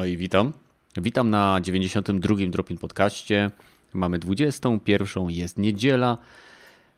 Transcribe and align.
No 0.00 0.06
i 0.06 0.16
witam. 0.16 0.52
Witam 0.96 1.30
na 1.30 1.60
92. 1.60 2.36
Dropin 2.50 2.78
Podcaście. 2.78 3.50
Mamy 3.94 4.18
21, 4.18 5.30
jest 5.30 5.58
niedziela. 5.58 6.18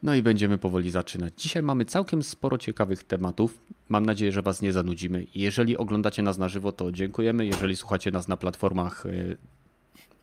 No 0.02 0.14
i 0.14 0.22
będziemy 0.22 0.58
powoli 0.58 0.90
zaczynać. 0.90 1.32
Dzisiaj 1.36 1.62
mamy 1.62 1.84
całkiem 1.84 2.22
sporo 2.22 2.58
ciekawych 2.58 3.04
tematów. 3.04 3.58
Mam 3.88 4.06
nadzieję, 4.06 4.32
że 4.32 4.42
Was 4.42 4.62
nie 4.62 4.72
zanudzimy. 4.72 5.26
Jeżeli 5.34 5.76
oglądacie 5.76 6.22
nas 6.22 6.38
na 6.38 6.48
żywo, 6.48 6.72
to 6.72 6.92
dziękujemy. 6.92 7.46
Jeżeli 7.46 7.76
słuchacie 7.76 8.10
nas 8.10 8.28
na 8.28 8.36
platformach 8.36 9.06
y, 9.06 9.36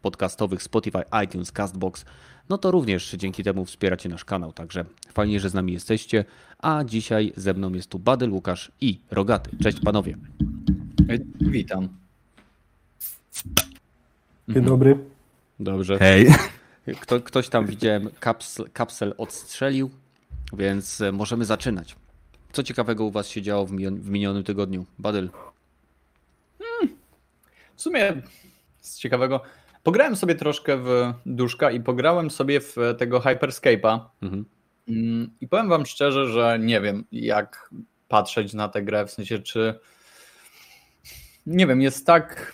podcastowych 0.02 0.64
Spotify, 0.64 1.02
iTunes, 1.26 1.52
Castbox, 1.52 2.06
no 2.50 2.58
to 2.58 2.72
również 2.72 3.12
dzięki 3.12 3.44
temu 3.44 3.66
wspieracie 3.66 4.10
nasz 4.10 4.26
kanał. 4.26 4.54
Także 4.54 4.86
fajnie, 5.14 5.40
że 5.40 5.50
z 5.50 5.54
nami 5.54 5.74
jesteście. 5.74 6.26
A 6.60 6.84
dzisiaj 6.84 7.34
ze 7.38 7.54
mną 7.54 7.74
jest 7.74 7.90
tu 7.90 8.00
Badyl, 8.00 8.32
Łukasz 8.32 8.72
i 8.82 9.00
Rogaty. 9.12 9.58
Cześć 9.64 9.80
panowie. 9.80 10.18
Witam. 11.42 11.90
Dzień 14.50 14.64
dobry. 14.64 14.98
Dobrze. 15.60 15.98
Hej. 16.00 16.28
Kto, 17.02 17.22
ktoś 17.22 17.50
tam 17.50 17.66
widziałem, 17.66 18.10
kapsel, 18.20 18.70
kapsel 18.74 19.14
odstrzelił, 19.18 19.90
więc 20.54 21.02
e, 21.02 21.12
możemy 21.12 21.46
zaczynać. 21.46 21.96
Co 22.52 22.64
ciekawego 22.64 23.06
u 23.06 23.12
Was 23.12 23.28
się 23.28 23.42
działo 23.42 23.66
w, 23.66 23.72
minion, 23.72 24.02
w 24.02 24.10
minionym 24.10 24.44
tygodniu? 24.44 24.86
Badyl. 25.00 25.30
W 27.76 27.82
sumie 27.82 28.22
z 28.80 28.98
ciekawego. 28.98 29.42
Pograłem 29.84 30.16
sobie 30.16 30.36
troszkę 30.36 30.78
w 30.78 31.14
duszka 31.26 31.72
i 31.72 31.80
pograłem 31.80 32.32
sobie 32.32 32.62
w 32.62 32.76
tego 32.98 33.20
Hyperscape'a. 33.20 34.00
Mhm. 34.22 34.46
Mm, 34.88 35.30
I 35.42 35.48
powiem 35.48 35.70
Wam 35.70 35.86
szczerze, 35.86 36.28
że 36.28 36.60
nie 36.62 36.82
wiem, 36.82 37.06
jak 37.12 37.70
patrzeć 38.08 38.54
na 38.54 38.70
tę 38.70 38.84
grę, 38.84 39.06
w 39.06 39.12
sensie, 39.12 39.40
czy. 39.40 39.80
Nie 41.46 41.68
wiem, 41.68 41.82
jest 41.82 42.06
tak, 42.06 42.54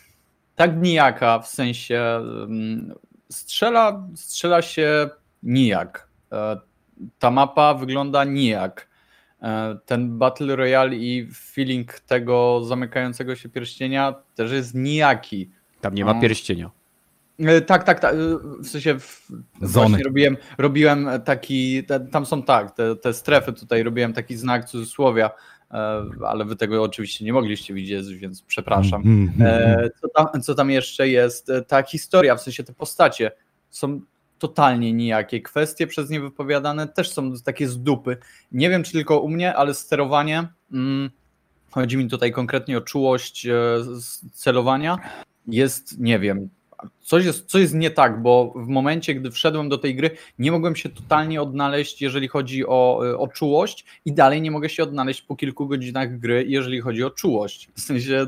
tak 0.55 0.81
nijaka, 0.81 1.39
w 1.39 1.47
sensie 1.47 2.01
mm, 2.43 2.95
strzela, 3.29 4.07
strzela 4.15 4.61
się 4.61 5.09
nijak. 5.43 6.07
E, 6.31 6.57
ta 7.19 7.31
mapa 7.31 7.73
wygląda 7.73 8.23
nijak. 8.23 8.87
E, 9.41 9.77
ten 9.85 10.17
Battle 10.17 10.55
Royale 10.55 10.95
i 10.95 11.29
feeling 11.33 11.99
tego 11.99 12.63
zamykającego 12.63 13.35
się 13.35 13.49
pierścienia 13.49 14.15
też 14.35 14.51
jest 14.51 14.75
nijaki. 14.75 15.51
Tam 15.81 15.95
nie 15.95 16.05
ma 16.05 16.13
no. 16.13 16.21
pierścienia. 16.21 16.71
E, 17.39 17.61
tak, 17.61 17.83
tak, 17.83 17.99
tak. 17.99 18.15
W 18.59 18.67
sensie 18.67 18.99
w, 18.99 19.31
Zony. 19.61 20.03
robiłem, 20.03 20.37
robiłem 20.57 21.09
taki, 21.25 21.83
tam 22.11 22.25
są 22.25 22.43
tak, 22.43 22.71
te, 22.71 22.95
te 22.95 23.13
strefy 23.13 23.53
tutaj 23.53 23.83
robiłem 23.83 24.13
taki 24.13 24.37
znak 24.37 24.65
cudzysłowia, 24.65 25.31
ale 26.27 26.45
wy 26.45 26.55
tego 26.55 26.83
oczywiście 26.83 27.25
nie 27.25 27.33
mogliście 27.33 27.73
widzieć, 27.73 28.13
więc 28.13 28.41
przepraszam. 28.41 29.01
Mm, 29.01 29.31
mm, 29.39 29.63
mm, 29.63 29.89
co 30.01 30.07
tam, 30.07 30.41
co 30.41 30.55
tam 30.55 30.69
jeszcze 30.69 31.09
jest? 31.09 31.51
Ta 31.67 31.83
historia, 31.83 32.35
w 32.35 32.41
sensie 32.41 32.63
te 32.63 32.73
postacie 32.73 33.31
są 33.69 34.01
totalnie 34.39 34.93
nijakie. 34.93 35.41
Kwestie 35.41 35.87
przez 35.87 36.09
nie 36.09 36.19
wypowiadane 36.19 36.87
też 36.87 37.09
są 37.09 37.33
takie 37.45 37.67
z 37.67 37.83
dupy. 37.83 38.17
Nie 38.51 38.69
wiem, 38.69 38.83
czy 38.83 38.91
tylko 38.91 39.19
u 39.19 39.29
mnie, 39.29 39.55
ale 39.55 39.73
sterowanie, 39.73 40.47
mm, 40.71 41.09
chodzi 41.71 41.97
mi 41.97 42.07
tutaj 42.07 42.31
konkretnie 42.31 42.77
o 42.77 42.81
czułość 42.81 43.45
e, 43.45 43.53
celowania, 44.33 44.97
jest, 45.47 45.99
nie 45.99 46.19
wiem, 46.19 46.49
coś 47.01 47.25
jest, 47.25 47.45
coś 47.45 47.61
jest 47.61 47.73
nie 47.73 47.91
tak, 47.91 48.21
bo 48.21 48.53
w 48.55 48.67
momencie, 48.67 49.15
gdy 49.15 49.31
wszedłem 49.31 49.69
do 49.69 49.77
tej 49.77 49.95
gry, 49.95 50.11
nie 50.39 50.51
mogłem 50.51 50.75
się 50.75 50.89
totalnie 50.89 51.41
odnaleźć, 51.41 52.01
jeżeli 52.01 52.27
chodzi 52.27 52.67
o, 52.67 53.01
e, 53.11 53.17
o 53.17 53.27
czułość, 53.27 53.85
i 54.05 54.13
dalej 54.13 54.41
nie 54.41 54.51
mogę 54.51 54.69
się 54.69 54.83
odnaleźć 54.83 55.21
po 55.21 55.35
kilku 55.35 55.67
godzinach 55.67 56.19
gry, 56.19 56.45
jeżeli 56.47 56.81
chodzi 56.81 57.03
o 57.03 57.09
czułość. 57.09 57.69
W 57.75 57.81
sensie 57.81 58.25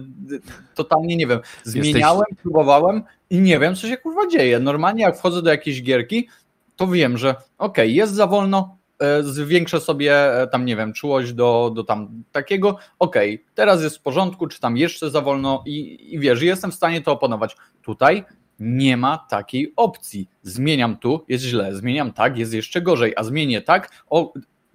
totalnie 0.75 1.15
nie 1.15 1.27
wiem. 1.27 1.39
Zmieniałem, 1.63 2.23
Jesteś... 2.29 2.43
próbowałem 2.43 3.03
i 3.29 3.39
nie 3.39 3.59
wiem, 3.59 3.75
co 3.75 3.87
się 3.87 3.97
kurwa 3.97 4.27
dzieje. 4.27 4.59
Normalnie, 4.59 5.03
jak 5.03 5.17
wchodzę 5.17 5.41
do 5.41 5.49
jakiejś 5.49 5.83
gierki, 5.83 6.27
to 6.75 6.87
wiem, 6.87 7.17
że 7.17 7.29
okej, 7.29 7.45
okay, 7.57 7.87
jest 7.87 8.13
za 8.13 8.27
wolno, 8.27 8.77
e, 8.99 9.23
zwiększę 9.23 9.79
sobie 9.79 10.41
e, 10.41 10.47
tam, 10.47 10.65
nie 10.65 10.75
wiem, 10.75 10.93
czułość 10.93 11.33
do, 11.33 11.71
do 11.75 11.83
tam 11.83 12.23
takiego, 12.31 12.77
okej, 12.99 13.35
okay, 13.35 13.45
teraz 13.55 13.83
jest 13.83 13.97
w 13.97 14.01
porządku, 14.01 14.47
czy 14.47 14.59
tam 14.59 14.77
jeszcze 14.77 15.09
za 15.09 15.21
wolno 15.21 15.63
i, 15.65 16.07
i 16.13 16.19
wiesz, 16.19 16.41
jestem 16.41 16.71
w 16.71 16.75
stanie 16.75 17.01
to 17.01 17.11
oponować. 17.11 17.55
Tutaj 17.81 18.23
nie 18.59 18.97
ma 18.97 19.17
takiej 19.17 19.73
opcji. 19.75 20.29
Zmieniam 20.41 20.97
tu, 20.97 21.25
jest 21.27 21.43
źle, 21.43 21.75
zmieniam 21.75 22.13
tak, 22.13 22.37
jest 22.37 22.53
jeszcze 22.53 22.81
gorzej, 22.81 23.13
a 23.15 23.23
zmienię 23.23 23.61
tak, 23.61 24.03
o, 24.09 24.33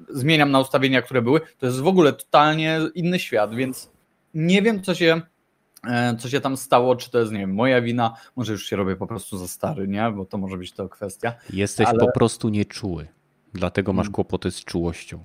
zmieniam 0.08 0.50
na 0.50 0.60
ustawienia, 0.60 1.02
które 1.02 1.22
były, 1.22 1.40
to 1.58 1.66
jest 1.66 1.80
w 1.80 1.86
ogóle 1.86 2.12
totalnie 2.12 2.80
inny 2.94 3.18
świat, 3.18 3.54
więc 3.54 3.90
nie 4.34 4.62
wiem, 4.62 4.82
co 4.82 4.94
się, 4.94 5.20
e, 5.88 6.16
co 6.16 6.28
się 6.28 6.40
tam 6.40 6.56
stało, 6.56 6.96
czy 6.96 7.10
to 7.10 7.18
jest, 7.18 7.32
nie 7.32 7.38
wiem, 7.38 7.54
moja 7.54 7.82
wina, 7.82 8.16
może 8.36 8.52
już 8.52 8.66
się 8.66 8.76
robię 8.76 8.96
po 8.96 9.06
prostu 9.06 9.38
za 9.38 9.48
stary, 9.48 9.88
nie, 9.88 10.12
bo 10.16 10.24
to 10.24 10.38
może 10.38 10.56
być 10.56 10.72
to 10.72 10.88
kwestia. 10.88 11.34
Jesteś 11.52 11.86
ale... 11.86 11.98
po 11.98 12.12
prostu 12.12 12.48
nieczuły, 12.48 13.08
dlatego 13.54 13.92
masz 13.92 14.04
hmm. 14.04 14.14
kłopoty 14.14 14.50
z 14.50 14.64
czułością. 14.64 15.24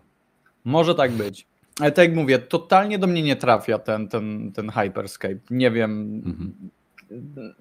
Może 0.65 0.95
tak 0.95 1.11
być. 1.11 1.47
Ale 1.79 1.91
tak 1.91 2.07
jak 2.07 2.15
mówię, 2.15 2.39
totalnie 2.39 2.99
do 2.99 3.07
mnie 3.07 3.23
nie 3.23 3.35
trafia 3.35 3.79
ten, 3.79 4.07
ten, 4.07 4.51
ten 4.51 4.69
Hyperscape. 4.69 5.39
Nie 5.49 5.71
wiem, 5.71 6.21
mhm 6.25 6.69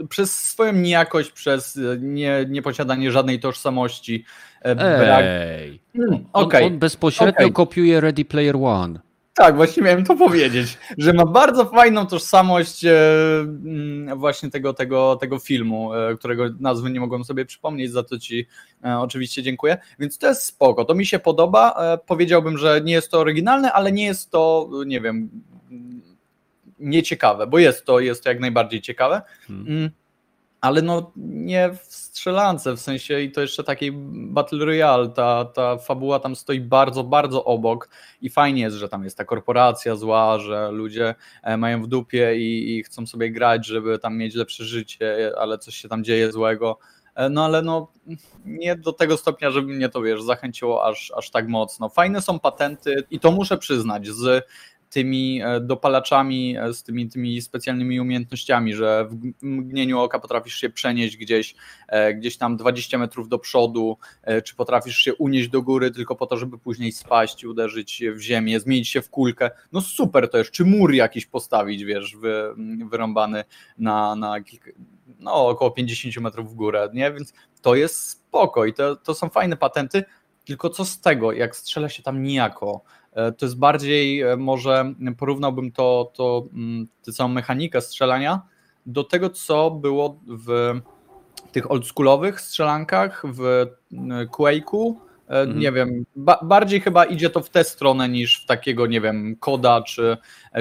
przez 0.09 0.39
swoją 0.39 0.73
niejakość, 0.73 1.31
przez 1.31 1.79
nie, 2.01 2.47
nieposiadanie 2.49 3.13
żadnej 3.13 3.41
tożsamości. 3.41 4.25
E, 4.61 4.75
brak... 4.75 5.25
Ej, 5.25 5.81
hmm, 5.97 6.25
okay. 6.33 6.65
on, 6.65 6.73
on 6.73 6.79
bezpośrednio 6.79 7.47
okay. 7.47 7.53
kopiuje 7.53 8.01
Ready 8.01 8.25
Player 8.25 8.57
One. 8.57 9.01
Tak, 9.35 9.57
właśnie 9.57 9.83
miałem 9.83 10.05
to 10.05 10.17
powiedzieć, 10.17 10.79
że 10.99 11.13
ma 11.13 11.27
bardzo 11.27 11.65
fajną 11.65 12.07
tożsamość 12.07 12.85
e, 12.85 12.91
mm, 13.41 14.19
właśnie 14.19 14.51
tego, 14.51 14.75
tego, 14.75 15.17
tego 15.17 15.39
filmu, 15.39 15.95
e, 15.95 16.17
którego 16.17 16.45
nazwy 16.61 16.91
nie 16.91 17.01
mogłem 17.01 17.25
sobie 17.25 17.45
przypomnieć, 17.45 17.93
za 17.93 18.03
to 18.03 18.19
Ci 18.19 18.47
oczywiście 18.99 19.43
dziękuję. 19.43 19.79
Więc 19.99 20.19
to 20.19 20.29
jest 20.29 20.43
spoko, 20.43 20.85
to 20.85 20.95
mi 20.95 21.07
się 21.07 21.19
podoba. 21.19 21.75
Powiedziałbym, 22.07 22.59
że 22.59 22.81
nie 22.85 22.93
jest 22.93 23.11
to 23.11 23.19
oryginalne, 23.19 23.73
ale 23.73 23.93
nie 23.93 24.05
jest 24.05 24.31
to, 24.31 24.71
nie 24.87 25.01
wiem, 25.01 25.31
nieciekawe, 26.79 27.47
bo 27.47 27.59
jest 27.59 27.85
to, 27.85 28.01
jest 28.01 28.25
to 28.25 28.29
jak 28.29 28.41
najbardziej 28.41 28.81
ciekawe, 28.83 29.23
hmm. 29.47 29.67
Mm, 29.69 29.91
ale 30.61 30.83
no 30.83 31.13
nie 31.17 31.71
w 31.71 31.95
strzelance, 31.95 32.73
w 32.77 32.81
sensie 32.81 33.21
i 33.21 33.33
to 33.33 33.41
jeszcze 33.41 33.65
takiej 33.65 33.93
Battle 34.13 34.65
Royale, 34.65 35.09
ta, 35.09 35.45
ta 35.45 35.79
fabuła 35.79 36.21
tam 36.21 36.37
stoi 36.37 36.61
bardzo, 36.61 37.05
bardzo 37.05 37.45
obok 37.45 37.89
i 38.21 38.31
fajnie 38.31 38.63
jest, 38.63 38.77
że 38.77 38.89
tam 38.89 39.05
jest 39.05 39.17
ta 39.17 39.25
korporacja 39.25 39.97
zła, 39.97 40.39
że 40.39 40.71
ludzie 40.71 41.15
e, 41.43 41.57
mają 41.57 41.83
w 41.83 41.87
dupie 41.87 42.37
i, 42.37 42.77
i 42.77 42.83
chcą 42.83 43.07
sobie 43.07 43.31
grać, 43.31 43.67
żeby 43.67 43.99
tam 43.99 44.19
mieć 44.19 44.35
lepsze 44.35 44.65
życie, 44.65 45.33
ale 45.39 45.59
coś 45.59 45.77
się 45.77 45.89
tam 45.89 46.05
dzieje 46.05 46.33
złego, 46.33 46.79
e, 47.15 47.29
no 47.29 47.45
ale 47.45 47.63
no 47.63 47.93
nie 48.45 48.77
do 48.77 48.93
tego 48.93 49.17
stopnia, 49.17 49.51
żeby 49.51 49.73
mnie 49.73 49.89
to 49.89 50.03
wiesz, 50.03 50.23
zachęciło 50.23 50.87
aż, 50.87 51.13
aż 51.17 51.31
tak 51.31 51.49
mocno. 51.49 51.89
Fajne 51.89 52.23
są 52.23 52.39
patenty 52.41 53.05
i 53.11 53.21
to 53.21 53.33
muszę 53.33 53.59
przyznać, 53.59 54.09
z 54.09 54.47
tymi 54.91 55.43
e, 55.43 55.61
dopalaczami, 55.61 56.57
e, 56.59 56.73
z 56.73 56.83
tymi, 56.83 57.09
tymi 57.09 57.43
specjalnymi 57.43 58.01
umiejętnościami, 58.01 58.75
że 58.75 59.09
w 59.11 59.43
mgnieniu 59.43 60.01
oka 60.01 60.19
potrafisz 60.19 60.55
się 60.55 60.71
przenieść 60.71 61.17
gdzieś, 61.17 61.55
e, 61.89 62.15
gdzieś 62.15 62.37
tam 62.37 62.57
20 62.57 62.99
metrów 62.99 63.29
do 63.29 63.39
przodu, 63.39 63.99
czy 64.45 64.57
potrafisz 64.57 64.97
się 64.97 65.15
unieść 65.15 65.49
do 65.49 65.63
góry 65.63 65.91
tylko 65.91 66.17
po 66.17 66.27
to, 66.27 66.37
żeby 66.37 66.59
później 66.59 66.93
spaść 66.93 67.45
uderzyć 67.45 68.03
w 68.15 68.21
ziemię, 68.21 68.61
zmienić 68.61 68.89
się 68.89 69.03
w 69.03 69.11
kulkę. 69.11 69.51
No 69.73 69.81
super 69.81 70.31
to 70.31 70.39
jest, 70.39 70.51
czy 70.51 70.65
mur 70.65 70.95
jakiś 70.95 71.27
postawić, 71.27 71.85
wiesz, 71.85 72.17
wy, 72.17 72.55
wyrąbany 72.91 73.45
na, 73.79 74.17
na 74.17 74.41
kilka, 74.41 74.71
no, 75.19 75.49
około 75.49 75.71
50 75.71 76.17
metrów 76.17 76.53
w 76.53 76.55
górę, 76.55 76.89
nie? 76.95 77.13
Więc 77.13 77.33
to 77.63 77.75
jest 77.75 78.11
spoko 78.11 78.65
i 78.65 78.75
to, 78.75 78.97
to 78.97 79.15
są 79.15 79.29
fajne 79.29 79.57
patenty, 79.57 80.05
tylko 80.45 80.71
co 80.71 80.85
z 80.85 81.01
tego, 81.01 81.33
jak 81.33 81.57
strzela 81.57 81.89
się 81.89 82.03
tam 82.03 82.23
nijako, 82.23 82.85
to 83.39 83.47
jest 83.47 83.59
bardziej, 83.59 84.21
e, 84.21 84.37
może 84.37 84.95
porównałbym 85.19 85.73
to, 85.73 86.13
to 86.15 86.47
mm, 86.53 86.87
tę 87.05 87.13
całą 87.13 87.29
mechanikę 87.29 87.81
strzelania 87.81 88.43
do 88.87 89.05
tego, 89.05 89.31
co 89.31 89.71
było 89.71 90.21
w 90.27 90.81
tych 91.53 91.71
oldschoolowych 91.71 92.41
strzelankach, 92.41 93.23
w 93.25 93.45
e, 93.45 93.67
Quake'u, 94.27 94.95
Mhm. 95.29 95.59
Nie 95.59 95.73
wiem, 95.73 96.05
ba 96.17 96.39
bardziej 96.43 96.81
chyba 96.81 97.05
idzie 97.05 97.31
to 97.31 97.41
w 97.41 97.51
tę 97.51 97.65
stronę 97.65 98.09
niż 98.09 98.43
w 98.43 98.47
takiego, 98.47 98.87
nie 98.87 99.01
wiem, 99.01 99.37
koda 99.41 99.83
czy, 99.83 100.17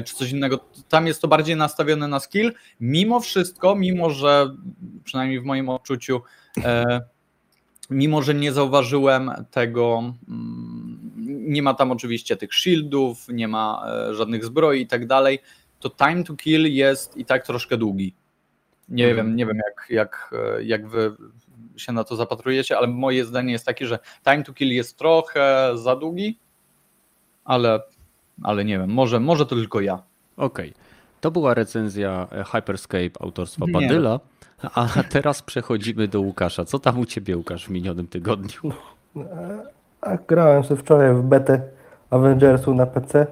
czy 0.06 0.16
coś 0.16 0.32
innego. 0.32 0.60
Tam 0.90 1.08
jest 1.08 1.22
to 1.22 1.28
bardziej 1.28 1.56
nastawione 1.56 2.08
na 2.08 2.20
skill. 2.20 2.54
Mimo 2.80 3.20
wszystko, 3.20 3.76
mimo 3.76 4.10
że 4.10 4.56
przynajmniej 5.04 5.40
w 5.40 5.44
moim 5.44 5.70
odczuciu, 5.70 6.22
e, 6.64 7.02
mimo 7.90 8.22
że 8.22 8.34
nie 8.34 8.54
zauważyłem 8.54 9.32
tego, 9.52 10.14
mm, 10.28 10.75
nie 11.46 11.62
ma 11.62 11.74
tam 11.74 11.92
oczywiście 11.92 12.36
tych 12.36 12.54
shieldów, 12.54 13.28
nie 13.30 13.48
ma 13.48 13.86
e, 13.88 14.14
żadnych 14.14 14.46
zbroi 14.46 14.82
i 14.82 14.88
tak 14.88 15.08
dalej, 15.08 15.40
to 15.80 15.90
time 15.90 16.24
to 16.24 16.36
kill 16.36 16.74
jest 16.74 17.18
i 17.18 17.26
tak 17.26 17.46
troszkę 17.46 17.78
długi. 17.78 18.14
Nie 18.90 19.08
mhm. 19.08 19.28
wiem, 19.28 19.36
nie 19.36 19.46
wiem 19.46 19.58
jak, 19.58 19.90
jak, 19.90 20.34
e, 20.58 20.64
jak 20.64 20.88
wy 20.88 21.16
się 21.78 21.94
na 21.94 22.04
to 22.04 22.16
zapatrujecie, 22.16 22.78
ale 22.78 22.88
moje 22.88 23.26
zdanie 23.26 23.52
jest 23.52 23.66
takie, 23.66 23.88
że 23.88 24.00
time 24.24 24.44
to 24.44 24.54
kill 24.54 24.70
jest 24.70 24.98
trochę 24.98 25.72
za 25.76 25.96
długi, 25.96 26.40
ale, 27.46 27.80
ale 28.44 28.66
nie 28.66 28.80
wiem, 28.80 28.90
może, 28.90 29.20
może 29.20 29.46
to 29.46 29.56
tylko 29.56 29.82
ja. 29.82 30.04
Okej. 30.38 30.70
Okay. 30.70 30.86
To 31.22 31.32
była 31.32 31.54
recenzja 31.54 32.28
e, 32.32 32.44
Hyperscape 32.44 33.12
autorstwa 33.20 33.66
Badyla, 33.74 34.20
a 34.62 35.04
teraz 35.10 35.42
przechodzimy 35.42 36.08
do 36.08 36.22
Łukasza. 36.22 36.66
Co 36.66 36.80
tam 36.80 37.00
u 37.00 37.06
ciebie, 37.06 37.38
Łukasz, 37.38 37.66
w 37.66 37.70
minionym 37.70 38.08
tygodniu? 38.08 38.74
A 40.06 40.18
grałem 40.28 40.64
sobie 40.64 40.82
wczoraj 40.82 41.14
w 41.14 41.22
betę 41.22 41.62
Avengersu 42.10 42.74
na 42.74 42.86
PC. 42.86 43.28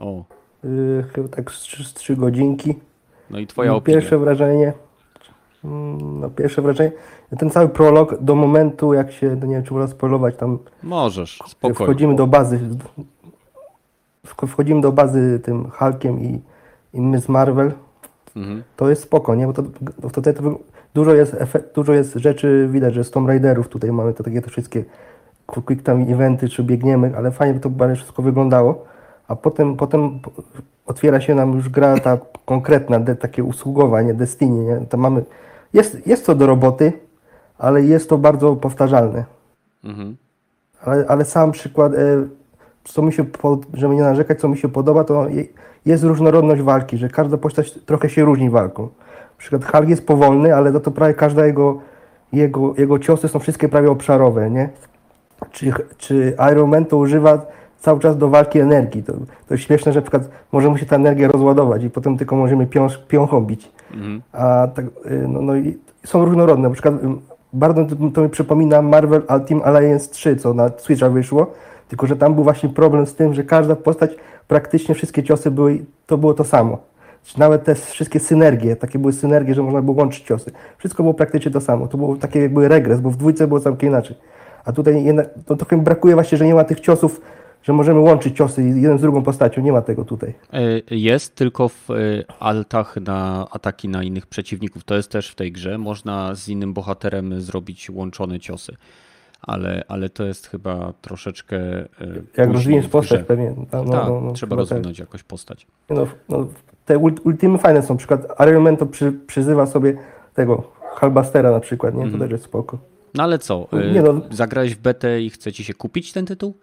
O, 0.00 0.24
Yy, 0.64 1.04
chyba 1.14 1.28
tak 1.28 1.50
z 1.50 1.60
3, 1.60 1.84
z 1.84 1.94
3 1.94 2.16
godzinki. 2.16 2.74
no 3.30 3.38
i 3.38 3.46
twoja 3.46 3.74
opinia. 3.74 3.98
Pierwsze 4.00 4.18
wrażenie. 4.18 4.72
mm, 5.64 6.20
No, 6.20 6.30
pierwsze 6.30 6.62
wrażenie. 6.62 6.92
Ten 7.38 7.50
cały 7.50 7.68
prolog 7.68 8.18
do 8.22 8.34
momentu, 8.34 8.94
jak 8.94 9.12
się, 9.12 9.36
no 9.40 9.46
nie 9.46 9.54
wiem, 9.54 9.64
czy 9.64 9.72
można 9.74 9.88
spoilować, 9.88 10.36
tam 10.36 10.58
Możesz, 10.82 11.38
spokojnie. 11.48 11.74
wchodzimy 11.74 12.14
do 12.16 12.26
bazy. 12.26 12.60
wch- 14.26 14.46
Wchodzimy 14.46 14.80
do 14.80 14.92
bazy 14.92 15.40
tym 15.44 15.70
Hulkiem 15.70 16.20
i, 16.20 16.40
i 16.94 17.18
z 17.20 17.28
Marvel. 17.28 17.72
Mhm. 18.36 18.62
To 18.76 18.90
jest 18.90 19.02
spoko, 19.02 19.34
nie? 19.34 19.46
Bo 19.46 19.52
to, 19.52 19.62
to, 20.02 20.10
tutaj 20.10 20.34
to, 20.34 20.42
dużo, 20.94 21.14
jest 21.14 21.34
efekt, 21.34 21.74
dużo 21.74 21.92
jest 21.92 22.14
rzeczy, 22.14 22.68
widać, 22.70 22.94
że 22.94 23.04
z 23.04 23.10
Tomb 23.10 23.28
Raiderów 23.28 23.68
tutaj 23.68 23.92
mamy 23.92 24.14
te 24.14 24.24
takie 24.24 24.42
te 24.42 24.50
wszystkie 24.50 24.84
quick 25.50 25.82
time 25.84 26.06
eventy, 26.06 26.48
czy 26.48 26.64
biegniemy, 26.64 27.12
ale 27.16 27.30
fajnie 27.30 27.54
by 27.54 27.60
to 27.60 27.70
bardzo 27.70 27.96
wszystko 27.96 28.22
wyglądało. 28.22 28.84
A 29.28 29.36
potem, 29.36 29.76
potem 29.76 30.20
po- 30.20 30.30
otwiera 30.86 31.20
się 31.20 31.34
nam 31.34 31.52
już 31.52 31.68
gra 31.68 31.98
ta 32.00 32.18
konkretna, 32.44 33.00
de, 33.00 33.16
takie 33.16 33.44
usługowa, 33.44 34.02
nie 34.02 34.14
Destiny, 34.14 34.64
nie? 34.64 34.86
To 34.86 34.96
mamy, 34.96 35.24
jest, 35.72 36.06
jest 36.06 36.24
co 36.24 36.34
do 36.34 36.46
roboty, 36.46 36.92
ale 37.58 37.82
jest 37.82 38.08
to 38.08 38.18
bardzo 38.18 38.56
powtarzalne. 38.56 39.24
Mhm. 39.84 40.16
Ale, 40.84 41.04
ale 41.08 41.24
sam 41.24 41.52
przykład, 41.52 41.94
e, 41.94 41.96
co 42.84 43.02
mi 43.02 43.12
się, 43.12 43.24
żeby 43.74 43.94
nie 43.94 44.02
narzekać, 44.02 44.40
co 44.40 44.48
mi 44.48 44.58
się 44.58 44.68
podoba, 44.68 45.04
to 45.04 45.28
je, 45.28 45.44
jest 45.86 46.04
różnorodność 46.04 46.62
walki, 46.62 46.98
że 46.98 47.08
każda 47.08 47.36
postać 47.36 47.72
trochę 47.72 48.08
się 48.08 48.24
różni 48.24 48.50
walką. 48.50 48.82
Na 48.82 49.38
przykład 49.38 49.64
Hulk 49.64 49.88
jest 49.88 50.06
powolny, 50.06 50.54
ale 50.54 50.72
za 50.72 50.80
to 50.80 50.90
prawie 50.90 51.14
każda 51.14 51.46
jego, 51.46 51.78
jego, 52.32 52.74
jego 52.78 52.98
ciosy 52.98 53.28
są 53.28 53.38
wszystkie 53.38 53.68
prawie 53.68 53.90
obszarowe, 53.90 54.50
nie? 54.50 54.68
Czy, 55.52 55.72
czy 55.98 56.36
Iron 56.52 56.70
Man 56.70 56.84
to 56.84 56.96
używa 56.96 57.46
cały 57.80 58.00
czas 58.00 58.16
do 58.16 58.28
walki 58.28 58.58
energii. 58.58 59.02
To, 59.02 59.12
to 59.48 59.54
jest 59.54 59.64
śmieszne, 59.64 59.92
że 59.92 59.98
na 59.98 60.02
przykład 60.02 60.30
może 60.52 60.68
mu 60.68 60.78
się 60.78 60.86
ta 60.86 60.96
energia 60.96 61.28
rozładować 61.28 61.84
i 61.84 61.90
potem 61.90 62.18
tylko 62.18 62.36
możemy 62.36 62.66
piąż, 62.66 62.98
piąchą 62.98 63.40
bić. 63.40 63.72
Mhm. 63.94 64.22
A 64.32 64.68
tak, 64.74 64.84
y, 64.84 65.28
no, 65.28 65.42
no 65.42 65.56
i 65.56 65.78
są 66.04 66.24
różnorodne. 66.24 66.68
Na 66.68 66.74
przykład 66.74 66.94
bardzo 67.52 67.84
to, 67.84 67.96
to 68.14 68.22
mi 68.22 68.28
przypomina 68.28 68.82
Marvel 68.82 69.22
Ultimate 69.34 69.66
Alliance 69.66 70.10
3, 70.10 70.36
co 70.36 70.54
na 70.54 70.70
Switcha 70.78 71.08
wyszło, 71.08 71.46
tylko 71.88 72.06
że 72.06 72.16
tam 72.16 72.34
był 72.34 72.44
właśnie 72.44 72.68
problem 72.68 73.06
z 73.06 73.14
tym, 73.14 73.34
że 73.34 73.44
każda 73.44 73.76
postać, 73.76 74.10
praktycznie 74.48 74.94
wszystkie 74.94 75.22
ciosy 75.22 75.50
były, 75.50 75.84
to 76.06 76.18
było 76.18 76.34
to 76.34 76.44
samo. 76.44 76.78
Czy 77.24 77.38
Nawet 77.38 77.64
te 77.64 77.74
wszystkie 77.74 78.20
synergie, 78.20 78.76
takie 78.76 78.98
były 78.98 79.12
synergie, 79.12 79.54
że 79.54 79.62
można 79.62 79.82
było 79.82 79.96
łączyć 79.96 80.24
ciosy. 80.24 80.50
Wszystko 80.78 81.02
było 81.02 81.14
praktycznie 81.14 81.50
to 81.50 81.60
samo. 81.60 81.88
To 81.88 81.98
był 81.98 82.16
taki 82.16 82.38
jakby 82.38 82.68
regres, 82.68 83.00
bo 83.00 83.10
w 83.10 83.16
dwójce 83.16 83.46
było 83.46 83.60
całkiem 83.60 83.88
inaczej. 83.88 84.16
A 84.64 84.72
tutaj 84.72 85.04
jednak, 85.04 85.28
to 85.46 85.56
trochę 85.56 85.76
brakuje 85.82 86.14
właśnie, 86.14 86.38
że 86.38 86.46
nie 86.46 86.54
ma 86.54 86.64
tych 86.64 86.80
ciosów, 86.80 87.20
że 87.62 87.72
możemy 87.72 88.00
łączyć 88.00 88.36
ciosy 88.36 88.62
jeden 88.62 88.98
z 88.98 89.00
drugą 89.00 89.22
postacią. 89.22 89.62
Nie 89.62 89.72
ma 89.72 89.82
tego 89.82 90.04
tutaj. 90.04 90.34
E, 90.52 90.60
Jest 90.96 91.34
tylko 91.34 91.68
w 91.68 91.90
e, 91.90 91.94
altach 92.38 92.96
na 92.96 93.46
ataki 93.50 93.88
na 93.88 94.02
innych 94.02 94.26
przeciwników. 94.26 94.84
To 94.84 94.94
jest 94.94 95.10
też 95.10 95.28
w 95.30 95.34
tej 95.34 95.52
grze. 95.52 95.78
Można 95.78 96.34
z 96.34 96.48
innym 96.48 96.72
bohaterem 96.74 97.40
zrobić 97.40 97.90
łączone 97.90 98.40
ciosy. 98.40 98.76
Ale, 99.42 99.84
ale 99.88 100.08
to 100.08 100.24
jest 100.24 100.46
chyba 100.46 100.92
troszeczkę. 101.00 101.56
e, 101.56 101.86
Jak 102.36 102.50
rozwiniesz 102.52 102.88
postać 102.88 103.22
pewnie. 103.22 103.54
No, 103.72 103.84
no, 103.84 103.92
tak, 103.92 104.08
no, 104.08 104.20
no, 104.20 104.32
trzeba 104.32 104.56
chyba 104.56 104.62
tak. 104.62 104.70
rozwinąć 104.70 104.98
jakoś 104.98 105.22
postać. 105.22 105.66
No, 105.90 106.06
no, 106.28 106.46
te 106.84 106.98
ult- 106.98 107.20
ultimy 107.24 107.58
fajne 107.58 107.82
są. 107.82 107.94
Na 107.94 107.98
przykład 107.98 108.26
Iron 108.48 108.62
Man 108.62 108.76
to 108.76 108.86
przy, 108.86 109.12
przyzywa 109.12 109.66
sobie 109.66 109.96
tego 110.34 110.62
Halbastera 110.96 111.50
na 111.50 111.60
przykład, 111.60 111.94
nie? 111.94 112.10
To 112.10 112.18
też 112.18 112.30
jest 112.30 112.44
spoko. 112.44 112.78
No 113.14 113.22
ale 113.22 113.38
co? 113.38 113.68
Nie 113.94 114.02
no. 114.02 114.20
Zagrałeś 114.30 114.74
w 114.74 114.80
betę 114.80 115.20
i 115.20 115.30
chce 115.30 115.52
ci 115.52 115.64
się 115.64 115.74
kupić 115.74 116.12
ten 116.12 116.26
tytuł? 116.26 116.54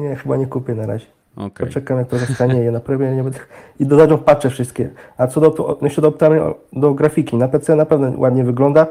Nie, 0.00 0.16
chyba 0.16 0.36
nie 0.36 0.46
kupię 0.46 0.74
na 0.74 0.86
razie. 0.86 1.06
Okej. 1.36 1.66
Poczekam 1.66 1.98
jak 1.98 2.08
to 2.08 2.18
zastanieje, 2.18 2.70
naprawdę 2.72 3.16
nie 3.16 3.22
będę... 3.22 3.38
I 3.80 3.86
dodadzą 3.86 4.18
patche 4.18 4.50
wszystkie. 4.50 4.90
A 5.16 5.26
co 5.26 5.40
do, 5.40 5.78
no 5.80 5.86
jeszcze 5.86 6.02
do, 6.02 6.08
optym- 6.10 6.54
do 6.72 6.94
grafiki, 6.94 7.36
na 7.36 7.48
PC 7.48 7.76
naprawdę 7.76 8.12
ładnie 8.16 8.44
wygląda. 8.44 8.86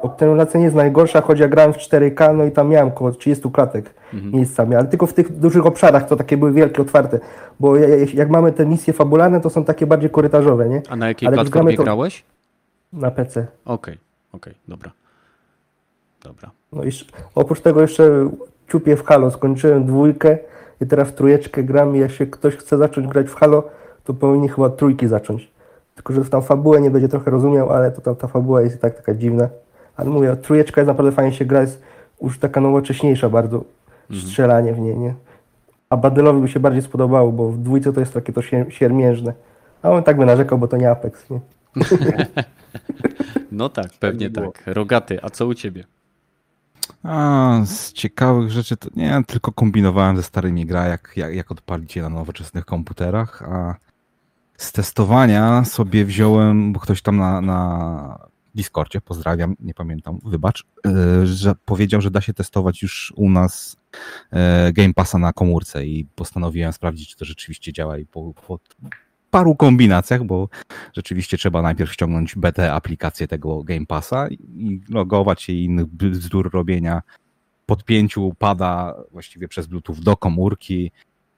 Optymalizacja 0.00 0.58
nie 0.60 0.64
jest 0.64 0.76
najgorsza, 0.76 1.20
choć 1.20 1.38
ja 1.40 1.48
grałem 1.48 1.72
w 1.72 1.76
4K, 1.76 2.36
no 2.36 2.44
i 2.44 2.52
tam 2.52 2.68
miałem 2.68 2.88
około 2.88 3.10
30 3.12 3.50
klatek 3.50 3.94
miejscami, 4.32 4.74
ale 4.74 4.86
tylko 4.86 5.06
w 5.06 5.14
tych 5.14 5.38
dużych 5.38 5.66
obszarach, 5.66 6.08
co 6.08 6.16
takie 6.16 6.36
były 6.36 6.52
wielkie, 6.52 6.82
otwarte. 6.82 7.20
Bo 7.60 7.76
ja- 7.76 7.88
ja- 7.88 8.06
jak 8.14 8.30
mamy 8.30 8.52
te 8.52 8.66
misje 8.66 8.92
fabularne, 8.94 9.40
to 9.40 9.50
są 9.50 9.64
takie 9.64 9.86
bardziej 9.86 10.10
korytarzowe, 10.10 10.68
nie? 10.68 10.82
A 10.88 10.96
na 10.96 11.08
jakiej 11.08 11.26
Ale 11.26 11.36
platformie 11.36 11.76
to- 11.76 11.82
grałeś? 11.84 12.24
Na 12.92 13.10
PC. 13.10 13.46
Okej, 13.64 13.98
okej, 14.32 14.54
dobra. 14.68 14.90
Dobra. 16.24 16.50
No 16.72 16.84
i 16.84 16.90
oprócz 17.34 17.60
tego 17.60 17.80
jeszcze 17.80 18.30
ciupię 18.68 18.96
w 18.96 19.04
Halo. 19.04 19.30
Skończyłem 19.30 19.86
dwójkę 19.86 20.38
i 20.80 20.86
teraz 20.86 21.08
w 21.08 21.12
trójeczkę 21.12 21.62
gram 21.62 21.96
i 21.96 21.98
jak 21.98 22.10
się 22.10 22.26
ktoś 22.26 22.56
chce 22.56 22.78
zacząć 22.78 23.06
grać 23.06 23.26
w 23.26 23.34
Halo, 23.34 23.68
to 24.04 24.14
powinni 24.14 24.48
chyba 24.48 24.70
trójki 24.70 25.08
zacząć. 25.08 25.52
Tylko, 25.94 26.12
że 26.12 26.24
tam 26.24 26.42
fabułę 26.42 26.80
nie 26.80 26.90
będzie 26.90 27.08
trochę 27.08 27.30
rozumiał, 27.30 27.70
ale 27.70 27.92
to 27.92 28.00
tam 28.00 28.16
ta 28.16 28.28
fabuła 28.28 28.62
jest 28.62 28.76
i 28.76 28.78
tak 28.78 28.96
taka 28.96 29.14
dziwna. 29.14 29.48
Ale 29.96 30.10
mówię, 30.10 30.36
trójeczka 30.36 30.80
jest 30.80 30.88
naprawdę 30.88 31.12
fajnie 31.12 31.32
się 31.32 31.44
gra, 31.44 31.60
jest 31.60 31.82
już 32.22 32.38
taka 32.38 32.60
nowocześniejsza 32.60 33.28
bardzo 33.28 33.64
strzelanie 34.26 34.72
w 34.72 34.78
niej, 34.80 34.98
nie? 34.98 35.14
A 35.90 35.96
Badylowi 35.96 36.40
by 36.40 36.48
się 36.48 36.60
bardziej 36.60 36.82
spodobało, 36.82 37.32
bo 37.32 37.48
w 37.48 37.58
dwójce 37.58 37.92
to 37.92 38.00
jest 38.00 38.14
takie 38.14 38.32
to 38.32 38.40
sier- 38.40 38.70
siermiężne. 38.70 39.32
A 39.82 39.90
on 39.90 40.02
tak 40.02 40.16
by 40.16 40.26
narzekał, 40.26 40.58
bo 40.58 40.68
to 40.68 40.76
nie 40.76 40.90
Apex, 40.90 41.30
nie? 41.30 41.40
No 43.52 43.68
tak, 43.68 43.92
pewnie 44.00 44.30
tak. 44.30 44.62
Rogaty, 44.66 45.18
a 45.22 45.30
co 45.30 45.46
u 45.46 45.54
ciebie? 45.54 45.84
A, 47.02 47.60
z 47.64 47.92
ciekawych 47.92 48.50
rzeczy 48.50 48.76
to 48.76 48.88
nie, 48.96 49.22
tylko 49.26 49.52
kombinowałem 49.52 50.16
ze 50.16 50.22
starymi 50.22 50.66
gra, 50.66 50.86
jak, 50.86 51.12
jak, 51.16 51.34
jak 51.34 51.50
odpalić 51.52 51.96
je 51.96 52.02
na 52.02 52.08
nowoczesnych 52.08 52.64
komputerach, 52.64 53.42
a 53.42 53.74
z 54.56 54.72
testowania 54.72 55.64
sobie 55.64 56.04
wziąłem, 56.04 56.72
bo 56.72 56.80
ktoś 56.80 57.02
tam 57.02 57.16
na, 57.16 57.40
na 57.40 58.18
Discordzie, 58.54 59.00
pozdrawiam, 59.00 59.56
nie 59.60 59.74
pamiętam, 59.74 60.18
wybacz, 60.24 60.64
e, 60.86 61.26
że 61.26 61.54
powiedział, 61.64 62.00
że 62.00 62.10
da 62.10 62.20
się 62.20 62.34
testować 62.34 62.82
już 62.82 63.12
u 63.16 63.30
nas 63.30 63.76
e, 64.30 64.72
Game 64.72 64.94
Passa 64.94 65.18
na 65.18 65.32
komórce 65.32 65.86
i 65.86 66.04
postanowiłem 66.14 66.72
sprawdzić, 66.72 67.10
czy 67.10 67.16
to 67.16 67.24
rzeczywiście 67.24 67.72
działa 67.72 67.98
i 67.98 68.06
po, 68.06 68.34
po 68.46 68.58
paru 69.32 69.54
kombinacjach, 69.56 70.24
bo 70.24 70.48
rzeczywiście 70.96 71.38
trzeba 71.38 71.62
najpierw 71.62 71.92
ściągnąć 71.92 72.34
betę 72.36 72.72
aplikację 72.72 73.28
tego 73.28 73.62
Game 73.62 73.86
Passa 73.86 74.28
i 74.28 74.80
logować 74.88 75.42
się 75.42 75.52
i 75.52 75.64
innych 75.64 75.86
bzdur 75.86 76.50
robienia 76.52 77.02
podpięciu 77.66 78.34
pada 78.38 78.94
właściwie 79.12 79.48
przez 79.48 79.66
Bluetooth 79.66 79.96
do 79.96 80.16
komórki. 80.16 80.90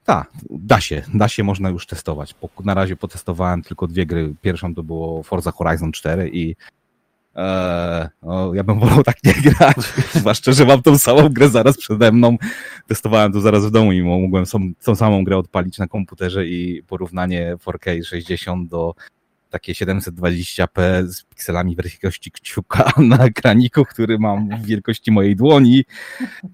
Tak, 0.03 0.31
da 0.49 0.81
się, 0.81 1.01
da 1.13 1.27
się, 1.27 1.43
można 1.43 1.69
już 1.69 1.87
testować. 1.87 2.35
Na 2.63 2.73
razie 2.73 2.95
potestowałem 2.95 3.61
tylko 3.61 3.87
dwie 3.87 4.05
gry. 4.05 4.35
Pierwszą 4.41 4.75
to 4.75 4.83
było 4.83 5.23
Forza 5.23 5.51
Horizon 5.51 5.91
4 5.91 6.29
i 6.33 6.55
e, 7.35 8.09
no, 8.23 8.53
ja 8.53 8.63
bym 8.63 8.79
wolał 8.79 9.03
tak 9.03 9.23
nie 9.23 9.33
grać, 9.51 9.77
zwłaszcza, 10.13 10.51
że 10.51 10.65
mam 10.65 10.81
tą 10.81 10.97
samą 10.97 11.29
grę 11.29 11.49
zaraz 11.49 11.77
przede 11.77 12.11
mną. 12.11 12.37
Testowałem 12.87 13.33
to 13.33 13.41
zaraz 13.41 13.65
w 13.65 13.71
domu 13.71 13.91
i 13.91 14.03
mogłem 14.03 14.45
tą, 14.45 14.73
tą 14.83 14.95
samą 14.95 15.23
grę 15.23 15.37
odpalić 15.37 15.77
na 15.77 15.87
komputerze 15.87 16.47
i 16.47 16.83
porównanie 16.87 17.57
4K 17.65 18.03
60 18.03 18.69
do 18.69 18.95
takie 19.49 19.73
720p 19.73 21.07
z 21.07 21.23
pikselami 21.23 21.75
wielkości 21.75 22.31
kciuka 22.31 22.91
na 22.97 23.17
ekraniku, 23.17 23.85
który 23.85 24.19
mam 24.19 24.49
w 24.49 24.65
wielkości 24.65 25.11
mojej 25.11 25.35
dłoni 25.35 25.85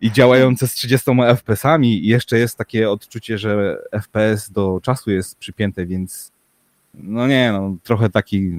i 0.02 0.12
działające 0.12 0.68
z 0.68 0.74
30 0.74 1.12
FPS-ami 1.12 2.06
i 2.06 2.08
jeszcze 2.08 2.40
jest 2.40 2.58
takie 2.58 2.90
odczucie, 2.90 3.38
że 3.38 3.78
FPS 3.92 4.52
do 4.52 4.80
czasu 4.84 5.12
jest 5.12 5.38
przypięte, 5.38 5.86
więc 5.86 6.32
no 6.94 7.28
nie, 7.28 7.52
no 7.52 7.76
trochę 7.84 8.10
taki, 8.10 8.52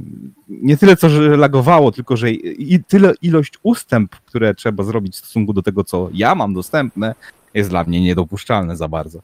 nie 0.49 0.77
tyle 0.77 0.97
co, 0.97 1.09
że 1.09 1.37
lagowało, 1.37 1.93
tylko 1.93 2.17
że 2.17 2.31
i 2.31 2.85
tyle 2.85 3.13
ilość 3.23 3.53
ustęp, 3.63 4.17
które 4.17 4.55
trzeba 4.55 4.85
zrobić 4.85 5.15
w 5.15 5.19
stosunku 5.19 5.53
do 5.53 5.63
tego, 5.63 5.85
co 5.85 6.09
ja 6.13 6.35
mam 6.35 6.55
dostępne, 6.55 7.15
jest 7.55 7.71
dla 7.71 7.85
mnie 7.85 8.01
niedopuszczalne 8.01 8.77
za 8.77 8.89
bardzo. 8.89 9.23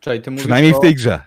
Czekaj, 0.00 0.22
ty 0.22 0.32
Przynajmniej 0.32 0.74
o, 0.74 0.78
w 0.78 0.80
tej 0.80 0.94
grze. 0.94 1.20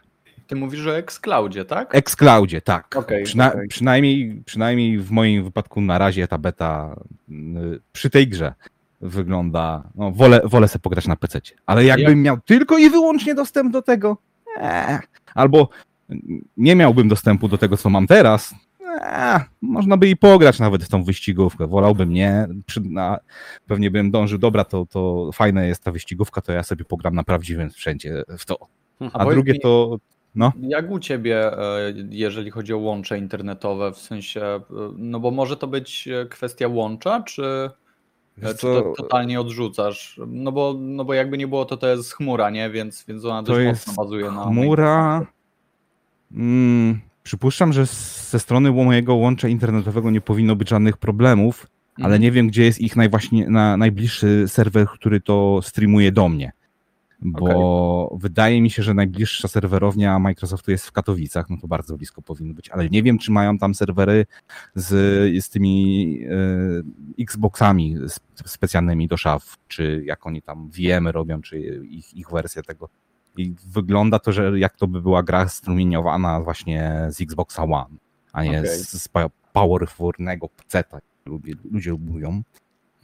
Ty 0.48 0.56
mówisz 0.56 0.88
o 0.88 0.98
Xcloudzie, 0.98 1.66
tak? 1.66 1.96
Xcloudzie, 1.96 2.62
tak. 2.62 2.96
Okej, 2.96 3.24
Przyna- 3.24 3.54
okej. 3.54 3.68
przynajmniej, 3.68 4.42
przynajmniej 4.46 5.00
w 5.00 5.12
moim 5.12 5.44
wypadku 5.44 5.82
na 5.82 5.98
razie 5.98 6.28
ta 6.28 6.38
beta 6.38 6.96
y, 7.30 7.34
przy 7.92 8.10
tej 8.10 8.28
grze 8.28 8.54
wygląda. 9.02 9.84
No, 9.96 10.12
wolę, 10.12 10.42
wolę 10.44 10.68
sobie 10.68 10.82
pograć 10.82 11.08
na 11.08 11.16
PC. 11.16 11.42
Ale 11.66 11.86
jakbym 11.86 12.08
Jak- 12.10 12.18
miał 12.18 12.38
tylko 12.46 12.78
i 12.78 12.90
wyłącznie 12.90 13.36
dostęp 13.36 13.74
do 13.74 13.82
tego, 13.82 14.18
eee, 14.58 15.00
albo 15.36 15.70
nie 16.58 16.76
miałbym 16.76 17.08
dostępu 17.08 17.48
do 17.48 17.58
tego, 17.58 17.78
co 17.78 17.90
mam 17.90 18.08
teraz, 18.08 18.56
eee, 19.02 19.40
można 19.62 19.98
by 19.98 20.08
i 20.10 20.18
pograć 20.18 20.60
nawet 20.60 20.84
w 20.84 20.90
tą 20.90 21.04
wyścigówkę. 21.04 21.68
Wolałbym 21.68 22.14
nie. 22.14 22.48
Przy, 22.66 22.82
na, 22.82 23.20
pewnie 23.68 23.92
bym 23.92 24.12
dążył, 24.12 24.40
dobra, 24.40 24.64
to, 24.64 24.86
to 24.86 25.30
fajna 25.34 25.64
jest 25.64 25.84
ta 25.84 25.92
wyścigówka, 25.92 26.42
to 26.42 26.52
ja 26.52 26.64
sobie 26.64 26.86
pogram 26.86 27.16
na 27.16 27.24
prawdziwym 27.24 27.72
sprzęcie 27.72 28.24
w 28.38 28.46
to. 28.46 28.58
A 29.14 29.20
powiedz 29.20 29.34
drugie 29.34 29.54
mi- 29.54 29.60
to 29.60 29.98
No. 30.36 30.52
Jak 30.62 30.92
u 30.92 31.00
ciebie, 31.00 31.58
e, 31.58 31.94
jeżeli 32.10 32.52
chodzi 32.52 32.74
o 32.74 32.78
łącze 32.78 33.18
internetowe, 33.18 33.92
w 33.92 33.98
sensie, 33.98 34.42
e, 34.42 34.62
no 34.98 35.20
bo 35.20 35.32
może 35.32 35.58
to 35.58 35.68
być 35.68 36.08
e, 36.08 36.26
kwestia 36.26 36.68
łącza, 36.68 37.24
czy, 37.24 37.70
Wiesz 38.38 38.52
czy 38.52 38.58
to 38.58 38.94
totalnie 38.98 39.42
odrzucasz? 39.42 40.20
No 40.28 40.52
bo, 40.52 40.76
no 40.80 41.06
bo 41.06 41.14
jakby 41.14 41.38
nie 41.38 41.48
było, 41.48 41.66
to 41.66 41.78
to 41.78 41.88
jest 41.88 42.14
chmura, 42.14 42.50
nie? 42.50 42.70
Więc, 42.70 43.06
więc 43.08 43.26
ona 43.26 43.44
To 43.44 43.52
dość 43.54 43.66
jest 43.66 43.88
mocno 43.88 44.04
bazuje 44.04 44.32
na... 44.32 44.44
chmura. 44.44 45.26
Mm, 46.32 47.00
przypuszczam, 47.24 47.74
że 47.74 47.86
ze 48.30 48.40
strony 48.40 48.72
mojego 48.72 49.16
łącza 49.16 49.48
internetowego 49.48 50.12
nie 50.12 50.22
powinno 50.22 50.56
być 50.56 50.70
żadnych 50.70 50.98
problemów, 50.98 51.68
ale 51.96 52.06
Mhm. 52.06 52.22
nie 52.22 52.32
wiem, 52.32 52.48
gdzie 52.48 52.64
jest 52.64 52.82
ich 52.82 52.96
najwaśnie, 52.96 53.50
na, 53.50 53.78
najbliższy 53.78 54.44
serwer, 54.48 54.88
który 54.88 55.22
to 55.22 55.60
streamuje 55.64 56.12
do 56.12 56.30
mnie. 56.30 56.52
Bo 57.22 58.18
wydaje 58.22 58.62
mi 58.62 58.70
się, 58.70 58.84
że 58.84 58.94
najbliższa 58.94 59.48
serwerownia 59.48 60.20
Microsoftu 60.20 60.72
jest 60.72 60.86
w 60.88 60.92
Katowicach, 60.92 61.50
no 61.50 61.58
to 61.62 61.68
bardzo 61.68 61.98
blisko 61.98 62.22
powinno 62.22 62.54
być, 62.54 62.70
ale 62.70 62.90
nie 62.90 63.04
wiem, 63.04 63.18
czy 63.20 63.32
mają 63.32 63.58
tam 63.58 63.76
serwery 63.76 64.26
z, 64.76 64.88
z 65.46 65.50
tymi 65.50 66.20
e, 67.20 67.24
Xboxami 67.24 67.96
sp- 68.16 68.28
specjalnymi 68.46 69.08
do 69.08 69.18
szaf, 69.18 69.58
czy 69.68 70.04
jak 70.06 70.28
oni 70.28 70.42
tam 70.42 70.70
VM 70.70 71.08
robią, 71.08 71.42
czy 71.42 71.60
ich, 71.90 72.14
ich 72.14 72.30
wersja 72.32 72.64
tego. 72.64 72.90
I 73.40 73.56
wygląda 73.68 74.20
to, 74.20 74.32
że 74.32 74.60
jak 74.60 74.76
to 74.76 74.88
by 74.88 75.02
była 75.02 75.24
gra 75.24 75.50
strumieniowana 75.50 76.42
właśnie 76.42 77.08
z 77.10 77.22
Xboxa 77.22 77.64
One, 77.64 77.96
a 78.34 78.44
nie 78.44 78.60
Okej. 78.60 78.70
z, 78.70 79.04
z 79.04 79.10
powerfulnego 79.54 80.50
PC-a, 80.50 81.00
ludzie, 81.26 81.54
ludzie 81.72 81.94
mówią. 81.94 82.42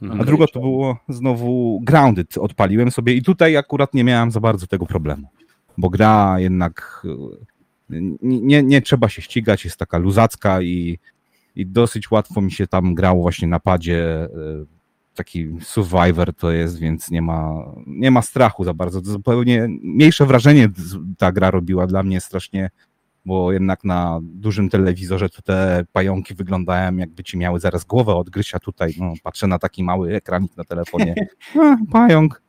A 0.02 0.04
Mhm. 0.04 0.24
Druga 0.24 0.46
to 0.46 0.60
było 0.60 0.98
znowu 1.08 1.80
Grounded. 1.82 2.38
Odpaliłem 2.38 2.90
sobie 2.90 3.14
i 3.14 3.22
tutaj 3.22 3.56
akurat 3.56 3.94
nie 3.94 4.04
miałem 4.04 4.30
za 4.30 4.40
bardzo 4.40 4.66
tego 4.66 4.86
problemu. 4.86 5.28
Bo 5.78 5.90
gra 5.90 6.40
jednak 6.40 7.06
e, 7.90 7.98
nie, 8.22 8.40
nie, 8.40 8.62
nie 8.62 8.82
trzeba 8.82 9.08
się 9.08 9.22
ścigać, 9.22 9.64
jest 9.64 9.76
taka 9.76 9.98
luzacka 9.98 10.62
i, 10.62 10.98
i 11.56 11.66
dosyć 11.66 12.10
łatwo 12.10 12.40
mi 12.40 12.52
się 12.52 12.66
tam 12.66 12.94
grało 12.94 13.22
właśnie 13.22 13.48
na 13.48 13.60
padzie. 13.60 14.28
Taki 15.16 15.48
survivor 15.60 16.34
to 16.34 16.50
jest, 16.50 16.78
więc 16.78 17.10
nie 17.10 17.22
ma, 17.22 17.64
nie 17.86 18.10
ma 18.10 18.22
strachu 18.22 18.64
za 18.64 18.74
bardzo. 18.74 19.02
To 19.02 19.10
zupełnie 19.10 19.68
mniejsze 19.68 20.26
wrażenie 20.26 20.68
ta 21.18 21.32
gra 21.32 21.50
robiła 21.50 21.86
dla 21.86 22.02
mnie 22.02 22.20
strasznie, 22.20 22.70
bo 23.24 23.52
jednak 23.52 23.84
na 23.84 24.20
dużym 24.22 24.68
telewizorze 24.68 25.28
to 25.28 25.42
te 25.42 25.84
pająki 25.92 26.34
wyglądają 26.34 26.96
jakby 26.96 27.24
ci 27.24 27.38
miały 27.38 27.60
zaraz 27.60 27.84
głowę 27.84 28.14
odgryźć, 28.14 28.54
a 28.54 28.58
tutaj 28.58 28.94
no, 28.98 29.12
patrzę 29.22 29.46
na 29.46 29.58
taki 29.58 29.84
mały 29.84 30.14
ekranik 30.14 30.56
na 30.56 30.64
telefonie. 30.64 31.14
A, 31.62 31.76
pająk. 31.92 32.42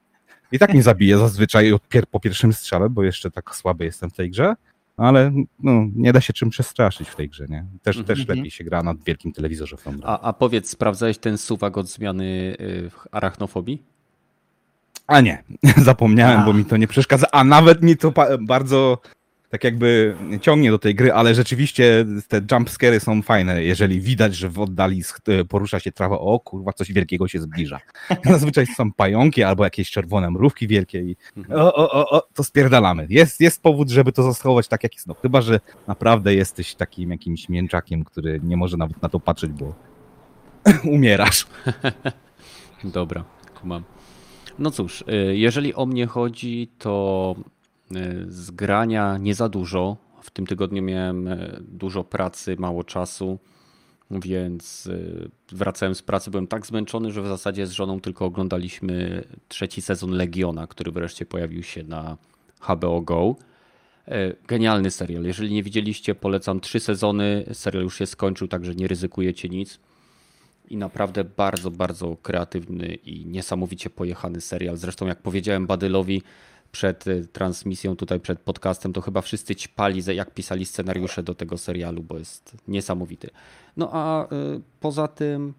I 0.51 0.59
tak 0.59 0.73
mnie 0.73 0.83
zabije 0.83 1.17
zazwyczaj 1.17 1.71
po 2.11 2.19
pierwszym 2.19 2.53
strzale, 2.53 2.89
bo 2.89 3.03
jeszcze 3.03 3.31
tak 3.31 3.55
słaby 3.55 3.85
jestem 3.85 4.09
w 4.09 4.13
tej 4.13 4.31
grze, 4.31 4.55
ale 4.97 5.31
no, 5.63 5.85
nie 5.95 6.13
da 6.13 6.21
się 6.21 6.33
czym 6.33 6.49
przestraszyć 6.49 7.09
w 7.09 7.15
tej 7.15 7.29
grze, 7.29 7.45
nie? 7.49 7.65
Też, 7.81 7.97
też 8.05 8.19
Mhm. 8.19 8.37
lepiej 8.37 8.51
się 8.51 8.63
gra 8.63 8.83
na 8.83 8.93
wielkim 9.05 9.31
telewizorze 9.33 9.77
w 9.77 9.83
tą. 9.83 9.93
A, 10.03 10.19
a 10.21 10.33
powiedz, 10.33 10.69
sprawdzałeś 10.69 11.17
ten 11.17 11.37
suwak 11.37 11.77
od 11.77 11.87
zmiany 11.87 12.25
y, 12.59 12.89
arachnofobii? 13.11 13.83
A 15.07 15.21
nie, 15.21 15.43
zapomniałem, 15.77 16.39
A. 16.39 16.45
bo 16.45 16.53
mi 16.53 16.65
to 16.65 16.77
nie 16.77 16.87
przeszkadza, 16.87 17.27
a 17.31 17.43
nawet 17.43 17.83
mi 17.83 17.97
to 17.97 18.13
bardzo 18.39 18.97
tak 19.57 19.63
jakby 19.63 20.15
ciągnie 20.41 20.71
do 20.71 20.79
tej 20.79 20.95
gry, 20.95 21.13
ale 21.13 21.35
rzeczywiście 21.35 22.05
te 22.27 22.41
jumpscary 22.51 22.99
są 22.99 23.21
fajne, 23.21 23.63
jeżeli 23.63 24.01
widać, 24.01 24.35
że 24.35 24.49
w 24.49 24.59
oddali 24.59 25.03
sch- 25.03 25.43
porusza 25.45 25.79
się 25.79 25.91
trawa, 25.91 26.19
o 26.19 26.39
kurwa, 26.39 26.73
coś 26.73 26.91
wielkiego 26.93 27.27
się 27.27 27.39
zbliża. 27.41 27.79
Zazwyczaj 28.25 28.65
są 28.67 28.91
pająki 28.93 29.43
albo 29.43 29.63
jakieś 29.63 29.91
czerwone 29.91 30.31
mrówki 30.31 30.67
wielkie 30.67 31.01
i 31.01 31.15
Mhm. 31.37 31.59
o, 31.61 31.73
o, 31.75 31.91
o, 31.91 32.09
o, 32.09 32.21
to 32.33 32.43
spierdalamy. 32.43 33.07
Jest, 33.09 33.41
jest 33.41 33.61
powód, 33.61 33.89
żeby 33.89 34.11
to 34.11 34.33
zachować 34.33 34.67
tak, 34.67 34.83
jak 34.83 34.93
jest. 34.95 35.07
No, 35.07 35.13
chyba, 35.13 35.41
że 35.41 35.59
naprawdę 35.87 36.35
jesteś 36.35 36.75
takim 36.75 37.11
jakimś 37.11 37.49
mięczakiem, 37.49 38.03
który 38.03 38.39
nie 38.43 38.57
może 38.57 38.77
nawet 38.77 39.01
na 39.01 39.09
to 39.09 39.19
patrzeć, 39.19 39.51
bo 39.51 39.73
umierasz. 40.95 41.47
Dobra, 42.83 43.23
kumam. 43.61 43.83
No 44.59 44.71
cóż, 44.71 45.01
y, 45.01 45.37
jeżeli 45.37 45.73
o 45.73 45.85
mnie 45.85 46.05
chodzi, 46.07 46.69
to 46.79 47.35
y, 47.95 48.25
z 48.29 48.51
grania 48.51 49.17
nie 49.17 49.35
za 49.35 49.49
dużo. 49.49 49.97
W 50.21 50.31
tym 50.31 50.47
tygodniu 50.47 50.83
miałem 50.83 51.27
y, 51.27 51.63
dużo 51.67 52.03
pracy, 52.03 52.55
mało 52.59 52.83
czasu, 52.83 53.39
więc 54.11 54.85
y, 54.85 55.29
wracałem 55.51 55.95
z 55.95 56.01
pracy, 56.01 56.31
byłem 56.31 56.47
tak 56.47 56.65
zmęczony, 56.65 57.11
że 57.11 57.21
w 57.21 57.27
zasadzie 57.27 57.67
z 57.67 57.71
żoną 57.71 58.01
tylko 58.01 58.25
oglądaliśmy 58.25 59.23
trzeci 59.47 59.81
sezon 59.81 60.11
Legiona, 60.11 60.67
który 60.67 60.91
wreszcie 60.91 61.25
pojawił 61.25 61.63
się 61.63 61.83
na 61.83 62.17
HBO 62.59 63.01
Go. 63.01 63.35
Genialny 64.47 64.91
serial. 64.91 65.23
Jeżeli 65.23 65.53
nie 65.53 65.63
widzieliście, 65.63 66.15
polecam 66.15 66.59
trzy 66.59 66.79
sezony. 66.79 67.45
Serial 67.53 67.83
już 67.83 67.97
się 67.97 68.05
skończył, 68.05 68.47
także 68.47 68.75
nie 68.75 68.87
ryzykujecie 68.87 69.49
nic. 69.49 69.79
I 70.69 70.77
naprawdę 70.77 71.23
bardzo, 71.23 71.71
bardzo 71.71 72.17
kreatywny 72.21 72.87
i 72.87 73.25
niesamowicie 73.25 73.89
pojechany 73.89 74.41
serial. 74.41 74.77
Zresztą, 74.77 75.07
jak 75.07 75.21
powiedziałem 75.21 75.67
Badylowi 75.67 76.21
przed 76.71 77.07
y, 77.07 77.27
transmisją, 77.33 77.95
tutaj 77.95 78.19
przed 78.19 78.39
podcastem, 78.39 78.93
to 78.93 79.01
chyba 79.01 79.21
wszyscy 79.21 79.55
ćpali, 79.55 80.01
jak 80.15 80.33
pisali 80.33 80.65
scenariusze 80.65 81.23
do 81.23 81.35
tego 81.35 81.57
serialu, 81.57 82.03
bo 82.03 82.17
jest 82.17 82.57
niesamowity. 82.67 83.29
No 83.77 83.89
a 83.91 84.25
y, 84.25 84.27
poza 84.79 85.07
tym 85.07 85.53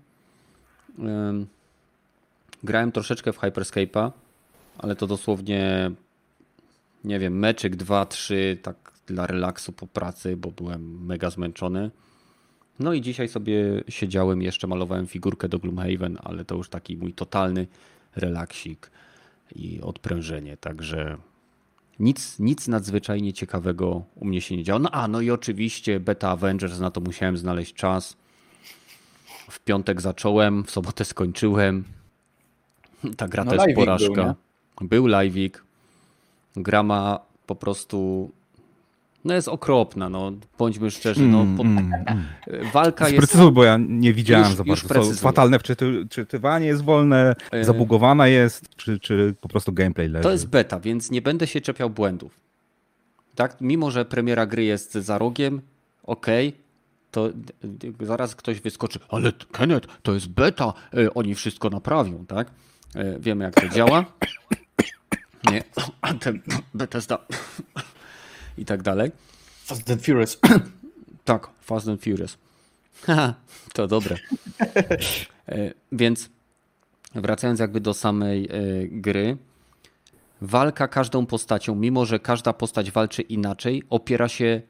ym, 0.99 1.47
grałem 2.63 2.93
troszeczkę 2.93 3.33
w 3.33 3.39
Hyperscape'a, 3.39 4.11
ale 4.79 4.97
to 4.97 5.07
dosłownie 5.07 5.91
nie 7.05 7.19
wiem, 7.19 7.39
meczyk, 7.39 7.77
dwa, 7.77 8.07
trzy, 8.07 8.59
tak 8.63 8.93
dla 9.07 9.27
relaksu 9.27 9.73
po 9.73 9.87
pracy, 9.87 10.37
bo 10.37 10.51
byłem 10.51 11.07
mega 11.07 11.31
zmęczony. 11.31 11.91
No 12.79 12.93
i 12.93 13.01
dzisiaj 13.01 13.29
sobie 13.29 13.83
siedziałem, 13.89 14.43
jeszcze 14.43 14.67
malowałem 14.67 15.07
figurkę 15.07 15.49
do 15.49 15.59
Gloomhaven, 15.59 16.19
ale 16.25 16.45
to 16.45 16.55
już 16.55 16.69
taki 16.69 16.97
mój 16.97 17.13
totalny 17.13 17.67
relaksik 18.17 18.91
i 19.55 19.81
odprężenie, 19.81 20.57
także 20.57 21.19
nic, 21.99 22.39
nic 22.39 22.69
nadzwyczajnie 22.69 23.33
ciekawego 23.33 24.03
u 24.15 24.25
mnie 24.25 24.41
się 24.41 24.57
nie 24.57 24.65
działo. 24.65 24.79
No 24.79 24.91
a, 24.91 25.09
no 25.09 25.21
i 25.21 25.31
oczywiście 25.31 26.01
Beta 26.01 26.31
Avengers, 26.31 26.79
na 26.79 26.91
to 26.91 27.01
musiałem 27.01 27.37
znaleźć 27.37 27.75
czas. 27.75 28.17
W 29.51 29.61
piątek 29.61 30.01
zacząłem, 30.01 30.65
w 30.65 30.71
sobotę 30.71 31.05
skończyłem. 31.05 31.85
Ta 33.17 33.29
gra 33.29 33.45
No 33.45 33.51
to 33.51 33.55
jest 33.55 33.67
live'ik 33.67 33.75
był, 33.75 33.85
porażka. 33.85 34.35
Był 34.81 35.05
live'ik. 35.05 35.51
Gra 36.57 36.83
ma 36.83 37.21
po 37.47 37.55
prostu. 37.55 38.31
No 39.29 39.35
jest 39.35 39.49
okropna, 39.49 40.09
no 40.09 40.33
bądźmy 40.59 40.91
szczerzy. 40.91 41.23
No, 41.27 41.39
po, 41.57 41.63
Mm, 41.63 41.79
mm, 41.79 41.93
mm. 42.07 42.25
walka 42.73 43.09
jest. 43.09 43.25
Sprecyzuj, 43.25 43.53
bo 43.53 43.65
ja 43.65 43.77
nie 43.89 44.13
widziałem 44.15 44.47
Już- 44.47 44.55
za 44.57 44.63
już 44.67 44.69
bardzo. 44.83 44.89
Precyzuję. 44.89 45.17
fatalne 45.17 45.59
wczyty, 45.59 46.05
wczytywanie 46.11 46.67
jest 46.67 46.83
wolne, 46.85 47.35
zabugowana 47.63 48.29
jest, 48.29 48.77
czy, 48.77 48.99
czy 49.01 49.35
po 49.41 49.49
prostu 49.49 49.73
gameplay 49.73 50.09
leży? 50.09 50.23
To 50.23 50.33
jest 50.33 50.47
beta, 50.49 50.81
więc 50.81 51.11
nie 51.11 51.23
będę 51.23 51.47
się 51.47 51.61
czepiał 51.61 51.91
błędów. 51.91 52.41
Tak, 53.35 53.57
mimo 53.61 53.91
że 53.91 54.05
premiera 54.05 54.47
gry 54.47 54.65
jest 54.65 54.93
za 54.95 55.19
rogiem, 55.19 55.61
okej, 56.03 56.53
to 57.11 57.29
d- 57.35 57.53
d- 57.63 58.07
zaraz 58.07 58.35
ktoś 58.35 58.61
wyskoczy, 58.61 58.99
ale 59.09 59.33
Kenneth, 59.53 59.89
to 60.03 60.15
jest 60.15 60.29
beta, 60.29 60.73
e, 60.95 61.15
oni 61.15 61.35
wszystko 61.35 61.71
naprawią, 61.71 62.27
tak? 62.27 62.51
E, 62.95 63.19
Wiemy 63.21 63.45
jak 63.45 63.55
to 63.55 63.69
działa. 63.69 64.05
Nie, 65.53 65.63
a 66.01 66.15
ten 66.15 66.41
Bethesda 66.75 67.19
i 68.59 68.65
tak 68.65 68.83
dalej. 68.83 69.11
Fast 69.65 69.91
and 69.91 70.03
Furious. 70.03 70.39
Tak, 71.25 71.49
Fast 71.61 71.89
and 71.89 72.03
Furious. 72.03 72.39
Haha, 73.07 73.35
to 73.73 73.87
dobre. 73.87 74.17
E, 75.49 75.73
Więc 75.93 76.29
wracając 77.15 77.61
jakby 77.61 77.81
do 77.81 77.95
samej 77.95 78.45
e, 78.45 78.49
gry, 78.89 79.37
walka 80.41 80.89
każdą 80.89 81.27
postacią, 81.27 81.75
mimo 81.75 82.07
że 82.07 82.19
każda 82.19 82.53
postać 82.53 82.91
walczy 82.91 83.23
inaczej, 83.23 83.83
opiera 83.91 84.29
się 84.29 84.63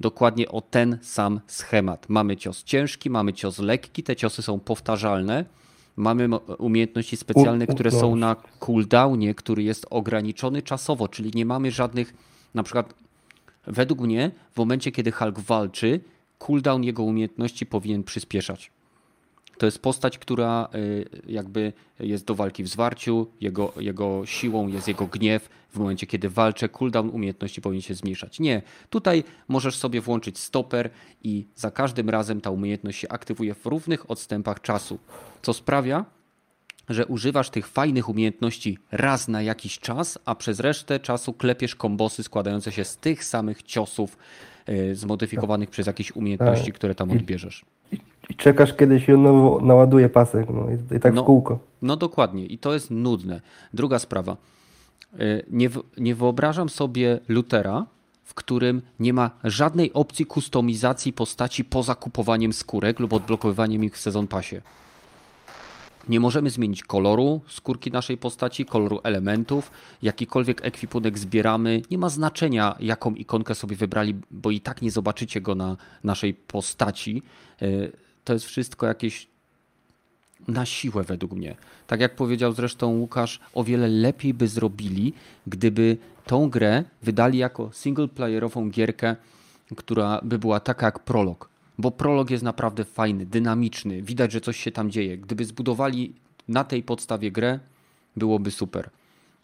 dokładnie 0.00 0.48
o 0.48 0.60
ten 0.60 0.98
sam 1.02 1.40
schemat. 1.46 2.08
Mamy 2.08 2.36
cios 2.36 2.64
ciężki, 2.64 3.10
mamy 3.10 3.32
cios 3.32 3.58
lekki, 3.58 4.02
te 4.02 4.16
ciosy 4.16 4.42
są 4.42 4.60
powtarzalne. 4.60 5.44
Mamy 5.96 6.28
umiejętności 6.58 7.16
specjalne, 7.16 7.66
które 7.66 7.90
są 7.90 8.16
na 8.16 8.36
cooldownie, 8.58 9.34
który 9.34 9.62
jest 9.62 9.86
ograniczony 9.90 10.62
czasowo, 10.62 11.08
czyli 11.08 11.30
nie 11.34 11.46
mamy 11.46 11.70
żadnych, 11.70 12.14
na 12.54 12.62
przykład 12.62 12.94
według 13.66 14.00
mnie 14.00 14.30
w 14.50 14.56
momencie, 14.56 14.92
kiedy 14.92 15.12
Hulk 15.12 15.38
walczy, 15.38 16.00
cooldown 16.38 16.84
jego 16.84 17.02
umiejętności 17.02 17.66
powinien 17.66 18.04
przyspieszać. 18.04 18.70
To 19.58 19.66
jest 19.66 19.78
postać, 19.78 20.18
która 20.18 20.68
y, 20.74 21.08
jakby 21.26 21.72
jest 22.00 22.24
do 22.24 22.34
walki 22.34 22.64
w 22.64 22.68
zwarciu, 22.68 23.26
jego, 23.40 23.72
jego 23.76 24.26
siłą 24.26 24.68
jest 24.68 24.88
jego 24.88 25.06
gniew. 25.06 25.48
W 25.70 25.78
momencie, 25.78 26.06
kiedy 26.06 26.28
walczę, 26.28 26.68
cooldown 26.68 27.08
umiejętności 27.08 27.60
powinien 27.60 27.82
się 27.82 27.94
zmniejszać. 27.94 28.40
Nie, 28.40 28.62
tutaj 28.90 29.24
możesz 29.48 29.76
sobie 29.76 30.00
włączyć 30.00 30.38
stoper 30.38 30.90
i 31.22 31.46
za 31.54 31.70
każdym 31.70 32.10
razem 32.10 32.40
ta 32.40 32.50
umiejętność 32.50 32.98
się 32.98 33.08
aktywuje 33.08 33.54
w 33.54 33.66
równych 33.66 34.10
odstępach 34.10 34.60
czasu, 34.60 34.98
co 35.42 35.52
sprawia, 35.52 36.04
że 36.88 37.06
używasz 37.06 37.50
tych 37.50 37.66
fajnych 37.66 38.08
umiejętności 38.08 38.78
raz 38.92 39.28
na 39.28 39.42
jakiś 39.42 39.78
czas, 39.78 40.18
a 40.24 40.34
przez 40.34 40.60
resztę 40.60 41.00
czasu 41.00 41.32
klepiesz 41.32 41.74
kombosy 41.76 42.22
składające 42.22 42.72
się 42.72 42.84
z 42.84 42.96
tych 42.96 43.24
samych 43.24 43.62
ciosów 43.62 44.16
y, 44.68 44.94
zmodyfikowanych 44.96 45.70
przez 45.70 45.86
jakieś 45.86 46.16
umiejętności, 46.16 46.66
Tak. 46.66 46.74
które 46.74 46.94
tam 46.94 47.10
odbierzesz. 47.10 47.64
I 48.30 48.34
czekasz, 48.34 48.74
kiedy 48.74 49.00
się 49.00 49.16
nowo 49.16 49.60
naładuje 49.62 50.08
pasek, 50.08 50.46
no 50.50 50.66
i, 50.70 50.96
i 50.96 51.00
tak 51.00 51.14
No. 51.14 51.22
w 51.22 51.26
kółko. 51.26 51.58
No 51.82 51.96
dokładnie, 51.96 52.46
i 52.46 52.58
to 52.58 52.74
jest 52.74 52.90
nudne. 52.90 53.40
Druga 53.74 53.98
sprawa. 53.98 54.36
Y, 55.20 55.44
Nie, 55.50 55.70
nie 55.98 56.14
wyobrażam 56.14 56.68
sobie 56.68 57.20
Lutera, 57.28 57.86
w 58.24 58.34
którym 58.34 58.82
nie 59.00 59.12
ma 59.12 59.30
żadnej 59.44 59.92
opcji 59.92 60.26
kustomizacji 60.26 61.12
postaci 61.12 61.64
poza 61.64 61.94
kupowaniem 61.94 62.52
skórek 62.52 63.00
lub 63.00 63.12
odblokowywaniem 63.12 63.84
ich 63.84 63.94
w 63.96 64.00
sezon 64.00 64.26
pasie. 64.26 64.62
Nie 66.08 66.20
możemy 66.20 66.50
zmienić 66.50 66.82
koloru 66.82 67.40
skórki 67.48 67.90
naszej 67.90 68.16
postaci, 68.16 68.64
koloru 68.64 69.00
elementów, 69.02 69.70
jakikolwiek 70.02 70.64
ekwipunek 70.64 71.18
zbieramy. 71.18 71.82
Nie 71.90 71.98
ma 71.98 72.08
znaczenia, 72.08 72.76
jaką 72.80 73.14
ikonkę 73.14 73.54
sobie 73.54 73.76
wybrali, 73.76 74.14
bo 74.30 74.50
i 74.50 74.60
tak 74.60 74.82
nie 74.82 74.90
zobaczycie 74.90 75.40
go 75.40 75.54
na 75.54 75.76
naszej 76.04 76.34
postaci. 76.34 77.22
Y, 77.62 77.92
To 78.24 78.32
jest 78.32 78.44
wszystko 78.44 78.86
jakieś 78.86 79.28
na 80.48 80.66
siłę 80.66 81.02
według 81.02 81.32
mnie. 81.32 81.54
Tak 81.86 82.00
jak 82.00 82.16
powiedział 82.16 82.52
zresztą 82.52 82.86
Łukasz, 82.98 83.40
o 83.54 83.64
wiele 83.64 83.88
lepiej 83.88 84.34
by 84.34 84.48
zrobili, 84.48 85.12
gdyby 85.46 85.96
tą 86.26 86.50
grę 86.50 86.84
wydali 87.02 87.38
jako 87.38 87.70
singleplayerową 87.72 88.70
gierkę, 88.70 89.16
która 89.76 90.20
by 90.22 90.38
była 90.38 90.60
taka 90.60 90.86
jak 90.86 90.98
prolog. 90.98 91.51
Bo 91.82 91.90
prolog 91.90 92.30
jest 92.30 92.44
naprawdę 92.44 92.84
fajny, 92.84 93.26
dynamiczny, 93.26 94.02
widać, 94.02 94.32
że 94.32 94.40
coś 94.40 94.56
się 94.56 94.72
tam 94.72 94.90
dzieje. 94.90 95.18
Gdyby 95.18 95.44
zbudowali 95.44 96.12
na 96.48 96.64
tej 96.64 96.82
podstawie 96.82 97.30
grę, 97.30 97.58
byłoby 98.16 98.50
super. 98.50 98.90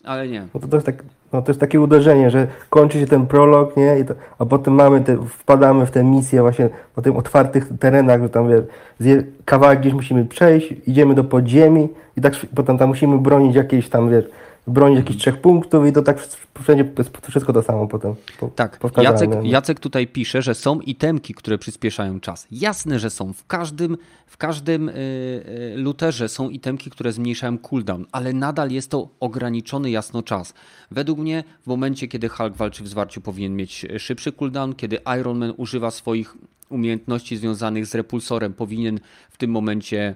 Ale 0.05 0.29
nie. 0.29 0.49
No 0.55 0.61
to, 0.61 0.81
tak, 0.83 1.05
no 1.33 1.43
to 1.43 1.51
jest 1.51 1.61
takie 1.61 1.81
uderzenie, 1.81 2.31
że 2.31 2.47
kończy 2.71 3.01
się 3.01 3.07
ten 3.07 3.27
prolog, 3.27 3.77
nie? 3.77 4.05
To, 4.05 4.15
a 4.39 4.47
potem 4.47 4.75
mamy 4.75 5.01
te, 5.01 5.27
wpadamy 5.29 5.87
w 5.87 5.91
te 5.91 6.05
misje 6.05 6.41
właśnie 6.41 6.69
po 6.95 7.03
tych 7.03 7.17
otwartych 7.17 7.69
terenach, 7.81 8.23
że 8.23 8.29
tam 8.29 8.49
wie, 8.49 8.63
zje, 8.99 9.25
kawałek 9.45 9.81
gdzieś 9.81 9.93
musimy 9.93 10.25
przejść, 10.25 10.75
idziemy 10.87 11.15
do 11.15 11.25
podziemi 11.25 11.89
i 12.17 12.21
tak 12.21 12.35
potem 12.55 12.79
tam 12.79 12.89
musimy 12.89 13.19
bronić 13.19 13.57
jakiejś 13.57 13.89
tam, 13.89 14.11
wiesz, 14.11 14.25
bronić 14.69 14.99
jakichś 14.99 15.21
trzech 15.21 15.41
punktów 15.41 15.87
i 15.87 15.93
to 15.93 16.03
tak 16.03 16.29
wszędzie 16.63 16.93
wszystko 17.29 17.53
to 17.53 17.63
samo 17.63 17.87
potem. 17.87 18.15
po- 18.41 18.49
Tak, 18.49 18.79
Jacek, 19.03 19.31
no. 19.31 19.43
Jacek 19.43 19.81
tutaj 19.81 20.07
pisze, 20.07 20.43
że 20.43 20.55
są 20.55 20.81
itemki, 20.81 21.35
które 21.35 21.59
przyspieszają 21.59 22.21
czas. 22.21 22.47
Jasne, 22.51 22.99
że 22.99 23.11
są. 23.11 23.33
W 23.33 23.47
każdym, 23.47 23.97
w 24.27 24.37
każdym 24.37 24.89
y, 24.89 24.93
y, 24.93 25.75
luterze 25.77 26.29
są 26.29 26.49
itemki, 26.51 26.91
które 26.91 27.13
zmniejszają 27.13 27.59
cooldown, 27.59 28.05
ale 28.13 28.33
nadal 28.33 28.71
jest 28.71 28.91
to 28.91 29.09
ograniczony 29.21 29.91
jasno 29.91 30.23
czas. 30.23 30.55
Według 30.91 31.19
mnie 31.19 31.45
w 31.63 31.67
momencie, 31.67 32.09
kiedy 32.09 32.29
Hulk 32.29 32.57
walczy 32.57 32.83
w 32.85 32.89
zwarciu 32.89 33.21
powinien 33.21 33.57
mieć 33.57 33.87
szybszy 33.99 34.33
cooldown, 34.33 34.75
kiedy 34.75 34.99
Iron 35.21 35.39
Man 35.39 35.55
używa 35.57 35.91
swoich 35.91 36.37
umiejętności 36.69 37.37
związanych 37.37 37.87
z 37.87 37.95
repulsorem, 37.95 38.55
powinien 38.55 39.01
w 39.31 39.37
tym 39.37 39.51
momencie 39.51 40.15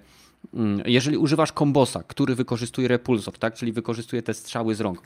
jeżeli 0.86 1.16
używasz 1.16 1.52
kombosa, 1.52 2.02
który 2.02 2.34
wykorzystuje 2.34 2.88
repulsor, 2.88 3.38
tak, 3.38 3.54
czyli 3.54 3.72
wykorzystuje 3.72 4.22
te 4.22 4.34
strzały 4.34 4.74
z 4.74 4.80
rąk, 4.80 5.02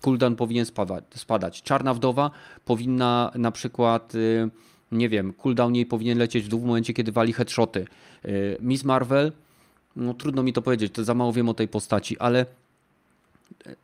cooldown 0.00 0.36
powinien 0.36 0.66
spadać. 1.14 1.62
Czarna 1.62 1.94
wdowa 1.94 2.30
powinna 2.64 3.32
na 3.34 3.50
przykład, 3.50 4.14
y, 4.14 4.50
nie 4.92 5.08
wiem, 5.08 5.32
cooldown 5.32 5.74
jej 5.74 5.86
powinien 5.86 6.18
lecieć 6.18 6.44
w 6.44 6.48
dół 6.48 6.60
w 6.60 6.64
momencie, 6.64 6.94
kiedy 6.94 7.12
wali 7.12 7.32
headshoty. 7.32 7.86
Y, 8.24 8.56
Miss 8.60 8.84
Marvel, 8.84 9.32
no 9.96 10.14
trudno 10.14 10.42
mi 10.42 10.52
to 10.52 10.62
powiedzieć, 10.62 10.92
to 10.92 11.04
za 11.04 11.14
mało 11.14 11.32
wiem 11.32 11.48
o 11.48 11.54
tej 11.54 11.68
postaci, 11.68 12.18
ale 12.18 12.46
y, 13.66 13.76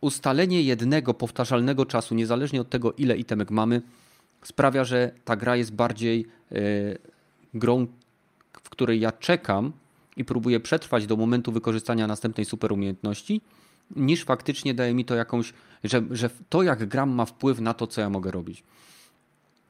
ustalenie 0.00 0.62
jednego 0.62 1.14
powtarzalnego 1.14 1.86
czasu, 1.86 2.14
niezależnie 2.14 2.60
od 2.60 2.70
tego, 2.70 2.92
ile 2.92 3.16
itemek 3.16 3.50
mamy, 3.50 3.82
sprawia, 4.42 4.84
że 4.84 5.10
ta 5.24 5.36
gra 5.36 5.56
jest 5.56 5.74
bardziej 5.74 6.26
grą, 7.54 7.86
w 8.62 8.70
której 8.70 9.00
ja 9.00 9.12
czekam 9.12 9.72
i 10.18 10.24
próbuję 10.24 10.60
przetrwać 10.60 11.06
do 11.06 11.16
momentu 11.16 11.52
wykorzystania 11.52 12.06
następnej 12.06 12.44
super 12.44 12.72
umiejętności, 12.72 13.40
niż 13.96 14.24
faktycznie 14.24 14.74
daje 14.74 14.94
mi 14.94 15.04
to 15.04 15.14
jakąś, 15.14 15.52
że, 15.84 16.02
że 16.10 16.30
to 16.48 16.62
jak 16.62 16.86
gram 16.88 17.10
ma 17.10 17.24
wpływ 17.24 17.60
na 17.60 17.74
to, 17.74 17.86
co 17.86 18.00
ja 18.00 18.10
mogę 18.10 18.30
robić. 18.30 18.64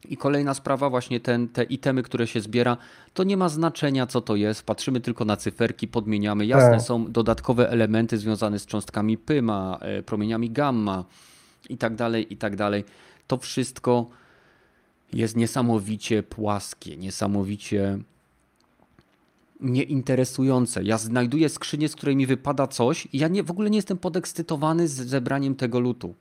I 0.08 0.16
kolejna 0.16 0.54
sprawa, 0.54 0.90
właśnie 0.90 1.20
ten, 1.20 1.48
te 1.48 1.64
itemy, 1.64 2.02
które 2.02 2.26
się 2.26 2.40
zbiera, 2.40 2.76
to 3.14 3.24
nie 3.24 3.36
ma 3.36 3.48
znaczenia, 3.48 4.06
co 4.06 4.20
to 4.20 4.36
jest. 4.36 4.62
Patrzymy 4.62 5.00
tylko 5.00 5.24
na 5.24 5.36
cyferki, 5.36 5.88
podmieniamy. 5.88 6.46
Jasne, 6.46 6.70
Tak. 6.70 6.82
są 6.82 7.12
dodatkowe 7.12 7.70
elementy 7.70 8.18
związane 8.18 8.58
z 8.58 8.66
cząstkami 8.66 9.18
pyma, 9.18 9.78
e, 9.80 10.02
promieniami 10.02 10.50
gamma 10.50 11.04
i 11.68 11.78
tak 11.78 11.94
dalej, 11.94 12.32
i 12.32 12.36
tak 12.36 12.56
dalej. 12.56 12.84
To 13.26 13.36
wszystko 13.36 14.06
jest 15.12 15.36
niesamowicie 15.36 16.22
płaskie, 16.22 16.96
niesamowicie 16.96 17.98
nieinteresujące. 19.60 20.82
Ja 20.82 20.98
znajduję 20.98 21.48
skrzynię, 21.48 21.88
z 21.88 21.96
której 21.96 22.16
mi 22.16 22.26
wypada 22.26 22.66
coś 22.66 23.08
i 23.12 23.18
ja 23.18 23.28
nie, 23.28 23.42
w 23.42 23.50
ogóle 23.50 23.70
nie 23.70 23.78
jestem 23.78 23.98
podekscytowany 23.98 24.88
z 24.88 24.92
zebraniem 24.92 25.54
tego 25.54 25.80
lutu. 25.80 26.14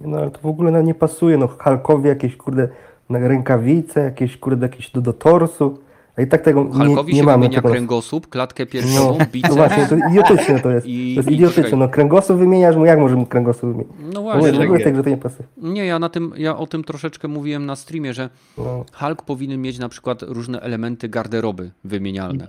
No 0.00 0.16
ale 0.16 0.30
to 0.30 0.40
w 0.40 0.46
ogóle 0.46 0.70
nam 0.70 0.86
nie 0.86 0.94
pasuje, 0.94 1.38
no 1.38 1.48
Hulkowi 1.48 2.08
jakieś 2.08 2.36
kurde 2.36 2.68
rękawice, 3.10 4.00
jakieś 4.00 4.36
kurde 4.36 4.66
jakieś 4.66 4.90
do, 4.90 5.00
do 5.00 5.12
torsu, 5.12 5.78
a 6.16 6.22
i 6.22 6.26
tak 6.26 6.42
tego 6.42 6.64
nie, 6.64 6.70
Hulkowi 6.86 7.12
nie 7.14 7.18
się 7.20 7.24
mamy. 7.26 7.42
wymienia 7.48 7.62
kręgosłup, 7.62 8.26
klatkę 8.28 8.64
No, 8.64 8.70
piersiową, 8.70 9.18
no 9.18 9.26
biceps. 9.32 9.54
właśnie, 9.56 9.86
to 9.86 9.96
idiotyczne 10.10 10.60
to 10.60 10.70
jest. 10.70 10.86
I- 10.86 11.14
to 11.14 11.20
jest 11.20 11.30
idiotyczne, 11.30 11.78
no 11.78 11.88
kręgosłup 11.88 12.38
wymieniasz, 12.38 12.76
mu 12.76 12.84
jak 12.86 12.98
możemy 12.98 13.26
kręgosłup 13.26 13.62
wymienić? 13.72 13.92
No 14.00 14.08
No, 14.12 14.22
właśnie. 14.22 14.52
w 14.52 14.60
ogóle 14.60 14.80
tak, 14.84 14.96
że 14.96 15.02
to 15.02 15.10
nie 15.10 15.16
pasuje. 15.16 15.48
Nie, 15.56 15.86
ja, 15.86 15.98
na 15.98 16.08
tym, 16.08 16.32
ja 16.36 16.56
o 16.56 16.66
tym 16.66 16.84
troszeczkę 16.84 17.28
mówiłem 17.28 17.66
na 17.66 17.76
streamie, 17.76 18.14
że 18.14 18.30
No. 18.58 18.84
Hulk 18.92 19.22
powinien 19.22 19.62
mieć 19.62 19.78
na 19.78 19.88
przykład 19.88 20.22
różne 20.22 20.60
elementy 20.60 21.08
garderoby 21.08 21.70
wymienialne. 21.84 22.48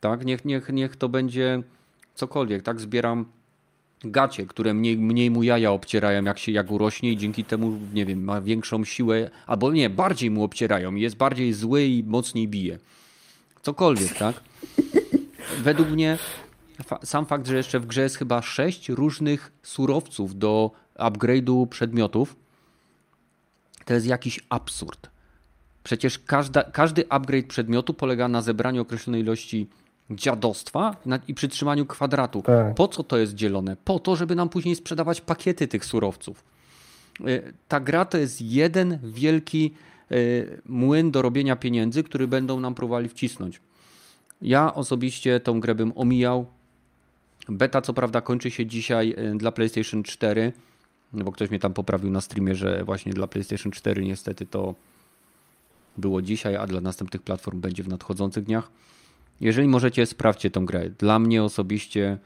Tak? 0.00 0.24
Niech, 0.24 0.44
niech, 0.44 0.68
niech 0.72 0.96
to 0.96 1.08
będzie 1.08 1.62
cokolwiek. 2.14 2.62
Tak 2.62 2.80
zbieram 2.80 3.24
gacie, 4.04 4.46
które 4.46 4.74
mniej, 4.74 4.98
mniej 4.98 5.30
mu 5.30 5.42
jaja 5.42 5.72
obcierają, 5.72 6.24
jak 6.24 6.38
się 6.38 6.52
jak 6.52 6.70
urośnie 6.70 7.12
i 7.12 7.16
dzięki 7.16 7.44
temu, 7.44 7.78
nie 7.94 8.06
wiem, 8.06 8.24
ma 8.24 8.40
większą 8.40 8.84
siłę, 8.84 9.30
albo 9.46 9.72
nie, 9.72 9.90
bardziej 9.90 10.30
mu 10.30 10.44
obcierają 10.44 10.94
jest 10.94 11.16
bardziej 11.16 11.52
zły 11.52 11.84
i 11.84 12.04
mocniej 12.04 12.48
bije. 12.48 12.78
Cokolwiek, 13.62 14.14
tak? 14.18 14.40
Według 15.58 15.88
mnie 15.88 16.18
sam 17.04 17.26
fakt, 17.26 17.46
że 17.46 17.56
jeszcze 17.56 17.80
w 17.80 17.86
grze 17.86 18.02
jest 18.02 18.16
chyba 18.16 18.42
sześć 18.42 18.88
różnych 18.88 19.52
surowców 19.62 20.38
do 20.38 20.70
upgrade'u 20.98 21.66
przedmiotów, 21.66 22.36
to 23.84 23.94
jest 23.94 24.06
jakiś 24.06 24.40
absurd. 24.48 25.10
Przecież 25.84 26.18
każda, 26.18 26.62
każdy 26.62 27.08
upgrade 27.08 27.46
przedmiotu 27.46 27.94
polega 27.94 28.28
na 28.28 28.42
zebraniu 28.42 28.82
określonej 28.82 29.20
ilości 29.20 29.68
dziadostwa 30.10 30.96
i 31.28 31.34
przytrzymaniu 31.34 31.86
kwadratu. 31.86 32.42
Tak. 32.42 32.74
Po 32.74 32.88
co 32.88 33.02
to 33.02 33.18
jest 33.18 33.34
dzielone? 33.34 33.76
Po 33.84 33.98
to, 33.98 34.16
żeby 34.16 34.34
nam 34.34 34.48
później 34.48 34.76
sprzedawać 34.76 35.20
pakiety 35.20 35.68
tych 35.68 35.84
surowców. 35.84 36.44
Y, 37.28 37.52
Ta 37.68 37.80
gra 37.80 38.04
to 38.04 38.18
jest 38.18 38.42
jeden 38.42 38.98
wielki 39.02 39.74
y, 40.12 40.60
młyn 40.66 41.10
do 41.10 41.22
robienia 41.22 41.56
pieniędzy, 41.56 42.02
który 42.02 42.28
będą 42.28 42.60
nam 42.60 42.74
próbowali 42.74 43.08
wcisnąć. 43.08 43.60
Ja 44.42 44.74
osobiście 44.74 45.40
tą 45.40 45.60
grę 45.60 45.74
bym 45.74 45.92
omijał. 45.96 46.46
Beta 47.48 47.80
co 47.80 47.94
prawda 47.94 48.20
kończy 48.20 48.50
się 48.50 48.66
dzisiaj 48.66 49.14
y, 49.34 49.38
dla 49.38 49.52
PlayStation 49.52 50.02
4, 50.02 50.52
no 51.12 51.24
bo 51.24 51.32
ktoś 51.32 51.50
mnie 51.50 51.58
tam 51.58 51.74
poprawił 51.74 52.10
na 52.10 52.20
streamie, 52.20 52.54
że 52.54 52.84
właśnie 52.84 53.12
dla 53.12 53.26
PlayStation 53.26 53.72
4 53.72 54.04
niestety 54.04 54.46
to 54.46 54.74
było 55.98 56.22
dzisiaj, 56.22 56.56
a 56.56 56.66
dla 56.66 56.80
następnych 56.80 57.22
platform 57.22 57.60
będzie 57.60 57.82
w 57.82 57.88
nadchodzących 57.88 58.44
dniach. 58.44 58.70
Jeżeli 59.40 59.68
możecie, 59.68 60.06
sprawdźcie 60.06 60.50
tą 60.50 60.66
grę. 60.66 60.90
Dla 60.90 61.18
mnie 61.18 61.44
osobiście 61.44 62.18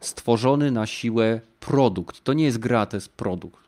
stworzony 0.00 0.70
na 0.70 0.86
siłę 0.86 1.40
produkt. 1.60 2.24
To 2.24 2.32
nie 2.32 2.44
jest 2.44 2.58
gra, 2.58 2.86
to 2.86 2.96
jest 2.96 3.08
produkt. 3.08 3.62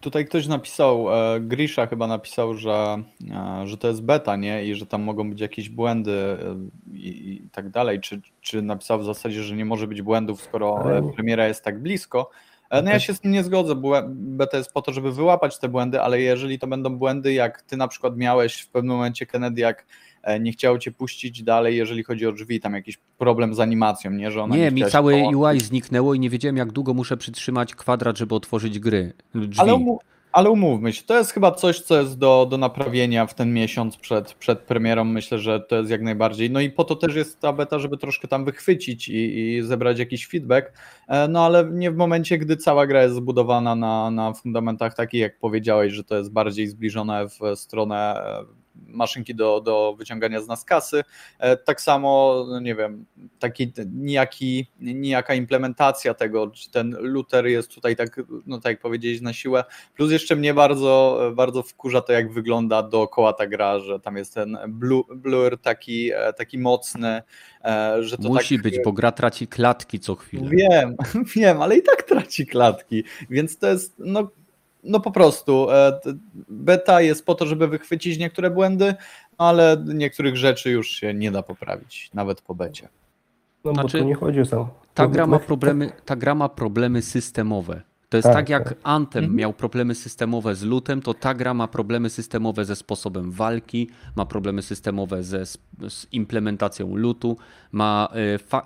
Tutaj 0.00 0.26
ktoś 0.26 0.46
napisał, 0.46 1.14
e, 1.14 1.40
Grisha 1.40 1.86
chyba 1.86 2.06
napisał, 2.06 2.54
że, 2.54 3.02
e, 3.30 3.66
że 3.66 3.78
to 3.78 3.88
jest 3.88 4.02
beta, 4.02 4.36
nie? 4.36 4.64
I 4.64 4.74
że 4.74 4.86
tam 4.86 5.02
mogą 5.02 5.30
być 5.30 5.40
jakieś 5.40 5.68
błędy 5.68 6.12
e, 6.12 6.56
i, 6.94 7.32
i 7.32 7.48
tak 7.52 7.70
dalej. 7.70 8.00
Czy, 8.00 8.20
czy 8.40 8.62
napisał 8.62 9.00
w 9.00 9.04
zasadzie, 9.04 9.42
że 9.42 9.56
nie 9.56 9.64
może 9.64 9.86
być 9.86 10.02
błędów, 10.02 10.42
skoro 10.42 10.84
premiera 11.14 11.48
jest 11.48 11.64
tak 11.64 11.82
blisko? 11.82 12.30
No 12.70 12.90
ja 12.90 13.00
się 13.00 13.14
z 13.14 13.20
tym 13.20 13.32
nie 13.32 13.44
zgodzę, 13.44 13.74
bo 13.74 14.02
beta 14.08 14.56
jest 14.58 14.72
po 14.72 14.82
to, 14.82 14.92
żeby 14.92 15.12
wyłapać 15.12 15.58
te 15.58 15.68
błędy, 15.68 16.00
ale 16.00 16.20
jeżeli 16.20 16.58
to 16.58 16.66
będą 16.66 16.96
błędy, 16.98 17.32
jak 17.32 17.62
ty 17.62 17.76
na 17.76 17.88
przykład 17.88 18.16
miałeś 18.16 18.60
w 18.60 18.68
pewnym 18.68 18.96
momencie, 18.96 19.26
Kennedy, 19.26 19.60
jak 19.60 19.86
e, 20.22 20.40
nie 20.40 20.52
chciał 20.52 20.78
cię 20.78 20.92
puścić 20.92 21.42
dalej, 21.42 21.76
jeżeli 21.76 22.04
chodzi 22.04 22.26
o 22.26 22.32
drzwi, 22.32 22.60
tam 22.60 22.74
jakiś 22.74 22.98
problem 23.18 23.54
z 23.54 23.60
animacją, 23.60 24.10
nie? 24.10 24.30
Że 24.30 24.42
ona 24.42 24.56
Nie, 24.56 24.70
mi 24.70 24.80
chciała 24.80 24.88
się 24.88 24.92
całe 24.92 25.12
połączyć. 25.12 25.40
UI 25.40 25.60
zniknęło 25.60 26.14
i 26.14 26.20
nie 26.20 26.30
wiedziałem, 26.30 26.56
jak 26.56 26.72
długo 26.72 26.94
muszę 26.94 27.16
przytrzymać 27.16 27.74
kwadrat, 27.74 28.18
żeby 28.18 28.34
otworzyć 28.34 28.78
gry. 28.78 29.12
Drzwi. 29.34 29.60
Ale, 29.60 29.98
Ale 30.32 30.50
umówmy 30.50 30.92
się, 30.92 31.02
to 31.02 31.18
jest 31.18 31.32
chyba 31.32 31.50
coś, 31.50 31.80
co 31.80 32.00
jest 32.00 32.18
do, 32.18 32.46
do 32.50 32.58
naprawienia 32.58 33.26
w 33.26 33.34
ten 33.34 33.54
miesiąc 33.54 33.96
przed, 33.96 34.34
przed 34.34 34.58
premierą. 34.58 35.04
Myślę, 35.04 35.38
że 35.38 35.60
to 35.60 35.76
jest 35.76 35.90
jak 35.90 36.02
najbardziej. 36.02 36.50
No 36.50 36.60
i 36.60 36.70
po 36.70 36.84
to 36.84 36.96
też 36.96 37.14
jest 37.14 37.40
ta 37.40 37.52
beta, 37.52 37.78
żeby 37.78 37.98
troszkę 37.98 38.28
tam 38.28 38.44
wychwycić 38.44 39.08
i, 39.08 39.38
i 39.38 39.62
zebrać 39.62 39.98
jakiś 39.98 40.26
feedback. 40.26 40.72
E, 41.08 41.28
no 41.28 41.44
ale 41.44 41.70
nie 41.72 41.90
w 41.90 41.96
momencie, 41.96 42.38
gdy 42.38 42.56
cała 42.56 42.86
gra 42.86 43.02
jest 43.02 43.14
zbudowana 43.14 43.74
na, 43.74 44.10
na 44.10 44.32
fundamentach 44.32 44.94
takich, 44.94 45.20
jak 45.20 45.38
powiedziałeś, 45.38 45.92
że 45.92 46.04
to 46.04 46.16
jest 46.16 46.32
bardziej 46.32 46.66
zbliżone 46.66 47.26
w 47.28 47.56
stronę 47.58 48.24
maszynki 48.86 49.34
do, 49.34 49.60
do 49.60 49.94
wyciągania 49.98 50.40
z 50.40 50.48
nas 50.48 50.64
kasy. 50.64 51.04
E, 51.38 51.56
tak 51.56 51.80
samo, 51.80 52.44
no 52.48 52.60
nie 52.60 52.74
wiem, 52.74 53.04
taki 53.38 53.72
nijaki, 53.92 54.66
nijaka 54.80 55.34
implementacja 55.34 56.14
tego, 56.14 56.50
czy 56.50 56.70
ten 56.70 56.96
Luther 57.00 57.46
jest 57.46 57.74
tutaj 57.74 57.96
tak, 57.96 58.20
no 58.46 58.60
tak 58.60 58.72
jak 58.72 58.80
powiedzieć, 58.80 59.20
na 59.20 59.32
siłę. 59.32 59.64
Plus 59.94 60.12
jeszcze 60.12 60.36
mnie 60.36 60.54
bardzo, 60.54 61.20
bardzo 61.34 61.62
wkurza 61.62 62.00
to, 62.00 62.12
jak 62.12 62.32
wygląda 62.32 62.82
dookoła 62.82 63.32
ta 63.32 63.46
gra, 63.46 63.78
że 63.78 64.00
tam 64.00 64.16
jest 64.16 64.34
ten 64.34 64.58
blur 65.10 65.60
taki, 65.62 66.12
e, 66.12 66.32
taki 66.32 66.58
mocny, 66.58 67.22
e, 67.64 67.96
że 68.00 68.18
to 68.18 68.28
Musi 68.28 68.54
tak... 68.54 68.62
być, 68.62 68.78
bo 68.84 68.92
gra 68.92 69.12
traci 69.12 69.48
klatki 69.48 70.00
co 70.00 70.14
chwilę. 70.14 70.50
Wiem, 70.50 70.96
wiem, 71.36 71.62
ale 71.62 71.76
i 71.76 71.82
tak 71.82 72.02
traci 72.02 72.46
klatki, 72.46 73.04
więc 73.30 73.58
to 73.58 73.66
jest, 73.66 73.94
no 73.98 74.30
no 74.84 75.00
po 75.00 75.10
prostu 75.10 75.70
e, 75.70 76.00
beta 76.48 77.00
jest 77.00 77.26
po 77.26 77.34
to, 77.34 77.46
żeby 77.46 77.68
wychwycić 77.68 78.18
niektóre 78.18 78.50
błędy, 78.50 78.94
ale 79.38 79.84
niektórych 79.86 80.36
rzeczy 80.36 80.70
już 80.70 80.90
się 80.90 81.14
nie 81.14 81.30
da 81.30 81.42
poprawić, 81.42 82.10
nawet 82.14 82.40
po 82.40 82.54
becie. 82.54 82.88
No 83.64 83.72
znaczy, 83.72 83.98
bo 83.98 84.02
tu 84.02 84.08
nie 84.08 84.14
chodzi 84.14 84.40
o 84.40 84.44
sam. 84.44 84.66
Ta 84.94 85.08
gra 85.08 85.26
ma 85.26 85.38
problemy, 85.38 85.92
ta 86.04 86.16
gra 86.16 86.34
ma 86.34 86.48
problemy 86.48 87.02
systemowe. 87.02 87.82
To 88.08 88.16
jest 88.16 88.26
tak, 88.26 88.34
tak 88.34 88.48
jak 88.48 88.68
tak. 88.68 88.78
Anthem 88.82 89.24
mhm. 89.24 89.36
miał 89.36 89.52
problemy 89.52 89.94
systemowe 89.94 90.54
z 90.54 90.62
lutem, 90.62 91.02
to 91.02 91.14
ta 91.14 91.34
gra 91.34 91.54
ma 91.54 91.68
problemy 91.68 92.10
systemowe 92.10 92.64
ze 92.64 92.76
sposobem 92.76 93.30
walki, 93.30 93.90
ma 94.16 94.26
problemy 94.26 94.62
systemowe 94.62 95.22
ze, 95.22 95.46
z 95.88 96.06
implementacją 96.12 96.96
lutu. 96.96 97.36
Ma, 97.72 98.08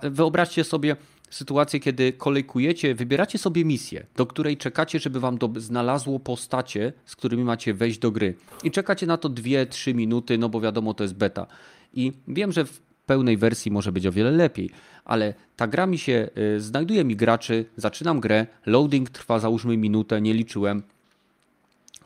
e, 0.03 0.09
wyobraźcie 0.09 0.63
sobie, 0.63 0.95
sytuację, 1.33 1.79
kiedy 1.79 2.13
kolejkujecie, 2.13 2.95
wybieracie 2.95 3.37
sobie 3.37 3.65
misję, 3.65 4.05
do 4.15 4.25
której 4.25 4.57
czekacie, 4.57 4.99
żeby 4.99 5.19
wam 5.19 5.37
do, 5.37 5.49
znalazło 5.57 6.19
postacie, 6.19 6.93
z 7.05 7.15
którymi 7.15 7.43
macie 7.43 7.73
wejść 7.73 7.99
do 7.99 8.11
gry. 8.11 8.35
I 8.63 8.71
czekacie 8.71 9.05
na 9.05 9.17
to 9.17 9.29
2-3 9.29 9.95
minuty, 9.95 10.37
no 10.37 10.49
bo 10.49 10.61
wiadomo, 10.61 10.93
to 10.93 11.03
jest 11.03 11.15
beta. 11.15 11.47
I 11.93 12.11
wiem, 12.27 12.51
że 12.51 12.65
w 12.65 12.81
pełnej 13.05 13.37
wersji 13.37 13.71
może 13.71 13.91
być 13.91 14.07
o 14.07 14.11
wiele 14.11 14.31
lepiej, 14.31 14.69
ale 15.05 15.33
ta 15.55 15.67
gra 15.67 15.85
mi 15.85 15.97
się, 15.97 16.29
y, 16.57 16.61
znajduje 16.61 17.03
mi 17.03 17.15
graczy, 17.15 17.65
zaczynam 17.77 18.19
grę, 18.19 18.47
loading 18.65 19.09
trwa 19.09 19.39
załóżmy 19.39 19.77
minutę, 19.77 20.21
nie 20.21 20.33
liczyłem, 20.33 20.83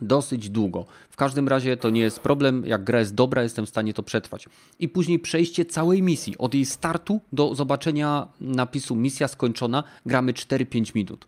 dosyć 0.02 0.50
długo. 0.50 0.86
W 1.10 1.16
każdym 1.16 1.48
razie 1.48 1.78
to 1.78 1.90
nie 1.90 2.02
jest 2.02 2.20
problem. 2.20 2.64
Jak 2.66 2.84
gra 2.84 3.00
jest 3.00 3.16
dobra, 3.16 3.44
jestem 3.44 3.66
w 3.66 3.70
stanie 3.70 3.94
to 3.94 4.04
przetrwać. 4.04 4.46
I 4.80 4.90
później 4.90 5.20
przejście 5.20 5.66
całej 5.66 6.02
misji. 6.02 6.38
Od 6.38 6.54
jej 6.54 6.66
startu 6.66 7.22
do 7.34 7.56
zobaczenia 7.56 8.28
napisu 8.42 8.96
misja 8.96 9.28
skończona 9.28 9.84
gramy 10.06 10.34
4-5 10.34 10.96
minut. 10.96 11.28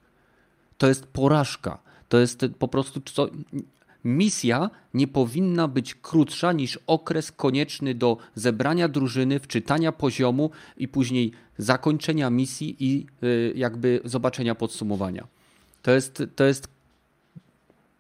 To 0.78 0.88
jest 0.88 1.06
porażka. 1.06 1.78
To 2.10 2.18
jest 2.20 2.46
po 2.60 2.68
prostu 2.68 3.02
co. 3.02 3.28
Misja 4.04 4.70
nie 4.94 5.08
powinna 5.08 5.68
być 5.68 5.96
krótsza 5.96 6.54
niż 6.54 6.80
okres 6.88 7.32
konieczny 7.32 7.96
do 7.96 8.18
zebrania 8.36 8.88
drużyny, 8.88 9.40
wczytania 9.40 9.92
poziomu 9.92 10.52
i 10.78 10.88
później 10.88 11.32
zakończenia 11.58 12.30
misji 12.30 12.76
i 12.80 13.06
y, 13.24 13.54
jakby 13.56 14.02
zobaczenia 14.04 14.56
podsumowania. 14.56 15.28
To 15.82 15.92
jest, 15.92 16.24
to 16.36 16.44
jest 16.44 16.68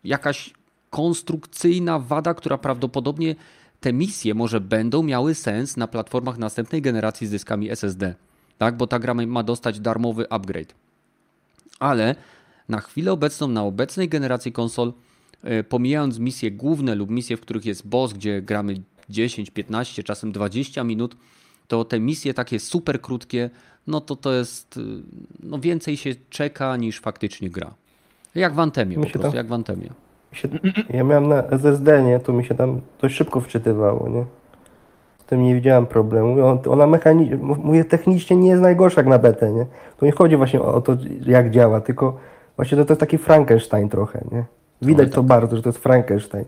jakaś 0.03 0.53
konstrukcyjna 0.89 1.99
wada, 1.99 2.33
która 2.33 2.57
prawdopodobnie 2.57 3.35
te 3.79 3.93
misje 3.93 4.33
może 4.33 4.61
będą 4.61 5.03
miały 5.03 5.35
sens 5.35 5.77
na 5.77 5.87
platformach 5.87 6.37
następnej 6.37 6.81
generacji 6.81 7.27
z 7.27 7.31
dyskami 7.31 7.69
SSD. 7.69 8.15
Tak, 8.57 8.77
bo 8.77 8.87
ta 8.87 8.99
gra 8.99 9.13
ma 9.13 9.43
dostać 9.43 9.79
darmowy 9.79 10.29
upgrade. 10.29 10.73
Ale 11.79 12.15
na 12.69 12.79
chwilę 12.79 13.11
obecną, 13.11 13.47
na 13.47 13.63
obecnej 13.63 14.09
generacji 14.09 14.51
konsol, 14.51 14.93
e, 15.43 15.63
pomijając 15.63 16.19
misje 16.19 16.51
główne 16.51 16.95
lub 16.95 17.09
misje, 17.09 17.37
w 17.37 17.41
których 17.41 17.65
jest 17.65 17.87
boss, 17.87 18.13
gdzie 18.13 18.41
gramy 18.41 18.81
10, 19.09 19.51
15, 19.51 20.03
czasem 20.03 20.31
20 20.31 20.83
minut, 20.83 21.15
to 21.67 21.85
te 21.85 21.99
misje 21.99 22.33
takie 22.33 22.59
super 22.59 23.01
krótkie, 23.01 23.49
no 23.87 24.01
to 24.01 24.15
to 24.15 24.33
jest, 24.33 24.77
e, 24.77 24.81
no 25.39 25.59
więcej 25.59 25.97
się 25.97 26.15
czeka 26.29 26.77
niż 26.77 26.99
faktycznie 26.99 27.49
gra. 27.49 27.73
Jak 28.35 28.53
w 28.53 28.59
Antemie 28.59 28.95
po 28.95 29.09
prostu, 29.09 29.37
jak 29.37 29.47
w 29.47 29.53
Antemie 29.53 29.89
się, 30.31 30.47
ja 30.89 31.03
miałem 31.03 31.27
na 31.27 31.43
SSD, 31.43 32.03
nie, 32.03 32.19
to 32.19 32.33
mi 32.33 32.45
się 32.45 32.55
tam 32.55 32.81
dość 33.01 33.15
szybko 33.15 33.41
wczytywało, 33.41 34.09
nie. 34.09 34.25
Z 35.19 35.25
tym 35.25 35.43
nie 35.43 35.55
widziałem 35.55 35.85
problemu. 35.85 36.35
Ona 36.69 36.87
mechanicznie, 36.87 37.37
mówię, 37.37 37.85
technicznie 37.85 38.37
nie 38.37 38.49
jest 38.49 38.61
najgorsza 38.61 39.01
jak 39.01 39.07
na 39.07 39.19
betę, 39.19 39.51
nie. 39.51 39.65
To 39.97 40.05
nie 40.05 40.11
chodzi 40.11 40.37
właśnie 40.37 40.61
o 40.61 40.81
to, 40.81 40.97
jak 41.25 41.51
działa, 41.51 41.81
tylko 41.81 42.17
właśnie 42.55 42.77
to, 42.77 42.85
to 42.85 42.93
jest 42.93 42.99
taki 42.99 43.17
Frankenstein 43.17 43.89
trochę, 43.89 44.21
nie. 44.31 44.43
Widać 44.81 45.09
to 45.09 45.15
tak. 45.15 45.25
bardzo, 45.25 45.55
że 45.55 45.63
to 45.63 45.69
jest 45.69 45.79
Frankenstein. 45.79 46.45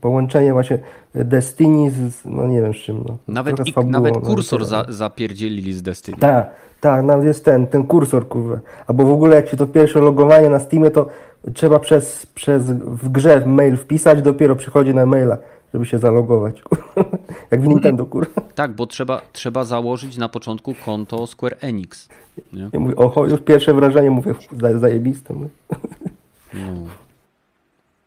Połączenie 0.00 0.52
właśnie 0.52 0.78
Destiny 1.14 1.90
z, 1.90 2.24
no 2.24 2.46
nie 2.46 2.62
wiem 2.62 2.74
z 2.74 2.76
czym. 2.76 3.04
No. 3.08 3.16
Nawet, 3.28 3.66
i, 3.66 3.72
fabułą, 3.72 3.92
nawet 3.92 4.14
no, 4.14 4.20
kursor 4.20 4.60
no, 4.60 4.66
za, 4.66 4.84
zapierdzielili 4.88 5.72
z 5.72 5.82
Destiny. 5.82 6.18
Tak, 6.20 6.50
tak, 6.80 7.04
nawet 7.04 7.26
jest 7.26 7.44
ten, 7.44 7.66
ten 7.66 7.84
kursor, 7.84 8.28
kurwa. 8.28 8.58
Albo 8.86 9.04
w 9.04 9.12
ogóle 9.12 9.36
jak 9.36 9.48
się 9.48 9.56
to 9.56 9.66
pierwsze 9.66 10.00
logowanie 10.00 10.50
na 10.50 10.58
Steamie, 10.58 10.90
to 10.90 11.06
trzeba 11.54 11.78
przez, 11.78 12.26
przez 12.26 12.62
w 12.70 13.08
grze 13.08 13.46
mail 13.46 13.76
wpisać, 13.76 14.22
dopiero 14.22 14.56
przychodzi 14.56 14.94
na 14.94 15.06
maila, 15.06 15.38
żeby 15.74 15.86
się 15.86 15.98
zalogować. 15.98 16.62
Jak 17.50 17.62
w 17.62 17.66
Nintendo, 17.66 18.06
kurwa. 18.06 18.40
Tak, 18.54 18.72
bo 18.72 18.86
trzeba, 18.86 19.22
trzeba 19.32 19.64
założyć 19.64 20.16
na 20.16 20.28
początku 20.28 20.74
konto 20.84 21.26
Square 21.26 21.56
Enix. 21.60 22.08
Nie? 22.52 22.70
Ja 22.72 22.80
mówię, 22.80 22.96
oho, 22.96 23.26
już 23.26 23.40
pierwsze 23.40 23.74
wrażenie, 23.74 24.10
mówię, 24.10 24.34
zajebiste. 24.80 25.34
No. 25.34 25.48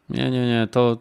Nie, 0.10 0.32
nie, 0.32 0.47
nie, 0.47 0.67
to 0.71 0.97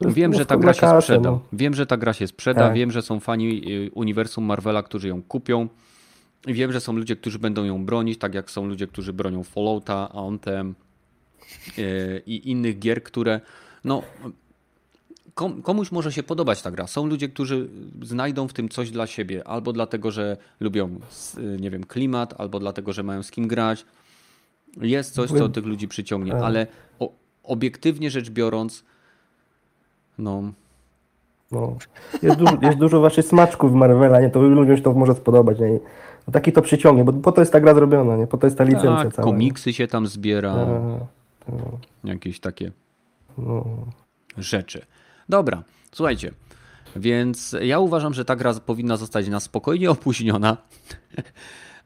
Wiem, 0.00 0.34
że 0.34 0.46
ta 0.46 0.56
gra 0.56 0.74
się 0.74 1.00
sprzeda. 1.00 1.30
No. 1.30 1.40
Wiem, 1.52 1.74
że 1.74 1.86
ta 1.86 1.96
gra 1.96 2.12
się 2.12 2.26
sprzeda. 2.26 2.60
Tak. 2.60 2.74
Wiem, 2.74 2.90
że 2.90 3.02
są 3.02 3.20
fani 3.20 3.72
y, 3.72 3.90
uniwersum 3.94 4.44
Marvela, 4.44 4.82
którzy 4.82 5.08
ją 5.08 5.22
kupią. 5.22 5.68
Wiem, 6.46 6.72
że 6.72 6.80
są 6.80 6.92
ludzie, 6.92 7.16
którzy 7.16 7.38
będą 7.38 7.64
ją 7.64 7.84
bronić, 7.84 8.18
tak 8.18 8.34
jak 8.34 8.50
są 8.50 8.66
ludzie, 8.66 8.86
którzy 8.86 9.12
bronią 9.12 9.42
Fallouta, 9.42 10.08
Anthem, 10.12 10.74
i 12.26 12.50
innych 12.50 12.78
gier, 12.78 13.02
które 13.02 13.40
no, 13.84 14.02
komuś 15.62 15.92
może 15.92 16.12
się 16.12 16.22
podobać 16.22 16.62
ta 16.62 16.70
gra. 16.70 16.86
Są 16.86 17.06
ludzie, 17.06 17.28
którzy 17.28 17.68
znajdą 18.02 18.48
w 18.48 18.52
tym 18.52 18.68
coś 18.68 18.90
dla 18.90 19.06
siebie, 19.06 19.48
albo 19.48 19.72
dlatego, 19.72 20.10
że 20.10 20.36
lubią, 20.60 20.90
nie 21.60 21.70
wiem, 21.70 21.84
klimat, 21.84 22.34
albo 22.40 22.60
dlatego, 22.60 22.92
że 22.92 23.02
mają 23.02 23.22
z 23.22 23.30
kim 23.30 23.48
grać. 23.48 23.84
Jest 24.80 25.14
coś, 25.14 25.30
co 25.30 25.48
tych 25.48 25.64
ludzi 25.64 25.88
przyciągnie, 25.88 26.34
ale 26.34 26.66
o, 26.98 27.12
obiektywnie 27.42 28.10
rzecz 28.10 28.30
biorąc, 28.30 28.84
no. 30.18 30.42
no. 31.52 31.76
Jest, 32.22 32.38
dużo, 32.38 32.58
jest 32.66 32.78
dużo 32.78 33.00
waszych 33.00 33.24
smaczków 33.24 33.72
w 33.72 33.74
Marvela, 33.74 34.20
nie? 34.20 34.30
To 34.30 34.42
ludziom 34.42 34.76
się 34.76 34.82
to 34.82 34.92
może 34.92 35.14
spodobać. 35.14 35.58
Nie? 35.58 35.78
No 36.26 36.32
taki 36.32 36.52
to 36.52 36.62
przyciągnie, 36.62 37.04
bo 37.04 37.12
po 37.12 37.32
to 37.32 37.40
jest 37.40 37.52
ta 37.52 37.60
gra 37.60 37.74
zrobiona, 37.74 38.16
nie? 38.16 38.26
Po 38.26 38.38
to 38.38 38.46
jest 38.46 38.58
ta 38.58 38.64
licencja 38.64 39.04
tak, 39.04 39.14
cała. 39.14 39.28
komiksy 39.28 39.72
się 39.72 39.86
tam 39.86 40.06
zbiera. 40.06 40.54
Tak. 40.54 41.17
No. 41.48 41.78
Jakieś 42.04 42.40
takie 42.40 42.72
no. 43.38 43.64
rzeczy. 44.38 44.86
Dobra, 45.28 45.62
słuchajcie. 45.92 46.32
Więc 46.96 47.56
ja 47.62 47.78
uważam, 47.78 48.14
że 48.14 48.24
ta 48.24 48.36
gra 48.36 48.54
powinna 48.54 48.96
zostać 48.96 49.28
na 49.28 49.40
spokojnie 49.40 49.90
opóźniona, 49.96 50.56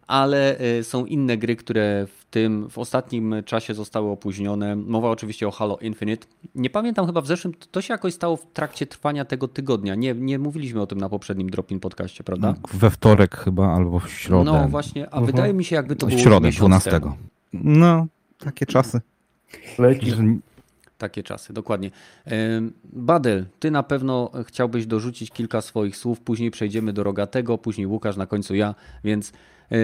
ale 0.07 0.61
y, 0.79 0.85
są 0.85 1.07
inne 1.07 1.37
gry, 1.37 1.57
które 1.57 2.07
w 2.07 2.25
tym 2.25 2.69
w 2.71 2.79
ostatnim 2.79 3.35
czasie 3.47 3.75
zostały 3.75 4.11
opóźnione. 4.11 4.77
Mowa 4.77 5.11
oczywiście 5.11 5.49
o 5.49 5.51
Halo 5.51 5.79
Infinite. 5.81 6.27
Nie 6.55 6.71
pamiętam 6.71 7.07
chyba 7.07 7.21
w 7.21 7.27
zeszłym, 7.27 7.55
to 7.71 7.83
się 7.83 7.95
jakoś 7.95 8.15
stało 8.15 8.37
w 8.37 8.53
trakcie 8.53 8.87
trwania 8.87 9.25
tego 9.25 9.49
tygodnia. 9.49 9.95
Nie, 9.95 10.15
nie 10.15 10.39
mówiliśmy 10.39 10.81
o 10.83 10.87
tym 10.87 10.99
na 10.99 11.09
poprzednim 11.09 11.51
Dropin 11.51 11.81
podcaście, 11.81 12.25
prawda? 12.25 12.55
We 12.75 12.91
wtorek 12.91 13.37
chyba 13.37 13.75
albo 13.75 14.01
w 14.01 14.11
środę. 14.11 14.53
No 14.53 14.69
właśnie, 14.69 15.03
a 15.03 15.19
mhm. 15.19 15.27
wydaje 15.27 15.55
mi 15.55 15.65
się 15.65 15.77
jakby 15.77 15.97
to 15.97 16.07
było 16.07 16.19
w 16.19 16.23
środę 16.23 16.51
12. 16.51 16.91
Temu. 16.91 17.13
No, 17.53 18.07
takie 18.39 18.67
czasy. 18.67 19.01
Leci. 19.79 20.13
Takie 20.99 21.23
czasy, 21.23 21.53
dokładnie. 21.53 21.91
Badel, 22.85 23.47
ty 23.61 23.71
na 23.71 23.83
pewno 23.83 24.31
chciałbyś 24.47 24.87
dorzucić 24.87 25.31
kilka 25.31 25.61
swoich 25.61 25.97
słów, 25.97 26.21
później 26.21 26.51
przejdziemy 26.51 26.93
do 26.93 27.03
Rogatego, 27.03 27.59
później 27.59 27.87
Łukasz, 27.87 28.17
na 28.17 28.27
końcu 28.27 28.55
ja, 28.55 28.75
więc 29.05 29.33
e, 29.73 29.77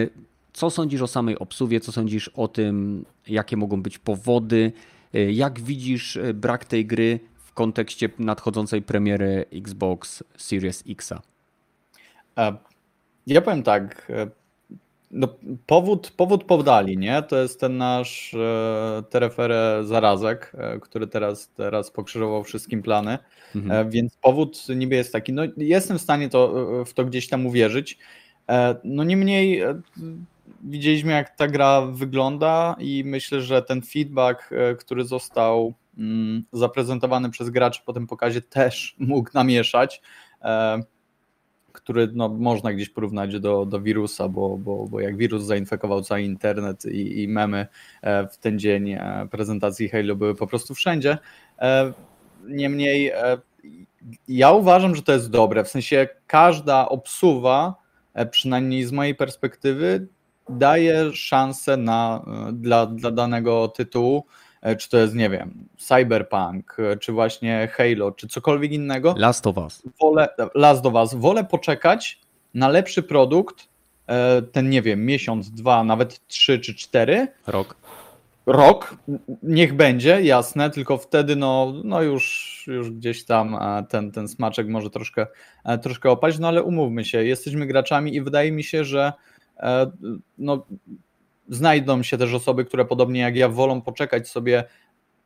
co 0.52 0.70
sądzisz 0.70 1.02
o 1.02 1.07
samej 1.07 1.38
obsuwie, 1.38 1.81
co 1.81 1.92
sądzisz 1.92 2.28
o 2.28 2.48
tym, 2.48 3.04
jakie 3.28 3.57
mogą 3.57 3.83
być 3.83 3.98
powody, 3.98 4.72
e, 5.14 5.33
jak 5.33 5.61
widzisz 5.61 6.16
e, 6.16 6.35
brak 6.35 6.64
tej 6.64 6.87
gry 6.87 7.20
w 7.37 7.52
kontekście 7.52 8.09
nadchodzącej 8.18 8.83
premiery 8.83 9.44
Xbox 9.52 10.24
Series 10.37 10.85
X? 10.88 11.12
Ja 13.26 13.42
powiem 13.42 13.62
tak, 13.62 14.12
no, 15.11 15.29
powód, 15.66 16.11
powód 16.16 16.44
podali, 16.44 16.99
nie? 16.99 17.23
To 17.23 17.37
jest 17.37 17.61
ten 17.61 17.77
nasz 17.77 18.35
e, 18.35 19.03
Terefere 19.11 19.81
Zarazek, 19.85 20.53
e, 20.59 20.81
który 20.81 21.07
teraz, 21.07 21.49
teraz 21.49 21.90
pokrzyżował 21.90 22.44
wszystkim 22.44 22.83
plany. 22.83 23.18
Mhm. 23.57 23.87
E, 23.87 23.90
więc 23.90 24.16
powód 24.16 24.66
niby 24.77 24.94
jest 24.94 25.12
taki, 25.12 25.33
no 25.33 25.42
jestem 25.57 25.99
w 25.99 26.03
stanie 26.03 26.29
to, 26.29 26.55
w 26.85 26.92
to 26.94 27.05
gdzieś 27.05 27.29
tam 27.29 27.47
uwierzyć. 27.47 27.99
E, 28.49 28.77
no 28.85 29.05
niemniej 29.05 29.61
e, 29.61 29.81
widzieliśmy, 30.62 31.12
jak 31.12 31.37
ta 31.37 31.49
gra 31.49 31.81
wygląda, 31.81 32.77
i 32.79 33.03
myślę, 33.07 33.42
że 33.42 33.62
ten 33.62 33.83
feedback, 33.83 34.53
e, 34.53 34.75
który 34.75 35.05
został 35.05 35.75
mm, 35.99 36.44
zaprezentowany 36.53 37.31
przez 37.31 37.51
graczy 37.51 37.81
po 37.87 37.92
tym 37.92 38.07
pokazie, 38.07 38.42
też 38.42 38.94
mógł 38.99 39.31
namieszać 39.35 40.03
który 41.80 42.08
no, 42.14 42.28
można 42.28 42.72
gdzieś 42.72 42.88
porównać 42.88 43.40
do, 43.40 43.66
do 43.66 43.80
wirusa, 43.80 44.28
bo, 44.28 44.58
bo, 44.58 44.86
bo 44.86 45.00
jak 45.00 45.16
wirus 45.16 45.44
zainfekował 45.44 46.02
cały 46.02 46.22
internet 46.22 46.84
i, 46.84 47.22
i 47.22 47.28
memy 47.28 47.66
w 48.32 48.36
ten 48.36 48.58
dzień 48.58 48.96
prezentacji 49.30 49.88
Halo 49.88 50.16
były 50.16 50.34
po 50.34 50.46
prostu 50.46 50.74
wszędzie. 50.74 51.18
Niemniej 52.48 53.12
ja 54.28 54.52
uważam, 54.52 54.94
że 54.94 55.02
to 55.02 55.12
jest 55.12 55.30
dobre, 55.30 55.64
w 55.64 55.68
sensie 55.68 56.08
każda 56.26 56.88
obsuwa, 56.88 57.74
przynajmniej 58.30 58.84
z 58.84 58.92
mojej 58.92 59.14
perspektywy, 59.14 60.08
daje 60.48 61.12
szansę 61.12 61.76
na, 61.76 62.24
dla, 62.52 62.86
dla 62.86 63.10
danego 63.10 63.68
tytułu, 63.68 64.24
e, 64.26 64.47
czy 64.79 64.88
to 64.88 64.99
jest, 64.99 65.14
nie 65.14 65.31
wiem, 65.31 65.68
Cyberpunk, 65.77 66.77
e, 66.79 66.97
czy 66.97 67.12
właśnie 67.12 67.68
Halo, 67.73 68.12
czy 68.12 68.29
cokolwiek 68.29 68.73
innego. 68.73 69.14
Last 69.16 69.47
of 69.47 69.57
Us. 69.57 69.83
Wolę, 70.01 70.29
Last 70.55 70.87
of 70.87 70.94
Us. 70.94 71.14
Wolę 71.14 71.44
poczekać 71.44 72.21
na 72.55 72.68
lepszy 72.68 73.03
produkt, 73.03 73.68
e, 74.07 74.42
ten, 74.42 74.71
nie 74.71 74.83
wiem, 74.83 75.07
miesiąc, 75.07 75.51
dwa, 75.51 75.85
nawet 75.85 76.27
trzy 76.27 76.59
czy 76.59 76.75
cztery. 76.75 77.29
Rok. 77.47 77.77
Rok, 78.47 78.97
niech 79.42 79.75
będzie, 79.75 80.23
jasne, 80.23 80.71
tylko 80.71 80.99
wtedy 80.99 81.37
no, 81.37 81.73
no 81.85 82.03
już, 82.03 82.64
już 82.66 82.90
gdzieś 82.90 83.25
tam 83.25 83.59
ten, 83.88 84.12
ten 84.12 84.29
smaczek 84.29 84.68
może 84.68 84.90
troszkę, 84.90 85.27
troszkę 85.83 86.11
opaść, 86.11 86.38
no 86.38 86.49
ale 86.49 86.62
umówmy 86.62 87.05
się, 87.05 87.25
jesteśmy 87.25 87.66
graczami 87.66 88.14
i 88.14 88.23
wydaje 88.23 88.53
mi 88.53 88.64
się, 88.64 88.85
że 88.85 89.12
E, 89.61 89.90
no, 90.38 90.66
znajdą 91.48 92.02
się 92.02 92.18
też 92.18 92.34
osoby, 92.34 92.64
które 92.64 92.84
podobnie 92.84 93.20
jak 93.20 93.37
ja 93.37 93.48
wolą 93.48 93.80
poczekać 93.80 94.28
sobie 94.28 94.64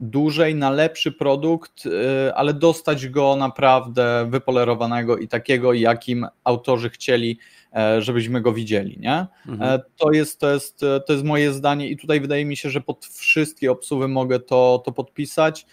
dłużej 0.00 0.54
na 0.54 0.70
lepszy 0.70 1.12
produkt, 1.12 1.84
e, 1.86 2.34
ale 2.34 2.54
dostać 2.54 3.08
go 3.08 3.36
naprawdę 3.36 4.26
wypolerowanego 4.30 5.16
i 5.16 5.28
takiego, 5.28 5.72
jakim 5.72 6.26
autorzy 6.44 6.90
chcieli, 6.90 7.38
e, 7.76 8.02
żebyśmy 8.02 8.40
go 8.40 8.52
widzieli. 8.52 8.98
Nie? 9.00 9.26
Mhm. 9.48 9.80
To, 9.96 10.12
jest, 10.12 10.40
to, 10.40 10.50
jest, 10.50 10.80
to 11.06 11.12
jest 11.12 11.24
moje 11.24 11.52
zdanie 11.52 11.88
i 11.88 11.96
tutaj 11.96 12.20
wydaje 12.20 12.44
mi 12.44 12.56
się, 12.56 12.70
że 12.70 12.80
pod 12.80 13.06
wszystkie 13.06 13.72
obsuwy 13.72 14.08
mogę 14.08 14.40
to, 14.40 14.82
to 14.84 14.92
podpisać. 14.92 15.66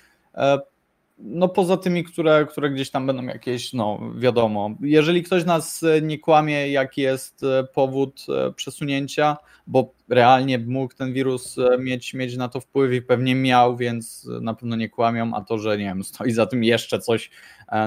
No 1.22 1.50
poza 1.50 1.78
tymi, 1.78 2.04
które, 2.04 2.46
które 2.46 2.70
gdzieś 2.70 2.90
tam 2.90 3.08
będą 3.08 3.24
jakieś, 3.24 3.74
no 3.74 4.00
wiadomo. 4.16 4.70
Jeżeli 4.82 5.24
ktoś 5.24 5.46
nas 5.46 5.84
e, 5.84 6.02
nie 6.02 6.20
kłamie, 6.20 6.72
jaki 6.72 7.02
jest 7.02 7.44
e, 7.44 7.64
powód 7.64 8.26
e, 8.30 8.54
przesunięcia, 8.54 9.38
bo 9.68 9.94
realnie 10.10 10.60
mógł 10.60 10.94
ten 10.94 11.14
wirus 11.14 11.56
mieć, 11.80 12.14
mieć 12.14 12.38
na 12.38 12.50
to 12.50 12.60
wpływ 12.60 12.94
i 12.94 13.02
pewnie 13.02 13.36
miał, 13.36 13.78
więc 13.78 14.28
na 14.42 14.54
pewno 14.54 14.76
nie 14.76 14.90
kłamią, 14.90 15.32
a 15.36 15.42
to, 15.42 15.58
że 15.58 15.78
nie 15.78 15.86
wiem, 15.86 16.04
stoi 16.14 16.32
za 16.32 16.46
tym 16.46 16.64
jeszcze 16.64 17.00
coś, 17.00 17.30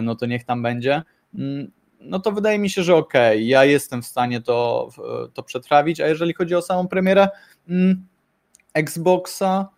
no 0.03 0.15
to 0.15 0.27
niech 0.27 0.45
tam 0.45 0.63
będzie. 0.63 1.03
Mm, 1.35 1.73
no 2.01 2.21
to 2.21 2.33
wydaje 2.33 2.59
mi 2.59 2.71
się, 2.71 2.83
że 2.83 2.97
okej, 2.97 3.37
okay, 3.37 3.43
ja 3.43 3.65
jestem 3.65 4.03
w 4.03 4.07
stanie 4.07 4.41
to, 4.41 4.89
to 5.35 5.43
przetrawić, 5.43 6.01
a 6.01 6.07
jeżeli 6.07 6.35
chodzi 6.35 6.55
o 6.55 6.63
samą 6.63 6.89
premierę 6.89 7.29
mm, 7.69 8.07
Xboxa, 8.75 9.69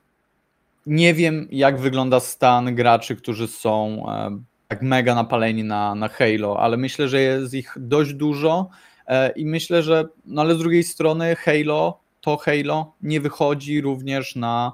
nie 0.87 1.14
wiem, 1.14 1.49
jak 1.51 1.81
wygląda 1.81 2.20
stan 2.20 2.75
graczy, 2.75 3.16
którzy 3.16 3.49
są 3.49 4.05
e, 4.09 4.38
tak 4.68 4.83
mega 4.83 5.14
napaleni 5.14 5.64
na, 5.64 5.94
na 5.94 6.09
Halo, 6.09 6.61
ale 6.61 6.77
myślę, 6.77 7.09
że 7.09 7.20
jest 7.20 7.55
ich 7.55 7.75
dość 7.77 8.14
dużo 8.14 8.68
e, 9.07 9.31
i 9.31 9.47
myślę, 9.47 9.83
że, 9.83 10.05
no 10.27 10.42
ale 10.42 10.55
z 10.55 10.59
drugiej 10.59 10.85
strony 10.85 11.37
Halo, 11.37 12.01
to 12.20 12.37
Halo 12.37 12.92
nie 13.03 13.20
wychodzi 13.20 13.81
również 13.81 14.37
na, 14.37 14.73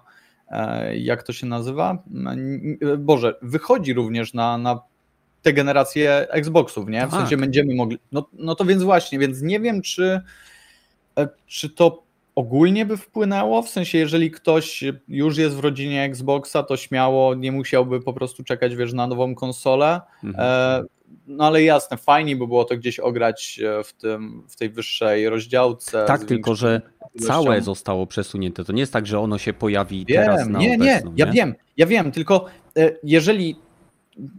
e, 0.49 0.97
jak 0.97 1.23
to 1.23 1.33
się 1.33 1.47
nazywa? 1.47 2.03
Boże, 2.99 3.35
wychodzi 3.43 3.93
również 3.93 4.35
na, 4.35 4.59
na 4.59 4.81
te 5.43 5.53
generacje 5.53 6.31
Xboxów, 6.31 6.89
nie? 6.89 7.07
W 7.07 7.11
tak. 7.11 7.21
sensie 7.21 7.37
będziemy 7.37 7.75
mogli. 7.75 7.99
No, 8.13 8.29
no 8.33 8.55
to 8.55 8.65
więc 8.65 8.83
właśnie, 8.83 9.19
więc 9.19 9.43
nie 9.43 9.61
wiem, 9.61 9.83
czy, 9.83 10.21
czy 11.47 11.71
to 11.71 12.03
ogólnie 12.35 12.87
by 12.87 12.97
wpłynęło? 12.97 13.63
W 13.63 13.69
sensie, 13.69 13.99
jeżeli 13.99 14.31
ktoś 14.31 14.85
już 15.09 15.39
jest 15.39 15.57
w 15.57 15.61
rodzinie 15.61 16.05
Xboxa, 16.05 16.63
to 16.63 16.77
śmiało 16.77 17.35
nie 17.35 17.53
musiałby 17.53 18.01
po 18.01 18.13
prostu 18.13 18.45
czekać, 18.45 18.77
wiesz, 18.77 18.93
na 18.93 19.07
nową 19.07 19.35
konsolę. 19.35 20.01
Mhm. 20.25 20.47
E, 20.49 20.85
no 21.27 21.47
ale 21.47 21.63
jasne, 21.63 21.97
fajnie 21.97 22.37
by 22.37 22.47
było 22.47 22.65
to 22.65 22.77
gdzieś 22.77 22.99
ograć 22.99 23.61
e, 23.65 23.85
w, 23.85 23.93
tym, 23.93 24.43
w 24.49 24.57
tej 24.57 24.71
wyższej 24.71 25.29
rozdziałce. 25.29 26.05
Tak, 26.07 26.25
tylko 26.25 26.55
że 26.55 26.81
całe 27.21 27.61
zostało 27.61 28.07
przesunięte. 28.07 28.65
To 28.65 28.73
nie 28.73 28.81
jest 28.81 28.93
tak, 28.93 29.07
że 29.07 29.21
ono 29.21 29.39
się 29.39 29.53
pojawi 29.53 30.05
wiem, 30.07 30.25
teraz 30.25 30.49
na 30.49 30.59
nie, 30.59 30.75
obecną, 30.75 31.13
nie, 31.13 31.25
ja 31.25 31.33
wiem, 31.33 31.55
ja 31.77 31.87
wiem, 31.87 32.13
tylko 32.13 32.47
e, 32.77 32.91
jeżeli 33.03 33.57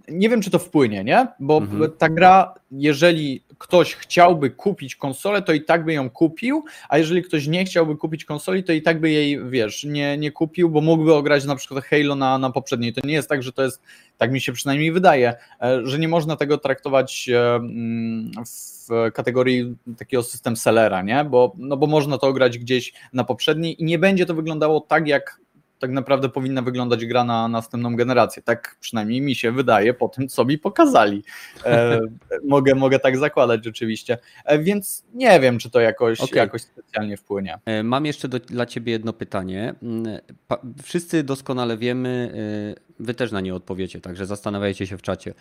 nie 0.08 0.30
wiem, 0.30 0.42
czy 0.42 0.50
to 0.50 0.60
wpłynie, 0.60 1.04
nie? 1.04 1.28
Bo 1.40 1.58
mhm. 1.58 1.92
ta 1.98 2.10
gra, 2.10 2.54
jeżeli 2.72 3.44
ktoś 3.58 3.96
chciałby 3.96 4.50
kupić 4.50 4.96
konsolę, 4.96 5.42
to 5.42 5.54
i 5.54 5.62
tak 5.62 5.86
by 5.86 5.94
ją 5.94 6.10
kupił, 6.10 6.64
a 6.90 6.98
jeżeli 6.98 7.24
ktoś 7.24 7.48
nie 7.48 7.66
chciałby 7.66 7.98
kupić 7.98 8.26
konsoli, 8.26 8.64
to 8.64 8.74
i 8.74 8.82
tak 8.82 9.00
by 9.00 9.10
jej, 9.10 9.50
wiesz, 9.50 9.84
nie, 9.84 10.18
nie 10.18 10.32
kupił, 10.32 10.70
bo 10.70 10.82
mógłby 10.82 11.14
ograć 11.14 11.46
na 11.46 11.56
przykład 11.56 11.84
Halo 11.84 12.16
na, 12.16 12.38
na 12.38 12.52
poprzedniej. 12.52 12.94
To 12.94 13.08
nie 13.08 13.14
jest 13.14 13.30
tak, 13.30 13.44
że 13.44 13.52
to 13.52 13.64
jest, 13.64 13.82
tak 14.18 14.32
mi 14.32 14.42
się 14.42 14.52
przynajmniej 14.52 14.92
wydaje, 14.92 15.34
e, 15.62 15.82
że 15.84 16.00
nie 16.00 16.08
można 16.08 16.36
tego 16.36 16.58
traktować 16.58 17.30
e, 17.30 17.56
mm, 17.56 18.32
w 18.46 19.12
kategorii 19.14 19.76
takiego 19.98 20.24
system 20.24 20.58
sellera, 20.58 21.02
nie? 21.02 21.26
Bo, 21.26 21.56
no 21.58 21.78
bo 21.78 21.88
można 21.88 22.18
to 22.18 22.28
ograć 22.28 22.58
gdzieś 22.58 22.94
na 23.14 23.24
poprzedniej 23.24 23.82
i 23.82 23.86
nie 23.86 24.00
będzie 24.00 24.26
to 24.26 24.36
wyglądało 24.36 24.82
tak, 24.82 25.08
jak 25.08 25.42
tak 25.82 25.92
naprawdę 25.92 26.30
powinna 26.30 26.62
wyglądać 26.62 27.06
gra 27.06 27.24
na 27.24 27.48
następną 27.48 27.96
generację. 27.96 28.44
Tak 28.44 28.78
przynajmniej 28.80 29.22
mi 29.22 29.36
się 29.36 29.52
wydaje 29.52 29.94
po 29.94 30.10
tym, 30.10 30.28
co 30.28 30.46
mi 30.46 30.58
pokazali. 30.58 31.24
E, 31.66 32.00
mogę, 32.48 32.76
mogę 32.76 33.00
tak 33.00 33.18
zakładać 33.18 33.64
rzeczywiście. 33.66 34.18
E, 34.46 34.60
więc 34.60 35.04
nie 35.14 35.40
wiem, 35.40 35.60
czy 35.60 35.70
to 35.70 35.80
jakoś, 35.80 36.22
okay. 36.22 36.40
jakoś 36.40 36.62
specjalnie 36.62 37.18
wpłynie. 37.18 37.60
E, 37.66 37.84
mam 37.84 38.06
jeszcze 38.06 38.28
do, 38.28 38.40
dla 38.40 38.66
Ciebie 38.66 38.92
jedno 38.92 39.14
pytanie. 39.14 39.74
Mm, 39.84 40.20
pa, 40.48 40.58
wszyscy 40.84 41.24
doskonale 41.24 41.78
wiemy, 41.78 42.32
e, 42.78 42.92
Wy 43.00 43.14
też 43.14 43.32
na 43.32 43.42
nie 43.42 43.56
odpowiecie, 43.56 44.02
także 44.02 44.26
zastanawiajcie 44.26 44.88
się 44.88 44.98
w 44.98 45.02
czacie. 45.02 45.34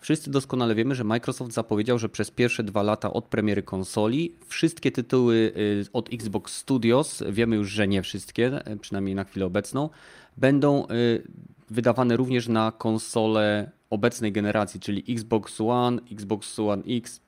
E, 0.00 0.10
Wszyscy 0.10 0.30
doskonale 0.30 0.74
wiemy, 0.74 0.94
że 0.94 1.04
Microsoft 1.04 1.52
zapowiedział, 1.52 1.98
że 1.98 2.08
przez 2.08 2.30
pierwsze 2.30 2.62
dwa 2.62 2.82
lata 2.82 3.12
od 3.12 3.24
premiery 3.24 3.62
konsoli 3.62 4.34
wszystkie 4.46 4.92
tytuły 4.92 5.52
y, 5.56 5.86
od 5.92 6.12
Xbox 6.12 6.56
Studios, 6.56 7.22
wiemy 7.30 7.56
już, 7.56 7.70
że 7.70 7.88
nie 7.88 8.02
wszystkie, 8.02 8.72
y, 8.72 8.76
przynajmniej 8.76 9.14
na 9.14 9.24
chwilę 9.24 9.46
obecną, 9.46 9.90
będą 10.36 10.86
y, 10.86 11.22
wydawane 11.70 12.16
również 12.16 12.48
na 12.48 12.72
konsole 12.72 13.70
obecnej 13.90 14.32
generacji, 14.32 14.80
czyli 14.80 15.04
Xbox 15.08 15.60
One, 15.60 16.00
Xbox 16.12 16.58
One 16.58 16.82
X 16.88 17.20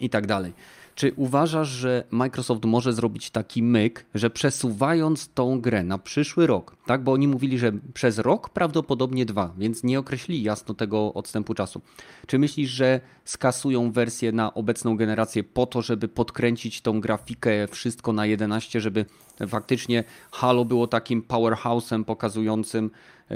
i 0.00 0.10
tak 0.10 0.26
dalej. 0.26 0.52
Czy 0.96 1.12
uważasz, 1.16 1.68
że 1.68 2.04
Microsoft 2.10 2.64
może 2.64 2.92
zrobić 2.92 3.30
taki 3.30 3.62
myk, 3.62 4.06
że 4.14 4.30
przesuwając 4.30 5.28
tą 5.28 5.60
grę 5.60 5.84
na 5.84 5.98
przyszły 5.98 6.46
rok, 6.46 6.76
tak? 6.86 7.04
Bo 7.04 7.12
oni 7.12 7.28
mówili, 7.28 7.58
że 7.58 7.72
przez 7.94 8.18
rok 8.18 8.48
prawdopodobnie 8.48 9.26
dwa, 9.26 9.54
więc 9.58 9.84
nie 9.84 9.98
określili 9.98 10.42
jasno 10.42 10.74
tego 10.74 11.14
odstępu 11.14 11.54
czasu. 11.54 11.80
Czy 12.26 12.38
myślisz, 12.38 12.70
że 12.70 13.00
skasują 13.24 13.92
wersję 13.92 14.32
na 14.32 14.54
obecną 14.54 14.96
generację 14.96 15.44
po 15.44 15.66
to, 15.66 15.82
żeby 15.82 16.08
podkręcić 16.08 16.80
tą 16.80 17.00
grafikę, 17.00 17.68
wszystko 17.68 18.12
na 18.12 18.26
11, 18.26 18.80
żeby 18.80 19.04
faktycznie 19.48 20.04
Halo 20.30 20.64
było 20.64 20.86
takim 20.86 21.22
powerhouse'em 21.22 22.04
pokazującym, 22.04 22.90
e, 23.30 23.34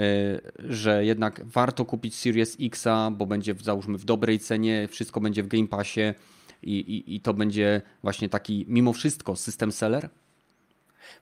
że 0.59 1.05
jednak 1.05 1.41
warto 1.45 1.85
kupić 1.85 2.15
Series 2.15 2.57
Xa, 2.59 3.11
bo 3.11 3.25
będzie 3.25 3.55
załóżmy 3.61 3.97
w 3.97 4.05
dobrej 4.05 4.39
cenie, 4.39 4.87
wszystko 4.91 5.21
będzie 5.21 5.43
w 5.43 5.47
Game 5.47 5.67
Passie 5.67 6.13
i, 6.63 6.79
i, 6.79 7.15
i 7.15 7.21
to 7.21 7.33
będzie 7.33 7.81
właśnie 8.03 8.29
taki 8.29 8.65
mimo 8.67 8.93
wszystko 8.93 9.35
system 9.35 9.71
seller? 9.71 10.09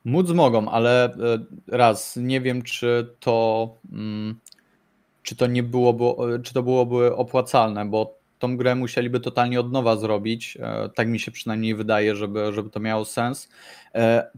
Móc 0.06 0.32
mogą, 0.32 0.70
ale 0.70 1.06
e, 1.06 1.18
raz, 1.68 2.16
nie 2.16 2.42
wiem, 2.42 2.62
czy 2.62 3.16
to, 3.20 3.70
mm, 3.92 4.40
czy 5.24 5.36
to 5.36 5.48
nie 5.48 5.64
byłoby, 5.64 6.06
e, 6.36 6.40
czy 6.40 6.54
to 6.54 6.64
byłoby 6.64 7.16
opłacalne, 7.16 7.86
bo 7.86 8.20
tą 8.40 8.58
grę 8.58 8.76
musieliby 8.76 9.20
totalnie 9.20 9.60
od 9.60 9.72
nowa 9.72 9.98
zrobić. 9.98 10.58
E, 10.62 10.90
tak 10.96 11.08
mi 11.08 11.20
się 11.20 11.32
przynajmniej 11.32 11.76
wydaje, 11.76 12.16
żeby, 12.16 12.54
żeby 12.54 12.70
to 12.70 12.80
miało 12.80 13.06
sens. 13.06 13.50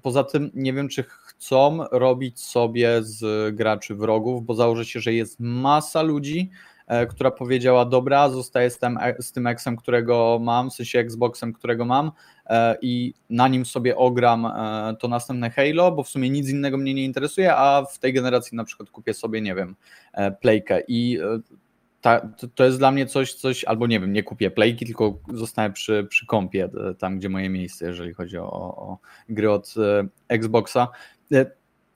Poza 0.01 0.23
tym 0.23 0.51
nie 0.53 0.73
wiem, 0.73 0.89
czy 0.89 1.03
chcą 1.03 1.87
robić 1.91 2.39
sobie 2.39 3.03
z 3.03 3.55
graczy 3.55 3.95
wrogów, 3.95 4.45
bo 4.45 4.55
założę 4.55 4.85
się, 4.85 4.99
że 4.99 5.13
jest 5.13 5.39
masa 5.39 6.01
ludzi, 6.01 6.49
e, 6.49 6.70
która 7.09 7.31
powiedziała, 7.31 7.85
dobra, 7.85 8.29
zostaję 8.29 8.69
z 8.69 8.79
tym, 8.79 8.99
z 9.19 9.31
tym 9.31 9.47
Xem, 9.57 9.77
którego 9.77 10.39
mam, 10.41 10.69
w 10.69 10.73
sensie 10.73 10.99
Xboxem, 10.99 11.53
którego 11.53 11.85
mam 11.85 12.11
e, 12.45 12.77
i 12.81 13.13
na 13.29 13.47
nim 13.47 13.65
sobie 13.65 13.97
ogram 13.97 14.45
e, 14.45 14.95
to 14.99 15.07
następne 15.07 15.49
Halo, 15.49 15.91
bo 15.91 16.03
w 16.03 16.09
sumie 16.09 16.29
nic 16.29 16.49
innego 16.49 16.77
mnie 16.77 16.93
nie 16.93 17.05
interesuje, 17.05 17.55
a 17.55 17.85
w 17.85 17.99
tej 17.99 18.13
generacji 18.13 18.57
na 18.57 18.63
przykład 18.63 18.89
kupię 18.89 19.13
sobie, 19.13 19.41
nie 19.41 19.55
wiem, 19.55 19.75
Playkę 20.41 20.81
i 20.87 21.19
ta, 22.01 22.19
to, 22.19 22.47
to, 22.55 22.63
jest 22.63 22.77
dla 22.77 22.91
mnie 22.91 23.05
coś, 23.05 23.33
coś, 23.33 23.63
albo 23.63 23.87
nie 23.87 23.99
wiem, 23.99 24.13
nie 24.13 24.23
kupię 24.23 24.51
playki, 24.51 24.85
tylko 24.85 25.19
zostanę 25.33 25.73
przy, 25.73 26.07
przy 26.09 26.25
kompie, 26.25 26.69
tam 26.99 27.17
gdzie 27.17 27.29
moje 27.29 27.49
miejsce, 27.49 27.85
jeżeli 27.85 28.13
chodzi 28.13 28.37
o, 28.37 28.51
o 28.51 28.97
gry 29.29 29.51
od 29.51 29.73
Xboxa 30.27 30.87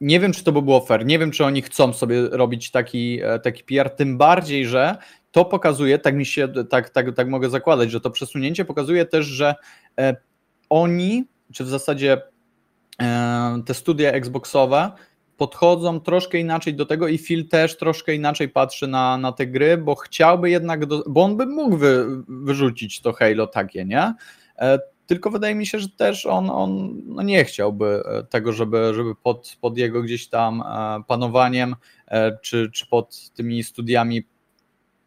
nie 0.02 0.20
wiem, 0.20 0.34
czy 0.34 0.44
to 0.44 0.52
by 0.52 0.62
było 0.62 0.82
fair, 0.82 1.06
nie 1.06 1.20
wiem, 1.20 1.32
czy 1.32 1.46
oni 1.46 1.62
chcą 1.62 1.94
sobie 1.94 2.30
robić 2.30 2.72
taki, 2.72 3.20
e, 3.24 3.40
taki 3.40 3.64
PR, 3.64 3.90
tym 3.90 4.18
bardziej, 4.18 4.66
że 4.66 4.96
to 5.32 5.46
pokazuje, 5.46 6.00
tak 6.00 6.16
mi 6.16 6.26
się, 6.26 6.48
tak, 6.70 6.90
tak, 6.90 7.16
tak 7.16 7.30
mogę 7.30 7.50
zakładać, 7.50 7.92
że 7.92 8.02
to 8.02 8.12
przesunięcie 8.12 8.66
pokazuje 8.66 9.06
też, 9.06 9.26
że 9.26 9.56
e, 10.00 10.16
oni, 10.70 11.24
czy 11.54 11.64
w 11.64 11.68
zasadzie 11.68 12.22
e, 13.02 13.62
te 13.66 13.74
studia 13.74 14.12
Xboxowe 14.12 14.92
podchodzą 15.38 16.00
troszkę 16.00 16.38
inaczej 16.38 16.74
do 16.74 16.86
tego 16.86 17.08
i 17.08 17.18
Phil 17.18 17.48
też 17.48 17.78
troszkę 17.78 18.16
inaczej 18.16 18.50
patrzy 18.50 18.88
na, 18.88 19.18
na 19.18 19.32
te 19.32 19.48
gry, 19.48 19.78
bo 19.78 19.96
chciałby 19.96 20.50
jednak, 20.50 20.86
do, 20.86 21.04
bo 21.08 21.24
on 21.24 21.38
by 21.38 21.46
mógł 21.46 21.78
wy, 21.78 22.06
wyrzucić 22.28 23.02
to 23.02 23.14
Halo 23.14 23.48
takie, 23.48 23.86
nie? 23.86 24.14
Tylko 25.08 25.30
wydaje 25.30 25.56
mi 25.56 25.66
się, 25.66 25.80
że 25.80 25.90
też 25.90 26.26
on, 26.26 26.50
on 26.50 27.02
no 27.06 27.22
nie 27.22 27.46
chciałby 27.46 28.04
e, 28.06 28.24
tego, 28.24 28.54
żeby, 28.54 28.94
żeby 28.96 29.16
pod, 29.16 29.58
pod 29.62 29.78
jego 29.78 30.02
gdzieś 30.02 30.28
tam 30.28 30.62
e, 30.62 31.04
panowaniem 31.08 31.76
e, 32.08 32.38
czy, 32.42 32.72
czy 32.72 32.88
pod 32.88 33.32
tymi 33.32 33.64
studiami 33.64 34.24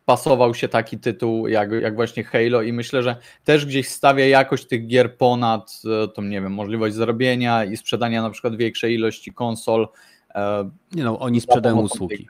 pasował 0.04 0.54
się 0.54 0.68
taki 0.68 0.98
tytuł 0.98 1.48
jak, 1.48 1.72
jak 1.72 1.94
właśnie 1.94 2.24
Halo 2.24 2.62
i 2.62 2.72
myślę, 2.72 3.02
że 3.02 3.16
też 3.44 3.66
gdzieś 3.66 3.88
stawia 3.88 4.26
jakość 4.26 4.66
tych 4.66 4.87
gier 4.87 5.16
ponad 5.16 5.82
tą, 6.14 6.22
nie 6.22 6.40
wiem, 6.40 6.52
możliwość 6.52 6.94
zarobienia 6.94 7.64
i 7.64 7.76
sprzedania 7.76 8.22
na 8.22 8.30
przykład 8.30 8.56
większej 8.56 8.94
ilości 8.94 9.32
konsol. 9.32 9.88
Nie 10.92 11.04
no, 11.04 11.18
oni 11.18 11.40
sprzedają 11.40 11.80
usługi. 11.80 12.26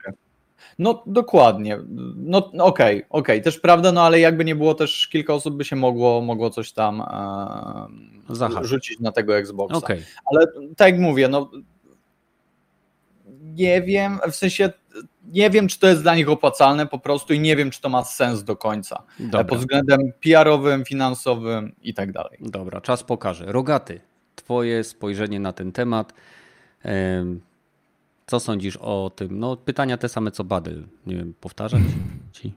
No 0.79 1.03
dokładnie. 1.05 1.79
No 2.15 2.37
okej, 2.37 2.57
okay, 2.59 2.97
okej, 2.97 3.05
okay. 3.09 3.41
też 3.41 3.59
prawda, 3.59 3.91
no 3.91 4.01
ale 4.01 4.19
jakby 4.19 4.45
nie 4.45 4.55
było 4.55 4.75
też 4.75 5.07
kilka 5.07 5.33
osób 5.33 5.55
by 5.55 5.65
się 5.65 5.75
mogło, 5.75 6.21
mogło 6.21 6.49
coś 6.49 6.71
tam 6.71 7.01
e, 7.01 8.63
rzucić 8.63 8.99
na 8.99 9.11
tego 9.11 9.37
Xboxa. 9.37 9.77
Okay. 9.77 10.03
Ale 10.25 10.47
tak 10.77 10.91
jak 10.91 10.99
mówię, 10.99 11.27
no 11.27 11.51
nie 13.41 13.81
wiem, 13.81 14.19
w 14.31 14.35
sensie 14.35 14.69
nie 15.31 15.49
wiem, 15.49 15.67
czy 15.67 15.79
to 15.79 15.87
jest 15.87 16.01
dla 16.01 16.15
nich 16.15 16.29
opłacalne 16.29 16.87
po 16.87 16.99
prostu 16.99 17.33
i 17.33 17.39
nie 17.39 17.55
wiem, 17.55 17.71
czy 17.71 17.81
to 17.81 17.89
ma 17.89 18.03
sens 18.03 18.43
do 18.43 18.55
końca. 18.55 19.03
Dobra. 19.19 19.43
Pod 19.43 19.59
względem 19.59 19.99
PR-owym, 20.21 20.85
finansowym 20.85 21.75
i 21.81 21.93
tak 21.93 22.11
dalej. 22.11 22.37
Dobra, 22.41 22.81
czas 22.81 23.03
pokaże. 23.03 23.45
Rogaty, 23.47 24.01
twoje 24.35 24.83
spojrzenie 24.83 25.39
na 25.39 25.53
ten 25.53 25.71
temat. 25.71 26.13
Co 28.29 28.39
sądzisz 28.39 28.77
o 28.77 29.11
tym? 29.15 29.39
No, 29.39 29.57
pytania 29.57 29.97
te 29.97 30.09
same 30.09 30.31
co 30.31 30.43
Badel. 30.43 30.87
Nie 31.07 31.15
wiem, 31.15 31.33
powtarzać 31.39 31.81
ci? 32.31 32.53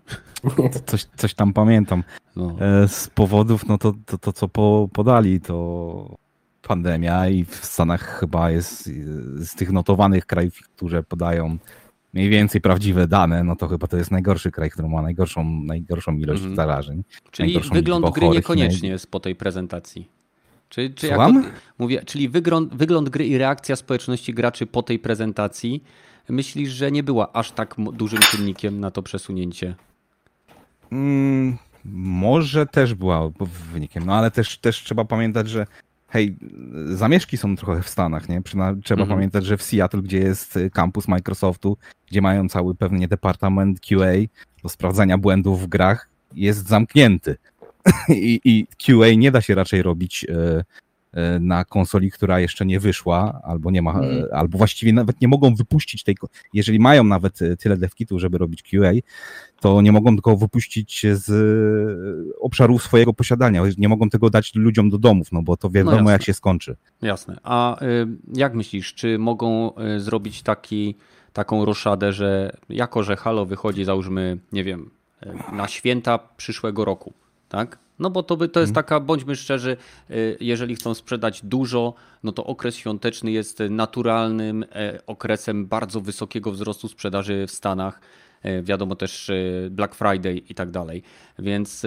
Coś, 0.87 1.05
coś 1.17 1.35
tam 1.35 1.53
pamiętam. 1.53 2.05
No. 2.37 2.57
E, 2.61 2.89
z 2.89 3.11
powodów, 3.11 3.67
no 3.67 3.79
to, 3.79 3.95
to, 4.07 4.19
to 4.19 4.33
co 4.33 4.49
po, 4.49 4.89
podali, 4.93 5.41
to 5.41 6.17
pandemia 6.63 7.29
i 7.29 7.45
w 7.45 7.55
Stanach 7.55 8.19
chyba 8.21 8.51
jest 8.51 8.91
z 9.37 9.55
tych 9.55 9.73
notowanych 9.73 10.27
krajów, 10.27 10.55
które 10.77 11.03
podają 11.03 11.59
mniej 12.13 12.29
więcej 12.29 12.61
prawdziwe 12.61 13.09
dane, 13.09 13.45
no 13.45 13.57
to 13.57 13.69
chyba 13.69 13.87
to 13.87 13.97
jest 13.97 14.11
najgorszy 14.11 14.51
kraj, 14.51 14.71
który 14.71 14.89
ma 14.89 15.03
najgorszą, 15.03 15.45
najgorszą 15.45 16.17
ilość 16.17 16.43
mm. 16.43 16.57
zarażeń. 16.57 17.05
Czyli 17.31 17.61
wygląd 17.73 18.11
gry 18.11 18.29
niekoniecznie 18.29 18.89
jest 18.89 19.11
po 19.11 19.21
tej 19.21 19.35
prezentacji. 19.35 20.09
Czy, 20.73 20.91
czy 20.91 21.07
jako, 21.07 21.33
mówię, 21.79 22.03
czyli 22.05 22.29
wygląd, 22.29 22.75
wygląd 22.75 23.09
gry 23.09 23.27
i 23.27 23.39
reakcja 23.39 23.77
społeczności 23.77 24.35
graczy 24.35 24.67
po 24.67 24.83
tej 24.83 24.99
prezentacji 24.99 25.83
myślisz, 26.29 26.71
że 26.71 26.93
nie 26.93 27.03
była 27.03 27.33
aż 27.33 27.53
tak 27.53 27.75
dużym 27.93 28.21
czynnikiem 28.21 28.81
na 28.81 28.91
to 28.91 29.03
przesunięcie? 29.03 29.75
Mm, 30.93 31.57
może 31.85 32.67
też 32.67 32.95
była 32.95 33.31
wynikiem, 33.73 34.07
no 34.07 34.15
ale 34.15 34.31
też, 34.31 34.59
też 34.59 34.83
trzeba 34.83 35.05
pamiętać, 35.05 35.49
że 35.49 35.67
hej, 36.09 36.37
zamieszki 36.85 37.37
są 37.37 37.57
trochę 37.57 37.83
w 37.83 37.89
Stanach, 37.89 38.29
nie? 38.29 38.43
Trzeba 38.85 39.03
mhm. 39.03 39.09
pamiętać, 39.09 39.45
że 39.45 39.57
w 39.57 39.63
Seattle, 39.63 40.03
gdzie 40.03 40.19
jest 40.19 40.59
kampus 40.73 41.09
Microsoftu, 41.09 41.77
gdzie 42.07 42.23
mają 42.23 42.49
cały 42.49 42.75
pewnie 42.75 43.09
departament 43.09 43.81
QA 43.81 44.13
do 44.63 44.69
sprawdzania 44.69 45.19
błędów 45.19 45.63
w 45.63 45.67
grach, 45.67 46.09
jest 46.35 46.69
zamknięty. 46.69 47.37
I, 48.09 48.41
I, 48.45 48.67
QA 48.87 49.15
nie 49.17 49.31
da 49.31 49.41
się 49.41 49.55
raczej 49.55 49.83
robić 49.83 50.27
e, 50.29 50.65
e, 51.13 51.39
na 51.39 51.65
konsoli, 51.65 52.11
która 52.11 52.41
jeszcze 52.41 52.67
nie 52.67 52.81
wyszła, 52.81 53.41
albo 53.45 53.71
nie 53.71 53.83
ma, 53.83 53.93
mm. 53.93 54.25
albo 54.33 54.59
właściwie 54.59 54.93
nawet 54.93 55.21
nie 55.21 55.29
mogą 55.29 55.55
wypuścić 55.55 56.05
tej, 56.05 56.17
jeżeli 56.53 56.79
mają 56.79 57.05
nawet 57.05 57.39
tyle 57.59 57.77
devkitów, 57.77 58.21
żeby 58.21 58.39
robić 58.39 58.63
QA, 58.63 58.93
to 59.61 59.83
nie 59.83 59.93
mogą 59.93 60.15
tylko 60.15 60.37
wypuścić 60.37 61.07
z 61.13 61.31
obszaru 62.41 62.79
swojego 62.79 63.13
posiadania, 63.13 63.63
nie 63.79 63.89
mogą 63.89 64.11
tego 64.11 64.31
dać 64.31 64.55
ludziom 64.55 64.91
do 64.91 64.99
domów, 64.99 65.33
no 65.33 65.43
bo 65.43 65.57
to 65.57 65.71
wiadomo 65.71 66.03
no 66.03 66.11
jak 66.11 66.23
się 66.23 66.35
skończy. 66.35 66.77
Jasne. 67.03 67.39
A 67.43 67.77
jak 68.35 68.55
myślisz, 68.55 68.95
czy 68.95 69.19
mogą 69.19 69.73
zrobić 69.99 70.43
taki, 70.43 70.95
taką 71.33 71.65
roszadę, 71.65 72.13
że 72.13 72.57
jako, 72.69 73.03
że 73.03 73.17
Halo 73.17 73.47
wychodzi 73.47 73.85
załóżmy, 73.85 74.39
nie 74.53 74.65
wiem, 74.65 74.91
na 75.53 75.69
święta 75.69 76.19
przyszłego 76.37 76.85
roku, 76.85 77.13
tak? 77.53 77.79
No 77.99 78.11
bo 78.11 78.23
to, 78.23 78.37
by, 78.37 78.49
to 78.49 78.61
jest 78.61 78.71
mhm. 78.71 78.85
taka, 78.85 79.01
bądźmy 79.01 79.37
szczerzy, 79.37 79.77
y, 80.11 80.37
jeżeli 80.41 80.77
chcą 80.77 80.95
sprzedać 80.95 81.41
dużo, 81.45 81.95
no 82.23 82.33
to 82.33 82.45
okres 82.45 82.77
świąteczny 82.77 83.31
jest 83.31 83.63
naturalnym 83.71 84.65
e, 84.73 85.01
okresem 85.07 85.67
bardzo 85.67 86.01
wysokiego 86.01 86.53
wzrostu 86.53 86.89
sprzedaży 86.89 87.47
w 87.47 87.51
Stanach. 87.51 88.01
E, 88.43 88.63
wiadomo 88.63 88.97
też 88.97 89.29
y, 89.29 89.69
Black 89.71 89.95
Friday 89.95 90.39
i 90.49 90.55
tak 90.55 90.71
dalej. 90.71 91.03
Więc 91.39 91.87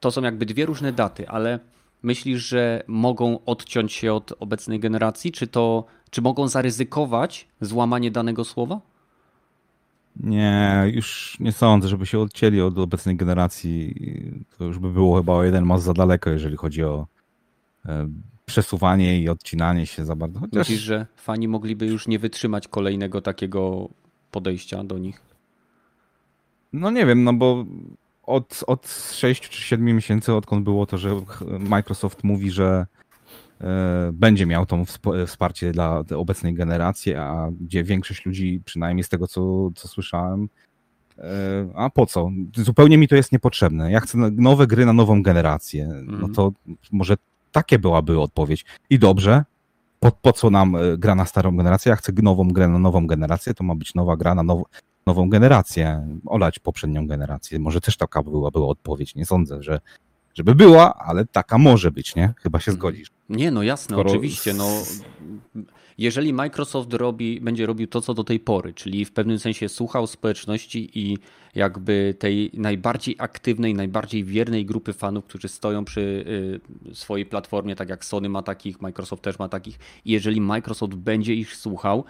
to 0.00 0.10
są 0.10 0.22
jakby 0.22 0.46
dwie 0.46 0.66
różne 0.66 0.92
daty, 0.92 1.28
ale 1.28 1.58
myślisz, 2.02 2.48
że 2.48 2.82
mogą 2.86 3.44
odciąć 3.44 3.92
się 3.92 4.12
od 4.12 4.32
obecnej 4.40 4.80
generacji? 4.80 5.32
Czy 5.32 5.46
to, 5.46 5.84
czy 6.10 6.22
mogą 6.22 6.48
zaryzykować 6.48 7.48
złamanie 7.60 8.10
danego 8.10 8.44
słowa? 8.44 8.80
Nie, 10.20 10.84
już 10.94 11.36
nie 11.40 11.52
sądzę, 11.52 11.88
żeby 11.88 12.06
się 12.06 12.18
odcięli 12.18 12.60
od 12.60 12.78
obecnej 12.78 13.16
generacji. 13.16 13.94
To 14.58 14.64
już 14.64 14.78
by 14.78 14.90
było 14.90 15.16
chyba 15.16 15.32
o 15.32 15.44
jeden 15.44 15.64
mas 15.64 15.82
za 15.82 15.92
daleko, 15.92 16.30
jeżeli 16.30 16.56
chodzi 16.56 16.84
o 16.84 17.06
e, 17.86 18.08
przesuwanie 18.46 19.20
i 19.20 19.28
odcinanie 19.28 19.86
się 19.86 20.04
za 20.04 20.16
bardzo. 20.16 20.40
Chociaż... 20.40 20.58
Myślisz, 20.58 20.80
że 20.80 21.06
fani 21.16 21.48
mogliby 21.48 21.86
już 21.86 22.08
nie 22.08 22.18
wytrzymać 22.18 22.68
kolejnego 22.68 23.20
takiego 23.20 23.88
podejścia 24.30 24.84
do 24.84 24.98
nich? 24.98 25.20
No 26.72 26.90
nie 26.90 27.06
wiem, 27.06 27.24
no 27.24 27.32
bo 27.32 27.64
od, 28.22 28.64
od 28.66 28.88
6 29.12 29.48
czy 29.48 29.62
7 29.62 29.86
miesięcy, 29.86 30.34
odkąd 30.34 30.64
było 30.64 30.86
to, 30.86 30.98
że 30.98 31.10
Microsoft 31.58 32.24
mówi, 32.24 32.50
że 32.50 32.86
będzie 34.12 34.46
miał 34.46 34.66
to 34.66 34.84
wsparcie 35.26 35.72
dla 35.72 36.04
obecnej 36.16 36.54
generacji, 36.54 37.14
a 37.14 37.48
gdzie 37.60 37.84
większość 37.84 38.26
ludzi, 38.26 38.62
przynajmniej 38.64 39.04
z 39.04 39.08
tego 39.08 39.26
co, 39.26 39.70
co 39.74 39.88
słyszałem, 39.88 40.48
e, 41.18 41.22
a 41.74 41.90
po 41.90 42.06
co? 42.06 42.30
Zupełnie 42.56 42.98
mi 42.98 43.08
to 43.08 43.16
jest 43.16 43.32
niepotrzebne. 43.32 43.92
Ja 43.92 44.00
chcę 44.00 44.18
nowe 44.18 44.66
gry 44.66 44.86
na 44.86 44.92
nową 44.92 45.22
generację. 45.22 45.88
No 45.88 46.12
mhm. 46.12 46.34
to 46.34 46.52
może 46.92 47.16
takie 47.52 47.78
byłaby 47.78 48.20
odpowiedź. 48.20 48.64
I 48.90 48.98
dobrze, 48.98 49.44
po, 50.00 50.10
po 50.10 50.32
co 50.32 50.50
nam 50.50 50.76
e, 50.76 50.98
gra 50.98 51.14
na 51.14 51.24
starą 51.24 51.56
generację? 51.56 51.90
Ja 51.90 51.96
chcę 51.96 52.12
nową 52.22 52.48
grę 52.48 52.68
na 52.68 52.78
nową 52.78 53.06
generację, 53.06 53.54
to 53.54 53.64
ma 53.64 53.74
być 53.74 53.94
nowa 53.94 54.16
gra 54.16 54.34
na 54.34 54.42
now, 54.42 54.62
nową 55.06 55.28
generację. 55.28 56.08
Olać 56.26 56.58
poprzednią 56.58 57.06
generację. 57.06 57.58
Może 57.58 57.80
też 57.80 57.96
taka 57.96 58.22
byłaby 58.22 58.64
odpowiedź. 58.64 59.14
Nie 59.14 59.26
sądzę, 59.26 59.62
że 59.62 59.80
żeby 60.36 60.54
była, 60.54 60.94
ale 60.94 61.26
taka 61.26 61.58
może 61.58 61.90
być, 61.90 62.14
nie? 62.14 62.34
Chyba 62.36 62.60
się 62.60 62.72
zgodzisz. 62.72 63.08
Nie, 63.28 63.50
no 63.50 63.62
jasne, 63.62 63.94
Skoro... 63.94 64.10
oczywiście. 64.10 64.54
No, 64.54 64.82
jeżeli 65.98 66.32
Microsoft 66.32 66.92
robi, 66.92 67.40
będzie 67.40 67.66
robił 67.66 67.86
to, 67.86 68.00
co 68.00 68.14
do 68.14 68.24
tej 68.24 68.40
pory, 68.40 68.74
czyli 68.74 69.04
w 69.04 69.12
pewnym 69.12 69.38
sensie 69.38 69.68
słuchał 69.68 70.06
społeczności 70.06 70.90
i 70.94 71.18
jakby 71.54 72.14
tej 72.18 72.50
najbardziej 72.54 73.16
aktywnej, 73.18 73.74
najbardziej 73.74 74.24
wiernej 74.24 74.66
grupy 74.66 74.92
fanów, 74.92 75.24
którzy 75.24 75.48
stoją 75.48 75.84
przy 75.84 76.00
y, 76.90 76.94
swojej 76.94 77.26
platformie, 77.26 77.76
tak 77.76 77.88
jak 77.88 78.04
Sony 78.04 78.28
ma 78.28 78.42
takich, 78.42 78.80
Microsoft 78.80 79.22
też 79.22 79.38
ma 79.38 79.48
takich, 79.48 79.78
i 80.04 80.12
jeżeli 80.12 80.40
Microsoft 80.40 80.94
będzie 80.94 81.34
ich 81.34 81.56
słuchał, 81.56 82.04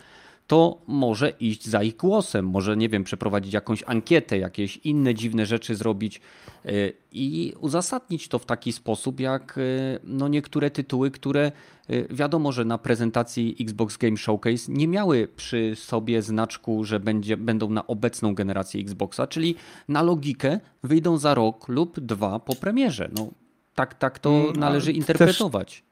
to 0.46 0.82
może 0.86 1.30
iść 1.30 1.68
za 1.68 1.82
ich 1.82 1.96
głosem, 1.96 2.46
może 2.46 2.76
nie 2.76 2.88
wiem, 2.88 3.04
przeprowadzić 3.04 3.54
jakąś 3.54 3.84
ankietę, 3.86 4.38
jakieś 4.38 4.76
inne 4.76 5.14
dziwne 5.14 5.46
rzeczy 5.46 5.76
zrobić 5.76 6.20
y, 6.66 6.92
i 7.12 7.52
uzasadnić 7.60 8.28
to 8.28 8.38
w 8.38 8.46
taki 8.46 8.72
sposób, 8.72 9.20
jak 9.20 9.58
y, 9.58 9.98
no 10.04 10.28
niektóre 10.28 10.70
tytuły, 10.70 11.10
które 11.10 11.52
y, 11.90 12.06
wiadomo, 12.10 12.52
że 12.52 12.64
na 12.64 12.78
prezentacji 12.78 13.56
Xbox 13.60 13.96
Game 13.96 14.16
Showcase 14.16 14.72
nie 14.72 14.88
miały 14.88 15.28
przy 15.36 15.76
sobie 15.76 16.22
znaczku, 16.22 16.84
że 16.84 17.00
będzie, 17.00 17.36
będą 17.36 17.70
na 17.70 17.86
obecną 17.86 18.34
generację 18.34 18.80
Xboxa, 18.80 19.26
czyli 19.26 19.54
na 19.88 20.02
logikę 20.02 20.60
wyjdą 20.82 21.18
za 21.18 21.34
rok 21.34 21.68
lub 21.68 22.00
dwa 22.00 22.38
po 22.38 22.54
premierze. 22.54 23.10
No, 23.16 23.30
tak, 23.74 23.94
tak 23.94 24.18
to 24.18 24.30
Mm, 24.30 24.56
należy 24.56 24.90
ale 24.90 24.98
interpretować. 24.98 25.74
Też 25.74 25.85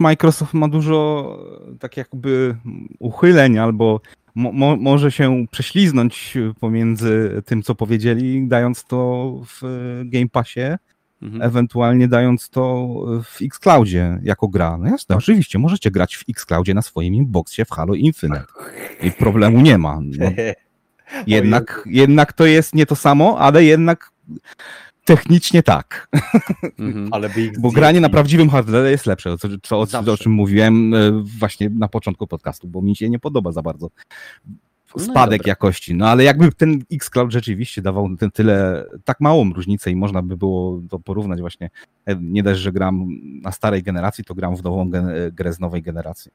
Microsoft 0.00 0.54
ma 0.54 0.68
dużo 0.68 1.38
tak 1.80 1.96
jakby 1.96 2.56
uchyleń 2.98 3.58
albo 3.58 4.00
mo 4.34 4.52
mo 4.52 4.76
może 4.76 5.12
się 5.12 5.46
prześliznąć 5.50 6.34
pomiędzy 6.60 7.42
tym, 7.46 7.62
co 7.62 7.74
powiedzieli, 7.74 8.48
dając 8.48 8.84
to 8.84 9.32
w 9.46 9.62
Game 10.04 10.28
Passie, 10.28 10.76
Mhm. 11.22 11.42
ewentualnie 11.42 12.08
dając 12.08 12.50
to 12.50 12.88
w 13.24 13.42
Xcloudzie 13.42 14.18
jako 14.22 14.48
gra. 14.48 14.78
No 14.78 14.86
jasne, 14.86 15.16
oczywiście, 15.16 15.58
możecie 15.58 15.90
grać 15.90 16.16
w 16.16 16.24
Xcloudzie 16.28 16.74
na 16.74 16.82
swoim 16.82 17.14
Inboxie 17.14 17.64
w 17.64 17.70
Halo 17.70 17.94
Infinite. 17.94 18.44
I 19.02 19.10
problemu 19.10 19.60
nie 19.60 19.78
ma. 19.78 20.00
No, 20.02 20.30
jednak, 21.26 21.82
jednak 21.86 22.32
to 22.32 22.46
jest 22.46 22.74
nie 22.74 22.86
to 22.86 22.96
samo, 22.96 23.38
ale 23.38 23.64
jednak 23.64 24.10
technicznie 25.16 25.62
tak. 25.62 26.08
Mhm. 26.78 27.08
Ale 27.10 27.28
by 27.30 27.40
ich 27.42 27.60
Bo 27.60 27.70
granie 27.70 28.00
na 28.00 28.08
prawdziwym 28.08 28.50
hardware 28.50 28.90
jest 28.90 29.06
lepsze, 29.06 29.38
co, 29.38 29.48
co, 29.62 29.80
o, 29.80 30.12
o 30.12 30.16
czym 30.16 30.32
mówiłem 30.32 30.94
e, 30.94 30.98
właśnie 31.38 31.70
na 31.70 31.88
początku 31.88 32.26
podcastu, 32.26 32.68
bo 32.68 32.82
mi 32.82 32.96
się 32.96 33.10
nie 33.10 33.18
podoba 33.18 33.52
za 33.52 33.62
bardzo 33.62 33.90
No 34.96 35.02
spadek 35.04 35.38
dobra. 35.40 35.50
jakości. 35.50 35.94
No 35.94 36.08
ale 36.08 36.24
jakby 36.24 36.52
ten 36.52 36.82
Xcloud 36.92 37.32
rzeczywiście 37.32 37.82
dawał 37.82 38.16
ten 38.16 38.30
tyle, 38.30 38.84
tak 39.04 39.20
małą 39.20 39.52
różnicę 39.52 39.90
i 39.90 39.96
można 39.96 40.22
by 40.22 40.36
było 40.36 40.80
to 40.90 40.98
porównać 40.98 41.40
właśnie, 41.40 41.70
e, 42.06 42.16
nie 42.20 42.42
dość, 42.42 42.60
że 42.60 42.72
gram 42.72 43.08
na 43.42 43.52
starej 43.52 43.82
generacji, 43.82 44.24
to 44.24 44.34
gram 44.34 44.56
w 44.56 44.62
nową 44.62 44.90
gen- 44.90 45.08
e, 45.08 45.32
grę 45.32 45.52
z 45.52 45.60
nowej 45.60 45.82
generacji, 45.82 46.30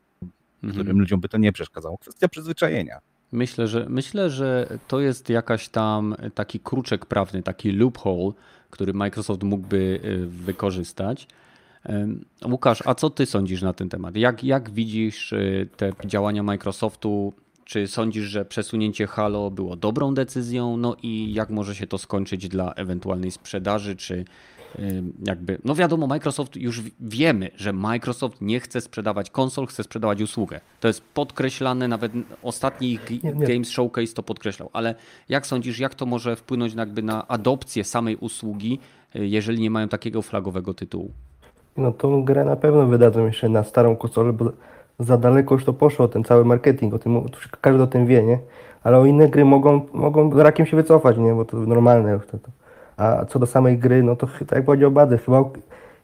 Mhm. 0.63 0.73
którym 0.73 0.99
ludziom 0.99 1.19
by 1.19 1.29
to 1.29 1.37
nie 1.37 1.51
przeszkadzało. 1.51 1.97
Kwestia 1.97 2.27
przyzwyczajenia. 2.27 2.99
Myślę, 3.31 3.67
że 3.67 3.85
myślę, 3.89 4.29
że 4.29 4.67
to 4.87 4.99
jest 4.99 5.29
jakaś 5.29 5.69
tam 5.69 6.15
taki 6.35 6.59
kruczek 6.59 7.05
prawny, 7.05 7.43
taki 7.43 7.71
loophole, 7.71 8.31
który 8.69 8.93
Microsoft 8.93 9.43
mógłby 9.43 9.99
y, 10.05 10.27
wykorzystać. 10.27 11.27
Łukasz, 12.45 12.83
a 12.85 12.95
co 12.95 13.09
ty 13.09 13.25
sądzisz 13.25 13.61
na 13.61 13.73
ten 13.73 13.89
temat? 13.89 14.15
Jak, 14.15 14.43
jak 14.43 14.69
widzisz 14.69 15.33
y, 15.33 15.67
te 15.77 15.91
działania 16.05 16.43
Microsoftu? 16.43 17.33
Czy 17.65 17.87
sądzisz, 17.87 18.25
że 18.25 18.45
przesunięcie 18.45 19.07
Halo 19.07 19.51
było 19.51 19.75
dobrą 19.75 20.13
decyzją? 20.13 20.77
No 20.77 20.95
i 21.03 21.33
jak 21.33 21.49
może 21.49 21.75
się 21.75 21.87
to 21.87 21.97
skończyć 21.97 22.47
dla 22.47 22.73
ewentualnej 22.73 23.31
sprzedaży? 23.31 23.95
Czy 23.95 24.25
jakby, 25.25 25.57
no 25.63 25.75
wiadomo, 25.75 26.07
Microsoft 26.07 26.55
już 26.55 26.81
wiemy, 26.99 27.49
że 27.55 27.73
Microsoft 27.73 28.41
nie 28.41 28.59
chce 28.59 28.81
sprzedawać 28.81 29.29
konsol, 29.29 29.67
chce 29.67 29.83
sprzedawać 29.83 30.21
usługę. 30.21 30.59
To 30.79 30.87
jest 30.87 31.01
podkreślane, 31.01 31.87
nawet 31.87 32.11
ostatni 32.43 32.91
ich 32.91 33.23
Nie, 33.23 33.33
nie. 33.33 33.47
Games 33.47 33.69
Showcase 33.69 34.13
to 34.13 34.23
podkreślał. 34.23 34.69
Ale 34.73 34.95
jak 35.29 35.47
sądzisz, 35.47 35.79
jak 35.79 35.95
to 35.95 36.05
może 36.05 36.35
wpłynąć 36.35 36.73
jakby 36.73 37.03
na 37.03 37.27
adopcję 37.27 37.83
samej 37.83 38.15
usługi, 38.15 38.79
y, 39.15 39.27
jeżeli 39.27 39.61
nie 39.61 39.71
mają 39.71 39.87
takiego 39.87 40.21
flagowego 40.21 40.73
tytułu? 40.73 41.11
No 41.77 41.91
tą 41.91 42.23
grę 42.23 42.45
na 42.45 42.55
pewno 42.55 42.85
wydadzą 42.85 43.25
jeszcze 43.25 43.49
na 43.49 43.63
starą 43.63 43.95
konsolę, 43.95 44.33
bo 44.33 44.51
za 44.99 45.17
daleko 45.17 45.55
już 45.55 45.65
to 45.65 45.73
poszło, 45.73 46.07
ten 46.07 46.23
cały 46.23 46.45
marketing, 46.45 46.93
o 46.93 46.99
tym, 46.99 47.21
każdy 47.61 47.83
o 47.83 47.87
tym 47.87 48.05
wie, 48.05 48.23
nie? 48.23 48.39
Ale 48.83 48.97
o 48.97 49.05
inne 49.05 49.29
gry 49.29 49.45
mogą, 49.45 49.81
mogą 49.93 50.35
z 50.35 50.37
rakiem 50.37 50.65
się 50.65 50.77
wycofać, 50.77 51.17
nie? 51.17 51.33
Bo 51.33 51.45
to 51.45 51.57
normalne 51.57 52.11
już 52.11 52.27
to, 52.27 52.37
to. 52.37 52.51
A 52.97 53.25
co 53.25 53.39
do 53.39 53.45
samej 53.45 53.77
gry, 53.77 54.03
no 54.03 54.15
to 54.15 54.27
tak 54.27 54.51
jak 54.51 54.65
powiedział 54.65 54.91
Bady, 54.91 55.17
chyba 55.17 55.43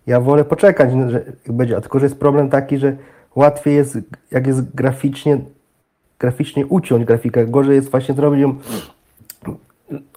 ja 0.08 0.20
wolę 0.20 0.46
poczekać, 0.46 0.90
no, 0.94 1.10
że 1.10 1.24
będzie, 1.48 1.78
a 1.78 1.82
tylko 1.82 2.00
że 2.00 2.06
jest 2.06 2.20
problem 2.20 2.50
taki, 2.50 2.78
że 2.78 2.96
łatwiej 3.36 3.76
jest, 3.76 3.98
jak 4.32 4.48
jest 4.48 4.76
graficznie, 4.76 5.40
graficznie 6.20 6.66
uciąć 6.66 7.06
grafikę, 7.06 7.46
gorzej 7.46 7.76
jest 7.76 7.92
właśnie 7.92 8.16
zrobić 8.16 8.42
ją 8.42 8.56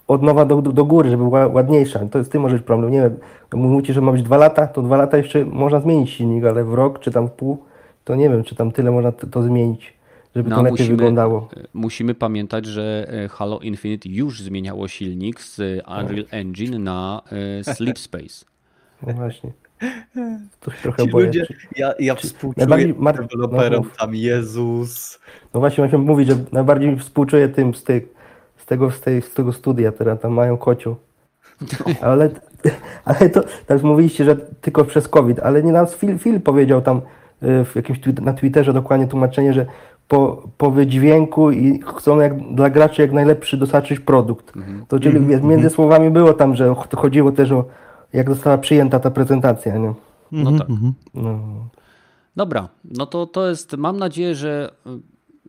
od 0.07 0.21
nowa 0.21 0.45
do, 0.45 0.61
do, 0.61 0.71
do 0.71 0.85
góry, 0.85 1.09
żeby 1.09 1.23
była 1.23 1.47
ładniejsza. 1.47 1.99
To 2.11 2.17
jest 2.17 2.31
tym 2.31 2.41
może 2.41 2.55
być 2.55 2.65
problem. 2.65 2.91
Nie 2.91 3.01
wiem, 3.01 3.17
mówicie, 3.53 3.93
że 3.93 4.01
ma 4.01 4.11
być 4.11 4.23
dwa 4.23 4.37
lata, 4.37 4.67
to 4.67 4.81
dwa 4.81 4.97
lata 4.97 5.17
jeszcze 5.17 5.45
można 5.45 5.79
zmienić 5.79 6.09
silnik, 6.09 6.45
ale 6.45 6.63
w 6.63 6.73
rok 6.73 6.99
czy 6.99 7.11
tam 7.11 7.27
w 7.27 7.31
pół, 7.31 7.57
to 8.03 8.15
nie 8.15 8.29
wiem, 8.29 8.43
czy 8.43 8.55
tam 8.55 8.71
tyle 8.71 8.91
można 8.91 9.11
to 9.11 9.41
zmienić, 9.41 9.96
żeby 10.37 10.49
No, 10.49 10.55
to 10.55 10.61
lepiej 10.61 10.71
musimy- 10.71 10.97
wyglądało. 10.97 11.49
Musimy 11.73 12.15
pamiętać, 12.15 12.65
że 12.65 13.07
e, 13.23 13.27
Halo 13.27 13.59
Infinite 13.59 14.09
już 14.09 14.41
zmieniało 14.41 14.87
silnik 14.87 15.41
z 15.41 15.57
Unreal 15.87 16.25
Engine 16.31 16.83
na 16.83 17.21
e, 17.59 17.73
Sleep 17.73 17.99
Space. 17.99 18.45
No 19.07 19.13
właśnie. 19.13 19.51
To 20.59 20.71
się 20.71 20.77
trochę 20.81 21.03
Ci 21.03 21.09
boję. 21.09 21.25
ludzie, 21.25 21.47
ja, 21.75 21.93
ja 21.99 22.15
współczuję 22.15 22.67
najbardziej 22.67 22.95
mar- 22.99 23.27
deweloperom 23.27 23.85
no, 23.85 23.91
tam, 23.99 24.15
Jezus. 24.15 25.19
No 25.53 25.59
właśnie, 25.59 25.81
właśnie 25.81 25.97
mówić, 25.97 26.27
że 26.27 26.35
najbardziej 26.51 26.97
współczuję 26.99 27.49
tym 27.49 27.73
z, 27.73 27.83
tych, 27.83 28.03
z, 28.57 28.65
tego, 28.65 28.91
z, 28.91 29.01
tej, 29.01 29.21
z 29.21 29.33
tego 29.33 29.53
studia, 29.53 29.91
teraz 29.91 30.19
tam 30.19 30.33
mają 30.33 30.57
kocioł. 30.57 30.95
Ale, 32.01 32.29
ale 33.05 33.29
to 33.29 33.43
teraz 33.65 33.83
mówiliście, 33.83 34.25
że 34.25 34.35
tylko 34.35 34.85
przez 34.85 35.07
COVID, 35.07 35.39
ale 35.39 35.63
nie 35.63 35.71
nas 35.71 35.95
Phil, 35.95 36.19
Phil 36.19 36.41
powiedział 36.41 36.81
tam 36.81 37.01
w 37.41 37.71
jakimś 37.75 37.99
na 38.21 38.33
Twitterze 38.33 38.73
dokładnie 38.73 39.07
tłumaczenie, 39.07 39.53
że 39.53 39.65
po, 40.07 40.49
po 40.57 40.71
wydźwięku 40.71 41.51
i 41.51 41.79
chcą 41.97 42.19
jak, 42.19 42.53
dla 42.55 42.69
graczy 42.69 43.01
jak 43.01 43.11
najlepszy 43.11 43.57
dostarczyć 43.57 43.99
produkt. 43.99 44.53
To 44.87 44.99
czyli 44.99 45.19
między 45.19 45.69
słowami 45.69 46.09
było 46.09 46.33
tam, 46.33 46.55
że 46.55 46.75
ch- 46.75 46.95
chodziło 46.99 47.31
też 47.31 47.51
o 47.51 47.65
jak 48.13 48.29
została 48.29 48.57
przyjęta 48.57 48.99
ta 48.99 49.11
prezentacja. 49.11 49.77
Nie? 49.77 49.93
No 50.31 50.57
tak. 50.57 50.67
No. 51.13 51.39
Dobra, 52.35 52.69
no 52.85 53.05
to 53.05 53.25
to 53.25 53.49
jest, 53.49 53.77
mam 53.77 53.97
nadzieję, 53.97 54.35
że 54.35 54.71
y, 54.87 54.89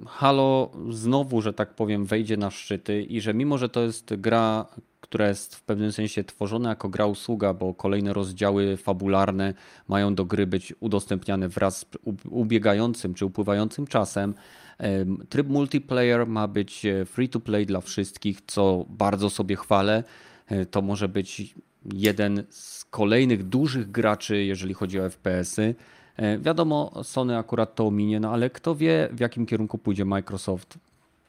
Halo 0.06 0.70
znowu, 0.90 1.40
że 1.40 1.52
tak 1.52 1.74
powiem, 1.74 2.04
wejdzie 2.04 2.36
na 2.36 2.50
szczyty 2.50 3.02
i 3.02 3.20
że 3.20 3.34
mimo, 3.34 3.58
że 3.58 3.68
to 3.68 3.80
jest 3.80 4.14
gra, 4.14 4.66
która 5.08 5.28
jest 5.28 5.56
w 5.56 5.62
pewnym 5.62 5.92
sensie 5.92 6.24
tworzona 6.24 6.68
jako 6.68 6.88
gra 6.88 7.06
usługa, 7.06 7.54
bo 7.54 7.74
kolejne 7.74 8.12
rozdziały 8.12 8.76
fabularne 8.76 9.54
mają 9.88 10.14
do 10.14 10.24
gry 10.24 10.46
być 10.46 10.74
udostępniane 10.80 11.48
wraz 11.48 11.78
z 11.78 11.86
ubiegającym 12.30 13.14
czy 13.14 13.26
upływającym 13.26 13.86
czasem. 13.86 14.34
Em, 14.78 15.26
Tryb 15.28 15.48
multiplayer 15.48 16.26
ma 16.26 16.48
być 16.48 16.86
e, 16.86 17.04
free 17.04 17.28
to 17.28 17.40
play 17.40 17.66
dla 17.66 17.80
wszystkich, 17.80 18.40
co 18.46 18.86
bardzo 18.88 19.30
sobie 19.30 19.56
chwalę. 19.56 20.04
E, 20.46 20.66
To 20.66 20.82
może 20.82 21.08
być 21.08 21.54
jeden 21.94 22.44
z 22.50 22.84
kolejnych 22.84 23.42
dużych 23.42 23.90
graczy, 23.90 24.44
jeżeli 24.44 24.74
chodzi 24.74 25.00
o 25.00 25.10
FPS-y. 25.10 25.74
E, 26.16 26.38
Wiadomo, 26.38 26.92
Sony 27.02 27.38
akurat 27.38 27.74
to 27.74 27.86
ominie, 27.86 28.20
no 28.20 28.32
ale 28.32 28.50
kto 28.50 28.74
wie, 28.74 29.08
w 29.12 29.20
jakim 29.20 29.46
kierunku 29.46 29.78
pójdzie 29.78 30.04
Microsoft. 30.04 30.78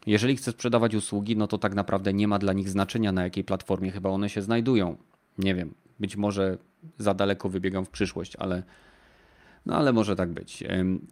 Jeżeli 0.10 0.36
chce 0.36 0.51
sprzedawać 0.51 0.95
usługi, 0.95 1.38
no 1.38 1.47
to 1.47 1.57
tak 1.57 1.76
naprawdę 1.76 2.14
nie 2.14 2.28
ma 2.28 2.39
dla 2.39 2.53
nich 2.53 2.70
znaczenia, 2.70 3.12
na 3.12 3.24
jakiej 3.24 3.43
platformie 3.43 3.91
chyba 3.91 4.10
one 4.10 4.30
się 4.30 4.41
znajdują. 4.41 4.97
Nie 5.38 5.55
wiem, 5.55 5.74
być 5.99 6.18
może 6.18 6.57
za 6.97 7.14
daleko 7.14 7.49
wybiegam 7.49 7.86
w 7.86 7.89
przyszłość, 7.89 8.36
ale, 8.36 8.64
no 9.66 9.76
ale 9.76 9.93
może 9.93 10.16
tak 10.16 10.30
być. 10.30 10.64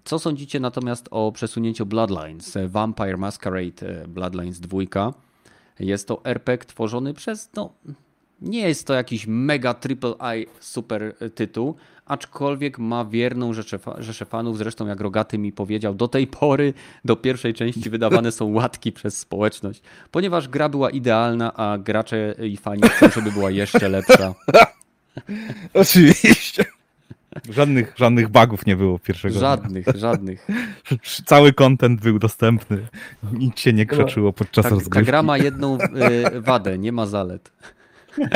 Co 0.04 0.20
sądzicie 0.20 0.60
natomiast 0.60 1.08
o 1.12 1.32
przesunięciu 1.32 1.86
Bloodlines? 1.86 2.58
Vampire 2.68 3.18
Masquerade 3.18 4.04
e, 4.04 4.08
Bloodlines 4.08 4.60
2. 4.60 5.14
Jest 5.80 6.08
to 6.08 6.26
RPG 6.26 6.66
tworzony 6.66 7.14
przez, 7.14 7.50
no, 7.56 7.74
nie 8.42 8.60
jest 8.68 8.88
to 8.88 8.94
jakiś 8.94 9.28
mega 9.28 9.74
triple 9.74 10.14
I 10.38 10.48
super 10.60 11.16
tytuł, 11.36 11.76
aczkolwiek 12.06 12.80
ma 12.80 13.06
wierną 13.06 13.54
rzeszę, 13.54 13.80
fa- 13.80 14.02
rzeszę 14.02 14.26
fanów. 14.26 14.58
Zresztą, 14.58 14.88
jak 14.88 15.02
Rogaty 15.02 15.38
mi 15.38 15.52
powiedział, 15.52 15.94
do 15.96 16.08
tej 16.08 16.28
pory 16.28 16.74
do 17.06 17.16
pierwszej 17.16 17.54
części 17.54 17.90
wydawane 17.90 18.32
są 18.32 18.54
łatki 18.54 18.92
przez 18.92 19.18
społeczność, 19.18 19.82
ponieważ 20.12 20.48
gra 20.48 20.70
była 20.70 20.90
idealna, 20.90 21.54
a 21.54 21.78
gracze 21.78 22.36
i 22.44 22.58
fani 22.58 22.82
chcą, 22.90 23.10
żeby 23.10 23.32
była 23.32 23.52
jeszcze 23.52 23.90
lepsza. 23.90 24.34
Oczywiście. 25.74 26.66
Żadnych, 27.50 27.94
żadnych 27.98 28.30
bugów 28.30 28.66
nie 28.66 28.76
było 28.76 29.00
pierwszego 29.00 29.34
dnia. 29.34 29.42
Żadnych, 29.42 29.86
żadnych. 29.96 30.48
Cały 31.26 31.54
content 31.54 32.02
był 32.02 32.20
dostępny. 32.20 32.88
Nic 33.34 33.60
się 33.60 33.74
nie 33.74 33.86
krzaczyło 33.86 34.34
podczas 34.34 34.64
Ta, 34.64 34.70
ta 34.70 34.76
rozgrywki. 34.76 35.06
gra 35.08 35.24
ma 35.24 35.38
jedną 35.38 35.78
y, 35.78 36.42
wadę, 36.42 36.78
nie 36.78 36.92
ma 36.92 37.06
zalet. 37.06 37.52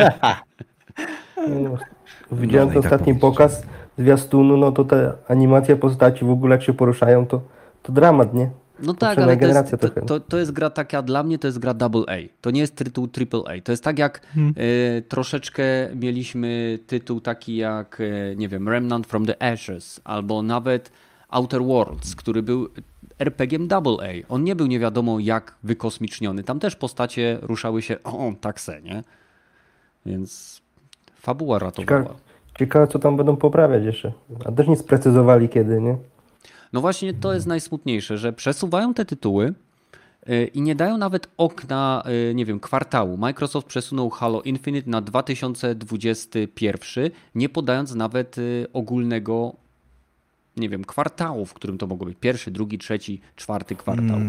Widziałem 2.32 2.68
No 2.68 2.74
tak 2.74 2.84
ostatni 2.86 3.06
powiedzieć. 3.06 3.22
pokaz 3.22 3.64
zwiastunu, 3.98 4.58
no 4.58 4.72
to 4.72 4.84
te 4.86 5.14
animacja 5.28 5.76
postaci 5.76 6.26
w 6.26 6.30
ogóle 6.30 6.56
jak 6.56 6.64
się 6.64 6.74
poruszają, 6.74 7.26
to, 7.28 7.42
to 7.84 7.92
dramat, 7.94 8.34
nie? 8.34 8.50
No 8.84 8.94
tak, 8.94 9.18
ale 9.18 9.26
to 9.26 9.32
jest, 9.32 9.42
generacja 9.42 9.78
to, 9.78 9.90
trochę. 9.90 10.08
to, 10.08 10.20
to 10.20 10.38
jest 10.38 10.52
gra 10.52 10.70
taka, 10.70 11.02
dla 11.02 11.24
mnie 11.24 11.40
to 11.40 11.48
jest 11.48 11.60
gra 11.60 11.74
double 11.74 12.04
A. 12.08 12.28
To 12.42 12.52
nie 12.52 12.62
jest 12.62 12.76
tytuł 12.76 13.08
triple 13.08 13.40
A. 13.46 13.62
To 13.62 13.72
jest 13.72 13.84
tak 13.84 14.00
jak 14.00 14.22
y, 14.58 15.02
troszeczkę 15.08 15.64
mieliśmy 15.96 16.80
tytuł 16.88 17.22
taki 17.22 17.56
jak, 17.56 18.00
y, 18.00 18.36
nie 18.38 18.48
wiem, 18.50 18.70
Remnant 18.70 19.08
from 19.08 19.26
the 19.26 19.44
Ashes, 19.54 20.02
albo 20.04 20.42
nawet 20.42 20.92
Outer 21.30 21.64
Worlds, 21.64 22.16
który 22.16 22.44
był 22.44 22.70
RPG-iem 23.20 23.68
AA. 23.72 24.08
On 24.30 24.44
nie 24.44 24.56
był 24.56 24.68
nie 24.68 24.80
wiadomo 24.80 25.20
jak 25.20 25.56
wykosmiczniony. 25.64 26.44
Tam 26.44 26.60
też 26.60 26.76
postacie 26.76 27.38
ruszały 27.42 27.82
się, 27.82 28.04
o, 28.04 28.34
tak 28.42 28.60
se, 28.62 28.82
nie? 28.82 29.04
Więc 30.06 30.62
fabuła 31.16 31.60
ratowała. 31.60 32.02
Ciekawe, 32.02 32.20
ciekawe, 32.60 32.88
co 32.88 33.00
tam 33.00 33.18
będą 33.18 33.36
poprawiać 33.36 33.84
jeszcze. 33.84 34.14
A 34.46 34.52
też 34.52 34.68
nie 34.68 34.76
sprecyzowali 34.76 35.50
kiedy, 35.50 35.82
nie? 35.82 35.98
No 36.74 36.82
właśnie 36.82 37.14
to 37.14 37.34
jest 37.34 37.48
najsmutniejsze, 37.48 38.18
że 38.18 38.34
przesuwają 38.34 38.94
te 38.94 39.06
tytuły 39.06 39.54
y, 40.30 40.50
i 40.54 40.62
nie 40.62 40.76
dają 40.76 40.98
nawet 40.98 41.30
okna, 41.38 42.04
y, 42.32 42.36
nie 42.36 42.46
wiem, 42.46 42.60
kwartału. 42.60 43.18
Microsoft 43.18 43.68
przesunął 43.68 44.10
Halo 44.10 44.42
Infinite 44.42 44.90
na 44.90 45.02
2021, 45.02 47.10
nie 47.36 47.50
podając 47.50 47.96
nawet 47.96 48.38
y, 48.38 48.68
ogólnego, 48.74 49.56
nie 50.58 50.70
wiem, 50.70 50.86
kwartału, 50.86 51.46
w 51.46 51.54
którym 51.54 51.78
to 51.78 51.88
mogło 51.88 52.08
być. 52.08 52.18
Pierwszy, 52.20 52.52
drugi, 52.52 52.78
trzeci, 52.78 53.22
czwarty 53.36 53.76
kwartał. 53.76 54.20
Y, 54.20 54.22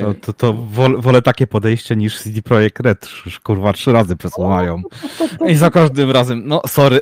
To, 0.00 0.14
to, 0.14 0.32
to 0.32 0.52
wolę, 0.52 0.98
wolę 0.98 1.22
takie 1.22 1.46
podejście 1.46 1.96
niż 1.96 2.22
CD 2.22 2.42
Projekt 2.42 2.80
Red. 2.80 3.08
Już, 3.26 3.40
Kurwa, 3.40 3.72
trzy 3.72 3.92
razy 3.92 4.16
przesuwają. 4.16 4.82
I 5.48 5.54
za 5.54 5.70
każdym 5.70 6.10
razem, 6.10 6.42
no 6.46 6.62
sorry. 6.66 7.00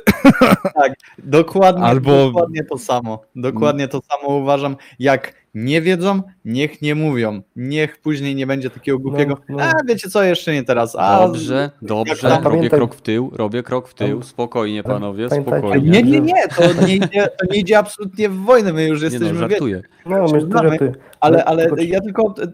Tak, 0.75 0.93
dokładnie, 1.17 1.83
Albo- 1.83 2.25
dokładnie 2.25 2.63
to 2.63 2.77
samo. 2.77 3.21
Dokładnie 3.35 3.87
to 3.87 4.01
samo 4.01 4.35
uważam. 4.35 4.75
Jak 4.99 5.33
nie 5.53 5.81
wiedzą, 5.81 6.21
niech 6.45 6.81
nie 6.81 6.95
mówią. 6.95 7.41
Niech 7.55 7.97
później 8.01 8.35
nie 8.35 8.47
będzie 8.47 8.69
takiego 8.69 8.99
głupiego. 8.99 9.37
No, 9.49 9.57
no. 9.57 9.63
A 9.63 9.73
wiecie 9.87 10.09
co, 10.09 10.23
jeszcze 10.23 10.53
nie 10.53 10.63
teraz. 10.63 10.95
A, 10.99 11.19
Dobrze, 11.19 11.71
dobrze, 11.81 12.29
robię 12.29 12.43
pamiętaj- 12.43 12.69
krok 12.77 12.95
w 12.95 13.01
tył, 13.01 13.31
robię 13.33 13.63
krok 13.63 13.87
w 13.87 13.93
tył, 13.93 14.23
spokojnie 14.23 14.83
panowie, 14.83 15.29
spokojnie. 15.29 15.89
Nie, 15.89 16.03
nie, 16.03 16.19
nie, 16.19 16.47
to 16.57 16.85
nie, 16.85 16.95
idzie, 16.95 17.27
to 17.39 17.53
nie 17.53 17.59
idzie 17.59 17.77
absolutnie 17.77 18.29
w 18.29 18.35
wojnę. 18.37 18.73
My 18.73 18.87
już 18.87 18.99
Nie 19.01 19.05
jesteśmy, 19.05 19.27
no, 19.27 19.33
wiecie, 19.33 19.49
żartuję. 19.49 19.81
No, 20.05 20.27
Znamy. 20.27 20.77
Ale, 21.19 21.45
ale 21.45 21.67
ja 21.85 22.01
tylko 22.01 22.35
e, 22.41 22.47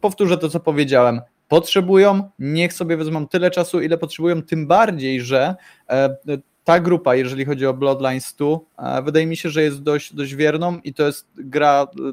powtórzę 0.00 0.38
to, 0.38 0.48
co 0.48 0.60
powiedziałem. 0.60 1.20
Potrzebują, 1.48 2.30
niech 2.38 2.72
sobie 2.72 2.96
wezmą 2.96 3.28
tyle 3.28 3.50
czasu, 3.50 3.80
ile 3.80 3.98
potrzebują, 3.98 4.42
tym 4.42 4.66
bardziej, 4.66 5.20
że 5.20 5.54
e, 5.90 6.16
ta 6.64 6.80
grupa, 6.80 7.14
jeżeli 7.14 7.44
chodzi 7.44 7.66
o 7.66 7.74
Bloodlines 7.74 8.34
2, 8.34 8.46
e, 8.78 9.02
wydaje 9.02 9.26
mi 9.26 9.36
się, 9.36 9.50
że 9.50 9.62
jest 9.62 9.82
dość, 9.82 10.14
dość 10.14 10.34
wierną 10.34 10.78
i 10.84 10.94
to 10.94 11.06
jest 11.06 11.28
gra, 11.36 11.86
e, 12.08 12.12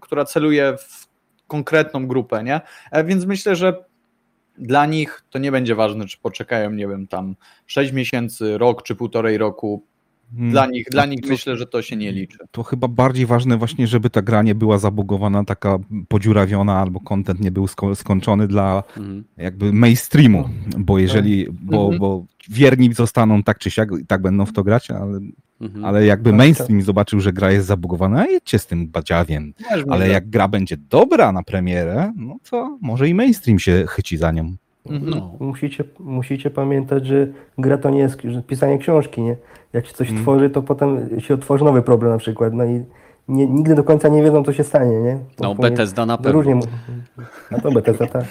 która 0.00 0.24
celuje 0.24 0.76
w 0.78 1.08
konkretną 1.46 2.06
grupę, 2.06 2.44
nie? 2.44 2.60
E, 2.90 3.04
Więc 3.04 3.24
myślę, 3.24 3.56
że 3.56 3.84
dla 4.58 4.86
nich 4.86 5.24
to 5.30 5.38
nie 5.38 5.52
będzie 5.52 5.74
ważne, 5.74 6.06
czy 6.06 6.18
poczekają, 6.18 6.70
nie 6.70 6.88
wiem, 6.88 7.06
tam 7.06 7.36
6 7.66 7.92
miesięcy, 7.92 8.58
rok 8.58 8.82
czy 8.82 8.94
półtorej 8.94 9.38
roku. 9.38 9.82
Dla 10.32 10.66
nich, 10.66 10.86
dla 10.90 11.06
nich 11.06 11.20
to, 11.20 11.28
myślę, 11.28 11.56
że 11.56 11.66
to 11.66 11.82
się 11.82 11.96
nie 11.96 12.12
liczy. 12.12 12.38
to 12.50 12.62
chyba 12.62 12.88
bardziej 12.88 13.26
ważne 13.26 13.56
właśnie, 13.56 13.86
żeby 13.86 14.10
ta 14.10 14.22
gra 14.22 14.42
nie 14.42 14.54
była 14.54 14.78
zabugowana, 14.78 15.44
taka 15.44 15.78
podziurawiona, 16.08 16.78
albo 16.78 17.00
content 17.00 17.40
nie 17.40 17.50
był 17.50 17.64
sko- 17.66 17.94
skończony 17.94 18.48
dla 18.48 18.82
Mhm. 18.96 19.24
jakby 19.36 19.72
mainstreamu, 19.72 20.48
bo 20.78 20.98
jeżeli, 20.98 21.46
bo, 21.50 21.80
Mhm. 21.82 21.98
bo 21.98 22.24
wierni 22.50 22.94
zostaną 22.94 23.42
tak 23.42 23.58
czy 23.58 23.70
siak 23.70 23.88
i 24.02 24.06
tak 24.06 24.22
będą 24.22 24.46
w 24.46 24.52
to 24.52 24.64
grać, 24.64 24.90
ale, 24.90 25.20
Mhm. 25.60 25.84
ale 25.84 26.06
jakby 26.06 26.30
Tak, 26.30 26.36
mainstream 26.38 26.82
zobaczył, 26.82 27.20
że 27.20 27.32
gra 27.32 27.52
jest 27.52 27.66
zabugowana, 27.66 28.20
a 28.20 28.26
jedźcie 28.26 28.58
z 28.58 28.66
tym 28.66 28.88
badziawiem. 28.88 29.54
Ale 29.90 30.08
jak 30.08 30.30
gra 30.30 30.48
będzie 30.48 30.76
dobra 30.76 31.32
na 31.32 31.42
premierę, 31.42 32.12
no 32.16 32.36
to 32.50 32.78
może 32.82 33.08
i 33.08 33.14
mainstream 33.14 33.58
się 33.58 33.84
chyci 33.88 34.16
za 34.16 34.32
nią. 34.32 34.56
No. 34.86 35.32
Musicie, 35.40 35.84
musicie 35.98 36.50
pamiętać, 36.50 37.06
że 37.06 37.26
gra 37.58 37.78
to 37.78 37.90
nie 37.90 37.98
jest 37.98 38.22
że 38.24 38.42
pisanie 38.42 38.78
książki, 38.78 39.22
nie? 39.22 39.36
Jak 39.72 39.86
się 39.86 39.94
coś 39.94 40.10
Mm. 40.10 40.22
tworzy, 40.22 40.50
to 40.50 40.62
potem 40.62 41.20
się 41.20 41.34
otworzy 41.34 41.64
nowy 41.64 41.82
problem 41.82 42.12
na 42.12 42.18
przykład, 42.18 42.54
no 42.54 42.64
i 42.64 42.84
nie, 43.28 43.46
nigdy 43.46 43.74
do 43.74 43.84
końca 43.84 44.08
nie 44.08 44.22
wiedzą, 44.22 44.44
co 44.44 44.52
się 44.52 44.64
stanie, 44.64 45.00
nie? 45.00 45.18
No, 45.40 45.54
bo 45.54 45.62
nie- 45.62 45.70
Bethesda 45.70 46.06
na 46.06 46.16
pewno. 46.16 46.32
Różnie, 46.32 46.54
mu- 46.54 46.62
a 47.50 47.60
to 47.60 47.70
Bethesda, 47.72 48.06
tak. 48.06 48.24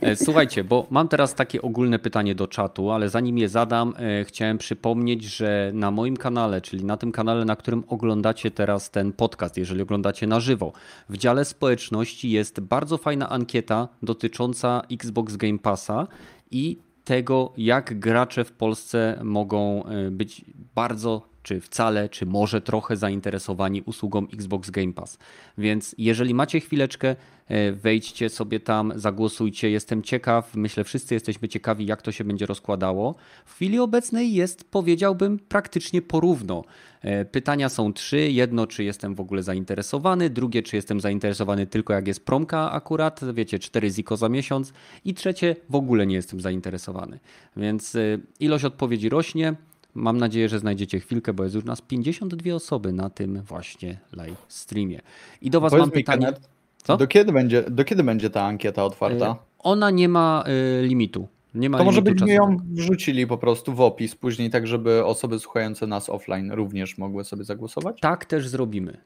E, 0.00 0.16
Słuchajcie, 0.16 0.64
bo 0.64 0.86
mam 0.90 1.08
teraz 1.08 1.34
takie 1.34 1.62
ogólne 1.62 1.98
pytanie 1.98 2.34
do 2.34 2.48
czatu, 2.48 2.90
ale 2.90 3.08
zanim 3.08 3.38
je 3.38 3.48
zadam, 3.48 3.94
e, 3.98 4.24
chciałem 4.24 4.58
przypomnieć, 4.58 5.24
że 5.24 5.70
na 5.74 5.90
moim 5.90 6.16
kanale, 6.16 6.60
czyli 6.60 6.84
na 6.84 6.96
tym 6.96 7.12
kanale, 7.12 7.44
na 7.44 7.56
którym 7.56 7.84
oglądacie 7.88 8.50
teraz 8.50 8.90
ten 8.90 9.12
podcast, 9.12 9.56
jeżeli 9.56 9.82
oglądacie 9.82 10.26
na 10.26 10.40
żywo, 10.40 10.72
w 11.08 11.16
dziale 11.16 11.44
społeczności 11.44 12.30
jest 12.30 12.60
bardzo 12.60 12.98
fajna 12.98 13.28
ankieta 13.28 13.88
dotycząca 14.02 14.82
Xbox 14.92 15.36
Game 15.36 15.58
Passa 15.58 16.06
i 16.50 16.78
tego, 17.04 17.52
jak 17.56 17.98
gracze 17.98 18.44
w 18.44 18.52
Polsce 18.52 19.18
mogą 19.24 19.84
e, 19.84 20.10
być 20.10 20.44
bardzo, 20.74 21.22
czy 21.42 21.60
wcale, 21.60 22.08
czy 22.08 22.26
może 22.26 22.60
trochę 22.60 22.96
zainteresowani 22.96 23.82
usługą 23.82 24.26
Xbox 24.32 24.70
Game 24.70 24.92
Pass. 24.92 25.18
Więc 25.58 25.94
jeżeli 25.98 26.34
macie 26.34 26.60
chwileczkę, 26.60 27.16
e, 27.48 27.72
wejdźcie 27.72 28.28
sobie 28.28 28.60
tam, 28.60 28.92
zagłosujcie. 28.96 29.70
Jestem 29.70 30.02
ciekaw, 30.02 30.54
myślę, 30.54 30.84
wszyscy 30.84 31.14
jesteśmy 31.14 31.48
ciekawi, 31.48 31.86
jak 31.86 32.02
to 32.02 32.12
się 32.12 32.24
będzie 32.24 32.46
rozkładało. 32.46 33.14
W 33.44 33.54
chwili 33.54 33.78
obecnej 33.78 34.34
jest, 34.34 34.70
powiedziałbym, 34.70 35.38
praktycznie 35.38 36.02
porówno. 36.02 36.64
E, 37.02 37.24
Pytania 37.24 37.68
są 37.68 37.92
trzy. 37.92 38.30
Jedno, 38.30 38.66
czy 38.66 38.84
jestem 38.84 39.14
w 39.14 39.20
ogóle 39.20 39.42
zainteresowany. 39.42 40.30
Drugie, 40.30 40.62
czy 40.62 40.76
jestem 40.76 41.00
zainteresowany 41.00 41.66
tylko 41.66 41.92
jak 41.92 42.06
jest 42.06 42.24
promka 42.24 42.72
akurat. 42.72 43.20
Wiecie, 43.34 43.58
4 43.58 43.90
ziko 43.90 44.16
za 44.16 44.28
miesiąc. 44.28 44.72
I 45.04 45.14
trzecie, 45.14 45.56
w 45.70 45.74
ogóle 45.74 46.06
nie 46.06 46.14
jestem 46.14 46.40
zainteresowany. 46.40 47.18
Więc 47.56 47.94
e, 47.94 48.18
ilość 48.40 48.64
odpowiedzi 48.64 49.08
rośnie. 49.08 49.54
Mam 49.94 50.18
nadzieję, 50.18 50.48
że 50.48 50.58
znajdziecie 50.58 51.00
chwilkę, 51.00 51.32
bo 51.32 51.44
jest 51.44 51.54
już 51.54 51.64
nas 51.64 51.80
52 51.80 52.54
osoby 52.54 52.92
na 52.92 53.10
tym 53.10 53.42
właśnie 53.42 53.98
live 54.12 54.46
streamie. 54.48 55.00
I 55.42 55.50
do 55.50 55.60
Was 55.60 55.70
Powiedz 55.70 55.86
mam 55.86 55.90
pytanie. 55.90 56.26
Kenneth, 56.26 56.48
Co? 56.84 56.96
Do 56.96 57.06
kiedy, 57.06 57.32
będzie, 57.32 57.62
do 57.62 57.84
kiedy 57.84 58.04
będzie 58.04 58.30
ta 58.30 58.42
ankieta 58.42 58.84
otwarta? 58.84 59.26
E, 59.26 59.36
Ona 59.58 59.90
nie 59.90 60.08
ma 60.08 60.44
e, 60.46 60.82
limitu. 60.82 61.28
Nie 61.54 61.70
ma 61.70 61.78
To 61.78 61.84
może 61.84 62.02
byśmy 62.02 62.32
ją 62.32 62.56
wrzucili 62.72 63.26
po 63.26 63.38
prostu 63.38 63.74
w 63.74 63.80
opis 63.80 64.14
później, 64.14 64.50
tak 64.50 64.66
żeby 64.66 65.04
osoby 65.04 65.38
słuchające 65.38 65.86
nas 65.86 66.08
offline 66.08 66.52
również 66.52 66.98
mogły 66.98 67.24
sobie 67.24 67.44
zagłosować? 67.44 68.00
Tak 68.00 68.24
też 68.24 68.48
zrobimy. 68.48 68.96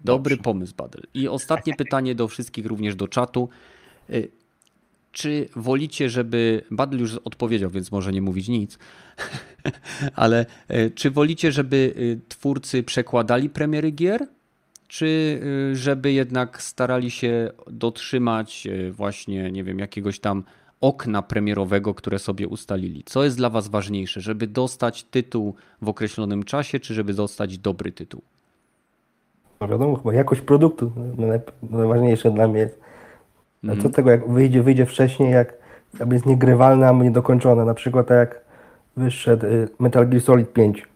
Dobry 0.00 0.36
Dobrze. 0.36 0.44
pomysł, 0.44 0.74
Badel. 0.76 1.02
I 1.14 1.28
ostatnie 1.28 1.74
pytanie 1.74 2.14
do 2.14 2.28
wszystkich, 2.28 2.66
również 2.66 2.96
do 2.96 3.08
czatu. 3.08 3.48
Czy 5.16 5.48
wolicie, 5.56 6.10
żeby. 6.10 6.62
Badel 6.70 7.00
już 7.00 7.14
odpowiedział, 7.14 7.70
więc 7.70 7.92
może 7.92 8.12
nie 8.12 8.22
mówić 8.22 8.48
nic. 8.48 8.78
Ale 10.14 10.46
y, 10.70 10.90
czy 10.94 11.10
wolicie, 11.10 11.52
żeby 11.52 11.76
y, 11.76 12.20
twórcy 12.28 12.82
przekładali 12.82 13.50
premiery 13.50 13.90
gier? 13.90 14.26
Czy 14.88 15.06
y, 15.72 15.76
żeby 15.76 16.12
jednak 16.12 16.62
starali 16.62 17.10
się 17.10 17.50
dotrzymać 17.66 18.68
właśnie, 18.90 19.50
nie 19.50 19.64
wiem, 19.64 19.78
jakiegoś 19.78 20.20
tam 20.20 20.44
okna 20.80 21.22
premierowego, 21.22 21.94
które 21.94 22.18
sobie 22.18 22.48
ustalili? 22.48 23.02
Co 23.06 23.24
jest 23.24 23.36
dla 23.36 23.50
Was 23.50 23.68
ważniejsze? 23.68 24.20
Żeby 24.20 24.46
dostać 24.46 25.04
tytuł 25.04 25.54
w 25.82 25.88
określonym 25.88 26.42
czasie, 26.42 26.80
czy 26.80 26.94
żeby 26.94 27.14
dostać 27.14 27.58
dobry 27.58 27.92
tytuł? 27.92 28.22
No 29.60 29.68
wiadomo, 29.68 29.96
chyba 29.96 30.14
jakość 30.14 30.40
produktu 30.40 30.92
najp- 31.16 31.52
najważniejsze 31.70 32.30
dla 32.30 32.48
mnie 32.48 32.60
jest. 32.60 32.85
A 33.68 33.72
Mhm. 33.72 33.82
co 33.82 33.88
z 33.88 33.92
tego, 33.92 34.10
jak 34.10 34.28
wyjdzie, 34.30 34.62
wyjdzie 34.62 34.86
wcześniej, 34.86 35.32
jak 35.32 35.54
jakby 35.98 36.14
jest 36.14 36.26
niegrywalne, 36.26 36.88
albo 36.88 37.02
niedokończone. 37.04 37.64
Na 37.64 37.74
przykład 37.74 38.06
tak 38.06 38.18
jak 38.18 38.40
wyszedł 38.96 39.46
y, 39.46 39.68
Metal 39.78 40.08
Gear 40.08 40.22
Solid 40.22 40.52
5. 40.52 40.86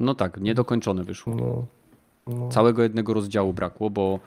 No 0.00 0.14
tak, 0.14 0.40
niedokończone 0.40 1.04
wyszło. 1.04 1.34
No, 1.34 1.64
no. 2.26 2.48
Całego 2.48 2.82
jednego 2.82 3.14
rozdziału 3.14 3.52
brakło, 3.52 3.90
bo 3.90 4.18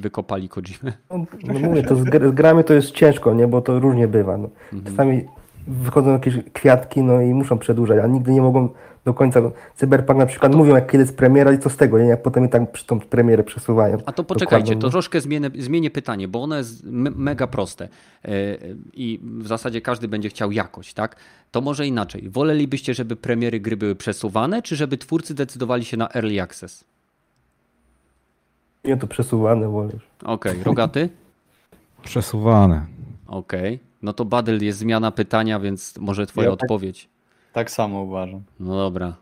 wykopali 0.00 0.48
Kojimę. 0.48 0.92
No, 1.10 1.24
no 1.44 1.58
mówię, 1.58 1.82
to 1.82 1.96
z, 1.96 2.00
z 2.00 2.34
grami 2.34 2.64
to 2.64 2.74
jest 2.74 2.90
ciężko, 2.90 3.34
nie? 3.34 3.46
Bo 3.48 3.60
to 3.60 3.80
różnie 3.80 4.08
bywa. 4.08 4.36
No. 4.36 4.48
Mhm. 4.72 4.84
Czasami 4.84 5.24
wychodzą 5.66 6.12
jakieś 6.12 6.34
kwiatki, 6.52 7.02
no 7.02 7.20
i 7.20 7.34
muszą 7.34 7.58
przedłużać, 7.58 7.98
a 8.04 8.06
nigdy 8.06 8.32
nie 8.32 8.42
mogą 8.42 8.68
do 9.04 9.14
końca. 9.14 9.40
Cyberpunk 9.76 10.18
na 10.18 10.26
przykład 10.26 10.54
mówią, 10.54 10.74
jak 10.74 10.90
kiedy 10.90 11.04
jest 11.04 11.16
premiera 11.16 11.52
i 11.52 11.58
co 11.58 11.70
z 11.70 11.76
tego, 11.76 11.98
nie? 11.98 12.04
Jak 12.04 12.22
potem 12.22 12.44
i 12.44 12.48
tak 12.48 12.72
przy 12.72 12.86
tą 12.86 13.00
premierę 13.00 13.44
przesuwają. 13.44 13.98
A 14.06 14.12
to 14.12 14.24
poczekajcie, 14.24 14.56
Dokładnie, 14.64 14.80
to 14.80 14.86
no. 14.86 14.90
troszkę 14.90 15.20
zmienię, 15.20 15.50
zmienię 15.58 15.90
pytanie, 15.90 16.28
bo 16.28 16.42
ono 16.42 16.56
jest 16.56 16.84
me- 16.84 17.10
mega 17.10 17.46
proste 17.46 17.88
E, 18.24 18.30
i 18.94 19.20
w 19.22 19.46
zasadzie 19.46 19.80
każdy 19.80 20.08
będzie 20.08 20.28
chciał 20.28 20.52
jakość, 20.52 20.94
tak? 20.94 21.16
To 21.50 21.60
może 21.60 21.86
inaczej. 21.86 22.28
Wolelibyście, 22.30 22.94
żeby 22.94 23.16
premiery 23.16 23.60
gry 23.60 23.76
były 23.76 23.94
przesuwane, 23.96 24.62
czy 24.62 24.76
żeby 24.76 24.98
twórcy 24.98 25.34
decydowali 25.34 25.84
się 25.84 25.96
na 25.96 26.08
early 26.14 26.40
access? 26.42 26.84
Nie, 28.84 28.96
to 28.96 29.06
przesuwane, 29.06 29.68
bo 29.68 29.82
już. 29.84 30.02
Okej, 30.24 30.62
rogaty? 30.62 31.08
Przesuwane. 32.02 32.86
Okej. 33.26 33.78
No 34.02 34.12
to 34.12 34.24
Badel 34.24 34.64
jest 34.64 34.78
zmiana 34.78 35.10
pytania, 35.10 35.60
więc 35.60 35.98
może 35.98 36.26
twoja 36.26 36.48
Ja 36.50 36.56
tak- 36.56 36.62
odpowiedź. 36.62 37.02
Tak 37.02 37.19
samo 37.70 38.02
uważam. 38.02 38.42
No 38.60 38.76
dobra. 38.76 39.16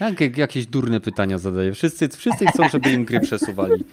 Jak, 0.00 0.20
jak, 0.20 0.38
jakieś 0.38 0.66
durne 0.66 1.00
pytania 1.00 1.38
zadaję. 1.38 1.72
Wszyscy, 1.72 2.08
wszyscy 2.08 2.46
chcą, 2.46 2.68
żeby 2.68 2.92
im 2.92 3.04
gry 3.04 3.20
przesuwali. 3.20 3.84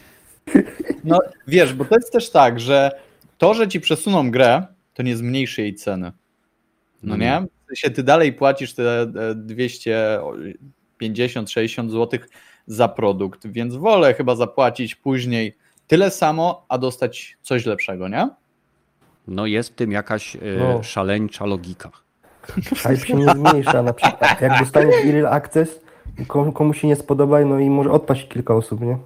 No 1.04 1.20
wiesz, 1.48 1.74
bo 1.74 1.86
to 1.86 1.96
jest 1.96 2.12
też 2.12 2.30
tak, 2.30 2.60
że 2.60 2.92
to, 3.38 3.54
że 3.54 3.68
ci 3.68 3.80
przesuną 3.82 4.32
grę, 4.32 4.66
to 4.94 5.04
nie 5.04 5.18
zmniejszy 5.18 5.62
jej 5.62 5.76
ceny. 5.76 6.12
No 7.04 7.18
No 7.18 7.18
nie? 7.18 7.42
W 7.66 7.68
sensie 7.68 7.90
ty 7.96 8.04
dalej 8.04 8.34
płacisz 8.34 8.74
te 8.74 9.02
e, 9.02 9.08
200, 9.36 10.20
50-60 11.02 11.90
zł 11.90 12.20
za 12.68 12.88
produkt, 12.88 13.48
więc 13.48 13.76
wolę 13.76 14.14
chyba 14.14 14.36
zapłacić 14.36 14.96
później 14.96 15.58
tyle 15.88 16.12
samo, 16.12 16.66
a 16.70 16.78
dostać 16.78 17.38
coś 17.42 17.66
lepszego, 17.66 18.08
nie? 18.08 18.30
No 19.28 19.46
jest 19.46 19.70
w 19.70 19.76
tym 19.76 19.92
jakaś 19.92 20.36
e, 20.36 20.40
No. 20.60 20.84
szaleńcza 20.84 21.46
logika. 21.46 21.92
Hype 22.48 22.98
się 22.98 23.14
nie 23.14 23.26
zmniejsza. 23.26 23.84
Na 23.84 23.94
przykład, 23.94 24.42
jak 24.42 24.60
dostaniesz 24.60 24.96
Early 24.96 25.30
Access 25.30 25.80
komuś 26.54 26.82
się 26.82 26.88
nie 26.88 26.96
spodoba, 26.96 27.46
no 27.46 27.60
i 27.60 27.70
może 27.70 27.92
odpaść 27.92 28.28
kilka 28.28 28.56
osób, 28.56 28.82
nie? 28.82 28.98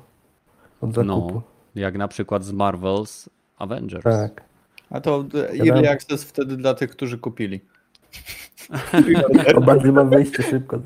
Od 0.81 0.93
zakupu. 0.93 1.33
No, 1.33 1.41
jak 1.75 1.97
na 1.97 2.07
przykład 2.07 2.43
z 2.43 2.53
Marvel's 2.53 3.29
Avengers. 3.57 4.03
Tak. 4.03 4.43
A 4.89 5.01
to 5.01 5.25
early 5.33 5.89
access 5.89 6.23
wtedy 6.23 6.57
dla 6.57 6.73
tych, 6.73 6.89
którzy 6.89 7.17
kupili. 7.17 7.59
Obawy 9.55 9.91
ma 9.91 10.03
wejście 10.03 10.43
szybko. 10.43 10.79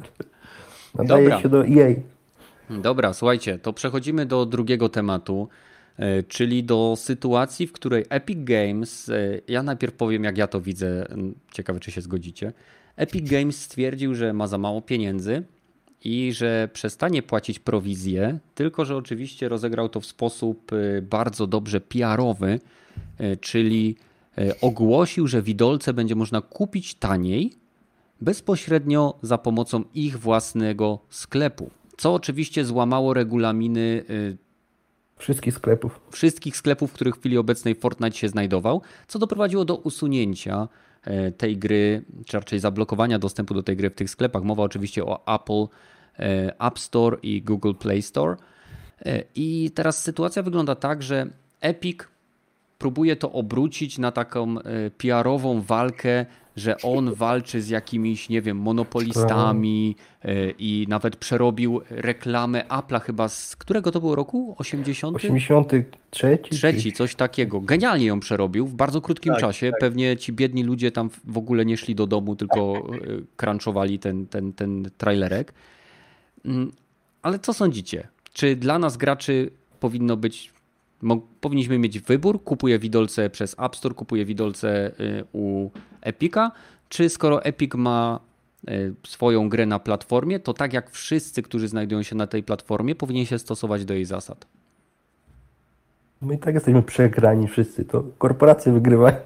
Nadaje 0.95 1.23
Dobra. 1.23 1.41
się 1.41 1.49
do 1.49 1.65
EA. 1.65 1.95
Dobra, 2.69 3.13
słuchajcie, 3.13 3.59
to 3.59 3.73
przechodzimy 3.73 4.25
do 4.25 4.45
drugiego 4.45 4.89
tematu, 4.89 5.49
czyli 6.27 6.63
do 6.63 6.95
sytuacji, 6.97 7.67
w 7.67 7.71
której 7.71 8.05
Epic 8.09 8.39
Games, 8.41 9.09
e, 9.09 9.41
ja 9.47 9.63
najpierw 9.63 9.93
powiem 9.93 10.23
jak 10.23 10.37
ja 10.37 10.47
to 10.47 10.61
widzę, 10.61 11.05
ciekawe 11.51 11.79
czy 11.79 11.91
się 11.91 12.01
zgodzicie. 12.01 12.53
Epic 12.95 13.29
Games 13.29 13.61
stwierdził, 13.61 14.15
że 14.15 14.33
ma 14.33 14.47
za 14.47 14.57
mało 14.57 14.81
pieniędzy 14.81 15.43
i 16.03 16.33
że 16.33 16.69
przestanie 16.73 17.23
płacić 17.23 17.59
prowizję, 17.59 18.39
tylko 18.55 18.85
że 18.85 18.97
oczywiście 18.97 19.49
rozegrał 19.49 19.89
to 19.89 19.99
w 19.99 20.05
sposób 20.05 20.71
e, 20.73 21.01
bardzo 21.01 21.47
dobrze 21.47 21.81
PR-owy, 21.81 22.59
e, 23.17 23.37
czyli 23.37 23.95
e, 24.37 24.61
ogłosił, 24.61 25.27
że 25.27 25.41
widolce 25.41 25.93
będzie 25.93 26.15
można 26.15 26.41
kupić 26.41 26.95
taniej, 26.95 27.53
bezpośrednio 28.21 29.17
za 29.21 29.37
pomocą 29.37 29.83
ich 29.93 30.19
własnego 30.19 30.99
sklepu. 31.09 31.69
Co 31.97 32.13
oczywiście 32.13 32.65
złamało 32.65 33.13
regulaminy 33.13 34.03
Wszystkich 35.19 35.53
sklepów. 35.53 35.99
wszystkich 36.11 36.57
sklepów, 36.57 36.91
w 36.91 36.93
których 36.93 37.15
w 37.15 37.19
chwili 37.19 37.37
obecnej 37.37 37.75
Fortnite 37.75 38.17
się 38.17 38.29
znajdował, 38.29 38.81
co 39.07 39.19
doprowadziło 39.19 39.65
do 39.65 39.75
usunięcia 39.75 40.67
e, 41.03 41.31
tej 41.31 41.57
gry, 41.57 42.05
czy 42.25 42.37
raczej 42.37 42.59
zablokowania 42.59 43.19
dostępu 43.19 43.53
do 43.53 43.63
tej 43.63 43.77
gry 43.77 43.89
w 43.89 43.95
tych 43.95 44.09
sklepach. 44.09 44.43
Mowa 44.43 44.63
oczywiście 44.63 45.05
o 45.05 45.35
Apple 45.35 45.65
e, 46.19 46.61
App 46.61 46.79
Store 46.79 47.17
i 47.23 47.41
Google 47.41 47.73
Play 47.73 48.01
Store. 48.01 48.35
E, 49.05 49.23
I 49.35 49.71
teraz 49.75 50.03
sytuacja 50.03 50.43
wygląda 50.43 50.75
tak, 50.75 51.03
że 51.03 51.27
Epic 51.61 51.99
próbuje 52.77 53.15
to 53.15 53.31
obrócić 53.31 53.97
na 53.97 54.11
taką 54.11 54.55
PR-ową 54.97 55.61
walkę, 55.61 56.25
że 56.59 56.81
on 56.81 57.13
walczy 57.13 57.61
z 57.61 57.69
jakimiś, 57.69 58.29
nie 58.29 58.41
wiem, 58.41 58.57
monopolistami 58.57 59.95
e, 60.23 60.49
i 60.49 60.85
nawet 60.89 61.15
przerobił 61.15 61.81
reklamę 61.89 62.63
Apple'a 62.69 63.01
chyba 63.01 63.27
z 63.27 63.55
którego 63.55 63.91
to 63.91 63.99
było 63.99 64.15
roku? 64.15 64.55
80? 64.57 65.15
83? 65.15 66.39
Trzeci, 66.49 66.93
coś 66.93 67.15
takiego. 67.15 67.61
Genialnie 67.61 68.05
ją 68.05 68.19
przerobił 68.19 68.67
w 68.67 68.73
bardzo 68.73 69.01
krótkim 69.01 69.33
Tak, 69.33 69.41
czasie. 69.41 69.71
Pewnie 69.79 70.17
ci 70.17 70.33
biedni 70.33 70.63
ludzie 70.63 70.91
tam 70.91 71.09
w 71.23 71.37
ogóle 71.37 71.65
nie 71.65 71.77
szli 71.77 71.95
do 71.95 72.07
domu, 72.07 72.35
tylko 72.35 72.83
y, 72.95 73.25
crunchowali 73.37 73.99
ten, 73.99 74.27
ten, 74.27 74.53
ten 74.53 74.89
trailerek. 74.97 75.53
Mm, 76.45 76.71
Ale 77.21 77.39
co 77.39 77.53
sądzicie? 77.53 78.07
Czy 78.33 78.55
dla 78.55 78.79
nas 78.79 78.97
graczy 78.97 79.51
powinno 79.79 80.17
być, 80.17 80.51
powinniśmy 81.41 81.79
mieć 81.79 81.99
wybór? 81.99 82.43
Kupuję 82.43 82.79
widolce 82.79 83.29
przez 83.29 83.55
App 83.59 83.75
Store, 83.75 83.95
kupuję 83.95 84.25
widolce 84.25 84.91
y, 84.99 85.23
u 85.33 85.69
Epica? 86.01 86.51
Czy 86.89 87.09
skoro 87.09 87.43
Epic 87.43 87.73
ma 87.75 88.19
y, 88.69 88.93
swoją 89.07 89.49
grę 89.49 89.65
na 89.65 89.79
platformie, 89.79 90.39
to 90.39 90.53
tak 90.53 90.73
jak 90.73 90.89
wszyscy, 90.89 91.43
którzy 91.43 91.67
znajdują 91.67 92.03
się 92.03 92.15
na 92.15 92.27
tej 92.27 92.43
platformie, 92.43 92.95
powinien 92.95 93.25
się 93.25 93.39
stosować 93.39 93.85
do 93.85 93.93
jej 93.93 94.05
zasad? 94.05 94.47
My 96.21 96.35
i 96.35 96.37
tak 96.37 96.53
jesteśmy 96.53 96.83
przegrani 96.83 97.47
wszyscy. 97.47 97.85
To 97.85 98.03
korporacje 98.17 98.71
wygrywają. 98.71 99.17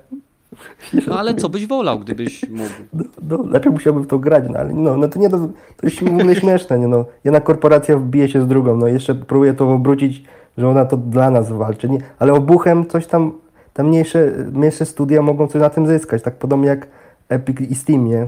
No 1.08 1.20
ale 1.20 1.36
co 1.36 1.50
byś 1.50 1.68
wolał, 1.68 2.00
gdybyś 2.00 2.50
mógł? 2.50 2.70
No, 2.94 3.04
no, 3.22 3.38
dlaczego 3.38 3.74
musiałbym 3.74 4.04
w 4.04 4.08
to 4.08 4.20
grać? 4.20 4.44
No, 4.50 4.60
ale 4.60 4.74
no, 4.74 4.98
no 4.98 5.08
to 5.08 5.20
nie 5.20 5.30
do, 5.30 5.38
to 5.78 5.88
jest 5.88 5.98
śmieszne. 6.40 6.80
Nie, 6.80 6.88
no. 6.88 7.06
Jedna 7.24 7.42
korporacja 7.42 7.98
wbije 7.98 8.30
się 8.30 8.42
z 8.42 8.48
drugą. 8.48 8.78
No, 8.78 8.88
jeszcze 8.88 9.16
próbuje 9.16 9.54
to 9.54 9.74
obrócić, 9.74 10.24
że 10.58 10.70
ona 10.70 10.86
to 10.86 10.98
dla 10.98 11.32
nas 11.32 11.52
walczy. 11.52 11.90
Nie, 11.90 12.00
ale 12.20 12.34
obuchem 12.34 12.86
coś 12.86 13.08
tam, 13.08 13.32
te 13.74 13.84
mniejsze, 13.84 14.32
mniejsze 14.52 14.86
studia 14.86 15.22
mogą 15.22 15.48
coś 15.48 15.62
na 15.62 15.70
tym 15.70 15.88
zyskać. 15.88 16.22
Tak 16.22 16.36
podobnie 16.36 16.68
jak 16.68 16.88
Epic 17.30 17.62
i 17.62 17.76
Steam, 17.76 18.06
nie? 18.06 18.28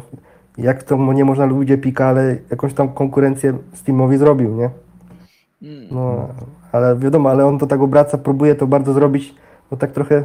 Jak 0.57 0.83
to 0.83 1.13
nie 1.13 1.25
można 1.25 1.45
lubić 1.45 1.71
Epica, 1.71 2.05
ale 2.05 2.37
jakąś 2.49 2.73
tam 2.73 2.89
konkurencję 2.89 3.53
Steamowi 3.73 4.17
zrobił, 4.17 4.55
nie? 4.55 4.69
No, 5.91 6.27
ale 6.71 6.95
wiadomo, 6.95 7.29
ale 7.29 7.45
on 7.45 7.59
to 7.59 7.67
tak 7.67 7.81
obraca, 7.81 8.17
próbuje 8.17 8.55
to 8.55 8.67
bardzo 8.67 8.93
zrobić, 8.93 9.35
no 9.71 9.77
tak 9.77 9.91
trochę 9.91 10.23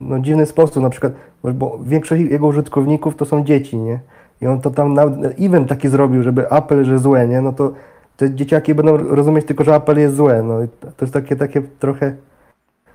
no, 0.00 0.18
dziwny 0.18 0.46
sposób, 0.46 0.82
na 0.82 0.90
przykład, 0.90 1.12
bo 1.54 1.78
większość 1.82 2.22
jego 2.22 2.46
użytkowników 2.46 3.16
to 3.16 3.24
są 3.24 3.44
dzieci, 3.44 3.76
nie? 3.76 4.00
I 4.42 4.46
on 4.46 4.60
to 4.60 4.70
tam 4.70 4.94
na, 4.94 5.02
event 5.40 5.68
taki 5.68 5.88
zrobił, 5.88 6.22
żeby 6.22 6.50
Apple, 6.50 6.84
że 6.84 6.98
złe, 6.98 7.28
nie? 7.28 7.40
No 7.40 7.52
to 7.52 7.72
te 8.16 8.34
dzieciaki 8.34 8.74
będą 8.74 8.96
rozumieć 8.96 9.46
tylko, 9.46 9.64
że 9.64 9.74
Apple 9.74 9.98
jest 9.98 10.16
złe, 10.16 10.42
no 10.42 10.58
to 10.80 11.04
jest 11.04 11.12
takie, 11.14 11.36
takie 11.36 11.62
trochę, 11.62 12.16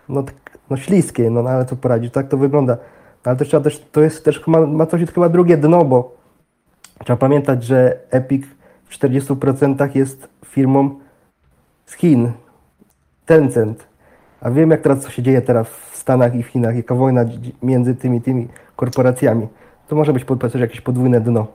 no, 0.09 0.23
no 0.69 0.77
śliskie, 0.77 1.29
no, 1.29 1.43
no 1.43 1.49
ale 1.49 1.65
co 1.65 1.75
poradzić, 1.75 2.13
tak 2.13 2.27
to 2.27 2.37
wygląda. 2.37 2.77
Ale 3.23 3.35
też 3.35 3.47
trzeba 3.47 3.63
też, 3.63 3.85
to 3.91 4.01
jest 4.01 4.25
też, 4.25 4.47
ma, 4.47 4.61
ma 4.61 4.85
coś 4.85 5.05
chyba 5.05 5.29
drugie 5.29 5.57
dno, 5.57 5.85
bo 5.85 6.15
trzeba 7.03 7.17
pamiętać, 7.17 7.63
że 7.63 7.99
Epic 8.09 8.45
w 8.85 8.99
40% 8.99 9.95
jest 9.95 10.27
firmą 10.45 10.99
z 11.85 11.93
Chin, 11.93 12.31
Tencent. 13.25 13.87
A 14.41 14.51
wiem, 14.51 14.71
jak 14.71 14.81
teraz 14.81 14.99
co 14.99 15.09
się 15.09 15.23
dzieje 15.23 15.41
teraz 15.41 15.67
w 15.67 15.95
Stanach 15.95 16.35
i 16.35 16.43
w 16.43 16.47
Chinach, 16.47 16.75
jaka 16.75 16.95
wojna 16.95 17.25
między 17.63 17.95
tymi 17.95 18.21
tymi 18.21 18.47
korporacjami. 18.75 19.47
To 19.87 19.95
może 19.95 20.13
być 20.13 20.25
pod- 20.25 20.41
też 20.41 20.55
jakieś 20.55 20.81
podwójne 20.81 21.21
dno. 21.21 21.47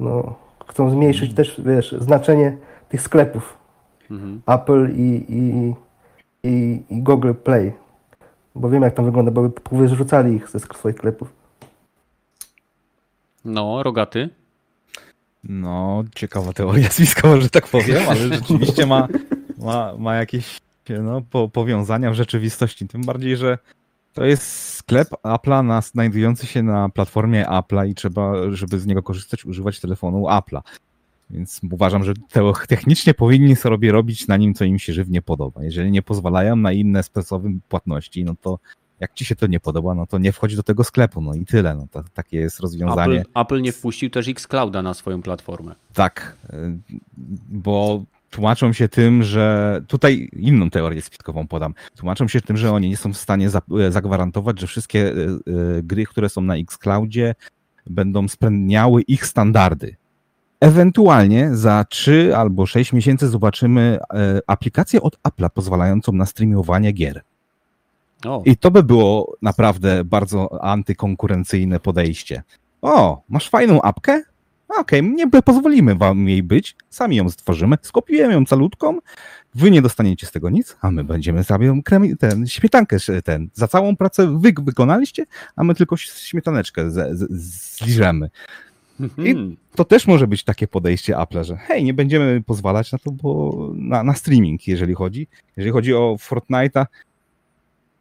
No, 0.00 0.34
chcą 0.68 0.90
zmniejszyć 0.90 1.34
też, 1.34 1.60
wiesz, 1.64 1.92
znaczenie 1.92 2.56
tych 2.90 3.02
sklepów. 3.02 3.58
Apple 4.46 4.88
i, 4.96 5.24
i, 5.28 5.74
i, 6.42 6.82
i 6.90 7.02
Google 7.02 7.34
Play. 7.34 7.72
Bo 8.54 8.70
wiem, 8.70 8.82
jak 8.82 8.94
tam 8.94 9.04
wygląda, 9.04 9.30
bo 9.30 9.42
by 9.42 9.52
wyrzucali 9.72 10.34
ich 10.34 10.50
ze 10.50 10.58
swoich 10.58 10.96
sklepów. 10.96 11.32
No, 13.44 13.82
rogaty. 13.82 14.28
No, 15.44 16.04
ciekawa 16.14 16.52
teoria 16.52 16.88
spiskowa, 16.98 17.40
że 17.40 17.50
tak 17.50 17.68
powiem, 17.68 18.08
ale 18.08 18.28
rzeczywiście 18.28 18.86
ma, 18.86 19.08
ma, 19.58 19.94
ma 19.98 20.14
jakieś 20.14 20.60
no, 21.02 21.22
po, 21.30 21.48
powiązania 21.48 22.10
w 22.10 22.14
rzeczywistości. 22.14 22.88
Tym 22.88 23.02
bardziej, 23.02 23.36
że 23.36 23.58
to 24.12 24.24
jest 24.24 24.74
sklep 24.74 25.08
Apple'a 25.08 25.64
na, 25.64 25.80
znajdujący 25.80 26.46
się 26.46 26.62
na 26.62 26.88
platformie 26.88 27.46
Apple'a 27.46 27.88
i 27.88 27.94
trzeba, 27.94 28.32
żeby 28.52 28.78
z 28.78 28.86
niego 28.86 29.02
korzystać, 29.02 29.44
używać 29.44 29.80
telefonu 29.80 30.26
Apple'a. 30.26 30.60
Więc 31.30 31.60
uważam, 31.72 32.04
że 32.04 32.12
te, 32.30 32.52
technicznie 32.68 33.14
powinni 33.14 33.56
sobie 33.56 33.92
robić 33.92 34.28
na 34.28 34.36
nim, 34.36 34.54
co 34.54 34.64
im 34.64 34.78
się 34.78 34.92
żywnie 34.92 35.22
podoba. 35.22 35.64
Jeżeli 35.64 35.90
nie 35.90 36.02
pozwalają 36.02 36.56
na 36.56 36.72
inne 36.72 37.02
sposoby 37.02 37.48
płatności, 37.68 38.24
no 38.24 38.34
to 38.42 38.58
jak 39.00 39.14
ci 39.14 39.24
się 39.24 39.36
to 39.36 39.46
nie 39.46 39.60
podoba, 39.60 39.94
no 39.94 40.06
to 40.06 40.18
nie 40.18 40.32
wchodź 40.32 40.56
do 40.56 40.62
tego 40.62 40.84
sklepu, 40.84 41.20
no 41.20 41.34
i 41.34 41.44
tyle. 41.44 41.74
No 41.74 41.86
to, 41.90 42.04
takie 42.14 42.36
jest 42.36 42.60
rozwiązanie. 42.60 43.20
Apple, 43.20 43.40
Apple 43.40 43.62
nie 43.62 43.72
wpuścił 43.72 44.10
też 44.10 44.28
Xclouda 44.28 44.82
na 44.82 44.94
swoją 44.94 45.22
platformę. 45.22 45.74
Tak, 45.92 46.36
y, 46.52 46.78
bo 47.48 48.04
tłumaczą 48.30 48.72
się 48.72 48.88
tym, 48.88 49.22
że 49.22 49.80
tutaj 49.88 50.28
inną 50.32 50.70
teorię 50.70 51.02
spiskową 51.02 51.46
podam. 51.46 51.74
Tłumaczą 51.96 52.28
się 52.28 52.40
tym, 52.40 52.56
że 52.56 52.72
oni 52.72 52.88
nie 52.88 52.96
są 52.96 53.12
w 53.12 53.16
stanie 53.16 53.48
e, 53.80 53.92
zagwarantować, 53.92 54.60
że 54.60 54.66
wszystkie 54.66 55.08
y, 55.08 55.38
y, 55.48 55.82
gry, 55.82 56.06
które 56.06 56.28
są 56.28 56.40
na 56.40 56.56
Xcloudzie 56.56 57.34
będą 57.86 58.28
spełniały 58.28 59.02
ich 59.02 59.26
standardy. 59.26 59.96
Ewentualnie 60.60 61.56
za 61.56 61.84
3 61.88 62.36
albo 62.36 62.66
6 62.66 62.92
miesięcy 62.92 63.28
zobaczymy 63.28 63.98
e, 64.14 64.40
aplikację 64.46 65.02
od 65.02 65.18
Apple'a 65.22 65.50
pozwalającą 65.50 66.12
na 66.12 66.26
streamowanie 66.26 66.92
gier. 66.92 67.22
O, 68.24 68.42
I 68.44 68.56
to 68.56 68.70
by 68.70 68.82
było 68.82 69.36
naprawdę 69.42 70.04
bardzo 70.04 70.62
antykonkurencyjne 70.64 71.80
podejście. 71.80 72.42
O, 72.82 73.22
masz 73.28 73.48
fajną 73.48 73.82
apkę? 73.82 74.22
Okej, 74.78 75.02
nie 75.02 75.26
by- 75.26 75.42
pozwolimy 75.42 75.94
wam 75.94 76.28
jej 76.28 76.42
być, 76.42 76.76
sami 76.90 77.16
ją 77.16 77.30
stworzymy, 77.30 77.76
skopiujemy 77.82 78.32
ją 78.34 78.46
calutką, 78.46 78.98
wy 79.54 79.70
nie 79.70 79.82
dostaniecie 79.82 80.26
z 80.26 80.30
tego 80.32 80.50
nic, 80.50 80.76
a 80.80 80.90
my 80.90 81.04
będziemy 81.04 81.44
sobie 81.44 81.80
ten, 82.18 82.46
śmietankę, 82.46 82.96
ten, 83.24 83.48
za 83.54 83.68
całą 83.68 83.96
pracę 83.96 84.38
wy 84.38 84.52
wykonaliście, 84.62 85.24
a 85.56 85.64
my 85.64 85.74
tylko 85.74 85.96
śmietaneczkę 85.96 86.90
z, 86.90 87.18
z, 87.18 87.30
zliżemy. 87.78 88.30
Hmm. 89.08 89.56
To 89.74 89.84
też 89.84 90.06
może 90.06 90.26
być 90.26 90.44
takie 90.44 90.66
podejście 90.66 91.18
Apple, 91.18 91.44
że 91.44 91.56
hej, 91.56 91.84
nie 91.84 91.94
będziemy 91.94 92.42
pozwalać 92.46 92.92
na 92.92 92.98
to, 92.98 93.10
bo 93.10 93.70
na, 93.74 94.02
na 94.02 94.14
streaming, 94.14 94.68
jeżeli 94.68 94.94
chodzi. 94.94 95.26
Jeżeli 95.56 95.72
chodzi 95.72 95.94
o 95.94 96.16
Fortnite'a, 96.20 96.86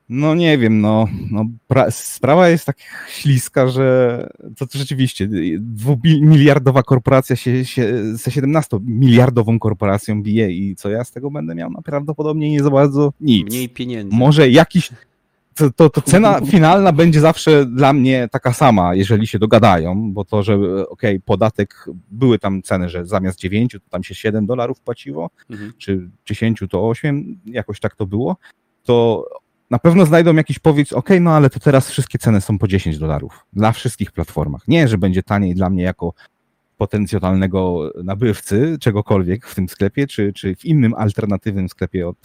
No 0.10 0.36
nie 0.36 0.58
wiem, 0.58 0.82
no, 0.82 1.08
no 1.32 1.46
pra, 1.68 1.92
sprawa 1.92 2.50
jest 2.50 2.66
tak 2.66 2.78
śliska, 3.10 3.68
że 3.68 4.30
to, 4.58 4.68
to 4.68 4.78
rzeczywiście 4.78 5.30
dwumiliardowa 5.60 6.84
korporacja 6.84 7.36
się, 7.36 7.66
się 7.66 8.16
ze 8.16 8.32
17-miliardową 8.32 9.60
korporacją 9.60 10.24
bije 10.24 10.52
i 10.52 10.76
co 10.76 10.90
ja 10.90 11.04
z 11.04 11.12
tego 11.12 11.32
będę 11.32 11.56
miał? 11.56 11.70
No 11.72 11.82
prawdopodobnie 11.82 12.52
nie 12.52 12.64
za 12.64 12.70
bardzo 12.70 13.14
nic. 13.22 13.48
Mniej 13.48 13.70
pieniędzy. 13.70 14.16
Może 14.16 14.50
jakiś 14.50 14.92
to, 15.76 15.90
to, 15.90 16.02
cena 16.02 16.42
finalna 16.52 16.92
będzie 16.92 17.20
zawsze 17.20 17.66
dla 17.66 17.94
mnie 17.94 18.28
taka 18.32 18.54
sama, 18.54 18.96
jeżeli 18.96 19.28
się 19.28 19.40
dogadają, 19.40 20.14
bo 20.14 20.26
to, 20.26 20.44
że 20.44 20.56
okej, 20.56 20.86
okay, 20.90 21.22
podatek, 21.26 21.86
były 22.12 22.40
tam 22.40 22.62
ceny, 22.62 22.90
że 22.90 23.06
zamiast 23.06 23.40
9 23.40 23.72
to 23.72 23.90
tam 23.90 24.04
się 24.04 24.16
7 24.16 24.46
dolarów 24.46 24.82
płaciło, 24.82 25.30
mhm. 25.50 25.74
czy 25.78 26.10
10 26.26 26.64
to 26.70 26.90
8, 26.90 27.40
jakoś 27.46 27.80
tak 27.80 27.96
to 27.96 28.06
było, 28.06 28.38
to 28.84 29.26
na 29.70 29.80
pewno 29.80 30.06
znajdą 30.06 30.36
jakiś 30.36 30.60
powiedz, 30.60 30.94
ok, 30.94 31.10
no 31.22 31.32
ale 31.32 31.50
to 31.50 31.60
teraz 31.60 31.90
wszystkie 31.90 32.20
ceny 32.20 32.42
są 32.42 32.58
po 32.58 32.68
10 32.68 32.98
dolarów 32.98 33.46
dla 33.54 33.72
wszystkich 33.72 34.12
platformach. 34.12 34.68
Nie, 34.68 34.88
że 34.88 34.98
będzie 34.98 35.24
taniej 35.24 35.56
dla 35.56 35.70
mnie 35.70 35.84
jako 35.84 36.14
potencjalnego 36.80 37.92
nabywcy 38.04 38.78
czegokolwiek 38.82 39.48
w 39.48 39.56
tym 39.56 39.70
sklepie, 39.70 40.08
czy, 40.08 40.34
czy 40.34 40.56
w 40.56 40.66
innym 40.66 40.94
alternatywnym 40.94 41.70
sklepie 41.70 42.08
od, 42.08 42.18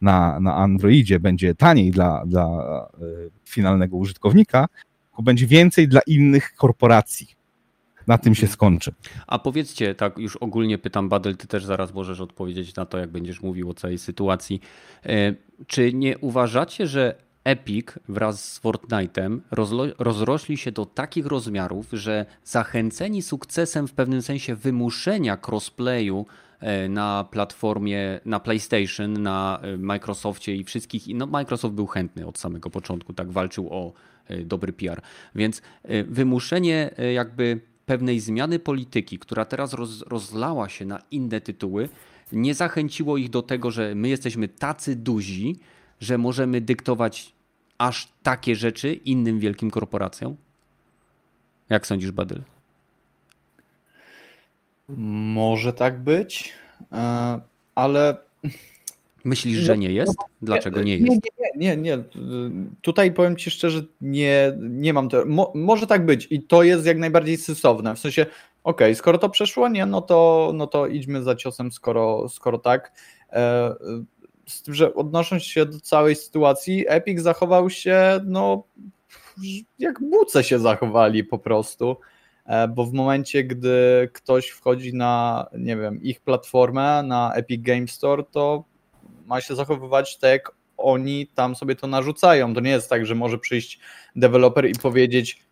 na, 0.00 0.40
na 0.40 0.54
Androidzie 0.54 1.20
będzie 1.20 1.54
taniej 1.54 1.90
dla, 1.90 2.26
dla 2.26 2.46
e, 2.46 3.06
finalnego 3.48 3.96
użytkownika, 3.96 4.68
tylko 5.08 5.22
będzie 5.22 5.46
więcej 5.46 5.88
dla 5.88 6.00
innych 6.06 6.54
korporacji. 6.54 7.26
Na 8.06 8.18
tym 8.18 8.34
się 8.34 8.46
skończy. 8.46 8.92
A 9.26 9.38
powiedzcie, 9.38 9.94
tak 9.94 10.18
już 10.18 10.36
ogólnie 10.36 10.78
pytam, 10.78 11.08
Badel, 11.08 11.36
ty 11.36 11.46
też 11.46 11.64
zaraz 11.64 11.94
możesz 11.94 12.20
odpowiedzieć 12.20 12.74
na 12.74 12.86
to, 12.86 12.98
jak 12.98 13.10
będziesz 13.10 13.42
mówił 13.42 13.70
o 13.70 13.74
całej 13.74 13.98
sytuacji. 13.98 14.60
E, 15.06 15.34
czy 15.66 15.92
nie 15.92 16.18
uważacie, 16.18 16.86
że 16.86 17.29
Epic 17.44 17.86
wraz 18.08 18.52
z 18.52 18.60
Fortnite'em 18.60 19.40
rozrośli 19.98 20.56
się 20.56 20.72
do 20.72 20.86
takich 20.86 21.26
rozmiarów, 21.26 21.86
że 21.92 22.26
zachęceni 22.44 23.22
sukcesem 23.22 23.88
w 23.88 23.92
pewnym 23.92 24.22
sensie 24.22 24.54
wymuszenia 24.54 25.38
crossplayu 25.48 26.26
e, 26.60 26.88
na 26.88 27.24
platformie, 27.30 28.20
na 28.24 28.40
PlayStation, 28.40 29.22
na 29.22 29.60
e, 29.62 29.76
Microsoftie 29.76 30.56
i 30.56 30.64
wszystkich. 30.64 31.02
No, 31.14 31.26
Microsoft 31.26 31.74
był 31.74 31.86
chętny 31.86 32.26
od 32.26 32.38
samego 32.38 32.70
początku, 32.70 33.12
tak 33.12 33.32
walczył 33.32 33.68
o 33.70 33.92
e, 34.26 34.38
dobry 34.38 34.72
PR. 34.72 35.02
Więc 35.34 35.62
wymuszenie 36.06 36.90
jakby 37.14 37.60
pewnej 37.86 38.20
zmiany 38.20 38.58
polityki, 38.58 39.18
która 39.18 39.44
teraz 39.44 39.72
roz, 39.72 40.02
rozlała 40.02 40.68
się 40.68 40.84
na 40.84 40.98
inne 41.10 41.40
tytuły, 41.40 41.88
nie 42.32 42.54
zachęciło 42.54 43.16
ich 43.16 43.30
do 43.30 43.42
tego, 43.42 43.70
że 43.70 43.94
my 43.94 44.08
jesteśmy 44.08 44.48
tacy 44.48 44.96
duzi, 44.96 45.58
że 46.00 46.18
możemy 46.18 46.60
dyktować 46.60 47.32
aż 47.78 48.08
takie 48.22 48.56
rzeczy 48.56 48.94
innym 48.94 49.38
wielkim 49.40 49.70
korporacjom? 49.70 50.36
Jak 51.68 51.86
sądzisz, 51.86 52.10
Badyl? 52.10 52.42
Może 55.34 55.72
tak 55.72 56.00
być, 56.02 56.52
e, 56.92 57.40
ale. 57.74 58.16
Myślisz, 59.24 59.58
że 59.58 59.78
nie 59.78 59.92
jest? 59.92 60.16
Dlaczego 60.42 60.82
nie 60.82 60.98
jest? 60.98 61.22
Nie, 61.56 61.76
nie, 61.76 61.76
nie. 61.76 62.04
Tutaj 62.82 63.12
powiem 63.12 63.36
Ci 63.36 63.50
szczerze, 63.50 63.82
nie, 64.00 64.52
nie 64.60 64.92
mam 64.92 65.08
to. 65.08 65.24
Mo, 65.26 65.52
może 65.54 65.86
tak 65.86 66.06
być 66.06 66.26
i 66.30 66.42
to 66.42 66.62
jest 66.62 66.86
jak 66.86 66.98
najbardziej 66.98 67.36
sensowne. 67.36 67.94
W 67.94 67.98
sensie, 67.98 68.22
okej, 68.22 68.86
okay, 68.88 68.94
skoro 68.94 69.18
to 69.18 69.28
przeszło, 69.28 69.68
nie, 69.68 69.86
no 69.86 70.02
to, 70.02 70.52
no 70.54 70.66
to 70.66 70.86
idźmy 70.86 71.22
za 71.22 71.36
ciosem, 71.36 71.72
skoro, 71.72 72.28
skoro 72.28 72.58
tak. 72.58 72.92
Z 74.50 74.62
tym, 74.62 74.74
że 74.74 74.94
odnosząc 74.94 75.42
się 75.42 75.66
do 75.66 75.80
całej 75.80 76.16
sytuacji, 76.16 76.84
Epic 76.88 77.20
zachował 77.20 77.70
się, 77.70 78.20
no, 78.24 78.64
jak 79.78 80.00
buce 80.00 80.44
się 80.44 80.58
zachowali 80.58 81.24
po 81.24 81.38
prostu, 81.38 81.96
e, 82.46 82.68
bo 82.68 82.84
w 82.84 82.92
momencie, 82.92 83.44
gdy 83.44 84.08
ktoś 84.12 84.48
wchodzi 84.48 84.94
na, 84.94 85.46
nie 85.58 85.76
wiem, 85.76 86.02
ich 86.02 86.20
platformę, 86.20 87.02
na 87.02 87.34
Epic 87.34 87.62
Game 87.62 87.88
Store, 87.88 88.24
to 88.30 88.64
ma 89.26 89.40
się 89.40 89.54
zachowywać 89.54 90.18
tak, 90.18 90.30
jak 90.30 90.52
oni 90.76 91.26
tam 91.26 91.56
sobie 91.56 91.76
to 91.76 91.86
narzucają. 91.86 92.54
To 92.54 92.60
nie 92.60 92.70
jest 92.70 92.90
tak, 92.90 93.06
że 93.06 93.14
może 93.14 93.38
przyjść 93.38 93.80
deweloper 94.16 94.66
i 94.66 94.74
powiedzieć. 94.74 95.42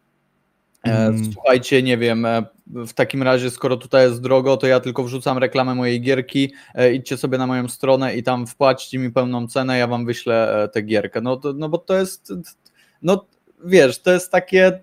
Słuchajcie, 1.32 1.82
nie 1.82 1.98
wiem, 1.98 2.24
e, 2.24 2.42
w 2.66 2.92
takim 2.92 3.22
razie, 3.22 3.50
skoro 3.50 3.76
tutaj 3.76 4.06
jest 4.06 4.20
drogo, 4.20 4.56
to 4.56 4.66
ja 4.66 4.80
tylko 4.80 5.04
wrzucam 5.04 5.38
reklamę 5.38 5.74
mojej 5.74 6.00
gierki, 6.00 6.52
e, 6.74 6.92
idźcie 6.92 7.16
sobie 7.16 7.38
na 7.38 7.46
moją 7.46 7.68
stronę 7.68 8.16
i 8.16 8.22
tam 8.22 8.46
wpłaćcie 8.46 8.98
mi 8.98 9.12
pełną 9.12 9.48
cenę, 9.48 9.78
ja 9.78 9.86
wam 9.86 10.06
wyślę 10.06 10.68
tę 10.72 10.82
gierkę. 10.82 11.20
No, 11.20 11.36
to, 11.36 11.52
no 11.52 11.68
bo 11.68 11.78
to 11.78 11.94
jest, 11.94 12.32
no 13.02 13.26
wiesz, 13.64 14.02
to 14.02 14.10
jest 14.12 14.32
takie, 14.32 14.80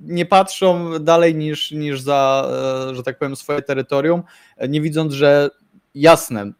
nie 0.00 0.26
patrzą 0.26 0.98
dalej 0.98 1.34
niż, 1.34 1.70
niż 1.70 2.00
za, 2.00 2.50
że 2.92 3.02
tak 3.02 3.18
powiem, 3.18 3.36
swoje 3.36 3.62
terytorium, 3.62 4.22
nie 4.68 4.80
widząc, 4.80 5.12
że 5.12 5.50
jasne, 5.94 6.52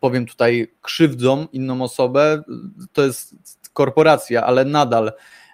powiem 0.00 0.26
tutaj, 0.26 0.72
krzywdzą 0.82 1.46
inną 1.52 1.82
osobę, 1.82 2.42
to 2.92 3.02
jest 3.02 3.34
korporacja, 3.72 4.44
ale 4.44 4.64
nadal 4.64 5.12
E, 5.12 5.45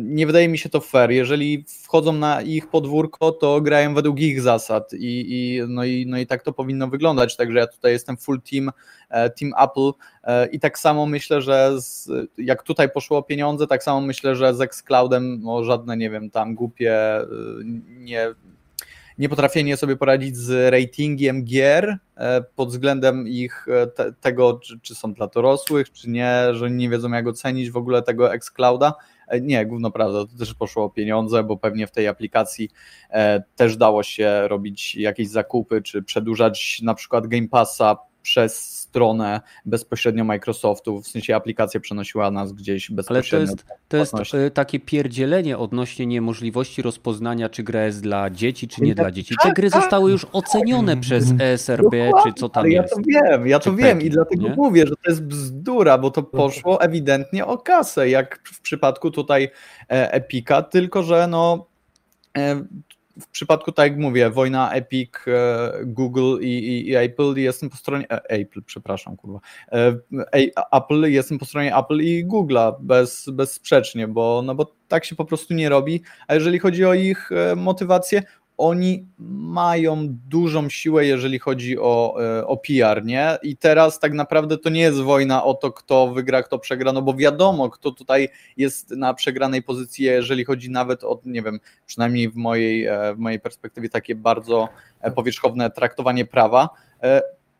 nie 0.00 0.26
wydaje 0.26 0.48
mi 0.48 0.58
się 0.58 0.68
to 0.68 0.80
fair. 0.80 1.10
Jeżeli 1.10 1.64
wchodzą 1.82 2.12
na 2.12 2.42
ich 2.42 2.68
podwórko, 2.68 3.32
to 3.32 3.60
grają 3.60 3.94
według 3.94 4.20
ich 4.20 4.42
zasad 4.42 4.92
i, 4.92 5.26
i, 5.28 5.62
no, 5.68 5.84
i, 5.84 6.06
no 6.06 6.18
i 6.18 6.26
tak 6.26 6.42
to 6.42 6.52
powinno 6.52 6.88
wyglądać. 6.88 7.36
Także 7.36 7.58
ja 7.58 7.66
tutaj 7.66 7.92
jestem 7.92 8.16
full 8.16 8.40
team, 8.42 8.70
e, 9.08 9.30
team 9.30 9.52
Apple 9.58 9.90
e, 10.24 10.46
i 10.46 10.60
tak 10.60 10.78
samo 10.78 11.06
myślę, 11.06 11.42
że 11.42 11.80
z, 11.80 12.08
jak 12.38 12.62
tutaj 12.62 12.90
poszło 12.90 13.22
pieniądze, 13.22 13.66
tak 13.66 13.82
samo 13.82 14.00
myślę, 14.00 14.36
że 14.36 14.54
z 14.54 14.60
Xcloudem 14.60 15.40
no, 15.42 15.64
żadne, 15.64 15.96
nie 15.96 16.10
wiem, 16.10 16.30
tam 16.30 16.54
głupie 16.54 16.96
nie, 17.86 18.34
nie 19.18 19.28
potrafienie 19.28 19.76
sobie 19.76 19.96
poradzić 19.96 20.36
z 20.36 20.72
ratingiem 20.72 21.44
gier 21.44 21.98
pod 22.56 22.68
względem 22.68 23.28
ich 23.28 23.66
te, 23.94 24.12
tego, 24.12 24.60
czy, 24.62 24.80
czy, 24.80 24.94
są 24.94 25.12
dla 25.12 25.26
dorosłych, 25.26 25.92
czy 25.92 26.10
nie, 26.10 26.34
że 26.52 26.70
nie 26.70 26.88
wiedzą 26.88 27.10
jak 27.10 27.26
ocenić 27.26 27.70
w 27.70 27.76
ogóle 27.76 28.02
tego 28.02 28.34
Xclouda. 28.34 28.94
E, 29.28 29.40
nie, 29.40 29.66
główno 29.66 29.90
prawda, 29.90 30.26
to 30.26 30.38
też 30.38 30.54
poszło 30.54 30.84
o 30.84 30.90
pieniądze, 30.90 31.44
bo 31.44 31.56
pewnie 31.56 31.86
w 31.86 31.90
tej 31.90 32.08
aplikacji 32.08 32.70
e, 33.10 33.42
też 33.56 33.76
dało 33.76 34.02
się 34.02 34.48
robić 34.48 34.94
jakieś 34.94 35.28
zakupy, 35.28 35.82
czy 35.82 36.02
przedłużać 36.02 36.80
na 36.82 36.94
przykład 36.94 37.26
Game 37.26 37.48
Passa 37.48 37.96
przez 38.22 38.85
stronę 38.96 39.40
bezpośrednio 39.64 40.24
Microsoftu, 40.24 41.02
w 41.02 41.08
sensie 41.08 41.36
aplikacja 41.36 41.80
przenosiła 41.80 42.30
nas 42.30 42.52
gdzieś 42.52 42.90
bezpośrednio. 42.90 43.48
Ale 43.48 43.56
to 43.88 43.96
jest, 43.96 44.14
to 44.14 44.18
jest 44.20 44.34
e, 44.34 44.50
takie 44.50 44.80
pierdzielenie 44.80 45.58
odnośnie 45.58 46.06
niemożliwości 46.06 46.82
rozpoznania, 46.82 47.48
czy 47.48 47.62
gra 47.62 47.84
jest 47.84 48.02
dla 48.02 48.30
dzieci, 48.30 48.68
czy 48.68 48.82
nie 48.82 48.94
dla 48.94 49.10
dzieci. 49.10 49.34
Te 49.42 49.52
gry 49.52 49.70
zostały 49.70 50.10
już 50.10 50.26
ocenione 50.32 50.96
przez 50.96 51.32
ESRB, 51.40 51.94
czy 52.24 52.32
co 52.36 52.48
tam 52.48 52.70
ja 52.70 52.82
jest. 52.82 52.94
Ja 52.96 53.20
to 53.20 53.28
wiem, 53.28 53.46
ja 53.46 53.58
to 53.58 53.74
wiem 53.74 54.02
i 54.02 54.10
dlatego 54.10 54.48
nie? 54.48 54.54
mówię, 54.54 54.86
że 54.86 54.94
to 55.04 55.10
jest 55.10 55.24
bzdura, 55.24 55.98
bo 55.98 56.10
to 56.10 56.22
poszło 56.22 56.80
ewidentnie 56.80 57.46
o 57.46 57.58
kasę, 57.58 58.08
jak 58.08 58.40
w 58.44 58.60
przypadku 58.60 59.10
tutaj 59.10 59.50
e, 59.90 60.12
Epika, 60.12 60.62
tylko 60.62 61.02
że 61.02 61.26
no 61.26 61.66
e, 62.38 62.64
w 63.20 63.28
przypadku, 63.28 63.72
tak 63.72 63.90
jak 63.90 64.00
mówię, 64.00 64.30
wojna 64.30 64.72
Epic, 64.72 65.10
e, 65.26 65.72
Google 65.84 66.38
i, 66.40 66.46
i, 66.46 66.88
i 66.88 66.96
Apple, 66.96 67.34
jestem 67.36 67.70
po 67.70 67.76
stronie 67.76 68.10
e, 68.10 68.30
Apple, 68.30 68.62
przepraszam, 68.66 69.16
kurwa. 69.16 69.40
E, 69.72 69.96
Apple, 70.72 71.10
jestem 71.10 71.38
po 71.38 71.44
stronie 71.44 71.76
Apple 71.76 72.00
i 72.00 72.26
Google'a 72.26 72.72
bez, 72.80 73.28
bezsprzecznie, 73.32 74.08
bo, 74.08 74.42
no 74.44 74.54
bo 74.54 74.72
tak 74.88 75.04
się 75.04 75.16
po 75.16 75.24
prostu 75.24 75.54
nie 75.54 75.68
robi. 75.68 76.02
A 76.28 76.34
jeżeli 76.34 76.58
chodzi 76.58 76.84
o 76.84 76.94
ich 76.94 77.30
motywację, 77.56 78.22
oni 78.58 79.06
mają 79.18 80.06
dużą 80.08 80.68
siłę, 80.68 81.06
jeżeli 81.06 81.38
chodzi 81.38 81.78
o, 81.78 82.16
e, 82.38 82.46
o 82.46 82.56
PR, 82.56 83.04
nie? 83.04 83.38
I 83.42 83.56
teraz 83.56 83.98
tak 83.98 84.12
naprawdę 84.12 84.58
to 84.58 84.70
nie 84.70 84.80
jest 84.80 85.00
wojna 85.00 85.44
o 85.44 85.54
to, 85.54 85.72
kto 85.72 86.08
wygra, 86.08 86.42
kto 86.42 86.58
przegra, 86.58 86.92
no 86.92 87.02
bo 87.02 87.14
wiadomo, 87.14 87.70
kto 87.70 87.90
tutaj 87.90 88.28
jest 88.56 88.90
na 88.90 89.14
przegranej 89.14 89.62
pozycji, 89.62 90.04
jeżeli 90.04 90.44
chodzi 90.44 90.70
nawet 90.70 91.04
o, 91.04 91.20
nie 91.24 91.42
wiem, 91.42 91.60
przynajmniej 91.86 92.28
w 92.30 92.36
mojej, 92.36 92.86
e, 92.86 93.14
w 93.14 93.18
mojej 93.18 93.40
perspektywie 93.40 93.88
takie 93.88 94.14
bardzo 94.14 94.68
e, 95.00 95.10
powierzchowne 95.10 95.70
traktowanie 95.70 96.24
prawa 96.24 96.68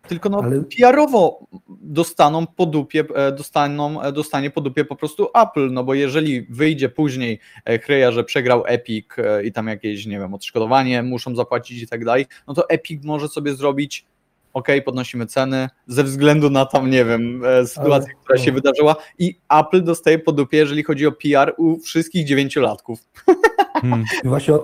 tylko 0.09 0.29
no 0.29 0.41
Ale... 0.43 0.63
PR-owo 0.79 1.47
dostaną 1.69 2.47
po 2.47 2.67
dupie, 2.67 3.05
e, 3.15 3.33
dostaną, 3.33 4.03
e, 4.03 4.13
dostanie 4.13 4.51
po 4.51 4.61
dupie 4.61 4.85
po 4.85 4.97
prostu 4.97 5.29
Apple, 5.35 5.73
no 5.73 5.85
bo 5.85 5.95
jeżeli 5.95 6.43
wyjdzie 6.43 6.89
później 6.89 7.41
e, 7.65 7.79
chryja, 7.79 8.13
że 8.13 8.25
przegrał 8.25 8.63
Epic 8.67 9.07
i 9.45 9.53
tam 9.53 9.67
jakieś, 9.67 10.07
nie 10.07 10.19
wiem, 10.19 10.35
odszkodowanie 10.35 11.03
muszą 11.03 11.37
zapłacić 11.37 11.83
i 11.83 11.89
tak 11.89 12.05
dalej, 12.05 12.27
no 12.49 12.55
to 12.55 12.69
Epic 12.69 13.05
może 13.05 13.29
sobie 13.29 13.55
zrobić 13.55 14.05
ok, 14.53 14.69
podnosimy 14.85 15.27
ceny 15.27 15.69
ze 15.87 16.05
względu 16.05 16.51
na 16.51 16.67
tam, 16.67 16.91
nie 16.91 17.05
wiem, 17.05 17.43
sytuację, 17.67 18.13
Ale... 18.13 18.23
która 18.25 18.39
się 18.39 18.53
wydarzyła 18.53 18.97
i 19.19 19.39
Apple 19.49 19.85
dostaje 19.85 20.19
po 20.19 20.33
dupie, 20.33 20.57
jeżeli 20.59 20.83
chodzi 20.83 21.07
o 21.07 21.13
PR 21.13 21.55
u 21.57 21.81
wszystkich 21.81 22.27
dziewięciolatków. 22.27 22.99
Hmm. 23.81 24.05
I 24.25 24.29
właśnie 24.29 24.55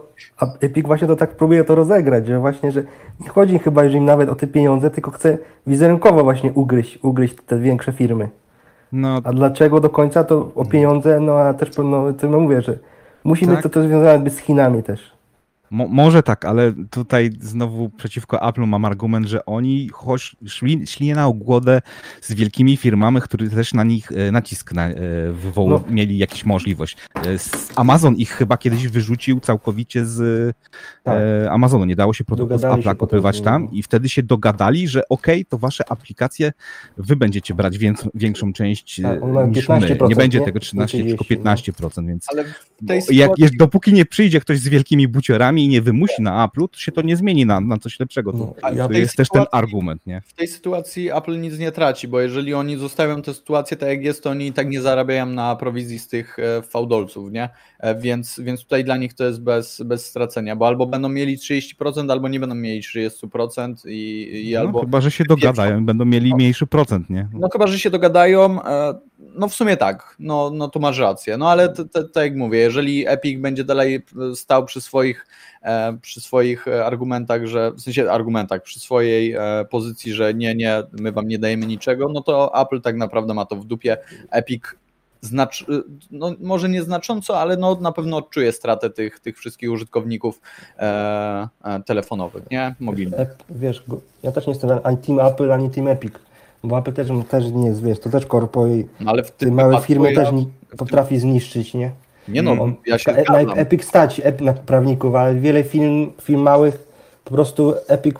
Epic 0.60 0.86
właśnie 0.86 1.08
to 1.08 1.16
tak 1.16 1.36
próbuje 1.36 1.64
to 1.64 1.74
rozegrać, 1.74 2.26
że 2.26 2.38
właśnie, 2.38 2.72
że 2.72 2.82
nie 3.20 3.28
chodzi 3.28 3.58
chyba 3.58 3.84
już 3.84 3.94
im 3.94 4.04
nawet 4.04 4.28
o 4.28 4.34
te 4.34 4.46
pieniądze, 4.46 4.90
tylko 4.90 5.10
chce 5.10 5.38
wizerunkowo 5.66 6.24
właśnie 6.24 6.52
ugryźć, 6.52 6.98
ugryźć 7.02 7.34
te 7.46 7.58
większe 7.58 7.92
firmy. 7.92 8.28
No, 8.92 9.20
A 9.24 9.32
dlaczego 9.32 9.80
do 9.80 9.90
końca? 9.90 10.24
To 10.24 10.52
o 10.54 10.64
pieniądze, 10.64 11.20
no 11.20 11.38
a 11.38 11.54
też 11.54 11.70
no, 11.78 12.12
to 12.12 12.28
no 12.28 12.40
mówię, 12.40 12.62
że 12.62 12.78
musi 13.24 13.46
Tak. 13.46 13.54
być 13.54 13.62
to, 13.62 13.68
to 13.68 13.82
związane 13.82 14.18
być 14.18 14.34
z 14.34 14.38
Chinami 14.38 14.82
też. 14.82 15.11
Mo 15.72 15.88
może 15.88 16.22
tak, 16.22 16.44
ale 16.44 16.72
tutaj 16.90 17.30
znowu 17.40 17.90
przeciwko 17.90 18.48
Apple 18.48 18.60
mam 18.66 18.84
argument, 18.84 19.26
że 19.26 19.44
oni 19.44 19.88
choć 19.92 20.36
szli, 20.46 20.86
szli 20.86 21.12
na 21.12 21.26
ogłodę 21.26 21.82
z 22.20 22.34
wielkimi 22.34 22.76
firmami, 22.76 23.20
które 23.20 23.48
też 23.50 23.74
na 23.74 23.84
nich 23.84 24.12
e, 24.12 24.32
nacisk 24.32 24.72
na, 24.72 24.88
e, 24.88 24.94
wywoł, 25.32 25.70
No. 25.70 25.84
mieli 25.90 26.18
jakąś 26.18 26.44
możliwość. 26.44 26.96
E, 27.26 27.38
z 27.38 27.72
Amazon 27.76 28.16
ich 28.16 28.30
chyba 28.30 28.56
kiedyś 28.56 28.88
wyrzucił 28.88 29.40
całkowicie 29.40 30.06
z 30.06 30.52
Tak. 31.02 31.14
Amazonu. 31.50 31.84
Nie 31.84 31.96
dało 31.96 32.12
się 32.14 32.24
produktów 32.24 32.60
Apple'a 32.60 32.96
kopywać 32.96 33.40
tam 33.40 33.64
no. 33.64 33.70
i 33.72 33.82
wtedy 33.82 34.08
się 34.08 34.22
dogadali, 34.22 34.88
że 34.88 35.08
okej, 35.08 35.44
to 35.44 35.58
wasze 35.58 35.84
aplikacje, 35.92 36.52
wy 36.96 37.16
będziecie 37.16 37.54
brać 37.54 37.78
więc, 37.78 38.08
większą 38.14 38.52
część 38.52 39.00
Tak, 39.02 39.20
niż 39.48 39.68
my. 39.68 39.74
15%, 39.74 40.08
Nie 40.08 40.16
będzie 40.16 40.38
nie? 40.38 40.44
tego 40.44 40.60
13, 40.60 40.98
Nie 40.98 41.04
tylko 41.04 41.24
30, 41.24 41.72
15%, 41.72 42.06
więc 42.06 42.26
Ale 42.32 42.44
w 42.44 42.66
bo 42.82 42.88
tej 42.88 42.96
jak, 42.96 43.30
sytuacji, 43.30 43.56
dopóki 43.56 43.92
nie 43.92 44.06
przyjdzie 44.06 44.40
ktoś 44.40 44.58
z 44.58 44.68
wielkimi 44.68 45.08
buciorami 45.08 45.61
i 45.64 45.68
nie 45.68 45.82
wymusi 45.82 46.22
na 46.22 46.48
Apple'u, 46.48 46.68
to 46.68 46.78
się 46.78 46.92
to 46.92 47.02
nie 47.02 47.16
zmieni 47.16 47.46
na, 47.46 47.60
na 47.60 47.78
coś 47.78 48.00
lepszego. 48.00 48.32
To, 48.32 48.54
No, 48.76 48.88
to 48.88 48.92
jest 48.92 49.16
też 49.16 49.28
ten 49.28 49.44
argument, 49.52 50.06
nie? 50.06 50.20
w 50.26 50.32
tej 50.34 50.48
sytuacji 50.48 51.10
Apple 51.10 51.40
nic 51.40 51.58
nie 51.58 51.72
traci, 51.72 52.08
bo 52.08 52.20
jeżeli 52.20 52.54
oni 52.54 52.76
zostawią 52.76 53.22
tę 53.22 53.34
sytuację 53.34 53.76
tak 53.76 53.88
jak 53.88 54.04
jest, 54.04 54.22
to 54.22 54.30
oni 54.30 54.46
i 54.46 54.52
tak 54.52 54.68
nie 54.70 54.80
zarabiają 54.80 55.26
na 55.26 55.56
prowizji 55.56 55.98
z 55.98 56.08
tych 56.08 56.38
e, 56.38 56.62
fałdolców, 56.62 57.32
nie? 57.32 57.48
E, 57.80 57.94
Więc, 58.00 58.40
więc 58.40 58.62
tutaj 58.62 58.84
dla 58.84 58.96
nich 58.96 59.14
to 59.14 59.24
jest 59.24 59.42
bez, 59.42 59.82
bez 59.84 60.06
stracenia, 60.06 60.56
bo 60.56 60.66
albo 60.66 60.86
będą 60.86 61.08
mieli 61.08 61.38
30%, 61.38 62.10
albo 62.12 62.28
nie 62.28 62.40
będą 62.40 62.54
mieli 62.54 62.80
30% 62.82 63.74
i, 63.86 64.30
i 64.48 64.54
No, 64.54 64.60
albo... 64.60 64.80
chyba, 64.80 65.00
że 65.00 65.10
się 65.10 65.24
dogadają 65.24 65.86
będą 65.86 66.04
mieli 66.04 66.30
No. 66.30 66.36
mniejszy 66.36 66.66
procent, 66.66 67.10
nie? 67.10 67.28
No 67.32 67.48
chyba, 67.52 67.66
że 67.66 67.78
się 67.78 67.90
dogadają, 67.90 68.62
e, 68.64 68.94
no 69.34 69.48
w 69.48 69.54
sumie 69.54 69.76
tak, 69.76 70.16
no, 70.18 70.50
no 70.50 70.68
to 70.68 70.80
masz 70.80 70.98
rację, 70.98 71.36
no 71.36 71.50
ale 71.50 71.68
tak 71.92 72.24
jak 72.24 72.36
mówię, 72.36 72.58
jeżeli 72.58 73.08
Epic 73.08 73.40
będzie 73.40 73.64
dalej 73.64 73.94
e, 73.94 74.36
stał 74.36 74.64
przy 74.64 74.80
swoich, 74.80 75.26
e, 75.62 75.98
przy 76.02 76.20
swoich 76.20 76.68
e, 76.68 76.84
argumentach, 76.86 77.46
że, 77.46 77.72
w 77.72 77.80
sensie 77.80 78.10
argumentach, 78.10 78.62
przy 78.62 78.80
swojej 78.80 79.32
e, 79.32 79.64
pozycji, 79.70 80.12
że 80.12 80.34
nie, 80.34 80.54
nie, 80.54 80.82
my 80.92 81.12
wam 81.12 81.28
nie 81.28 81.38
dajemy 81.38 81.66
niczego, 81.66 82.08
no 82.08 82.20
to 82.20 82.60
Apple 82.62 82.80
tak 82.80 82.96
naprawdę 82.96 83.34
ma 83.34 83.44
to 83.44 83.56
w 83.56 83.64
dupie, 83.64 83.96
Epic 84.30 84.62
znacz, 85.22 85.66
no 86.10 86.34
może 86.40 86.68
nieznacząco, 86.68 87.38
ale 87.38 87.56
no 87.56 87.74
na 87.80 87.92
pewno 87.92 88.16
odczuje 88.16 88.52
stratę 88.52 88.90
tych, 88.90 89.20
tych 89.20 89.38
wszystkich 89.38 89.72
użytkowników 89.72 90.40
e, 90.78 91.48
e, 91.64 91.82
telefonowych, 91.82 92.50
nie, 92.50 92.74
mobilnych. 92.80 93.28
Wiesz, 93.50 93.84
ja 94.22 94.32
też 94.32 94.46
nie 94.46 94.52
jestem 94.52 94.70
ani 94.82 94.96
Team 94.96 95.20
Apple, 95.20 95.52
ani 95.52 95.70
Team 95.70 95.88
Epic. 95.88 96.12
Bo 96.64 96.78
Apple 96.78 96.92
też, 96.92 97.08
też 97.28 97.50
nie 97.50 97.66
jest, 97.66 97.84
wiesz, 97.84 98.00
to 98.00 98.10
też 98.10 98.26
korpo 98.26 98.66
i 98.66 98.86
No, 99.00 99.10
ale 99.10 99.22
w 99.22 99.30
te 99.30 99.46
tym 99.46 99.54
małe 99.54 99.80
firmy 99.80 100.12
ja, 100.12 100.20
też 100.20 100.32
nie 100.32 100.44
potrafi 100.76 101.18
zniszczyć, 101.18 101.74
nie? 101.74 101.90
nie 102.28 102.42
no, 102.42 102.68
ja 102.86 102.98
się 102.98 103.12
Na, 103.28 103.42
na. 103.42 103.54
Epic 103.54 103.84
stać 103.84 104.20
ep, 104.24 104.40
na 104.40 104.52
prawników, 104.52 105.14
ale 105.14 105.34
wiele 105.34 105.64
firm, 105.64 106.12
firm 106.22 106.40
małych 106.40 106.92
po 107.24 107.30
prostu 107.30 107.74
Epic 107.88 108.14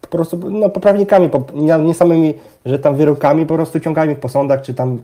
po 0.00 0.16
prostu 0.16 0.50
no, 0.50 0.70
poprawnikami, 0.70 1.28
po, 1.28 1.44
nie, 1.54 1.78
nie 1.78 1.94
samymi, 1.94 2.34
że 2.66 2.78
tam 2.78 2.96
wyrokami, 2.96 3.46
po 3.46 3.54
prostu 3.54 3.80
ciągają 3.80 4.10
ich 4.10 4.20
po 4.20 4.28
sądach, 4.28 4.62
czy 4.62 4.74
tam 4.74 4.98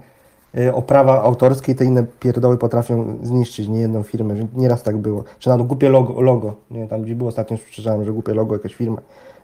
y, 0.59 0.75
o 0.75 0.83
prawa 0.83 1.23
autorskie 1.23 1.73
i 1.73 1.75
te 1.75 1.85
inne 1.85 2.07
pierdoły 2.21 2.59
potrafią 2.59 3.19
zniszczyć 3.23 3.69
niejedną 3.69 4.03
firmę, 4.03 4.35
nieraz 4.55 4.83
tak 4.83 4.97
było. 4.97 5.25
Czy 5.39 5.49
nawet 5.49 5.67
głupie 5.67 5.89
logo, 5.89 6.21
logo 6.21 6.55
nie, 6.71 6.89
tam 6.89 7.03
gdzie 7.03 7.15
było 7.15 7.29
ostatnio 7.29 7.57
słyszałem, 7.75 8.05
że 8.05 8.13
głupie 8.13 8.35
logo 8.35 8.55
jakaś 8.55 8.75
firma. 8.75 9.01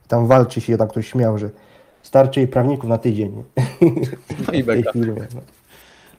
Tam 0.08 0.26
walczy 0.26 0.60
się, 0.60 0.76
tam 0.76 0.88
ktoś 0.88 1.08
śmiał, 1.08 1.38
że 1.38 1.50
starczy 2.02 2.40
jej 2.40 2.48
prawników 2.48 2.88
na 2.90 2.98
tydzień. 2.98 3.32
Nie? 3.36 3.42
No 4.46 4.52
i 4.52 4.64
beka. 4.64 4.92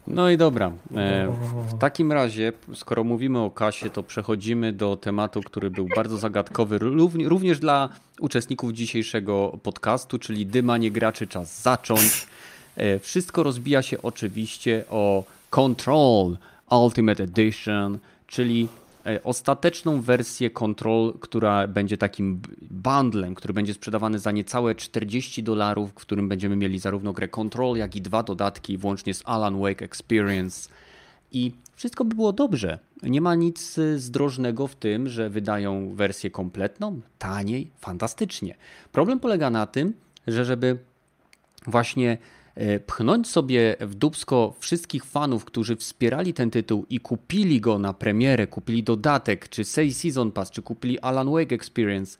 No. 0.07 0.29
I 0.29 0.37
dobra. 0.37 0.71
E, 0.95 1.27
W 1.69 1.77
takim 1.79 2.11
razie, 2.11 2.53
skoro 2.73 3.03
mówimy 3.03 3.39
o 3.39 3.51
kasie, 3.51 3.89
to 3.89 4.03
przechodzimy 4.03 4.73
do 4.73 4.95
tematu, 4.97 5.41
który 5.41 5.69
był 5.69 5.87
bardzo 5.95 6.17
zagadkowy 6.17 6.77
równi- 6.79 7.27
również 7.27 7.59
dla 7.59 7.89
uczestników 8.19 8.71
dzisiejszego 8.71 9.57
podcastu, 9.63 10.19
czyli 10.19 10.45
dymanie 10.45 10.91
graczy 10.91 11.27
czas 11.27 11.61
zacząć. 11.61 12.27
E, 12.75 12.99
Wszystko 12.99 13.43
rozbija 13.43 13.81
się 13.81 14.01
oczywiście 14.01 14.83
o 14.89 15.23
Control 15.49 16.37
Ultimate 16.71 17.23
Edition, 17.23 17.97
czyli 18.27 18.67
ostateczną 19.23 20.01
wersję 20.01 20.49
Control, 20.49 21.13
która 21.19 21.67
będzie 21.67 21.97
takim 21.97 22.41
bundlem, 22.61 23.35
który 23.35 23.53
będzie 23.53 23.73
sprzedawany 23.73 24.19
za 24.19 24.31
niecałe 24.31 24.75
40 24.75 25.43
dolarów, 25.43 25.91
w 25.91 25.93
którym 25.93 26.29
będziemy 26.29 26.55
mieli 26.55 26.79
zarówno 26.79 27.13
grę 27.13 27.27
Control, 27.27 27.77
jak 27.77 27.95
i 27.95 28.01
dwa 28.01 28.23
dodatki, 28.23 28.77
włącznie 28.77 29.13
z 29.13 29.23
Alan 29.25 29.59
Wake 29.59 29.85
Experience. 29.85 30.69
I 31.31 31.51
wszystko 31.75 32.05
by 32.05 32.15
było 32.15 32.33
dobrze. 32.33 32.79
Nie 33.03 33.21
ma 33.21 33.35
nic 33.35 33.77
y, 33.77 33.99
zdrożnego 33.99 34.67
w 34.67 34.75
tym, 34.75 35.09
że 35.09 35.29
wydają 35.29 35.95
wersję 35.95 36.31
kompletną, 36.31 37.01
taniej, 37.17 37.71
fantastycznie. 37.79 38.55
Problem 38.91 39.19
polega 39.19 39.49
na 39.49 39.65
tym, 39.65 39.93
że 40.27 40.45
żeby 40.45 40.77
właśnie 41.67 42.11
e, 42.11 42.17
pchnąć 42.85 43.27
sobie 43.27 43.75
w 43.79 43.95
dubsko 43.95 44.55
wszystkich 44.59 45.05
fanów, 45.05 45.45
którzy 45.45 45.75
wspierali 45.75 46.33
ten 46.33 46.51
tytuł 46.51 46.85
i 46.89 46.99
kupili 46.99 47.61
go 47.61 47.79
na 47.79 47.93
premierę, 47.93 48.47
kupili 48.47 48.83
dodatek, 48.83 49.49
czy 49.49 49.63
Say 49.63 49.91
Season 49.91 50.31
Pass, 50.31 50.51
czy 50.51 50.61
kupili 50.61 50.99
Alan 50.99 51.31
Wake 51.31 51.55
Experience, 51.55 52.17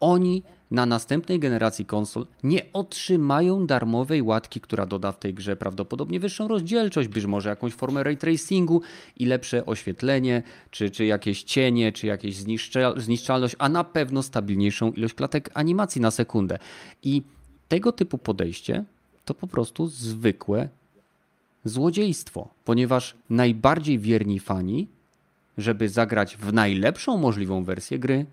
oni 0.00 0.42
na 0.70 0.86
następnej 0.86 1.38
generacji 1.38 1.86
konsol 1.86 2.26
nie 2.42 2.72
otrzymają 2.72 3.66
darmowej 3.66 4.22
łatki, 4.22 4.60
która 4.60 4.86
doda 4.86 5.12
w 5.12 5.18
tej 5.18 5.34
grze 5.34 5.56
prawdopodobnie 5.56 6.20
wyższą 6.20 6.48
rozdzielczość, 6.48 7.08
być 7.08 7.26
może 7.26 7.48
jakąś 7.48 7.72
formę 7.72 8.02
ray 8.02 8.16
tracingu 8.16 8.82
i 9.16 9.26
lepsze 9.26 9.66
oświetlenie, 9.66 10.42
czy, 10.70 10.90
czy 10.90 11.04
jakieś 11.04 11.42
cienie, 11.42 11.92
czy 11.92 12.06
jakieś 12.06 12.36
zniszcza- 12.36 13.00
zniszczalność, 13.00 13.56
a 13.58 13.68
na 13.68 13.84
pewno 13.84 14.22
stabilniejszą 14.22 14.92
ilość 14.92 15.14
klatek 15.14 15.50
animacji 15.54 16.00
na 16.00 16.10
sekundę. 16.10 16.58
I 17.02 17.22
tego 17.68 17.92
typu 17.92 18.18
podejście 18.18 18.84
to 19.28 19.34
po 19.34 19.46
prostu 19.46 19.86
zwykłe 19.86 20.68
złodziejstwo, 21.64 22.48
ponieważ 22.64 23.14
najbardziej 23.30 23.98
wierni 23.98 24.40
fani, 24.40 24.88
żeby 25.58 25.88
zagrać 25.88 26.36
w 26.36 26.52
najlepszą 26.52 27.16
możliwą 27.18 27.64
wersję 27.64 27.98
gry, 27.98 28.26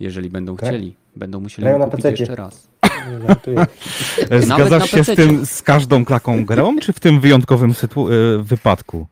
jeżeli 0.00 0.30
będą 0.30 0.56
Tak. 0.56 0.68
chcieli, 0.68 0.94
będą 1.16 1.40
musieli 1.40 1.62
Grają 1.64 1.84
kupić 1.84 2.02
pececie. 2.02 2.22
jeszcze 2.22 2.36
raz. 2.36 2.68
Zgadzasz 4.46 4.90
się 4.90 5.04
z 5.04 5.16
tym, 5.16 5.46
z 5.46 5.62
każdą 5.62 6.04
klaką 6.04 6.44
grą, 6.44 6.78
czy 6.78 6.92
w 6.92 7.00
tym 7.00 7.20
wyjątkowym 7.20 7.72
sytu- 7.72 8.10
e, 8.12 8.42
wypadku? 8.42 9.06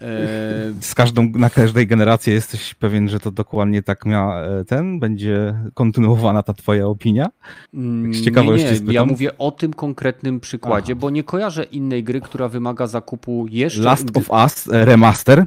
Eee, 0.00 0.74
Z 0.80 0.94
każdą, 0.94 1.28
na 1.34 1.50
każdej 1.50 1.86
generacji 1.86 2.32
jesteś 2.32 2.74
pewien, 2.74 3.08
że 3.08 3.20
to 3.20 3.30
dokładnie 3.30 3.82
tak 3.82 4.06
mia 4.06 4.34
e, 4.40 4.64
ten, 4.64 5.00
będzie 5.00 5.54
kontynuowana 5.74 6.42
ta 6.42 6.54
twoja 6.54 6.86
opinia? 6.86 7.28
Mm, 7.74 8.14
z 8.14 8.18
Nie, 8.18 8.24
ciekawości 8.24 8.64
nie, 8.66 8.70
ja 8.72 8.76
spytam. 8.76 9.08
mówię 9.08 9.38
o 9.38 9.50
tym 9.50 9.72
konkretnym 9.72 10.40
przykładzie, 10.40 10.92
Aha. 10.92 11.00
bo 11.00 11.10
nie 11.10 11.24
kojarzę 11.24 11.64
innej 11.64 12.04
gry, 12.04 12.20
która 12.20 12.48
wymaga 12.48 12.86
zakupu 12.86 13.46
jeszcze. 13.50 13.80
Last 13.82 14.16
of 14.16 14.30
Us 14.30 14.68
e, 14.72 14.84
Remaster? 14.84 15.44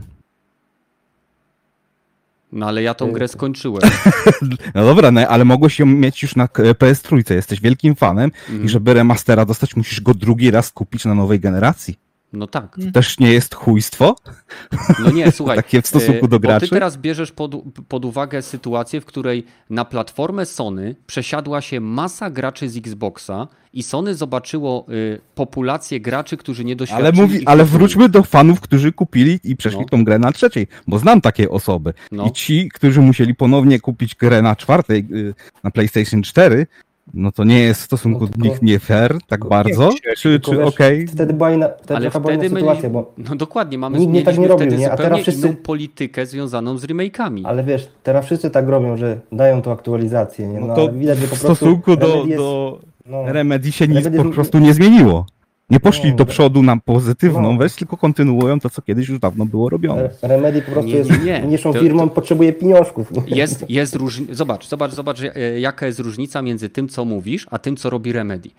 No 2.52 2.66
ale 2.68 2.84
ja 2.84 2.94
tą 2.94 3.12
grę 3.12 3.28
skończyłem. 3.28 3.82
No 4.76 4.84
dobra, 4.86 5.12
no, 5.12 5.22
ale 5.28 5.46
mogłeś 5.46 5.80
ją 5.80 5.86
mieć 5.86 6.24
już 6.24 6.36
na 6.36 6.48
k- 6.48 6.64
PS3, 6.64 7.34
jesteś 7.34 7.62
wielkim 7.62 7.96
fanem 7.96 8.32
Mhm. 8.50 8.66
i 8.66 8.70
żeby 8.70 8.94
remastera 8.94 9.46
dostać, 9.46 9.76
musisz 9.76 10.02
go 10.02 10.14
drugi 10.14 10.52
raz 10.52 10.72
kupić 10.72 11.06
na 11.06 11.16
nowej 11.16 11.40
generacji. 11.40 12.00
No 12.34 12.48
tak. 12.48 12.78
Też 12.94 13.20
nie 13.20 13.34
jest 13.34 13.56
chujstwo? 13.56 14.16
No 15.04 15.12
nie, 15.12 15.32
słuchaj. 15.38 15.56
Takie 15.56 15.82
w 15.82 15.88
stosunku 15.88 16.26
e, 16.26 16.30
do 16.30 16.40
Bo 16.40 16.48
graczy? 16.48 16.66
ty 16.68 16.76
teraz 16.76 16.98
bierzesz 16.98 17.32
pod, 17.32 17.56
pod 17.88 18.06
uwagę 18.06 18.42
sytuację, 18.42 19.02
w 19.02 19.06
której 19.06 19.46
na 19.70 19.86
platformę 19.86 20.46
Sony 20.46 20.96
przesiadła 21.08 21.62
się 21.62 21.80
masa 21.80 22.30
graczy 22.30 22.70
z 22.70 22.78
Xboxa 22.78 23.48
i 23.74 23.84
Sony 23.84 24.16
zobaczyło 24.16 24.86
y, 24.90 25.22
populację 25.36 26.00
graczy, 26.00 26.38
którzy 26.38 26.66
nie 26.66 26.76
doświadczyli. 26.76 27.08
Ale, 27.08 27.22
mówi, 27.28 27.46
ale 27.46 27.66
wróćmy 27.66 28.10
do 28.10 28.24
fanów, 28.24 28.62
którzy 28.62 28.92
kupili 28.92 29.40
i 29.44 29.56
przeszli 29.56 29.80
No. 29.80 29.86
tą 29.86 30.04
grę 30.04 30.20
na 30.20 30.32
trzeciej, 30.32 30.68
bo 30.88 31.00
znam 31.00 31.22
takie 31.22 31.50
osoby. 31.50 31.94
No. 32.12 32.26
I 32.26 32.32
ci, 32.32 32.70
którzy 32.74 33.02
musieli 33.02 33.36
ponownie 33.36 33.80
kupić 33.80 34.16
grę 34.16 34.42
na 34.42 34.56
czwartej, 34.56 35.06
y, 35.14 35.34
na 35.64 35.72
PlayStation 35.72 36.24
4, 36.24 36.68
no 37.14 37.32
to 37.32 37.44
nie 37.44 37.60
jest 37.60 37.82
w 37.82 37.84
stosunku 37.84 38.20
No 38.20 38.28
do 38.28 38.34
tylko- 38.34 38.48
nich 38.48 38.62
nie 38.62 38.80
fair, 38.80 39.18
tak 39.28 39.46
bardzo? 39.46 39.90
nie, 39.90 40.16
Czy, 40.18 40.40
czy 40.40 40.64
okej? 40.66 41.08
Wtedy 41.08 41.34
była 41.34 41.52
inna, 41.52 41.70
wtedy 41.84 41.96
Ale 41.96 42.10
była 42.10 42.34
inna 42.34 42.40
wtedy 42.44 42.56
sytuacja, 42.56 42.82
mieli... 42.90 42.94
bo 42.94 43.14
No 43.30 43.36
dokładnie, 43.36 43.78
mamy 43.78 44.00
Nikt 44.00 44.14
nie 44.14 44.24
tak 44.24 44.38
nie 44.38 44.48
robił, 44.48 44.68
wtedy 44.68 44.78
nie? 44.82 44.88
A 44.88 44.92
zupełnie 44.92 45.10
teraz 45.10 45.22
wszyscy- 45.22 45.48
inną 45.48 45.56
politykę 45.58 46.26
związaną 46.26 46.78
z 46.78 46.86
remake'ami. 46.86 47.42
Ale 47.46 47.64
wiesz, 47.64 47.90
teraz 48.04 48.26
wszyscy 48.26 48.50
tak 48.50 48.68
robią, 48.70 48.98
że 48.98 49.20
dają 49.32 49.62
tą 49.62 49.72
aktualizację, 49.72 50.48
nie? 50.48 50.60
No, 50.60 50.68
No 50.68 50.76
to 50.76 50.92
widać, 50.92 51.18
że 51.18 51.28
po 51.28 51.36
w 51.36 51.40
prostu 51.40 51.56
stosunku 51.56 51.96
do, 51.96 52.08
Remedy 52.08 52.30
jest, 52.30 52.38
do 52.42 52.80
no, 53.06 53.32
Remedy 53.34 53.72
się 53.72 53.88
nic 53.88 53.96
Remedy 54.06 54.18
po 54.24 54.30
prostu 54.30 54.60
nie 54.60 54.74
zmieniło. 54.74 55.26
Nie 55.70 55.80
poszli 55.80 56.10
No, 56.10 56.16
do 56.16 56.24
no. 56.24 56.30
przodu 56.30 56.64
na 56.64 56.78
pozytywną 56.78 57.52
No. 57.54 57.58
weź, 57.58 57.76
tylko 57.76 57.98
kontynuują 57.98 58.60
to, 58.60 58.70
co 58.70 58.82
kiedyś 58.82 59.10
już 59.10 59.20
dawno 59.20 59.46
było 59.46 59.70
robione. 59.70 60.02
Re- 60.02 60.12
Remedy 60.22 60.62
po 60.62 60.72
prostu 60.72 60.90
Nie, 60.92 60.96
jest 60.98 61.10
nie, 61.12 61.18
nie. 61.18 61.42
mniejszą 61.42 61.74
To- 61.74 61.80
firmą, 61.80 62.10
potrzebuje 62.10 62.54
pieniążków. 62.54 63.12
Jest, 63.28 63.70
jest 63.70 63.96
różnica. 63.96 64.34
Zobacz, 64.36 64.68
zobacz, 64.68 64.92
zobacz, 64.94 65.22
e, 65.22 65.60
jaka 65.60 65.86
jest 65.88 66.00
różnica 66.00 66.42
między 66.42 66.70
tym, 66.70 66.90
co 66.90 67.06
mówisz, 67.06 67.48
a 67.52 67.60
tym, 67.60 67.78
co 67.78 67.90
robi 67.90 68.12
Remedy. 68.14 68.50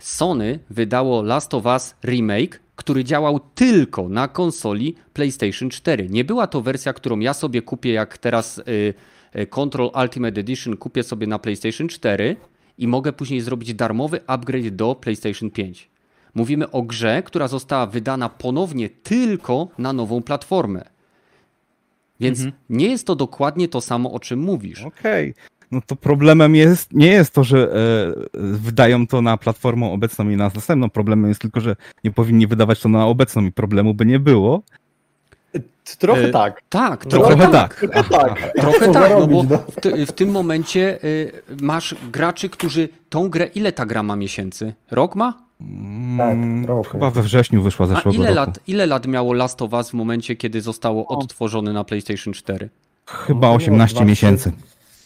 Sony 0.00 0.58
wydało 0.70 1.22
Last 1.22 1.54
of 1.54 1.64
Us 1.66 1.94
Remake 2.04 2.60
który 2.76 3.04
działał 3.04 3.40
tylko 3.54 4.08
na 4.08 4.28
konsoli 4.28 4.94
PlayStation 5.12 5.70
4. 5.70 6.08
Nie 6.10 6.24
była 6.24 6.46
to 6.46 6.60
wersja, 6.62 6.92
którą 6.92 7.18
ja 7.18 7.34
sobie 7.34 7.62
kupię, 7.62 7.92
jak 7.92 8.18
teraz 8.18 8.58
y, 8.58 8.94
y, 9.40 9.46
Control 9.46 9.90
Ultimate 10.02 10.40
Edition 10.40 10.76
kupię 10.76 11.02
sobie 11.02 11.26
na 11.26 11.38
PlayStation 11.38 11.88
4 11.88 12.36
i 12.78 12.88
mogę 12.88 13.12
później 13.12 13.40
zrobić 13.40 13.74
darmowy 13.74 14.20
upgrade 14.26 14.68
do 14.76 14.94
PlayStation 14.94 15.50
5. 15.50 15.90
Mówimy 16.36 16.70
o 16.70 16.82
grze, 16.82 17.22
która 17.22 17.48
została 17.48 17.86
wydana 17.86 18.28
ponownie 18.28 18.90
tylko 18.90 19.68
na 19.78 19.92
nową 19.92 20.22
platformę. 20.22 20.84
Więc 22.20 22.40
nie 22.70 22.86
jest 22.86 23.06
to 23.06 23.16
dokładnie 23.16 23.68
to 23.68 23.80
samo, 23.80 24.12
o 24.12 24.20
czym 24.20 24.40
mówisz. 24.40 24.82
Okej. 24.82 25.34
No 25.70 25.80
to 25.86 25.96
problemem 25.96 26.54
jest, 26.54 26.92
nie 26.92 27.06
jest 27.06 27.34
to, 27.34 27.44
że 27.44 27.72
e, 27.72 28.40
wydają 28.40 29.06
to 29.06 29.22
na 29.22 29.36
platformę 29.36 29.86
obecną 29.86 30.28
i 30.28 30.36
na 30.36 30.50
następną. 30.54 30.90
Problemem 30.90 31.28
jest 31.28 31.40
tylko, 31.40 31.60
że 31.60 31.76
nie 32.04 32.10
powinni 32.10 32.46
wydawać 32.46 32.80
to 32.80 32.88
na 32.88 33.06
obecną 33.06 33.44
i 33.44 33.52
problemu 33.52 33.94
by 33.94 34.06
nie 34.06 34.18
było. 34.18 34.62
Trochę 35.98 36.28
E, 36.28 36.30
tak. 36.30 36.62
Tak, 36.68 37.06
trochę 37.06 37.36
Trochę 37.36 37.52
tak. 37.52 37.80
tak. 37.80 37.90
Trochę 37.92 38.08
tak. 38.10 38.52
Trochę 38.60 38.92
tak, 38.92 39.10
no 39.10 39.26
bo 39.26 39.42
no? 39.42 39.58
w, 39.58 40.06
w 40.06 40.12
tym 40.12 40.30
momencie 40.30 41.04
y, 41.04 41.32
masz 41.60 41.94
graczy, 42.12 42.48
którzy 42.48 42.88
tą 43.08 43.28
grę, 43.28 43.46
ile 43.46 43.72
ta 43.72 43.86
gra 43.86 44.02
ma 44.02 44.16
miesięcy? 44.16 44.74
Rok 44.90 45.16
ma? 45.16 45.45
Mm, 45.60 46.64
trochę. 46.64 46.90
Chyba 46.90 47.10
we 47.10 47.22
wrześniu 47.22 47.62
wyszła 47.62 47.86
A 47.86 47.88
zeszłego 47.88 48.18
ile 48.18 48.26
roku. 48.26 48.36
lat, 48.36 48.60
ile 48.66 48.86
lat 48.86 49.06
miało 49.06 49.32
Last 49.32 49.62
of 49.62 49.72
Us 49.72 49.90
w 49.90 49.94
momencie, 49.94 50.36
kiedy 50.36 50.60
zostało 50.60 51.06
odtworzone 51.06 51.72
na 51.72 51.84
PlayStation 51.84 52.34
4? 52.34 52.68
Chyba 53.06 53.48
No, 53.48 53.54
18 53.54 53.96
dwa, 53.96 54.04
miesięcy. 54.04 54.52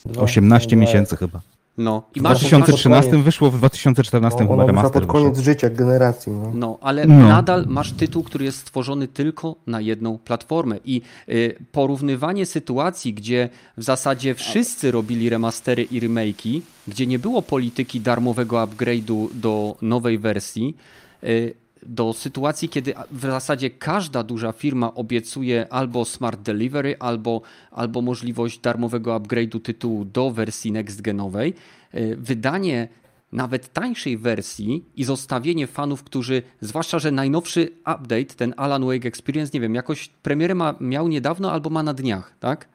Dwa- 0.06 0.22
18 0.22 0.76
dwa- 0.76 0.80
miesięcy 0.80 1.16
chyba. 1.16 1.40
No 1.80 2.02
i 2.14 2.20
W 2.20 2.22
masz, 2.22 2.32
masz 2.42 2.50
2013 2.50 3.10
koniec. 3.10 3.24
wyszło, 3.24 3.50
w 3.50 3.58
2014 3.58 4.44
No, 4.44 4.50
chyba 4.50 4.66
remaster 4.66 5.02
pod 5.02 5.10
koniec 5.10 5.38
życia 5.38 5.70
generacji. 5.70 6.32
No. 6.32 6.50
No, 6.54 6.78
ale 6.80 7.06
No. 7.06 7.28
nadal 7.28 7.64
masz 7.68 7.92
tytuł, 7.92 8.22
który 8.22 8.44
jest 8.44 8.58
stworzony 8.58 9.08
tylko 9.08 9.56
na 9.66 9.80
jedną 9.80 10.18
platformę. 10.18 10.76
I 10.84 11.02
y, 11.28 11.56
porównywanie 11.72 12.46
sytuacji, 12.46 13.14
gdzie 13.14 13.48
w 13.76 13.82
zasadzie 13.82 14.34
wszyscy 14.34 14.90
robili 14.90 15.30
remastery 15.30 15.82
i 15.82 16.00
remake'i, 16.00 16.60
gdzie 16.88 17.06
nie 17.06 17.18
było 17.18 17.42
polityki 17.42 18.00
darmowego 18.00 18.56
upgrade'u 18.56 19.28
do 19.34 19.76
nowej 19.82 20.18
wersji, 20.18 20.76
y, 21.24 21.54
do 21.82 22.12
sytuacji, 22.12 22.68
kiedy 22.68 22.94
w 23.10 23.20
zasadzie 23.20 23.70
każda 23.70 24.22
duża 24.22 24.52
firma 24.52 24.94
obiecuje 24.94 25.66
albo 25.72 26.04
smart 26.04 26.40
delivery, 26.40 26.96
albo, 26.98 27.42
albo 27.70 28.02
możliwość 28.02 28.58
darmowego 28.58 29.16
upgrade'u 29.20 29.60
tytułu 29.60 30.04
do 30.04 30.30
wersji 30.30 30.72
next-genowej, 30.72 31.52
y, 31.94 32.16
wydanie 32.16 32.88
nawet 33.32 33.72
tańszej 33.72 34.18
wersji 34.18 34.84
i 34.96 35.04
zostawienie 35.04 35.66
fanów, 35.66 36.02
którzy, 36.02 36.42
zwłaszcza, 36.60 36.98
że 36.98 37.10
najnowszy 37.10 37.72
update, 37.80 38.24
ten 38.24 38.54
Alan 38.56 38.84
Wake 38.84 39.08
Experience, 39.08 39.50
nie 39.54 39.60
wiem, 39.60 39.74
jakoś 39.74 40.08
premierę 40.08 40.54
ma, 40.54 40.74
miał 40.80 41.08
niedawno 41.08 41.52
albo 41.52 41.70
ma 41.70 41.82
na 41.82 41.94
dniach, 41.94 42.32
tak? 42.40 42.68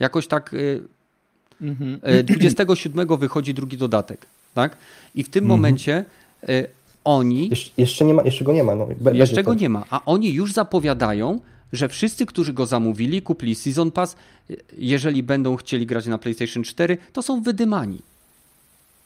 Jakoś 0.00 0.26
tak 0.26 0.54
y, 0.54 0.82
Mhm. 1.60 2.00
y, 2.20 2.24
27 2.24 3.16
wychodzi 3.16 3.54
drugi 3.54 3.76
dodatek, 3.76 4.26
tak? 4.54 4.76
I 5.14 5.24
w 5.24 5.28
tym 5.28 5.44
momencie 5.44 6.04
y, 6.48 6.68
oni 7.16 7.48
Jesz, 7.48 7.72
jeszcze, 7.76 8.04
nie 8.04 8.14
ma, 8.14 8.22
jeszcze 8.22 8.44
go 8.44 8.52
nie 8.52 8.64
ma. 8.64 8.74
No. 8.74 8.88
Jeszcze 9.12 9.42
go 9.42 9.54
nie 9.54 9.68
ma, 9.68 9.84
a 9.90 10.04
oni 10.04 10.32
już 10.32 10.52
zapowiadają, 10.52 11.40
że 11.72 11.88
wszyscy, 11.88 12.26
którzy 12.26 12.52
go 12.52 12.66
zamówili, 12.66 13.22
kupili 13.22 13.54
Season 13.54 13.90
Pass, 13.90 14.16
jeżeli 14.78 15.22
będą 15.22 15.56
chcieli 15.56 15.86
grać 15.86 16.06
na 16.06 16.18
PlayStation 16.18 16.62
4, 16.62 16.98
to 17.12 17.22
są 17.22 17.42
wydymani. 17.42 17.98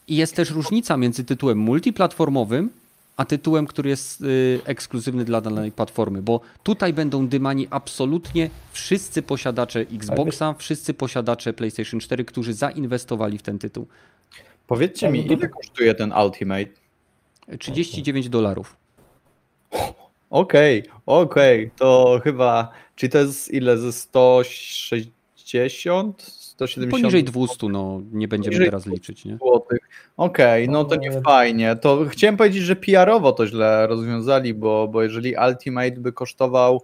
I 0.07 0.15
jest 0.15 0.35
też 0.35 0.51
różnica 0.51 0.97
między 0.97 1.23
tytułem 1.23 1.57
multiplatformowym, 1.57 2.69
a 3.17 3.25
tytułem, 3.25 3.67
który 3.67 3.89
jest 3.89 4.21
y, 4.21 4.59
ekskluzywny 4.65 5.25
dla 5.25 5.41
danej 5.41 5.71
platformy, 5.71 6.21
bo 6.21 6.41
tutaj 6.63 6.93
będą 6.93 7.27
dymani 7.27 7.67
absolutnie 7.69 8.49
wszyscy 8.71 9.21
posiadacze 9.21 9.79
Xboxa, 9.79 10.55
wszyscy 10.57 10.93
posiadacze 10.93 11.53
PlayStation 11.53 11.99
4, 11.99 12.25
którzy 12.25 12.53
zainwestowali 12.53 13.37
w 13.37 13.41
ten 13.41 13.59
tytuł. 13.59 13.87
Powiedzcie 14.67 15.09
mi, 15.09 15.25
ile 15.25 15.49
kosztuje 15.49 15.95
ten 15.95 16.13
Ultimate? 16.25 16.82
39 17.59 18.29
dolarów. 18.29 18.77
Okej, 20.29 20.83
okej, 21.05 21.71
to 21.77 22.19
chyba, 22.23 22.71
czyli 22.95 23.09
to 23.09 23.17
jest 23.17 23.53
ile, 23.53 23.77
ze 23.77 23.93
160? 23.93 26.21
170 26.21 27.01
Poniżej 27.01 27.23
200, 27.23 27.69
no 27.69 28.01
nie 28.11 28.27
będziemy 28.27 28.65
teraz 28.65 28.85
liczyć, 28.85 29.25
nie? 29.25 29.37
Okej, 30.17 30.69
no 30.69 30.85
to 30.85 30.95
nie 30.95 31.21
fajnie. 31.21 31.75
To 31.75 32.05
chciałem 32.09 32.37
powiedzieć, 32.37 32.63
że 32.63 32.75
PR-owo 32.75 33.31
to 33.31 33.47
źle 33.47 33.87
rozwiązali, 33.87 34.53
bo, 34.53 34.87
bo 34.87 35.03
jeżeli 35.03 35.35
Ultimate 35.47 35.91
by 35.91 36.11
kosztował, 36.11 36.81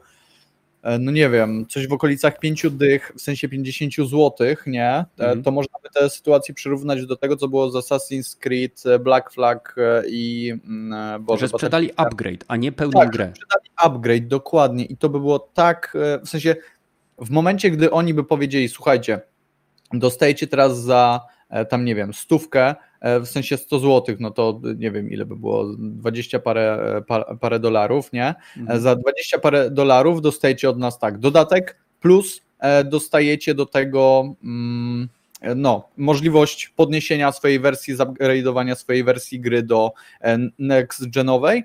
no 1.00 1.12
nie 1.12 1.30
wiem, 1.30 1.66
coś 1.70 1.88
w 1.88 1.94
okolicach 1.94 2.40
5 2.40 2.66
dych, 2.72 3.12
w 3.18 3.22
sensie 3.22 3.50
50 3.50 3.94
złotych, 4.10 4.64
nie? 4.68 4.90
E, 4.90 5.06
Mhm. 5.18 5.44
To 5.44 5.52
można 5.52 5.74
by 5.84 5.90
tę 6.00 6.10
sytuację 6.10 6.54
przyrównać 6.56 7.06
do 7.06 7.16
tego, 7.16 7.36
co 7.38 7.48
było 7.48 7.72
z 7.72 7.76
Assassin's 7.76 8.38
Creed, 8.40 8.84
e, 8.86 9.00
Black 9.00 9.32
Flag 9.34 9.76
e, 9.78 10.04
i 10.10 10.52
mm, 10.68 10.94
e, 11.16 11.20
Boże, 11.20 11.40
że 11.40 11.48
sprzedali 11.50 11.88
Battlefield. 11.88 12.14
upgrade, 12.14 12.46
a 12.48 12.56
nie 12.56 12.72
pełną 12.72 13.00
Tak, 13.00 13.10
grę. 13.10 13.32
sprzedali 13.36 13.70
upgrade, 13.76 14.28
dokładnie. 14.28 14.86
I 14.86 14.98
to 14.98 15.10
by 15.10 15.20
było 15.20 15.40
tak, 15.40 15.98
e, 16.02 16.20
w 16.26 16.30
sensie 16.30 16.56
w 17.18 17.30
momencie, 17.30 17.72
gdy 17.72 17.92
oni 17.92 18.14
by 18.14 18.24
powiedzieli, 18.24 18.70
słuchajcie, 18.70 19.22
dostajecie 19.94 20.48
teraz 20.48 20.80
za 20.82 21.22
e, 21.22 21.39
tam, 21.66 21.86
nie 21.86 21.96
wiem, 21.96 22.14
stówkę, 22.14 22.76
e, 23.02 23.20
w 23.20 23.28
sensie 23.28 23.58
100 23.58 23.80
złotych, 23.80 24.20
no 24.20 24.32
to 24.32 24.62
e, 24.66 24.76
nie 24.76 24.92
wiem, 24.92 25.12
ile 25.12 25.26
by 25.26 25.36
było, 25.36 25.66
20 25.78 26.40
parę, 26.40 26.94
e, 26.98 27.02
pa- 27.02 27.36
parę 27.36 27.60
dolarów, 27.60 28.14
nie? 28.14 28.28
E, 28.28 28.36
Mhm. 28.58 28.82
Za 28.82 28.96
20 28.96 29.40
parę 29.40 29.70
dolarów 29.72 30.22
dostajecie 30.22 30.70
od 30.70 30.78
nas 30.78 31.00
tak, 31.00 31.18
dodatek 31.18 31.78
plus 32.02 32.42
e, 32.60 32.84
dostajecie 32.84 33.54
do 33.56 33.66
tego 33.66 34.34
mm, 34.44 35.10
e, 35.42 35.56
no, 35.56 35.90
możliwość 35.98 36.70
podniesienia 36.76 37.32
swojej 37.32 37.60
wersji, 37.60 37.96
zupgrade'owania 37.96 38.76
swojej 38.76 39.04
wersji 39.04 39.40
gry 39.40 39.64
do 39.64 39.92
e, 40.22 40.38
next-genowej, 40.60 41.64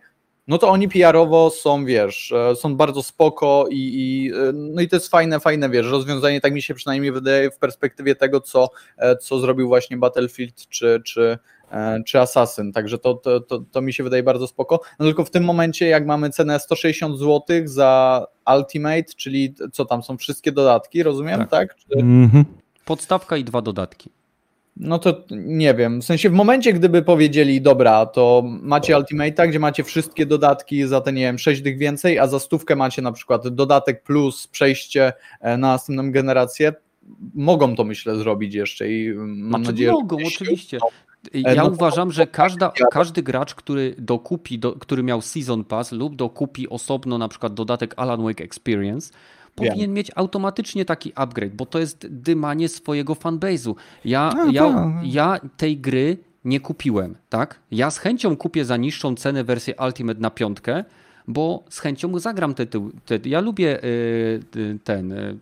no 0.48 0.58
to 0.58 0.68
oni 0.68 0.88
PR-owo 0.88 1.50
są, 1.50 1.84
wiesz, 1.84 2.32
e, 2.32 2.56
są 2.56 2.76
bardzo 2.76 3.02
spoko 3.02 3.66
i, 3.70 3.76
i, 3.76 4.32
e, 4.32 4.52
no 4.52 4.82
i 4.82 4.88
to 4.88 4.96
jest 4.96 5.08
fajne, 5.08 5.40
fajne, 5.40 5.70
wiesz, 5.70 5.86
rozwiązanie, 5.86 6.40
tak 6.40 6.52
mi 6.52 6.62
się 6.62 6.74
przynajmniej 6.74 7.12
wydaje 7.12 7.50
w 7.50 7.58
perspektywie 7.58 8.14
tego, 8.14 8.40
co, 8.40 8.68
e, 8.98 9.16
co 9.16 9.38
zrobił 9.38 9.68
właśnie 9.68 9.96
Battlefield 9.96 10.68
czy, 10.68 11.02
czy, 11.04 11.38
czy 12.06 12.20
Assassin, 12.20 12.72
także 12.72 12.98
to, 12.98 13.14
to, 13.14 13.40
to, 13.40 13.58
to 13.72 13.80
mi 13.82 13.92
się 13.92 14.04
wydaje 14.04 14.22
bardzo 14.22 14.46
spoko, 14.46 14.80
no 14.98 15.06
tylko 15.06 15.24
w 15.24 15.30
tym 15.30 15.44
momencie 15.44 15.86
jak 15.86 16.06
mamy 16.06 16.30
cenę 16.30 16.60
160 16.60 17.18
zł 17.18 17.42
za 17.64 18.26
Ultimate, 18.56 19.14
czyli 19.16 19.54
co 19.72 19.84
tam 19.84 20.02
są 20.02 20.16
wszystkie 20.16 20.52
dodatki, 20.52 21.02
rozumiem, 21.02 21.38
Tak. 21.40 21.50
tak? 21.50 21.76
Czy, 21.76 21.98
Mhm. 21.98 22.44
Podstawka 22.84 23.36
i 23.36 23.44
dwa 23.44 23.62
dodatki. 23.62 24.10
No 24.76 24.98
to 24.98 25.24
nie 25.30 25.74
wiem. 25.74 26.00
W 26.00 26.04
sensie 26.04 26.30
w 26.30 26.32
momencie, 26.32 26.72
gdyby 26.72 27.02
powiedzieli, 27.02 27.60
dobra, 27.60 28.06
to 28.06 28.42
macie 28.46 28.94
Ultimate'a, 28.94 29.48
gdzie 29.48 29.58
macie 29.58 29.84
wszystkie 29.84 30.26
dodatki 30.26 30.86
za 30.86 31.00
te, 31.00 31.12
nie 31.12 31.22
wiem, 31.22 31.38
6 31.38 31.62
dych 31.62 31.78
więcej, 31.78 32.18
a 32.18 32.26
za 32.26 32.38
stówkę 32.38 32.76
macie 32.76 33.02
na 33.02 33.12
przykład 33.12 33.48
dodatek 33.48 34.02
plus 34.02 34.46
przejście 34.46 35.12
e, 35.40 35.56
na 35.56 35.68
następną 35.68 36.12
generację, 36.12 36.72
mogą 37.34 37.76
to 37.76 37.84
myślę 37.84 38.16
zrobić 38.16 38.54
jeszcze 38.54 38.88
i 38.90 39.08
mm, 39.08 39.38
mam 39.38 39.48
Znaczy 39.48 39.72
nadzieję, 39.72 39.92
mogą, 39.92 40.18
że 40.18 40.26
oczywiście. 40.26 40.78
uda, 41.34 41.52
Ja 41.52 41.62
no 41.62 41.68
uważam, 41.68 42.12
że 42.12 42.26
każda, 42.26 42.72
każdy 42.90 43.22
gracz, 43.22 43.54
który 43.54 43.94
dokupi, 43.98 44.58
do, 44.58 44.72
który 44.72 45.02
miał 45.02 45.22
Season 45.22 45.64
Pass 45.64 45.92
lub 45.92 46.16
dokupi 46.16 46.68
osobno 46.68 47.18
na 47.18 47.28
przykład 47.28 47.54
dodatek 47.54 47.94
Alan 47.96 48.22
Wake 48.22 48.44
Experience, 48.44 49.12
Wiem. 49.60 49.68
powinien 49.68 49.92
mieć 49.92 50.10
automatycznie 50.14 50.84
taki 50.84 51.12
upgrade, 51.14 51.54
bo 51.54 51.66
to 51.66 51.78
jest 51.78 52.06
dymanie 52.06 52.68
swojego 52.68 53.14
fanbase'u. 53.14 53.74
Ja, 54.04 54.32
No 54.36 54.50
ja, 54.52 54.62
tak. 54.72 54.92
ja 55.02 55.40
tej 55.56 55.78
gry 55.78 56.16
nie 56.44 56.60
kupiłem, 56.60 57.16
tak? 57.28 57.60
Ja 57.70 57.90
z 57.90 57.98
chęcią 57.98 58.36
kupię 58.36 58.64
za 58.64 58.76
niższą 58.76 59.14
cenę 59.14 59.44
wersję 59.44 59.74
Ultimate 59.86 60.20
na 60.20 60.30
piątkę, 60.30 60.84
bo 61.28 61.64
z 61.70 61.78
chęcią 61.80 62.18
zagram 62.18 62.54
te, 62.54 62.66
te 62.66 62.80
Ja 63.24 63.40
lubię 63.40 63.84
y, 63.84 64.40
y, 64.56 64.78
ten 64.84 65.12
y, 65.12 65.38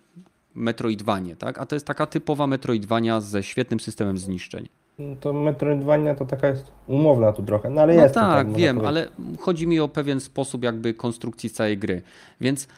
Metroidvanie, 0.54 1.36
tak? 1.36 1.58
A 1.58 1.66
to 1.66 1.76
jest 1.76 1.86
taka 1.86 2.06
typowa 2.06 2.46
Metroidvania 2.46 3.20
ze 3.20 3.42
świetnym 3.42 3.80
systemem 3.80 4.18
zniszczeń. 4.18 4.68
No 4.98 5.16
To 5.20 5.32
Metroidvania 5.32 6.14
to 6.14 6.24
taka 6.26 6.48
jest 6.48 6.72
umowna 6.86 7.32
tu 7.32 7.42
trochę, 7.42 7.70
no 7.70 7.80
ale 7.80 7.94
No 7.96 8.02
jest. 8.02 8.14
tak, 8.14 8.46
można 8.46 8.58
wiem, 8.58 8.80
ale 8.86 9.08
chodzi 9.40 9.66
mi 9.66 9.80
o 9.80 9.88
pewien 9.88 10.20
sposób 10.20 10.64
jakby 10.64 10.94
konstrukcji 10.94 11.50
całej 11.50 11.78
gry. 11.78 12.02
Więc 12.40 12.68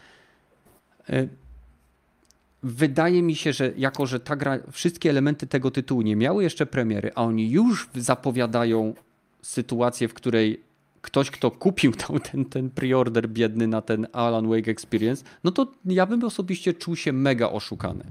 wydaje 2.62 3.22
mi 3.22 3.34
się, 3.34 3.52
że 3.52 3.72
jako, 3.76 4.06
że 4.06 4.20
ta 4.20 4.36
gra, 4.36 4.58
wszystkie 4.70 5.10
elementy 5.10 5.46
tego 5.46 5.70
tytułu 5.70 6.02
nie 6.02 6.16
miały 6.16 6.42
jeszcze 6.42 6.66
premiery, 6.66 7.10
a 7.14 7.22
oni 7.24 7.50
już 7.50 7.88
zapowiadają 7.94 8.94
sytuację, 9.42 10.08
w 10.08 10.14
której 10.14 10.60
ktoś, 11.02 11.30
kto 11.30 11.50
kupił 11.50 11.92
tą, 11.92 12.18
ten, 12.18 12.44
ten 12.44 12.70
preorder 12.70 13.28
biedny 13.28 13.66
na 13.66 13.82
ten 13.82 14.06
Alan 14.12 14.48
Wake 14.48 14.70
Experience, 14.70 15.24
no 15.44 15.50
to 15.50 15.66
ja 15.84 16.06
bym 16.06 16.24
osobiście 16.24 16.74
czuł 16.74 16.96
się 16.96 17.12
mega 17.12 17.50
oszukany. 17.50 18.04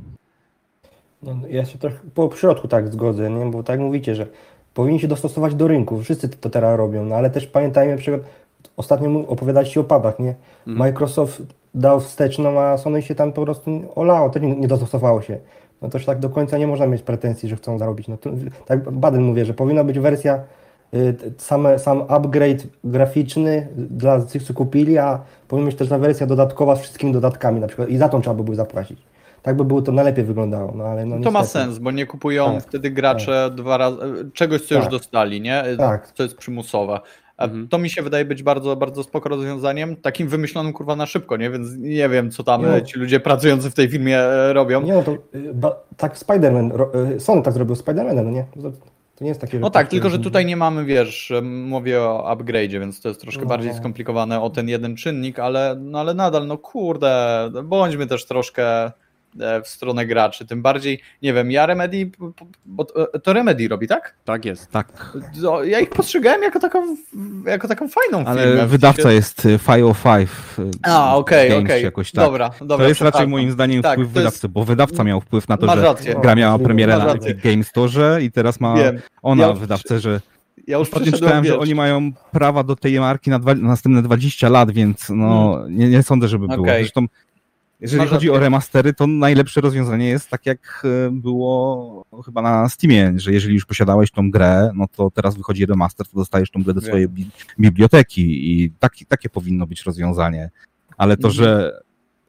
No, 1.23 1.37
ja 1.49 1.65
się 1.65 1.77
trochę 1.77 1.97
po 2.13 2.35
środku 2.35 2.67
tak 2.67 2.87
zgodzę, 2.87 3.29
nie? 3.29 3.45
bo 3.45 3.63
tak 3.63 3.79
mówicie, 3.79 4.15
że 4.15 4.27
powinni 4.73 4.99
się 4.99 5.07
dostosować 5.07 5.55
do 5.55 5.67
rynku. 5.67 6.01
Wszyscy 6.01 6.29
to 6.29 6.49
teraz 6.49 6.77
robią, 6.77 7.05
no 7.05 7.15
ale 7.15 7.29
też 7.29 7.47
pamiętajmy 7.47 7.91
na 7.91 7.97
przykład 7.97 8.21
ostatnio 8.77 9.27
opowiadaliście 9.27 9.79
o 9.79 9.83
padach, 9.83 10.19
nie? 10.19 10.35
Microsoft 10.65 11.41
dał 11.73 11.99
wsteczną, 11.99 12.61
a 12.61 12.77
Sony 12.77 13.01
się 13.01 13.15
tam 13.15 13.33
po 13.33 13.41
prostu 13.41 13.71
olało, 13.95 14.29
to 14.29 14.39
nie, 14.39 14.55
nie 14.55 14.67
dostosowało 14.67 15.21
się. 15.21 15.37
No 15.81 15.89
to 15.89 15.97
już 15.97 16.05
tak 16.05 16.19
do 16.19 16.29
końca 16.29 16.57
nie 16.57 16.67
można 16.67 16.87
mieć 16.87 17.01
pretensji, 17.01 17.49
że 17.49 17.55
chcą 17.55 17.77
zarobić. 17.77 18.07
No 18.07 18.17
to, 18.17 18.29
tak 18.65 18.91
Baden 18.91 19.21
mówię, 19.23 19.45
że 19.45 19.53
powinna 19.53 19.83
być 19.83 19.99
wersja, 19.99 20.39
y, 20.93 21.15
same, 21.37 21.79
sam 21.79 22.03
upgrade 22.07 22.63
graficzny 22.83 23.67
dla 23.75 24.21
tych, 24.21 24.43
co 24.43 24.53
kupili, 24.53 24.97
a 24.97 25.19
powinna 25.47 25.69
być 25.69 25.79
też 25.79 25.89
ta 25.89 25.97
wersja 25.97 26.27
dodatkowa 26.27 26.75
z 26.75 26.79
wszystkimi 26.79 27.13
dodatkami 27.13 27.59
na 27.59 27.67
przykład 27.67 27.89
i 27.89 27.97
za 27.97 28.09
tą 28.09 28.21
trzeba 28.21 28.35
by 28.35 28.43
było 28.43 28.55
zapłacić. 28.55 29.01
Tak 29.41 29.57
by 29.57 29.65
było 29.65 29.81
to 29.81 29.91
najlepiej 29.91 30.23
wyglądało, 30.25 30.73
no 30.75 30.83
ale 30.83 31.05
no 31.05 31.19
To 31.19 31.31
ma 31.31 31.45
sens, 31.45 31.77
bo 31.77 31.91
nie 31.91 32.05
kupują 32.05 32.53
Tak, 32.53 32.63
wtedy 32.63 32.91
gracze 32.91 33.49
dwa 33.55 33.77
razy 33.77 33.97
czegoś, 34.33 34.61
co 34.61 34.75
już 34.75 34.83
Tak. 34.83 34.91
dostali, 34.91 35.41
nie? 35.41 35.63
Tak. 35.77 36.11
Co 36.13 36.23
jest 36.23 36.37
przymusowe. 36.37 36.99
A 37.43 37.45
Mhm. 37.45 37.67
To 37.67 37.77
mi 37.77 37.89
się 37.89 38.01
wydaje 38.01 38.25
być 38.25 38.43
bardzo, 38.43 38.75
bardzo 38.75 39.03
spoko 39.03 39.29
rozwiązaniem, 39.29 39.95
takim 39.95 40.27
wymyślonym 40.27 40.73
kurwa 40.73 40.95
na 40.95 41.05
szybko, 41.05 41.37
nie? 41.37 41.49
Więc 41.49 41.77
nie 41.77 42.09
wiem, 42.09 42.31
co 42.31 42.43
tam 42.43 42.61
Nie. 42.61 42.67
e, 42.67 42.83
ci 42.83 42.99
ludzie 42.99 43.19
pracujący 43.19 43.69
w 43.71 43.73
tej 43.73 43.89
firmie 43.89 44.19
e, 44.19 44.53
robią. 44.53 44.81
Nie 44.81 44.93
no 44.93 45.03
to 45.03 45.11
y, 45.11 45.17
ba, 45.53 45.75
tak 45.97 46.17
Spider-Man, 46.17 46.71
y, 47.15 47.19
Sony 47.19 47.41
tak 47.41 47.53
zrobił 47.53 47.75
Spider-Manem, 47.75 48.23
no 48.25 48.31
nie? 48.31 48.45
To, 48.61 48.71
nie 49.21 49.27
jest 49.29 49.41
takie, 49.41 49.59
No 49.59 49.69
tak, 49.69 49.87
tylko 49.87 50.09
że 50.09 50.19
tutaj 50.19 50.45
nie 50.45 50.57
mamy, 50.57 50.85
wiesz, 50.85 51.31
e, 51.31 51.41
mówię 51.41 52.01
o 52.01 52.35
upgrade'zie, 52.35 52.79
więc 52.79 53.01
to 53.01 53.07
jest 53.09 53.21
troszkę 53.21 53.41
No. 53.41 53.47
bardziej 53.47 53.73
skomplikowane 53.73 54.41
o 54.41 54.49
ten 54.49 54.69
jeden 54.69 54.95
czynnik, 54.95 55.39
ale, 55.39 55.75
no 55.79 55.99
ale 55.99 56.13
nadal, 56.13 56.47
no 56.47 56.57
kurde, 56.57 57.49
bądźmy 57.63 58.07
też 58.07 58.25
troszkę 58.25 58.63
e, 58.85 58.91
w 59.63 59.67
stronę 59.67 60.05
graczy, 60.05 60.45
tym 60.45 60.61
bardziej, 60.61 60.99
nie 61.21 61.33
wiem, 61.33 61.51
ja 61.51 61.65
Remedy, 61.65 62.11
bo 62.65 62.85
to- 62.85 63.19
to 63.19 63.33
Remedy 63.33 63.67
robi, 63.67 63.87
tak? 63.87 64.15
Tak 64.25 64.45
jest. 64.45 64.71
Tak, 64.71 65.13
To 65.41 65.63
Ja 65.63 65.79
ich 65.79 65.89
postrzegałem 65.89 66.43
jako 66.43 66.59
taką, 66.59 66.95
jako 67.47 67.67
taką 67.67 67.87
fajną 67.89 68.25
ale 68.29 68.43
firmę. 68.43 68.67
wydawca 68.67 69.11
jest 69.11 69.45
y, 69.45 69.59
505. 69.67 70.29
y, 70.59 70.63
A, 70.83 71.15
okej, 71.17 71.49
Games 71.49 71.63
okej, 71.65 71.83
jakoś 71.83 72.11
tak. 72.11 72.25
dobra, 72.25 72.49
dobra. 72.61 72.77
to 72.77 72.89
jest 72.89 73.01
raczej 73.01 73.27
moim 73.27 73.51
zdaniem 73.51 73.81
Tak, 73.81 73.93
wpływ 73.93 74.07
to 74.07 74.09
jest- 74.09 74.13
wydawcy, 74.35 74.49
bo 74.49 74.63
wydawca 74.63 75.03
miał 75.03 75.21
wpływ 75.21 75.49
na 75.49 75.57
to, 75.57 75.65
Masz 75.65 75.75
że 75.77 75.83
rację. 75.83 76.15
gra 76.21 76.35
miała 76.35 76.59
premierę 76.59 76.97
na 76.97 77.05
rację. 77.05 77.35
Game 77.35 77.63
Store 77.63 78.23
i 78.23 78.31
teraz 78.31 78.59
ma 78.59 78.75
Wiem. 78.75 78.99
ona 79.21 79.43
Ja- 79.47 79.53
wydawcę, 79.53 79.99
że 79.99 80.21
Ja 80.67 80.77
już 80.77 80.87
Ostatnio 80.87 81.11
czytałem, 81.11 81.45
że 81.45 81.51
wiesz, 81.51 81.59
oni 81.61 81.75
mają 81.75 82.11
prawa 82.31 82.63
do 82.63 82.75
tej 82.75 82.99
marki 82.99 83.29
na, 83.29 83.39
dwa, 83.39 83.55
na 83.55 83.67
następne 83.67 84.01
20 84.01 84.49
lat, 84.49 84.71
więc 84.71 85.09
no, 85.09 85.59
nie, 85.69 85.89
nie 85.89 86.03
sądzę, 86.03 86.27
żeby 86.27 86.47
było. 86.47 86.55
Hmm. 86.57 86.69
Okej. 86.69 86.83
Zresztą, 86.83 87.05
jeżeli 87.83 88.01
Masz 88.01 88.09
chodzi 88.09 88.29
o 88.29 88.39
remastery, 88.39 88.93
to 88.93 89.07
najlepsze 89.07 89.61
rozwiązanie 89.61 90.07
jest 90.09 90.29
tak, 90.29 90.45
jak 90.45 90.83
e, 91.07 91.11
było 91.11 92.05
chyba 92.25 92.41
na 92.41 92.69
Steamie, 92.69 93.13
że 93.15 93.33
jeżeli 93.33 93.53
już 93.53 93.65
posiadałeś 93.65 94.11
tą 94.11 94.31
grę, 94.31 94.71
no 94.75 94.85
to 94.95 95.11
teraz 95.11 95.35
wychodzi 95.37 95.65
remaster, 95.65 96.07
to 96.07 96.17
dostajesz 96.17 96.51
tą 96.51 96.63
grę 96.63 96.73
do 96.73 96.81
swojej 96.81 97.09
bi 97.09 97.29
biblioteki 97.59 98.51
i 98.51 98.71
taki, 98.71 99.05
takie 99.05 99.29
powinno 99.29 99.67
być 99.67 99.83
rozwiązanie. 99.83 100.49
Ale 100.97 101.17
to, 101.17 101.27
Mhm. 101.27 101.33
że 101.33 101.79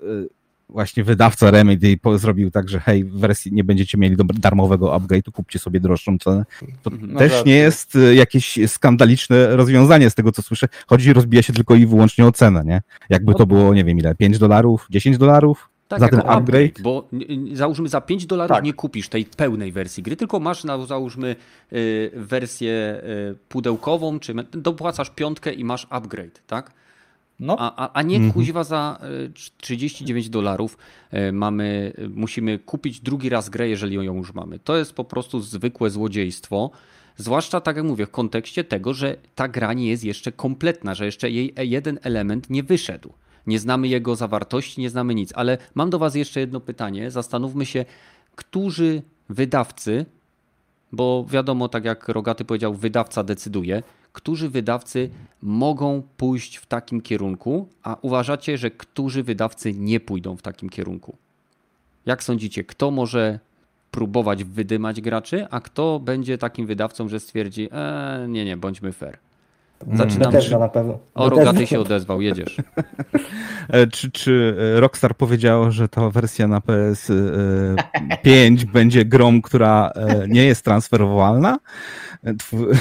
y, 0.02 0.28
właśnie 0.74 1.04
wydawca 1.04 1.50
Remedy 1.50 1.98
zrobił 2.16 2.50
tak, 2.50 2.68
że 2.68 2.80
hej, 2.80 3.04
w 3.04 3.12
wersji 3.18 3.52
nie 3.52 3.64
będziecie 3.64 3.98
mieli 3.98 4.16
darmowego 4.34 4.86
upgrade'u, 4.86 5.32
kupcie 5.32 5.58
sobie 5.58 5.80
droższą 5.80 6.18
cenę, 6.18 6.44
to 6.82 6.90
Mhm. 6.90 7.16
też 7.16 7.32
rację. 7.32 7.52
nie 7.52 7.58
jest 7.58 7.96
y, 7.96 8.14
jakieś 8.14 8.58
skandaliczne 8.66 9.56
rozwiązanie 9.56 10.10
z 10.10 10.14
tego, 10.14 10.32
co 10.32 10.42
słyszę. 10.42 10.66
Chodzi, 10.86 11.12
rozbija 11.12 11.42
się 11.42 11.52
tylko 11.52 11.74
i 11.74 11.86
wyłącznie 11.86 12.26
o 12.26 12.32
cenę, 12.32 12.62
nie? 12.64 12.82
Jakby 13.10 13.32
No 13.32 13.38
to 13.38 13.46
było, 13.46 13.74
nie 13.74 13.84
wiem 13.84 13.98
ile, 13.98 14.14
5 14.14 14.38
dolarów, 14.38 14.86
10 14.90 15.18
dolarów? 15.18 15.70
Tak, 15.88 16.00
Za 16.00 16.08
ten 16.08 16.18
jako 16.18 16.30
upgrade? 16.30 16.82
Bo 16.82 17.08
załóżmy 17.52 17.88
za 17.88 18.00
5 18.00 18.26
dolarów 18.26 18.56
Tak. 18.56 18.64
nie 18.64 18.72
kupisz 18.72 19.08
tej 19.08 19.24
pełnej 19.24 19.72
wersji 19.72 20.02
gry, 20.02 20.16
tylko 20.16 20.40
masz 20.40 20.64
na, 20.64 20.86
załóżmy 20.86 21.36
y, 21.72 22.10
wersję 22.14 23.00
y, 23.32 23.36
pudełkową, 23.48 24.18
czy 24.20 24.34
dopłacasz 24.52 25.10
piątkę 25.10 25.52
i 25.52 25.64
masz 25.64 25.86
upgrade, 25.90 26.42
tak? 26.46 26.72
No, 27.40 27.56
A, 27.58 27.76
a, 27.86 27.92
a 27.92 28.02
nie 28.02 28.16
Mhm. 28.16 28.32
kuźwa 28.32 28.64
za 28.64 28.98
y, 29.26 29.32
39 29.58 30.28
dolarów 30.28 30.78
y, 31.14 31.32
mamy, 31.32 31.92
musimy 32.14 32.58
kupić 32.58 33.00
drugi 33.00 33.28
raz 33.28 33.48
grę, 33.48 33.68
jeżeli 33.68 33.96
ją 33.96 34.14
już 34.14 34.34
mamy. 34.34 34.58
To 34.58 34.76
jest 34.76 34.92
po 34.92 35.04
prostu 35.04 35.40
zwykłe 35.40 35.90
złodziejstwo. 35.90 36.70
Zwłaszcza, 37.16 37.60
tak 37.60 37.76
jak 37.76 37.84
mówię, 37.84 38.06
w 38.06 38.10
kontekście 38.10 38.64
tego, 38.64 38.94
że 38.94 39.16
ta 39.34 39.48
gra 39.48 39.72
nie 39.72 39.88
jest 39.88 40.04
jeszcze 40.04 40.32
kompletna, 40.32 40.94
że 40.94 41.04
jeszcze 41.06 41.30
jej 41.30 41.52
e- 41.56 41.66
jeden 41.66 41.98
element 42.02 42.50
nie 42.50 42.62
wyszedł. 42.62 43.12
Nie 43.46 43.58
znamy 43.58 43.88
jego 43.88 44.16
zawartości, 44.16 44.80
nie 44.80 44.90
znamy 44.90 45.14
nic. 45.14 45.32
Ale 45.34 45.58
mam 45.74 45.90
do 45.90 45.98
Was 45.98 46.14
jeszcze 46.14 46.40
jedno 46.40 46.60
pytanie. 46.60 47.10
Zastanówmy 47.10 47.66
się, 47.66 47.84
którzy 48.36 49.02
wydawcy, 49.28 50.06
bo 50.92 51.26
wiadomo, 51.30 51.68
tak 51.68 51.84
jak 51.84 52.08
Rogaty 52.08 52.44
powiedział, 52.44 52.74
wydawca 52.74 53.24
decyduje, 53.24 53.82
którzy 54.14 54.48
wydawcy 54.50 55.10
mogą 55.42 56.02
pójść 56.16 56.56
w 56.56 56.66
takim 56.66 57.00
kierunku, 57.00 57.68
a 57.82 57.96
uważacie, 58.02 58.58
że 58.58 58.70
którzy 58.70 59.22
wydawcy 59.22 59.72
nie 59.74 60.00
pójdą 60.00 60.36
w 60.36 60.42
takim 60.42 60.68
kierunku? 60.68 61.16
Jak 62.06 62.24
sądzicie, 62.24 62.64
kto 62.64 62.90
może 62.90 63.38
próbować 63.90 64.44
wydymać 64.44 65.00
graczy, 65.00 65.46
a 65.50 65.60
kto 65.60 66.00
będzie 66.00 66.38
takim 66.38 66.66
wydawcą, 66.66 67.08
że 67.08 67.20
stwierdzi, 67.20 67.68
e, 67.72 68.26
nie, 68.28 68.44
nie, 68.44 68.56
bądźmy 68.56 68.92
fair. 68.92 69.18
Zaczynam. 69.92 70.32
Bethesda 70.32 70.58
na 70.58 70.68
pewno. 70.68 70.98
O, 71.14 71.28
Bethesda- 71.28 71.38
Rogaty 71.38 71.66
się 71.66 71.80
odezwał, 71.80 72.20
jedziesz. 72.20 72.56
E, 73.68 73.86
Czy, 73.86 74.10
czy 74.10 74.56
e, 74.76 74.80
Rockstar 74.80 75.16
powiedział, 75.16 75.70
że 75.70 75.88
ta 75.88 76.10
wersja 76.10 76.48
na 76.48 76.60
PS5 76.60 78.64
będzie 78.64 79.04
grą, 79.04 79.42
która 79.42 79.90
e, 79.94 80.28
nie 80.28 80.44
jest 80.44 80.64
transferowalna? 80.64 81.58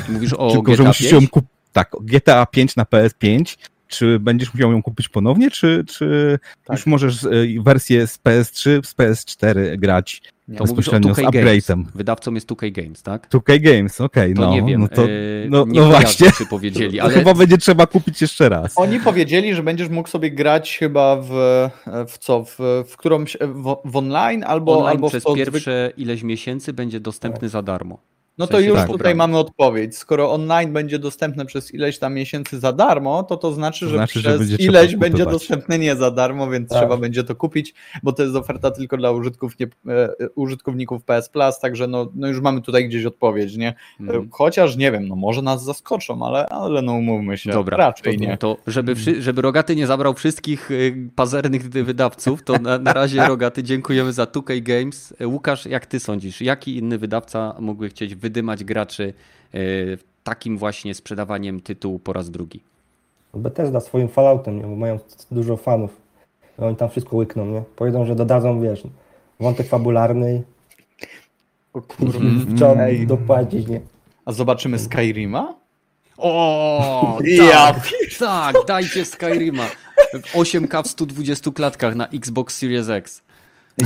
Mówisz 0.09 0.33
o 0.33 0.51
Tylko, 0.51 0.71
że 0.71 0.77
GTA 0.77 0.87
musisz 0.87 1.09
5? 1.09 1.21
ją 1.23 1.29
kupić. 1.29 1.49
Tak, 1.73 1.91
GTA 2.01 2.45
5 2.45 2.75
na 2.75 2.83
PS5. 2.83 3.57
Czy 3.87 4.19
będziesz 4.19 4.53
musiał 4.53 4.71
ją 4.71 4.83
kupić 4.83 5.09
ponownie, 5.09 5.51
czy, 5.51 5.83
czy 5.87 6.39
Tak. 6.65 6.77
już 6.77 6.85
możesz 6.85 7.23
e, 7.23 7.29
wersję 7.63 8.07
z 8.07 8.19
PS3, 8.19 8.85
z 8.85 8.95
PS4 8.95 9.77
grać 9.77 10.21
nie. 10.47 10.57
To 10.57 10.63
mówisz 10.63 10.71
o 10.71 10.75
bezpośrednio 10.75 11.15
z 11.15 11.17
2K 11.17 11.31
Games. 11.31 11.65
upgrade'em? 11.65 11.83
Wydawcą 11.95 12.33
jest 12.33 12.47
2K 12.47 12.71
Games, 12.71 13.03
tak? 13.03 13.29
2K 13.29 13.59
Games, 13.61 14.01
okej, 14.01 14.33
To 14.33 14.41
no. 14.41 14.51
nie 14.51 14.63
wiem. 14.63 14.81
No, 14.81 14.87
to, 14.87 15.03
e, 15.03 15.07
no, 15.49 15.65
nie 15.67 15.79
no 15.79 15.87
właśnie. 15.87 16.31
czy 16.31 16.45
powiedzieli, 16.45 16.99
ale... 17.01 17.13
chyba 17.13 17.33
będzie 17.33 17.57
trzeba 17.57 17.87
kupić 17.87 18.21
jeszcze 18.21 18.49
raz. 18.49 18.73
Oni 18.75 18.99
powiedzieli, 18.99 19.55
że 19.55 19.63
będziesz 19.63 19.89
mógł 19.89 20.09
sobie 20.09 20.31
grać 20.31 20.77
chyba 20.77 21.15
w, 21.21 21.29
w 22.07 22.17
co, 22.17 22.43
w, 22.43 22.83
w 22.87 22.97
którąś, 22.97 23.37
w, 23.41 23.75
w 23.85 23.95
online 23.95 24.43
albo, 24.47 24.71
online 24.71 24.91
albo 24.91 25.07
w 25.07 25.11
przez 25.11 25.23
to 25.23 25.35
pierwsze 25.35 25.91
ileś 25.97 26.23
miesięcy 26.23 26.73
będzie 26.73 26.99
dostępny 26.99 27.49
za 27.49 27.61
darmo. 27.61 27.99
No 28.37 28.47
W 28.47 28.49
to 28.49 28.59
już 28.59 28.77
tak. 28.77 28.87
tutaj 28.87 29.15
mamy 29.15 29.37
odpowiedź. 29.37 29.97
Skoro 29.97 30.31
online 30.31 30.73
będzie 30.73 30.99
dostępne 30.99 31.45
przez 31.45 31.73
ileś 31.73 31.99
tam 31.99 32.13
miesięcy 32.13 32.59
za 32.59 32.73
darmo, 32.73 33.23
to 33.23 33.37
to 33.37 33.53
znaczy, 33.53 33.79
To 33.85 33.89
że 33.91 33.95
znaczy, 33.97 34.19
że 34.19 34.37
przez 34.37 34.47
trzeba 34.47 34.63
ileś 34.63 34.95
będzie 34.95 35.25
dostępne 35.25 35.79
nie 35.79 35.95
za 35.95 36.11
darmo, 36.11 36.49
więc 36.49 36.69
Tak. 36.69 36.77
trzeba 36.79 36.97
będzie 36.97 37.23
to 37.23 37.35
kupić, 37.35 37.73
bo 38.03 38.13
to 38.13 38.23
jest 38.23 38.35
oferta 38.35 38.71
tylko 38.71 38.97
dla 38.97 39.11
użytków, 39.11 39.59
nie, 39.59 39.67
e, 39.93 40.09
użytkowników 40.35 41.03
PS 41.03 41.29
Plus, 41.29 41.59
także 41.59 41.87
no, 41.87 42.11
no 42.15 42.27
już 42.27 42.41
mamy 42.41 42.61
tutaj 42.61 42.87
gdzieś 42.89 43.05
odpowiedź, 43.05 43.57
nie? 43.57 43.67
E, 43.69 43.73
Mhm. 43.99 44.29
Chociaż 44.31 44.75
nie 44.77 44.91
wiem, 44.91 45.07
no 45.07 45.15
może 45.15 45.41
nas 45.41 45.63
zaskoczą, 45.63 46.25
ale, 46.25 46.45
ale 46.49 46.81
no 46.81 46.93
umówmy 46.93 47.37
się, 47.37 47.51
Dobra, 47.51 47.77
raczej 47.77 48.17
to, 48.17 48.21
nie. 48.25 48.37
to 48.37 48.57
żeby, 48.67 48.95
wszy- 48.95 49.21
żeby 49.21 49.41
Rogaty 49.41 49.75
nie 49.75 49.87
zabrał 49.87 50.13
wszystkich 50.13 50.71
y, 50.71 51.09
pazernych 51.15 51.69
wydawców, 51.69 52.43
to 52.43 52.53
na, 52.59 52.77
na 52.77 52.93
razie 52.93 53.27
Rogaty 53.27 53.63
dziękujemy 53.63 54.13
za 54.13 54.23
2K 54.23 54.61
Games. 54.61 55.13
E, 55.19 55.27
Łukasz, 55.27 55.65
jak 55.65 55.85
ty 55.85 55.99
sądzisz, 55.99 56.41
jaki 56.41 56.77
inny 56.77 56.97
wydawca 56.97 57.55
mógłby 57.59 57.89
chcieć 57.89 58.15
wydymać 58.27 58.63
graczy 58.63 59.13
y, 59.55 59.97
takim 60.23 60.57
właśnie 60.57 60.93
sprzedawaniem 60.95 61.61
tytułu 61.61 61.99
po 61.99 62.13
raz 62.13 62.29
drugi? 62.29 62.59
Bethesda 63.33 63.79
swoim 63.79 64.07
Falloutem, 64.09 64.57
nie? 64.57 64.63
bo 64.63 64.75
mają 64.75 64.99
dużo 65.31 65.57
fanów. 65.57 65.97
No, 66.59 66.67
Oni 66.67 66.75
tam 66.75 66.89
wszystko 66.89 67.15
łykną, 67.15 67.45
nie? 67.45 67.63
Powiedzą, 67.75 68.05
że 68.05 68.15
dodadzą, 68.15 68.61
wiesz, 68.61 68.83
wątek 69.39 69.67
fabularny 69.67 70.43
O 71.73 71.81
trzeba 72.57 72.83
Ej. 72.85 73.07
dopłacić, 73.07 73.67
nie? 73.67 73.81
A 74.25 74.31
zobaczymy 74.31 74.79
Skyrima? 74.79 75.55
O, 76.17 77.19
Ja 77.49 77.73
tak, 77.73 77.83
tak, 78.19 78.55
dajcie 78.67 79.05
Skyrima. 79.05 79.63
8K 80.33 80.83
w 80.83 80.87
120 80.87 81.51
klatkach 81.51 81.95
na 81.95 82.07
Xbox 82.07 82.57
Series 82.57 82.89
X. 82.89 83.21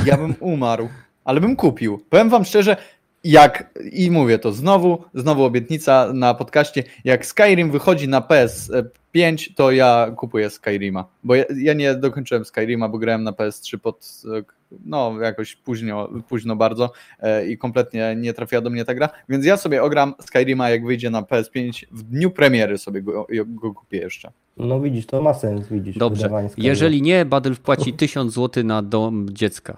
Ja 0.06 0.18
bym 0.18 0.36
umarł, 0.40 0.90
ale 1.26 1.42
bym 1.42 1.56
kupił. 1.56 2.02
Powiem 2.10 2.30
wam 2.30 2.46
szczerze, 2.46 2.78
jak 3.24 3.70
i 3.92 4.12
mówię 4.12 4.40
to 4.40 4.52
znowu, 4.52 5.04
znowu 5.14 5.44
obietnica 5.44 6.14
na 6.14 6.34
podcaście, 6.34 6.84
jak 7.04 7.26
Skyrim 7.26 7.72
wychodzi 7.72 8.08
na 8.08 8.22
PS5, 8.22 9.54
to 9.56 9.72
ja 9.72 10.12
kupuję 10.18 10.50
Skyrima, 10.50 11.06
bo 11.24 11.36
ja, 11.36 11.44
ja 11.56 11.74
nie 11.74 11.96
dokończyłem 11.96 12.46
Skyrima, 12.46 12.90
bo 12.90 12.98
grałem 12.98 13.24
na 13.24 13.32
PS3 13.32 13.78
pod, 13.78 14.24
e, 14.38 14.57
no 14.86 15.22
jakoś 15.22 15.56
późno, 15.56 16.10
późno 16.30 16.56
bardzo 16.56 16.92
e, 17.20 17.48
i 17.48 17.58
kompletnie 17.58 18.16
nie 18.18 18.34
trafiła 18.34 18.62
do 18.62 18.70
mnie 18.70 18.86
ta 18.86 18.94
gra, 18.94 19.10
więc 19.30 19.46
ja 19.46 19.58
sobie 19.58 19.84
ogram 19.84 20.14
Skyrima 20.22 20.70
jak 20.70 20.86
wyjdzie 20.86 21.10
na 21.10 21.22
PS5 21.22 21.86
w 21.92 22.04
dniu 22.04 22.32
premiery 22.32 22.78
sobie 22.78 23.02
go, 23.02 23.28
go 23.46 23.74
kupię 23.74 23.98
jeszcze. 23.98 24.32
No 24.58 24.80
widzisz, 24.80 25.06
to 25.06 25.22
ma 25.22 25.34
sens, 25.34 25.68
widzisz. 25.68 25.98
Dobrze, 25.98 26.30
jeżeli 26.58 27.02
nie, 27.02 27.26
Badel 27.26 27.56
wpłaci 27.56 27.94
1000 27.94 28.34
zł 28.34 28.64
na 28.64 28.82
dom 28.82 29.26
dziecka. 29.30 29.78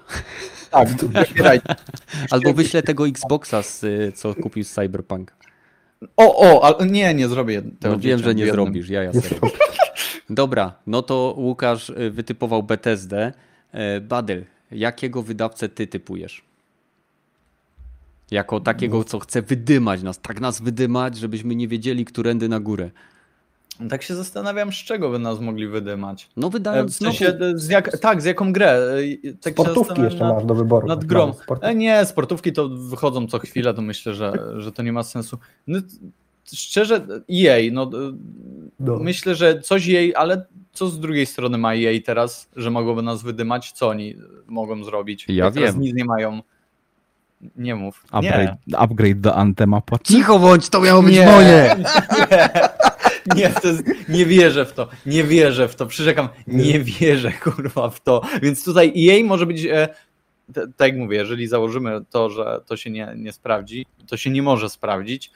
Tak. 0.72 0.90
Albo 2.32 2.54
wyślę 2.54 2.84
tego 2.84 3.08
Xboxa, 3.08 3.64
z, 3.64 3.84
y, 3.84 4.12
co 4.16 4.36
kupił 4.36 4.64
z 4.64 4.72
Cyberpunk. 4.72 5.36
O, 6.18 6.38
o, 6.38 6.64
ale 6.64 6.90
nie, 6.90 7.14
nie 7.14 7.28
zrobię 7.28 7.62
tego. 7.62 7.94
No 7.96 8.00
wiem, 8.00 8.20
że 8.20 8.36
nie 8.36 8.52
zrobisz, 8.52 8.90
ja 8.90 9.04
jasne. 9.04 9.22
Dobra, 10.30 10.74
no 10.88 11.02
to 11.02 11.36
Łukasz 11.38 11.90
y, 11.90 12.12
wytypował 12.12 12.64
BTSD. 12.64 13.34
E, 13.72 14.02
Badyl, 14.02 14.46
jakiego 14.72 15.24
wydawcę 15.24 15.70
ty 15.70 15.88
typujesz? 15.88 16.42
Jako 18.32 18.60
takiego, 18.60 19.04
co 19.04 19.20
chce 19.20 19.42
wydymać 19.42 20.04
nas, 20.04 20.20
tak 20.22 20.42
nas 20.42 20.62
wydymać, 20.62 21.18
żebyśmy 21.18 21.56
nie 21.56 21.68
wiedzieli, 21.68 22.06
którędy 22.06 22.50
na 22.50 22.60
górę. 22.60 22.90
Tak 23.90 24.04
się 24.04 24.16
zastanawiam, 24.16 24.72
z 24.72 24.76
czego 24.76 25.10
by 25.10 25.20
nas 25.20 25.40
mogli 25.40 25.68
wydymać. 25.68 26.30
No 26.38 26.48
E, 26.48 26.50
W 26.50 26.54
wydając 26.54 26.98
sensie, 26.98 27.26
znowu... 27.38 27.58
z 27.58 27.70
jak, 27.70 27.98
tak, 27.98 28.22
z 28.22 28.26
jaką 28.26 28.54
grę? 28.54 28.82
Tak 29.42 29.54
Sportówki 29.54 30.02
jeszcze 30.02 30.20
nad- 30.20 30.34
masz 30.36 30.46
do 30.46 30.56
wyboru. 30.56 30.88
Nad 30.88 31.00
tak 31.00 31.08
grą. 31.10 31.34
sportówki. 31.34 31.72
E, 31.72 31.76
nie, 31.76 32.06
sportówki 32.06 32.54
to 32.54 32.70
wychodzą 32.70 33.28
co 33.28 33.40
chwilę, 33.40 33.74
to 33.74 33.82
myślę, 33.82 34.14
że, 34.14 34.34
że 34.58 34.72
to 34.72 34.84
nie 34.84 34.94
ma 34.94 35.04
sensu. 35.04 35.38
No, 35.68 35.80
szczerze, 36.54 37.08
jej, 37.28 37.72
no, 37.72 37.90
No. 38.80 39.00
myślę, 39.00 39.36
że 39.36 39.60
coś 39.62 39.86
jej, 39.86 40.16
ale 40.16 40.46
co 40.74 40.88
z 40.88 41.00
drugiej 41.00 41.26
strony 41.26 41.58
ma 41.58 41.74
jej 41.74 42.04
teraz, 42.04 42.50
że 42.56 42.72
mogłoby 42.72 43.02
nas 43.02 43.24
wydymać? 43.24 43.72
Co 43.72 43.88
oni 43.90 44.16
mogą 44.48 44.84
zrobić? 44.84 45.26
Ja 45.28 45.46
Jak 45.46 45.54
teraz 45.54 45.74
wiem. 45.74 45.82
nic 45.82 45.96
nie 45.96 46.06
mają. 46.06 46.42
Nie 47.56 47.76
mów. 47.76 48.04
Upgrade, 48.12 48.58
upgrade 48.78 49.20
do 49.22 49.36
Antema. 49.36 49.82
Cicho 50.04 50.40
bądź, 50.40 50.70
to 50.70 50.82
miało 50.82 51.04
być 51.04 51.16
Nie. 51.16 51.26
moje! 51.26 51.76
Nie, 53.36 53.42
nie, 53.44 53.50
to 53.50 53.68
jest, 53.68 53.84
nie 54.10 54.26
wierzę 54.26 54.66
w 54.66 54.74
to, 54.74 54.88
nie 55.06 55.24
wierzę 55.24 55.68
w 55.68 55.76
to, 55.76 55.86
przyrzekam, 55.86 56.30
nie 56.48 56.80
wierzę 56.80 57.32
kurwa 57.32 57.90
w 57.90 58.02
to, 58.02 58.22
więc 58.42 58.64
tutaj 58.64 58.92
jej 58.96 59.24
może 59.24 59.46
być, 59.46 59.66
e, 59.66 59.88
tak 60.54 60.88
jak 60.88 60.98
mówię, 60.98 61.18
jeżeli 61.18 61.48
założymy 61.48 62.02
to, 62.10 62.30
że 62.30 62.62
to 62.66 62.78
się 62.78 62.90
nie, 62.90 63.14
nie 63.16 63.32
sprawdzi, 63.32 63.86
to 64.08 64.18
się 64.18 64.30
nie 64.30 64.42
może 64.42 64.70
sprawdzić, 64.70 65.32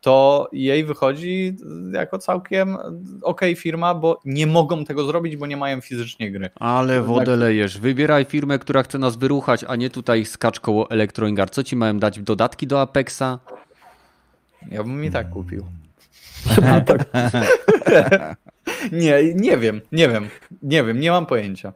to 0.00 0.48
jej 0.52 0.84
wychodzi 0.84 1.56
jako 1.92 2.18
całkiem 2.18 2.76
okej 3.22 3.56
firma, 3.56 3.94
bo 3.94 4.20
nie 4.24 4.46
mogą 4.46 4.84
tego 4.84 5.04
zrobić, 5.04 5.36
bo 5.36 5.46
nie 5.46 5.56
mają 5.56 5.80
fizycznie 5.80 6.30
gry. 6.30 6.50
Ale 6.54 7.02
wodę 7.02 7.36
lejesz. 7.36 7.78
Wybieraj 7.78 8.24
firmę, 8.24 8.58
która 8.58 8.82
chce 8.82 8.98
nas 8.98 9.16
wyruchać, 9.16 9.64
a 9.68 9.76
nie 9.76 9.90
tutaj 9.90 10.24
skacz 10.24 10.60
koło 10.60 10.90
Electronic. 10.90 11.40
Co 11.50 11.62
ci 11.62 11.76
mają 11.76 11.98
dać? 11.98 12.20
Dodatki 12.20 12.66
do 12.66 12.80
Apexa? 12.80 13.38
Ja 14.70 14.82
bym 14.82 15.04
i 15.04 15.10
tak 15.10 15.30
kupił. 15.30 15.66
tak. 16.86 17.04
Nie, 18.92 19.34
nie 19.34 19.58
wiem, 19.58 19.80
nie 19.92 20.08
wiem, 20.08 20.28
nie 20.62 20.84
wiem, 20.84 21.00
nie 21.00 21.10
mam 21.10 21.26
pojęcia. 21.26 21.72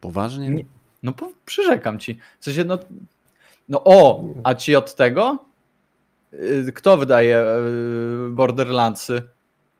Poważnie? 0.00 0.48
Nie. 0.48 0.64
No 1.02 1.12
po, 1.12 1.30
przyrzekam 1.44 1.98
ci. 1.98 2.18
W 2.40 2.44
sensie, 2.44 2.64
no, 2.64 2.78
no 3.68 3.84
o, 3.84 4.24
a 4.44 4.54
ci 4.54 4.76
od 4.76 4.94
tego? 4.94 5.38
Y, 6.32 6.72
Kto 6.74 6.96
wydaje 6.96 7.44
y, 8.26 8.30
Borderlandsy? 8.30 9.22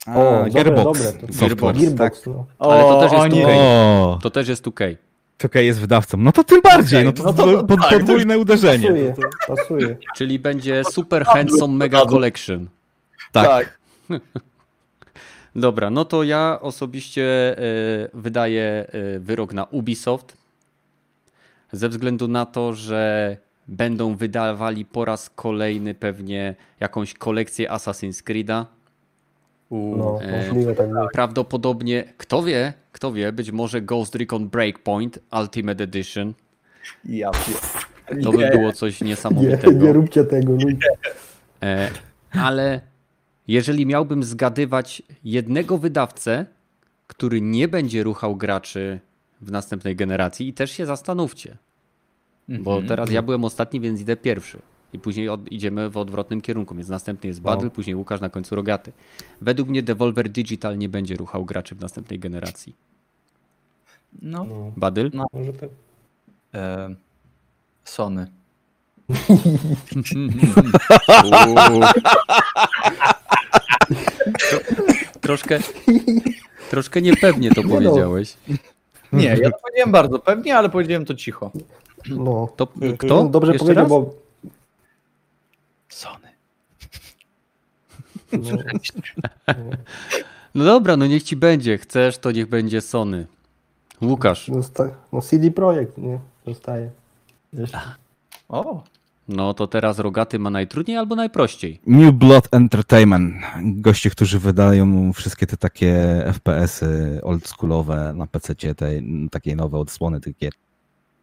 A, 0.06 0.18
O, 0.18 0.36
dobre, 0.44 0.50
Gearbox. 0.50 1.02
dobre, 1.12 1.26
to- 1.26 1.32
Software, 1.32 1.76
Gearbox, 1.76 1.96
tak. 2.22 2.26
no. 2.26 2.46
O, 2.58 2.72
Ale 2.72 2.82
to 2.82 3.00
też 3.00 3.12
jest 3.12 3.24
oni, 3.24 3.42
To 4.22 4.30
też 4.30 4.48
jest 4.48 4.64
2K. 4.64 4.96
czekaj, 5.38 5.66
jest 5.66 5.80
wydawcą. 5.80 6.16
No 6.18 6.32
to 6.32 6.44
tym 6.44 6.60
bardziej, 6.60 7.04
no 7.04 7.12
to, 7.12 7.22
no 7.22 7.32
to- 7.32 7.64
pod, 7.64 7.80
tak, 7.80 7.90
to 7.90 7.98
podwójne 7.98 8.38
uderzenie. 8.38 8.88
Pasuje, 8.88 9.14
pasuje. 9.46 9.96
Czyli 10.16 10.38
będzie 10.38 10.82
Super 10.84 11.24
Handsome 11.24 11.74
Mega 11.74 12.06
Collection. 12.06 12.68
Tak. 13.32 13.46
tak. 13.48 13.78
Dobra, 15.56 15.90
no 15.90 16.04
to 16.04 16.22
ja 16.22 16.58
osobiście 16.62 17.56
y, 17.58 18.10
wydaję 18.14 18.86
y, 19.16 19.20
wyrok 19.20 19.52
na 19.52 19.64
Ubisoft 19.64 20.36
ze 21.72 21.88
względu 21.88 22.28
na 22.28 22.46
to, 22.46 22.74
że 22.74 23.36
będą 23.68 24.16
wydawali 24.16 24.84
po 24.84 25.04
raz 25.04 25.30
kolejny 25.30 25.94
pewnie 25.94 26.54
jakąś 26.80 27.14
kolekcję 27.14 27.68
Assassin's 27.70 28.22
Creed'a. 28.22 28.64
No, 29.70 30.18
E, 30.22 30.74
tak. 30.74 31.12
Prawdopodobnie, 31.12 32.04
kto 32.16 32.42
wie, 32.42 32.72
kto 32.92 33.12
wie, 33.12 33.32
być 33.32 33.50
może 33.50 33.82
Ghost 33.82 34.14
Recon 34.14 34.48
Breakpoint 34.48 35.18
Ultimate 35.40 35.84
Edition. 35.84 36.34
Ja 37.04 37.30
To 38.24 38.32
by 38.32 38.38
Nie. 38.38 38.50
było 38.50 38.72
coś 38.72 39.00
Nie, 39.00 39.06
niesamowitego. 39.08 39.72
nie 39.86 39.92
róbcie 39.92 40.24
tego, 40.24 40.52
ludzie. 40.52 40.88
E, 41.62 41.90
ale 42.32 42.80
jeżeli 43.48 43.86
miałbym 43.86 44.22
zgadywać 44.24 45.02
jednego 45.24 45.78
wydawcę, 45.78 46.46
który 47.06 47.40
nie 47.40 47.68
będzie 47.68 48.02
ruchał 48.02 48.36
graczy 48.36 49.00
w 49.40 49.50
następnej 49.52 49.96
generacji, 49.96 50.48
i 50.48 50.52
też 50.54 50.70
się 50.70 50.86
zastanówcie, 50.86 51.56
bo 52.48 52.70
Mhm. 52.72 52.88
teraz 52.88 53.10
ja 53.10 53.22
byłem 53.22 53.44
ostatni, 53.44 53.80
więc 53.80 54.00
idę 54.00 54.16
pierwszy. 54.16 54.58
I 54.92 54.98
później 54.98 55.28
od, 55.28 55.52
idziemy 55.52 55.90
w 55.90 55.96
odwrotnym 55.96 56.40
kierunku, 56.40 56.74
więc 56.74 56.88
następny 56.88 57.28
jest 57.28 57.40
Battle, 57.40 57.64
No. 57.64 57.70
później 57.70 57.96
Łukasz, 57.96 58.20
na 58.20 58.28
końcu 58.28 58.54
Rogaty. 58.54 58.92
Według 59.40 59.68
mnie 59.68 59.82
Devolver 59.82 60.28
Digital 60.28 60.78
nie 60.78 60.88
będzie 60.88 61.16
ruchał 61.16 61.44
graczy 61.44 61.74
w 61.74 61.80
następnej 61.80 62.18
generacji. 62.18 62.74
No, 64.22 64.44
No, 64.44 64.72
Battle? 64.76 65.10
No. 65.14 65.26
może 65.32 65.52
tak. 65.52 65.70
e, 66.54 66.94
Sony. 67.84 68.26
Troszkę, 75.20 75.58
troszkę 76.70 77.02
niepewnie 77.02 77.50
to 77.50 77.62
Nie 77.62 77.68
no. 77.68 77.74
powiedziałeś. 77.74 78.36
Nie, 79.12 79.24
ja 79.24 79.50
to 79.50 79.58
powiedziałem 79.62 79.92
bardzo 79.92 80.18
pewnie, 80.18 80.56
ale 80.56 80.68
powiedziałem 80.68 81.04
to 81.04 81.14
cicho. 81.14 81.50
No. 82.08 82.48
To 82.56 82.66
kto? 82.98 83.18
On 83.20 83.30
Dobrze 83.30 83.52
Jeszcze 83.52 83.64
powiedział, 83.64 83.84
raz? 83.84 83.90
bo 83.90 84.14
Sony. 85.88 86.28
no, 88.32 88.58
No 90.54 90.64
dobra, 90.64 90.96
no 90.96 91.06
niech 91.06 91.22
ci 91.22 91.36
będzie. 91.36 91.78
Chcesz, 91.78 92.18
to 92.18 92.30
niech 92.32 92.48
będzie 92.48 92.80
Sony. 92.80 93.26
Łukasz. 94.02 94.48
zosta- 94.48 94.90
no 95.12 95.22
CD 95.22 95.50
Projekt, 95.50 95.98
nie? 95.98 96.18
Zostaje. 96.46 96.90
O, 98.48 98.82
No 99.28 99.54
to 99.54 99.66
teraz 99.66 99.98
Rogaty 99.98 100.38
ma 100.38 100.50
najtrudniej 100.50 100.96
albo 100.96 101.16
najprościej. 101.16 101.80
New 101.86 102.14
Blood 102.14 102.48
Entertainment. 102.54 103.34
Goście, 103.62 104.10
którzy 104.10 104.38
wydają 104.38 105.12
wszystkie 105.12 105.46
te 105.46 105.56
takie 105.56 105.94
FPS-y 106.32 107.20
oldschoolowe 107.22 108.12
na 108.16 108.26
PC, 108.26 108.54
te 108.54 108.90
takie 109.30 109.56
nowe 109.56 109.78
odsłony 109.78 110.20
tych 110.20 110.36
gier. 110.36 110.52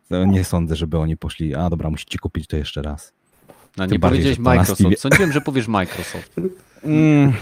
No, 0.10 0.26
Nie 0.26 0.44
sądzę, 0.44 0.76
żeby 0.76 0.98
oni 0.98 1.18
poszli, 1.18 1.56
a 1.56 1.70
dobra, 1.70 1.90
musicie 1.90 2.20
kupić 2.20 2.48
to 2.48 2.58
jeszcze 2.58 2.82
raz. 2.82 3.12
No 3.78 3.84
Tym 3.84 3.92
nie 3.92 4.00
bardziej, 4.00 4.22
powiedziałeś 4.22 4.40
Microsoft. 4.40 4.80
Steamie. 4.80 4.98
Sądziłem, 4.98 5.32
że 5.32 5.42
powiesz 5.42 5.68
Microsoft. 5.68 6.36
Mm, 6.84 7.34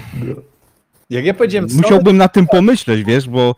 jak 1.10 1.26
ja 1.26 1.34
powiedziałem 1.34 1.70
musiałbym 1.76 2.18
na 2.18 2.28
tym 2.28 2.48
pomyśleć, 2.48 3.04
wiesz, 3.04 3.30
bo 3.30 3.56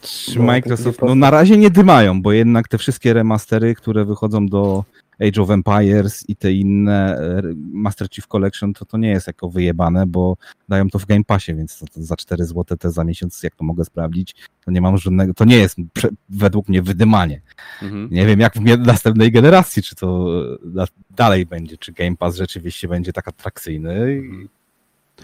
czy 0.00 0.38
No, 0.38 0.44
Microsoft, 0.44 1.02
no 1.02 1.14
na 1.14 1.30
razie 1.30 1.56
nie 1.56 1.70
dymają, 1.70 2.22
bo 2.22 2.32
jednak 2.32 2.68
te 2.68 2.78
wszystkie 2.78 3.12
remastery, 3.12 3.74
które 3.74 4.04
wychodzą 4.04 4.46
do 4.46 4.84
Age 5.20 5.42
of 5.42 5.50
Empires 5.50 6.24
i 6.28 6.36
te 6.36 6.52
inne 6.52 7.16
e, 7.16 7.42
Master 7.72 8.08
Chief 8.10 8.26
Collection, 8.26 8.72
to 8.72 8.84
to 8.84 8.98
nie 8.98 9.08
jest 9.08 9.26
jako 9.26 9.50
wyjebane, 9.50 10.06
bo 10.06 10.36
dają 10.68 10.90
to 10.90 10.98
w 10.98 11.06
Game 11.06 11.24
Passie, 11.24 11.54
więc 11.54 11.78
to, 11.78 11.86
to 11.86 12.02
za 12.02 12.16
4 12.16 12.44
zł 12.44 12.76
te 12.78 12.90
za 12.90 13.04
miesiąc, 13.04 13.42
jak 13.42 13.56
to 13.56 13.64
mogę 13.64 13.84
sprawdzić, 13.84 14.34
to 14.64 14.70
nie 14.70 14.80
mam 14.80 14.98
żadnego, 14.98 15.34
to 15.34 15.44
nie 15.44 15.56
jest 15.56 15.76
prze, 15.92 16.08
według 16.28 16.68
mnie 16.68 16.82
wydymanie. 16.82 17.40
Mhm. 17.82 18.08
Nie 18.10 18.26
wiem, 18.26 18.40
jak 18.40 18.54
w 18.54 18.78
następnej 18.78 19.32
generacji, 19.32 19.82
czy 19.82 19.96
to 19.96 20.28
e, 20.52 20.56
da, 20.64 20.84
dalej 21.10 21.46
będzie, 21.46 21.76
czy 21.78 21.92
Game 21.92 22.16
Pass 22.16 22.36
rzeczywiście 22.36 22.88
będzie 22.88 23.12
tak 23.12 23.28
atrakcyjny 23.28 24.16
i 24.16 24.48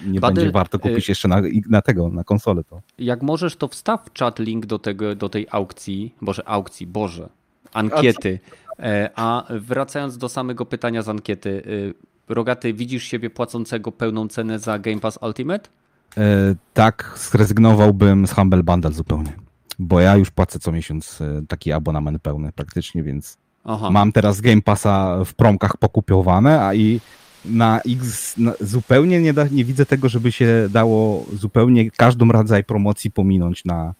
nie 0.05 0.20
Badyl, 0.20 0.35
będzie 0.35 0.52
warto 0.52 0.78
y- 0.78 0.81
kupić 0.81 1.09
jeszcze 1.09 1.28
na, 1.28 1.43
na 1.68 1.82
tego, 1.82 2.09
na 2.09 2.24
konsolę 2.24 2.64
to. 2.64 2.81
Jak 2.98 3.23
możesz, 3.23 3.56
to 3.56 3.68
wstaw 3.68 4.12
czat 4.12 4.39
link 4.39 4.66
do, 4.66 4.78
tego, 4.78 5.14
do 5.14 5.28
tej 5.28 5.47
aukcji, 5.51 6.14
boże 6.23 6.48
aukcji, 6.48 6.86
boże, 6.86 7.28
ankiety. 7.73 8.39
E, 8.78 9.11
A 9.15 9.44
wracając 9.51 10.19
do 10.19 10.28
samego 10.28 10.66
pytania 10.66 11.03
z 11.03 11.09
ankiety, 11.09 11.48
y, 11.51 11.94
Rogaty, 12.28 12.74
widzisz 12.74 13.05
siebie 13.05 13.31
płacącego 13.31 13.93
pełną 13.93 14.28
cenę 14.28 14.59
za 14.59 14.78
Game 14.78 15.01
Pass 15.01 15.19
Ultimate? 15.23 15.69
E, 16.16 16.55
tak, 16.74 17.15
zrezygnowałbym 17.31 18.27
z 18.27 18.32
Humble 18.32 18.62
Bundle 18.62 18.93
zupełnie. 18.93 19.32
Bo 19.78 20.01
ja 20.01 20.16
już 20.16 20.31
płacę 20.31 20.59
co 20.59 20.73
miesiąc 20.73 21.20
e, 21.20 21.43
taki 21.48 21.73
abonament 21.73 22.23
pełny 22.23 22.53
praktycznie, 22.53 23.03
więc 23.03 23.39
Aha. 23.65 23.90
mam 23.90 24.12
teraz 24.12 24.40
Game 24.40 24.62
Passa 24.62 25.24
w 25.24 25.35
promkach 25.35 25.77
pokupiowane, 25.77 26.62
a 26.62 26.74
i 26.74 27.01
na 27.44 27.81
X 27.81 28.35
na, 28.39 28.53
zupełnie 28.61 29.23
nie, 29.23 29.32
da, 29.32 29.44
nie 29.51 29.65
widzę 29.65 29.86
tego, 29.86 30.09
żeby 30.09 30.32
się 30.32 30.69
dało 30.70 31.27
zupełnie 31.32 31.90
każdą 31.90 32.28
rodzaj 32.28 32.65
promocji 32.65 33.11
pominąć 33.11 33.65
na 33.65 33.94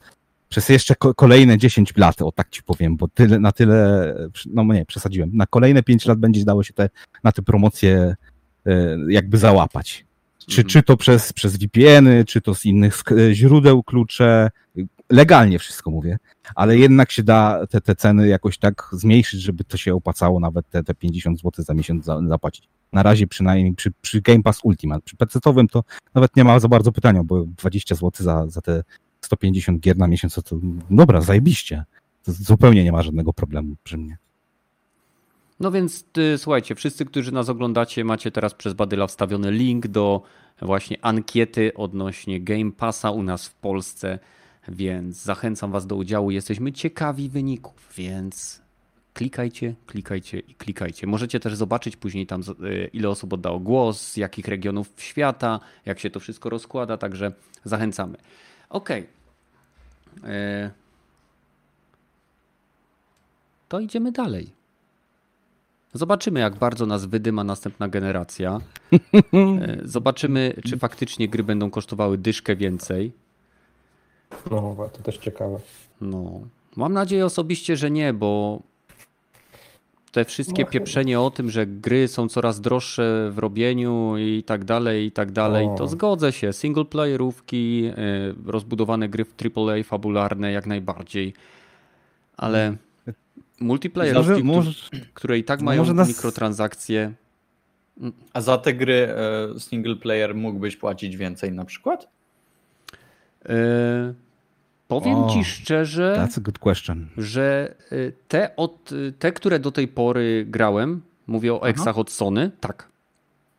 przez 0.49 0.69
jeszcze 0.69 0.95
ko- 0.95 1.15
kolejne 1.15 1.59
10 1.59 1.97
lat, 1.97 2.23
o 2.23 2.33
tak 2.33 2.51
ci 2.51 2.63
powiem, 2.63 2.97
bo 2.97 3.09
tyle, 3.09 3.39
na 3.39 3.53
tyle, 3.53 4.15
no 4.47 4.65
nie, 4.65 4.85
przesadziłem, 4.87 5.31
na 5.35 5.47
kolejne 5.47 5.83
5 5.83 6.07
lat 6.07 6.19
będzie 6.19 6.45
dało 6.45 6.63
się 6.63 6.73
te, 6.73 6.89
na 7.25 7.33
te 7.33 7.43
promocje 7.43 8.15
e, 8.67 8.97
jakby 9.09 9.39
załapać. 9.39 10.07
Czy, 10.47 10.61
Mhm. 10.61 10.69
czy 10.69 10.83
to 10.83 10.97
przez, 10.97 11.33
przez 11.33 11.57
VPN-y, 11.57 12.25
czy 12.25 12.41
to 12.41 12.55
z 12.55 12.65
innych 12.65 13.03
źródeł 13.33 13.83
klucze, 13.83 14.51
legalnie 15.11 15.59
wszystko 15.59 15.91
mówię, 15.91 16.17
ale 16.55 16.79
jednak 16.79 17.13
się 17.13 17.23
da 17.23 17.67
te, 17.71 17.81
te 17.81 17.95
ceny 17.95 18.29
jakoś 18.29 18.59
tak 18.59 18.89
zmniejszyć, 18.93 19.41
żeby 19.41 19.65
to 19.65 19.77
się 19.77 19.95
opłacało 19.95 20.41
nawet 20.41 20.69
te, 20.71 20.83
te 20.85 20.95
50 20.95 21.41
zł 21.41 21.65
za 21.65 21.75
miesiąc 21.75 22.05
za, 22.05 22.21
zapłacić. 22.29 22.69
Na 22.93 23.03
razie 23.03 23.27
przynajmniej 23.27 23.75
przy, 23.75 23.93
przy 24.03 24.21
Game 24.21 24.43
Pass 24.43 24.61
Ultimate. 24.63 25.01
Przy 25.05 25.17
PC-owym 25.17 25.67
to 25.69 25.85
nawet 26.15 26.37
nie 26.37 26.45
ma 26.45 26.61
za 26.61 26.69
bardzo 26.69 26.93
pytania, 26.93 27.23
bo 27.25 27.45
20 27.45 27.95
zł 27.95 28.11
za, 28.19 28.47
za 28.49 28.61
te 28.61 28.83
150 29.27 29.81
gier 29.81 29.97
na 29.99 30.09
miesiąc, 30.09 30.35
to, 30.35 30.57
dobra, 30.91 31.21
zajebiście. 31.21 31.85
To 32.23 32.33
zupełnie 32.33 32.85
nie 32.85 32.93
ma 32.93 33.03
żadnego 33.03 33.33
problemu 33.33 33.77
przy 33.85 33.99
mnie. 33.99 34.19
No 35.61 35.71
więc 35.71 36.05
y, 36.19 36.39
słuchajcie, 36.39 36.75
wszyscy, 36.75 37.05
którzy 37.05 37.33
nas 37.33 37.49
oglądacie, 37.49 38.05
macie 38.05 38.31
teraz 38.31 38.55
przez 38.55 38.75
Badyla 38.75 39.07
wstawiony 39.07 39.51
link 39.51 39.87
do 39.87 40.23
właśnie 40.63 41.05
ankiety 41.05 41.73
odnośnie 41.75 42.41
Game 42.41 42.73
Passa 42.73 43.11
u 43.11 43.23
nas 43.23 43.49
w 43.49 43.55
Polsce, 43.55 44.19
więc 44.69 45.23
zachęcam 45.23 45.73
Was 45.73 45.87
do 45.87 45.97
udziału. 45.97 46.31
Jesteśmy 46.31 46.73
ciekawi 46.73 47.29
wyników, 47.29 47.93
więc 47.97 48.63
klikajcie, 49.15 49.75
klikajcie 49.87 50.39
i 50.39 50.55
klikajcie. 50.55 51.07
Możecie 51.07 51.41
też 51.41 51.57
zobaczyć 51.57 51.97
później 51.97 52.27
tam, 52.27 52.41
y, 52.41 52.91
ile 52.93 53.09
osób 53.09 53.33
oddało 53.33 53.61
głos, 53.61 54.13
z 54.13 54.17
jakich 54.17 54.49
regionów 54.49 54.93
świata, 54.97 55.61
jak 55.87 56.01
się 56.01 56.11
to 56.11 56.21
wszystko 56.21 56.51
rozkłada, 56.51 56.97
także 56.97 57.33
zachęcamy. 57.65 58.19
Okej. 58.71 59.07
Y, 60.25 60.71
To 63.69 63.81
idziemy 63.81 64.13
dalej. 64.13 64.51
Zobaczymy, 65.95 66.41
jak 66.41 66.55
bardzo 66.57 66.87
nas 66.87 67.05
wydyma 67.05 67.45
następna 67.45 67.89
generacja. 67.89 68.59
E, 69.33 69.79
Zobaczymy, 69.85 70.55
czy 70.65 70.79
faktycznie 70.79 71.29
gry 71.29 71.43
będą 71.45 71.71
kosztowały 71.71 72.19
dyszkę 72.19 72.57
więcej. 72.57 73.13
No, 74.51 74.77
to 74.93 75.03
też 75.03 75.19
ciekawe. 75.19 75.59
No, 76.01 76.41
mam 76.77 76.93
nadzieję 76.93 77.27
osobiście, 77.27 77.77
że 77.77 77.91
nie, 77.91 78.13
bo 78.13 78.61
te 80.17 80.25
wszystkie 80.25 80.63
No, 80.63 80.69
pieprzenie 80.71 81.21
o 81.21 81.31
tym, 81.31 81.51
że 81.51 81.67
gry 81.67 82.09
są 82.09 82.29
coraz 82.29 82.61
droższe 82.61 83.31
w 83.33 83.39
robieniu 83.39 84.17
i 84.19 84.43
tak 84.43 84.65
dalej, 84.65 85.07
i 85.07 85.13
tak 85.13 85.33
dalej, 85.33 85.69
to 85.79 85.89
zgodzę 85.89 86.33
się. 86.33 86.53
Single 86.53 86.85
playerówki, 86.85 87.85
e, 87.87 87.95
rozbudowane 88.47 89.09
gry 89.09 89.25
w 89.25 89.35
AAA 89.59 89.83
fabularne 89.85 90.53
jak 90.53 90.67
najbardziej, 90.67 91.35
ale 92.37 92.77
multiplayerówki, 93.61 94.43
Może, 94.45 94.71
które- 94.71 95.01
może, 95.01 95.11
które 95.15 95.39
i 95.39 95.45
tak 95.45 95.63
mają 95.63 95.95
nas- 95.95 96.09
mikrotransakcje, 96.09 97.13
A 98.33 98.41
za 98.41 98.59
te 98.59 98.75
gry 98.75 98.95
e, 99.57 99.61
single 99.61 99.97
player 99.97 100.35
mógłbyś 100.35 100.77
płacić 100.77 101.17
więcej 101.17 101.53
na 101.53 101.65
przykład? 101.65 102.09
E, 103.49 104.15
powiem 104.89 105.15
O, 105.19 105.31
ci 105.31 105.45
szczerze, 105.45 106.17
that's 106.19 106.39
a 106.39 106.41
good 106.41 106.59
question. 106.59 107.07
że 107.19 107.75
e, 107.93 107.97
te, 108.29 108.57
od, 108.57 108.91
te, 109.19 109.33
które 109.33 109.59
do 109.59 109.73
tej 109.73 109.89
pory 109.89 110.45
grałem, 110.49 111.03
mówię 111.27 111.55
o 111.55 111.57
Aha. 111.61 111.67
eksach 111.69 111.99
od 111.99 112.11
Sony, 112.11 112.51
tak. 112.61 112.89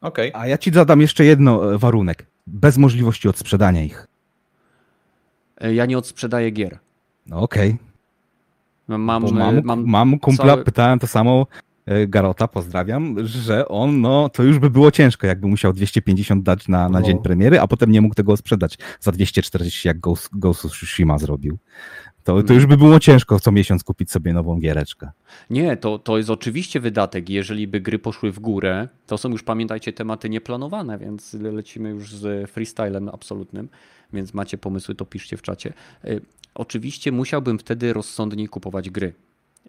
Okej. 0.01 0.31
A 0.35 0.47
ja 0.47 0.57
ci 0.57 0.71
zadam 0.71 1.01
jeszcze 1.01 1.25
jedno 1.25 1.73
e, 1.73 1.77
warunek. 1.77 2.25
Bez 2.47 2.77
możliwości 2.77 3.27
odsprzedania 3.29 3.83
ich. 3.83 4.07
E, 5.61 5.73
Ja 5.73 5.85
nie 5.85 5.97
odsprzedaję 5.97 6.51
gier. 6.51 6.79
No 7.27 7.39
okej. 7.41 7.77
Mam, 8.87 9.21
Bo 9.23 9.29
e, 9.29 9.31
mam, 9.33 9.61
mam 9.63 9.85
mam 9.85 10.19
kumpla, 10.19 10.45
całe- 10.45 10.63
pytałem 10.63 10.99
to 10.99 11.07
samo 11.07 11.47
Garota, 12.07 12.47
pozdrawiam, 12.47 13.27
że 13.27 13.67
on, 13.67 14.01
no 14.01 14.29
to 14.29 14.43
już 14.43 14.59
by 14.59 14.69
było 14.69 14.91
ciężko, 14.91 15.27
jakby 15.27 15.47
musiał 15.47 15.73
250 15.73 16.43
dać 16.43 16.67
na, 16.67 16.89
na 16.89 16.99
No. 16.99 17.05
dzień 17.05 17.17
premiery, 17.19 17.59
a 17.59 17.67
potem 17.67 17.91
nie 17.91 18.01
mógł 18.01 18.15
tego 18.15 18.37
sprzedać 18.37 18.77
za 18.99 19.11
240, 19.11 19.87
jak 19.87 19.99
Ghost, 19.99 20.29
Ghost 20.33 20.65
of 20.65 20.71
Tsushima 20.71 21.17
zrobił. 21.17 21.57
To, 22.23 22.43
to 22.43 22.53
już 22.53 22.65
by 22.65 22.77
było 22.77 22.99
ciężko 22.99 23.39
co 23.39 23.51
miesiąc 23.51 23.83
kupić 23.83 24.11
sobie 24.11 24.33
nową 24.33 24.59
giereczkę. 24.59 25.11
Nie, 25.49 25.77
to, 25.77 25.99
to 25.99 26.17
jest 26.17 26.29
oczywiście 26.29 26.79
wydatek. 26.79 27.29
Jeżeli 27.29 27.67
by 27.67 27.81
gry 27.81 27.99
poszły 27.99 28.31
w 28.31 28.39
górę, 28.39 28.87
to 29.05 29.17
są 29.17 29.29
już, 29.29 29.43
pamiętajcie, 29.43 29.93
tematy 29.93 30.29
nieplanowane, 30.29 30.97
więc 30.97 31.33
lecimy 31.33 31.89
już 31.89 32.13
z 32.15 32.51
freestylem 32.51 33.09
absolutnym, 33.09 33.69
więc 34.13 34.33
macie 34.33 34.57
pomysły, 34.57 34.95
to 34.95 35.05
piszcie 35.05 35.37
w 35.37 35.41
czacie. 35.41 35.73
Y, 36.05 36.21
Oczywiście 36.55 37.11
musiałbym 37.11 37.59
wtedy 37.59 37.93
rozsądniej 37.93 38.47
kupować 38.47 38.89
gry. 38.89 39.13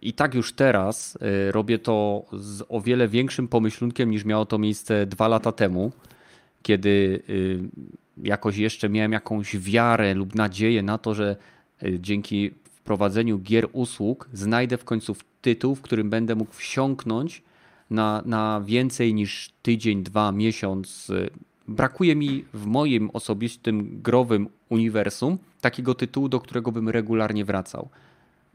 I 0.03 0.13
tak 0.13 0.35
już 0.35 0.53
teraz 0.53 1.19
y, 1.49 1.53
robię 1.53 1.79
to 1.79 2.25
z 2.33 2.63
o 2.69 2.81
wiele 2.81 3.09
większym 3.09 3.49
pomyślunkiem 3.49 4.11
niż 4.11 4.25
miało 4.25 4.47
to 4.47 4.59
miejsce 4.59 5.07
dwa 5.07 5.29
lata 5.29 5.53
temu, 5.53 5.93
kiedy 6.63 7.23
y, 7.29 7.61
jakoś 8.23 8.57
jeszcze 8.57 8.89
miałem 8.89 9.13
jakąś 9.13 9.57
wiarę 9.57 10.15
lub 10.15 10.35
nadzieję 10.35 10.83
na 10.83 10.99
to, 10.99 11.15
że 11.15 11.37
y, 11.83 11.99
dzięki 12.01 12.51
wprowadzeniu 12.65 13.39
gier 13.39 13.69
usług 13.73 14.29
znajdę 14.33 14.77
w 14.77 14.85
końcu 14.85 15.17
tytuł, 15.43 15.75
w 15.75 15.83
którym 15.83 16.11
będę 16.11 16.35
mógł 16.35 16.55
wsiąknąć 16.55 17.43
na, 17.91 18.23
na 18.27 18.63
więcej 18.67 19.15
niż 19.15 19.53
tydzień, 19.63 20.03
dwa, 20.03 20.33
miesiąc. 20.33 21.13
Brakuje 21.69 22.17
mi 22.17 22.45
w 22.55 22.67
moim 22.67 23.11
osobistym 23.13 24.03
growym 24.03 24.49
uniwersum 24.69 25.39
takiego 25.61 25.95
tytułu, 25.95 26.29
do 26.29 26.41
którego 26.41 26.73
bym 26.73 26.89
regularnie 26.89 27.45
wracał. 27.45 27.89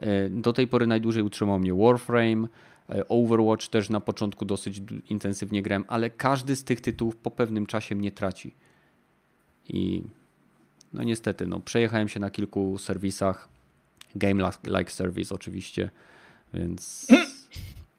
Y, 0.03 0.29
Do 0.29 0.53
tej 0.53 0.67
pory 0.67 0.87
najdłużej 0.87 1.23
utrzymał 1.23 1.59
mnie 1.59 1.73
Warframe, 1.73 2.47
y, 2.95 3.07
Overwatch 3.07 3.67
też 3.67 3.89
na 3.89 3.99
początku 3.99 4.45
dosyć 4.45 4.81
intensywnie 5.09 5.61
grałem, 5.61 5.85
ale 5.87 6.09
każdy 6.09 6.55
z 6.55 6.63
tych 6.63 6.81
tytułów 6.81 7.15
po 7.15 7.31
pewnym 7.31 7.65
czasie 7.65 7.95
mnie 7.95 8.11
traci. 8.11 8.53
I 9.69 10.03
no 10.93 11.03
niestety, 11.03 11.47
no, 11.47 11.59
przejechałem 11.59 12.09
się 12.09 12.19
na 12.19 12.29
kilku 12.29 12.77
serwisach. 12.77 13.49
Game 14.15 14.43
Like- 14.43 14.89
Service 14.91 15.35
oczywiście, 15.35 15.89
więc... 16.53 17.07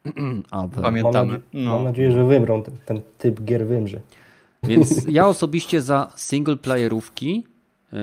Pamiętamy. 0.83 1.33
Mam, 1.33 1.41
No. 1.53 1.75
mam 1.75 1.85
nadzieję, 1.85 2.13
że 2.13 2.25
wymrą, 2.25 2.63
ten, 2.63 2.77
ten 2.87 3.01
typ 3.19 3.41
gier 3.45 3.67
wymrze. 3.67 4.01
Więc 4.63 5.07
ja 5.09 5.27
osobiście 5.29 5.83
za 5.83 6.13
single 6.17 6.57
playerówki, 6.57 7.45
y, 7.93 7.97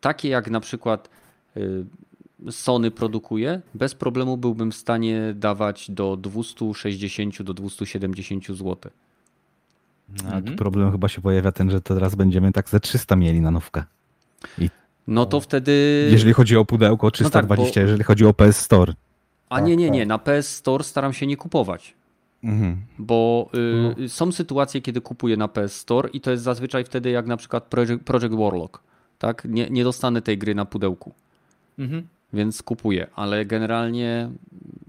takie 0.00 0.28
jak 0.28 0.50
na 0.50 0.60
przykład 0.60 1.10
Sony 2.50 2.90
produkuje, 2.90 3.60
bez 3.74 3.94
problemu 3.94 4.36
byłbym 4.36 4.70
w 4.72 4.76
stanie 4.76 5.34
dawać 5.36 5.90
do 5.90 6.16
260 6.16 7.42
do 7.42 7.54
270 7.54 8.46
zł. 8.46 8.76
Tu 10.18 10.24
Mhm. 10.26 10.56
problem 10.56 10.92
chyba 10.92 11.08
się 11.08 11.20
pojawia 11.20 11.52
ten, 11.52 11.70
że 11.70 11.80
teraz 11.80 12.14
będziemy 12.14 12.52
tak 12.52 12.68
ze 12.68 12.80
300 12.80 13.16
mieli 13.16 13.40
na 13.40 13.50
nówkę. 13.50 13.84
No 15.06 15.26
to 15.26 15.40
wtedy. 15.40 16.08
Jeżeli 16.12 16.32
chodzi 16.32 16.56
o 16.56 16.64
pudełko, 16.64 17.10
320, 17.10 17.64
tak, 17.64 17.74
bo- 17.74 17.80
jeżeli 17.80 18.04
chodzi 18.04 18.26
o 18.26 18.34
PS 18.34 18.56
Store. 18.56 18.92
A 19.48 19.60
nie, 19.60 19.76
nie, 19.76 19.90
nie. 19.90 20.06
Na 20.06 20.18
PS 20.18 20.56
Store 20.56 20.84
staram 20.84 21.12
się 21.12 21.26
nie 21.26 21.36
kupować. 21.36 21.94
Mhm. 22.44 22.76
Bo 22.98 23.50
y, 24.04 24.08
są 24.08 24.32
sytuacje, 24.32 24.80
kiedy 24.80 25.00
kupuję 25.00 25.36
na 25.36 25.48
PS 25.48 25.76
Store 25.76 26.08
i 26.10 26.20
to 26.20 26.30
jest 26.30 26.42
zazwyczaj 26.42 26.84
wtedy 26.84 27.10
jak 27.10 27.26
na 27.26 27.36
przykład 27.36 27.64
Project, 27.64 28.02
Project 28.04 28.34
Warlock. 28.34 28.82
Tak? 29.18 29.44
Nie, 29.48 29.70
nie 29.70 29.84
dostanę 29.84 30.22
tej 30.22 30.38
gry 30.38 30.54
na 30.54 30.64
pudełku. 30.64 31.12
Mhm. 31.78 32.06
Więc 32.32 32.62
kupuję, 32.62 33.06
ale 33.14 33.44
generalnie 33.44 34.30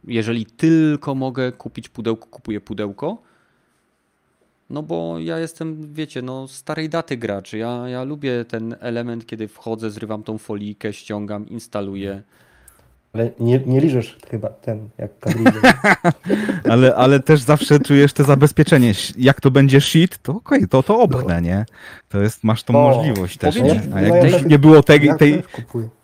jeżeli 0.07 0.45
tylko 0.45 1.15
mogę 1.15 1.51
kupić 1.51 1.89
pudełko, 1.89 2.27
kupuję 2.27 2.61
pudełko. 2.61 3.17
No 4.69 4.83
bo 4.83 5.19
ja 5.19 5.39
jestem, 5.39 5.93
wiecie, 5.93 6.21
no 6.21 6.47
starej 6.47 6.89
daty 6.89 7.17
gracz. 7.17 7.53
Ja, 7.53 7.89
ja 7.89 8.03
lubię 8.03 8.45
ten 8.45 8.75
element, 8.79 9.25
kiedy 9.25 9.47
wchodzę, 9.47 9.91
zrywam 9.91 10.23
tą 10.23 10.37
folijkę, 10.37 10.93
ściągam, 10.93 11.49
instaluję. 11.49 12.21
Ale 13.13 13.31
nie, 13.39 13.59
nie 13.65 13.79
liżesz 13.81 14.17
chyba 14.29 14.49
ten, 14.49 14.89
jak. 14.97 15.11
Ale, 16.71 16.95
ale 16.95 17.19
też 17.19 17.41
zawsze 17.41 17.79
czujesz 17.79 18.13
te 18.13 18.23
zabezpieczenie. 18.23 18.93
Jak 19.17 19.41
to 19.41 19.51
będzie 19.51 19.81
shit, 19.81 20.17
to 20.17 20.33
okej, 20.33 20.67
to, 20.67 20.83
to 20.83 20.99
obchnę, 20.99 21.41
nie? 21.41 21.65
To 22.09 22.21
jest, 22.21 22.43
masz 22.43 22.63
tą 22.63 22.73
O, 22.75 22.95
możliwość 22.95 23.37
też, 23.37 23.55
nie? 23.55 23.81
A 23.81 23.95
no 23.95 23.99
jak 24.01 24.13
ja 24.13 24.21
gdzieś 24.21 24.33
też- 24.33 24.45
nie 24.45 24.59
było 24.59 24.83
tej, 24.83 25.05
ja 25.05 25.15
tej. 25.15 25.43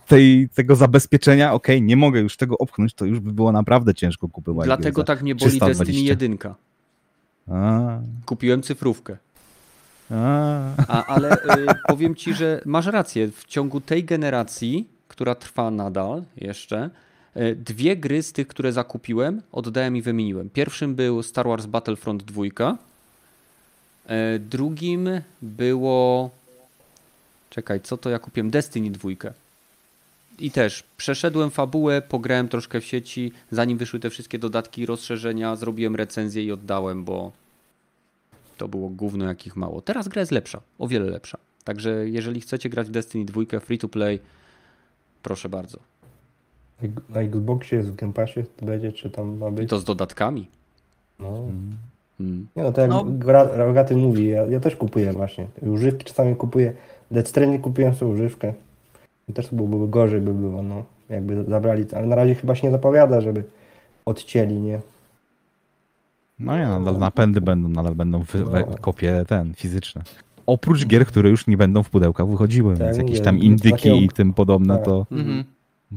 Tej, 0.08 0.50
tego 0.56 0.76
zabezpieczenia, 0.76 1.54
okej, 1.54 1.82
nie 1.82 1.96
mogę 1.98 2.20
już 2.20 2.38
tego 2.38 2.58
opchnąć, 2.58 2.94
to 2.94 3.06
już 3.06 3.20
by 3.20 3.34
było 3.34 3.52
naprawdę 3.52 3.94
ciężko 3.94 4.28
kupować. 4.28 4.66
Dlatego 4.66 5.04
tak 5.04 5.22
mnie 5.22 5.36
boli 5.36 5.52
320. 5.52 5.84
Destiny 5.86 6.10
1. 6.10 6.38
za- 6.44 6.56
A, 7.56 8.00
Kupiłem 8.26 8.62
cyfrówkę. 8.62 9.18
a. 10.12 10.62
A, 10.88 11.06
ale 11.06 11.34
y, 11.34 11.66
powiem 11.88 12.16
ci, 12.16 12.34
że 12.34 12.62
masz 12.66 12.86
rację. 12.86 13.32
W 13.32 13.46
ciągu 13.46 13.82
tej 13.82 14.04
generacji, 14.04 14.88
która 15.08 15.36
trwa 15.36 15.72
nadal 15.72 16.24
jeszcze, 16.38 16.90
y, 17.38 17.56
dwie 17.56 17.98
gry 17.98 18.24
z 18.24 18.34
tych, 18.34 18.48
które 18.48 18.72
zakupiłem, 18.74 19.42
oddałem 19.52 19.98
i 19.98 20.02
wymieniłem. 20.02 20.50
Pierwszym 20.50 20.96
był 20.96 21.24
Star 21.24 21.48
Wars 21.48 21.66
Battlefront 21.66 22.24
2. 22.24 22.44
y, 22.46 24.40
Drugim 24.40 25.10
było. 25.42 26.30
Czekaj, 27.50 27.82
co 27.82 27.98
to 27.98 28.10
ja 28.10 28.20
kupiłem? 28.20 28.50
Destiny 28.50 28.92
2. 28.92 29.10
I 30.40 30.52
też 30.52 30.84
przeszedłem 30.98 31.52
fabułę, 31.52 32.02
pograłem 32.02 32.48
troszkę 32.48 32.82
w 32.82 32.86
sieci, 32.86 33.32
zanim 33.52 33.78
wyszły 33.78 34.00
te 34.00 34.10
wszystkie 34.10 34.40
dodatki 34.40 34.82
i 34.82 34.86
rozszerzenia, 34.86 35.56
zrobiłem 35.56 35.96
recenzję 35.96 36.44
i 36.44 36.52
oddałem, 36.52 37.04
bo 37.04 37.32
to 38.58 38.68
było 38.68 38.90
gówno 38.90 39.26
jakich 39.26 39.56
mało. 39.56 39.82
Teraz 39.82 40.08
gra 40.08 40.20
jest 40.20 40.32
lepsza, 40.32 40.62
o 40.80 40.88
wiele 40.88 41.06
lepsza. 41.06 41.38
Także 41.64 42.10
jeżeli 42.10 42.42
chcecie 42.42 42.70
grać 42.70 42.88
w 42.88 42.92
Destiny 42.92 43.26
2 43.26 43.42
free 43.60 43.78
to 43.78 43.90
play, 43.90 44.20
proszę 45.24 45.50
bardzo. 45.50 45.80
Na 47.10 47.22
Xboxie 47.22 47.78
jest 47.78 47.90
w 47.92 47.96
Game 47.96 48.14
Passie 48.14 48.44
to 48.58 48.66
będzie, 48.66 48.92
czy 48.92 49.10
tam 49.10 49.38
ma 49.38 49.50
I 49.50 49.52
być? 49.52 49.70
to 49.70 49.80
z 49.80 49.84
dodatkami. 49.84 50.48
No. 51.20 51.48
Hmm. 52.18 52.48
Nie 52.56 52.64
no, 52.64 52.72
to 52.72 52.82
jak 52.82 52.90
No. 52.90 53.06
Rogaty 53.56 53.96
mówi, 53.96 54.28
ja, 54.28 54.46
ja 54.46 54.60
też 54.60 54.76
kupuję 54.76 55.14
właśnie. 55.14 55.48
Używki 55.62 56.06
czasami 56.06 56.36
kupuję. 56.36 56.74
Death 57.12 57.30
Stranding 57.30 57.64
kupiłem 57.64 57.96
sobie 57.96 58.12
używkę. 58.12 58.54
I 59.28 59.34
też 59.34 59.48
byłoby 59.52 59.88
gorzej 59.88 60.22
by 60.22 60.34
było, 60.34 60.64
no. 60.64 60.84
Jakby 61.10 61.44
zabrali, 61.48 61.86
ale 61.96 62.08
na 62.08 62.16
razie 62.16 62.36
chyba 62.36 62.56
się 62.56 62.68
nie 62.68 62.72
zapowiada, 62.72 63.22
żeby 63.22 63.44
odcięli, 64.06 64.56
nie? 64.56 64.80
No 66.40 66.58
nie, 66.58 66.68
nadal 66.68 66.98
napędy 66.98 67.42
będą, 67.42 67.70
nadal 67.70 67.96
będą 67.96 68.24
w, 68.24 68.32
w, 68.32 68.52
No. 68.52 68.78
kopie 68.82 69.26
ten, 69.28 69.54
fizyczne. 69.54 70.02
Oprócz 70.46 70.86
gier, 70.86 71.06
które 71.06 71.30
już 71.30 71.48
nie 71.48 71.58
będą 71.58 71.84
w 71.84 71.90
pudełkach 71.90 72.28
wychodziły, 72.28 72.78
Tak, 72.78 72.86
więc 72.86 72.98
jakieś 72.98 73.22
tam 73.22 73.40
indyki 73.40 74.04
i 74.04 74.10
tym 74.10 74.34
podobne, 74.34 74.76
tak. 74.76 74.86
to 74.86 75.06
Mhm. 75.12 75.44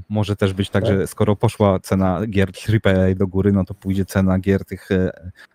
może 0.08 0.36
też 0.36 0.52
być 0.52 0.70
tak, 0.70 0.84
Tak. 0.84 0.92
że 0.92 1.06
skoro 1.06 1.36
poszła 1.36 1.78
cena 1.80 2.26
gier 2.26 2.48
AAA 2.84 3.14
do 3.14 3.26
góry, 3.26 3.52
no 3.52 3.64
to 3.64 3.74
pójdzie 3.74 4.04
cena 4.04 4.38
gier 4.38 4.64
tych 4.64 4.88
e, 4.90 5.10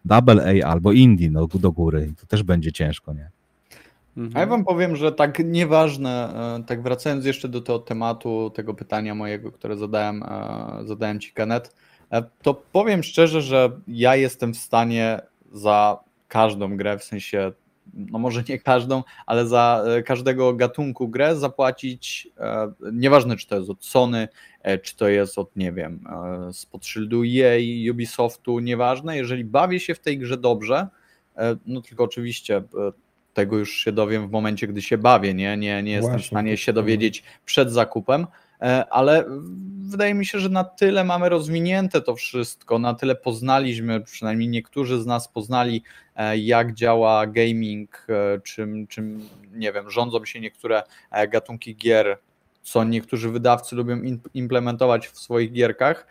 AA 0.10 0.66
albo 0.68 0.92
indie 0.92 1.32
no, 1.32 1.48
do 1.48 1.72
góry. 1.72 2.08
I 2.12 2.16
to 2.16 2.26
też 2.28 2.44
będzie 2.44 2.72
ciężko, 2.72 3.14
nie? 3.14 3.30
Mhm. 4.18 4.38
A 4.38 4.40
ja 4.40 4.46
wam 4.46 4.66
powiem, 4.66 4.96
że 4.96 5.12
tak 5.12 5.40
nieważne, 5.46 6.34
e, 6.60 6.64
tak 6.64 6.82
wracając 6.82 7.26
jeszcze 7.26 7.50
do 7.50 7.62
tego 7.62 7.80
tematu, 7.80 8.52
tego 8.56 8.74
pytania 8.74 9.16
mojego, 9.16 9.52
które 9.52 9.78
zadałem, 9.78 10.24
e, 10.24 10.80
zadałem 10.86 11.20
ci 11.20 11.34
Kenneth, 11.34 11.76
e, 12.12 12.24
to 12.42 12.54
powiem 12.54 13.04
szczerze, 13.04 13.42
że 13.42 13.72
ja 13.88 14.16
jestem 14.16 14.54
w 14.54 14.58
stanie 14.58 15.20
za 15.52 16.00
każdą 16.28 16.78
grę, 16.78 16.98
w 16.98 17.04
sensie, 17.04 17.52
no 17.94 18.20
może 18.20 18.44
nie 18.50 18.60
każdą, 18.60 19.04
ale 19.26 19.48
za 19.48 19.84
każdego 20.06 20.54
gatunku 20.54 21.08
grę 21.08 21.36
zapłacić, 21.36 22.28
nieważne 22.94 23.36
czy 23.36 23.48
to 23.48 23.56
jest 23.56 23.70
od 23.70 23.86
Sony, 23.86 24.28
czy 24.84 24.96
to 24.96 25.08
jest 25.08 25.38
od, 25.38 25.56
nie 25.56 25.72
wiem, 25.72 26.04
spod 26.52 26.86
szyldu 26.86 27.24
EA, 27.24 27.60
Ubisoftu, 27.92 28.60
nieważne, 28.60 29.18
jeżeli 29.18 29.44
bawię 29.44 29.80
się 29.80 29.96
w 29.96 30.00
tej 30.00 30.18
grze 30.18 30.38
dobrze, 30.38 30.88
no 31.66 31.82
tylko 31.82 32.04
oczywiście 32.04 32.64
tego 33.36 33.58
już 33.58 33.74
się 33.74 33.92
dowiem 33.92 34.28
w 34.28 34.32
momencie, 34.32 34.68
gdy 34.68 34.82
się 34.82 34.98
bawię, 34.98 35.34
nie, 35.34 35.58
nie, 35.58 35.84
nie 35.84 35.92
jestem 35.92 36.12
w 36.12 36.14
Właśnie. 36.14 36.28
stanie 36.28 36.58
się 36.58 36.74
dowiedzieć 36.74 37.24
przed 37.46 37.72
zakupem, 37.72 38.28
e, 38.62 38.86
ale 38.90 39.26
wydaje 39.82 40.14
mi 40.14 40.26
się, 40.26 40.40
że 40.40 40.50
na 40.50 40.64
tyle 40.64 41.04
mamy 41.04 41.30
rozwinięte 41.30 42.02
to 42.02 42.16
wszystko, 42.16 42.80
na 42.80 42.94
tyle 42.94 43.16
poznaliśmy, 43.16 44.02
przynajmniej 44.02 44.50
niektórzy 44.50 45.02
z 45.02 45.06
nas 45.06 45.28
poznali, 45.28 45.84
e, 46.16 46.38
jak 46.38 46.74
działa 46.74 47.28
gaming, 47.28 48.08
e, 48.10 48.42
czym, 48.42 48.88
czym 48.88 49.30
nie 49.54 49.72
wiem, 49.72 49.92
rządzą 49.92 50.26
się 50.26 50.40
niektóre 50.40 50.84
gatunki 51.30 51.76
gier, 51.76 52.18
co 52.62 52.84
niektórzy 52.84 53.30
wydawcy 53.30 53.76
lubią 53.76 54.02
implementować 54.34 55.08
w 55.08 55.18
swoich 55.20 55.52
gierkach. 55.52 56.08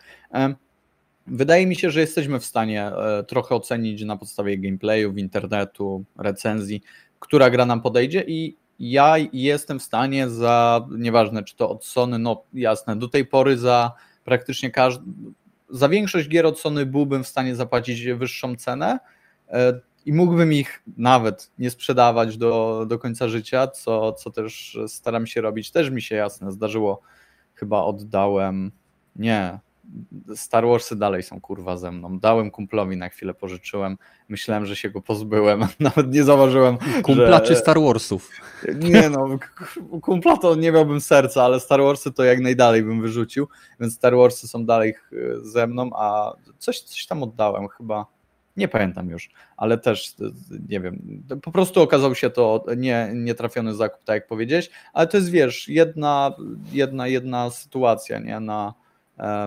Wydaje 1.27 1.67
mi 1.67 1.75
się, 1.75 1.91
że 1.91 1.99
jesteśmy 1.99 2.39
w 2.39 2.45
stanie 2.45 2.91
trochę 3.27 3.55
ocenić 3.55 4.03
na 4.03 4.17
podstawie 4.17 4.57
gameplayów, 4.57 5.17
internetu, 5.17 6.03
recenzji, 6.17 6.81
która 7.19 7.49
gra 7.49 7.65
nam 7.65 7.81
podejdzie 7.81 8.23
i 8.27 8.57
ja 8.79 9.15
jestem 9.33 9.79
w 9.79 9.83
stanie 9.83 10.29
za, 10.29 10.87
nieważne 10.97 11.43
czy 11.43 11.55
to 11.55 11.69
od 11.69 11.85
Sony, 11.85 12.19
no 12.19 12.43
jasne, 12.53 12.95
do 12.95 13.07
tej 13.07 13.25
pory 13.25 13.57
za 13.57 13.91
praktycznie 14.23 14.71
każdy, 14.71 15.03
za 15.69 15.89
większość 15.89 16.29
gier 16.29 16.45
od 16.45 16.59
Sony 16.59 16.85
byłbym 16.85 17.23
w 17.23 17.27
stanie 17.27 17.55
zapłacić 17.55 18.05
wyższą 18.05 18.55
cenę 18.55 18.99
e, 19.49 19.79
i 20.05 20.13
mógłbym 20.13 20.53
ich 20.53 20.83
nawet 20.97 21.51
nie 21.59 21.69
sprzedawać 21.69 22.37
do, 22.37 22.85
do 22.89 22.99
końca 22.99 23.27
życia, 23.29 23.67
co, 23.67 24.13
co 24.13 24.31
też 24.31 24.77
staram 24.87 25.27
się 25.27 25.41
robić. 25.41 25.71
Też 25.71 25.89
mi 25.89 26.01
się 26.01 26.15
jasne 26.15 26.51
zdarzyło, 26.51 27.01
chyba 27.53 27.83
oddałem, 27.83 28.71
nie, 29.15 29.59
Star 30.35 30.67
Warsy 30.67 30.95
dalej 30.95 31.23
są 31.23 31.41
kurwa 31.41 31.77
ze 31.77 31.91
mną. 31.91 32.19
Dałem 32.19 32.51
kumplowi 32.51 32.97
na 32.97 33.09
chwilę, 33.09 33.33
pożyczyłem. 33.33 33.97
Myślałem, 34.29 34.65
że 34.65 34.75
się 34.75 34.89
go 34.89 35.01
pozbyłem. 35.01 35.67
Nawet 35.79 36.13
nie 36.13 36.23
zauważyłem. 36.23 36.77
Kumpla 37.03 37.37
że... 37.37 37.41
czy 37.41 37.55
Star 37.55 37.79
Warsów? 37.81 38.29
Nie 38.75 39.09
no, 39.09 39.27
kumpla 40.01 40.37
to 40.37 40.55
nie 40.55 40.71
miałbym 40.71 41.01
serca, 41.01 41.43
ale 41.43 41.59
Star 41.59 41.81
Warsy 41.81 42.11
to 42.11 42.23
jak 42.23 42.39
najdalej 42.39 42.83
bym 42.83 43.01
wyrzucił, 43.01 43.47
więc 43.79 43.95
Star 43.95 44.15
Warsy 44.15 44.47
są 44.47 44.65
dalej 44.65 44.93
ze 45.41 45.67
mną, 45.67 45.89
a 45.95 46.33
coś, 46.57 46.79
coś 46.79 47.05
tam 47.05 47.23
oddałem 47.23 47.67
chyba. 47.67 48.05
Nie 48.57 48.67
pamiętam 48.67 49.09
już, 49.09 49.29
ale 49.57 49.77
też 49.77 50.15
e, 50.21 50.23
nie 50.69 50.79
wiem. 50.79 51.23
Po 51.43 51.51
prostu 51.51 51.81
okazał 51.81 52.15
się 52.15 52.29
to 52.29 52.65
nie, 52.77 53.11
nietrafiony 53.13 53.73
zakup, 53.73 54.03
tak 54.03 54.13
jak 54.13 54.27
powiedziałeś, 54.27 54.69
ale 54.93 55.07
to 55.07 55.17
jest 55.17 55.29
wiesz, 55.29 55.69
jedna, 55.69 56.33
jedna, 56.71 57.07
jedna 57.07 57.49
sytuacja, 57.49 58.19
nie? 58.19 58.39
Na, 58.39 58.73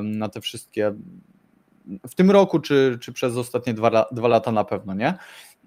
na 0.03 0.29
te 0.29 0.41
wszystkie. 0.41 0.95
W 2.09 2.15
tym 2.15 2.31
roku, 2.31 2.59
czy, 2.59 2.99
czy 3.01 3.13
przez 3.13 3.37
ostatnie 3.37 3.75
dwa, 3.75 4.07
dwa 4.13 4.29
lata 4.29 4.53
na 4.53 4.65
pewno, 4.65 4.95
nie? 4.95 5.15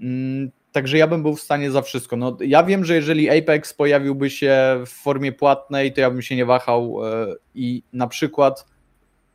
Mm, 0.01 0.51
Także 0.71 0.97
ja 0.97 1.07
bym 1.07 1.23
był 1.23 1.35
w 1.35 1.41
stanie 1.41 1.71
za 1.71 1.81
wszystko. 1.81 2.15
No, 2.15 2.37
ja 2.41 2.63
wiem, 2.63 2.85
że 2.85 2.95
jeżeli 2.95 3.29
Apex 3.29 3.73
pojawiłby 3.73 4.29
się 4.29 4.83
w 4.85 4.89
formie 4.89 5.31
płatnej, 5.31 5.93
to 5.93 6.01
ja 6.01 6.11
bym 6.11 6.21
się 6.21 6.35
nie 6.35 6.45
wahał 6.45 7.05
e, 7.05 7.35
i 7.55 7.83
na 7.93 8.07
przykład 8.07 8.65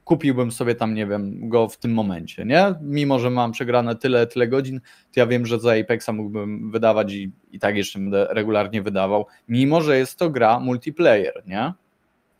kupiłbym 0.04 0.52
sobie 0.52 0.74
tam, 0.74 0.94
nie 0.94 1.06
wiem, 1.06 1.48
go 1.48 1.68
w 1.68 1.76
tym 1.78 1.94
momencie, 1.94 2.44
nie? 2.44 2.74
Mimo, 2.80 3.18
że 3.18 3.30
mam 3.30 3.52
przegrane 3.52 3.96
tyle, 3.96 4.26
tyle 4.26 4.48
godzin, 4.48 4.80
to 5.14 5.20
ja 5.20 5.26
wiem, 5.26 5.46
że 5.46 5.60
za 5.60 5.72
Apexa 5.72 6.08
mógłbym 6.12 6.70
wydawać 6.70 7.12
i, 7.12 7.30
i 7.52 7.58
tak 7.58 7.76
jeszcze 7.76 7.98
będę 7.98 8.26
regularnie 8.30 8.82
wydawał, 8.82 9.26
mimo, 9.48 9.80
że 9.80 9.98
jest 9.98 10.18
to 10.18 10.30
gra 10.30 10.60
multiplayer, 10.60 11.42
nie? 11.46 11.72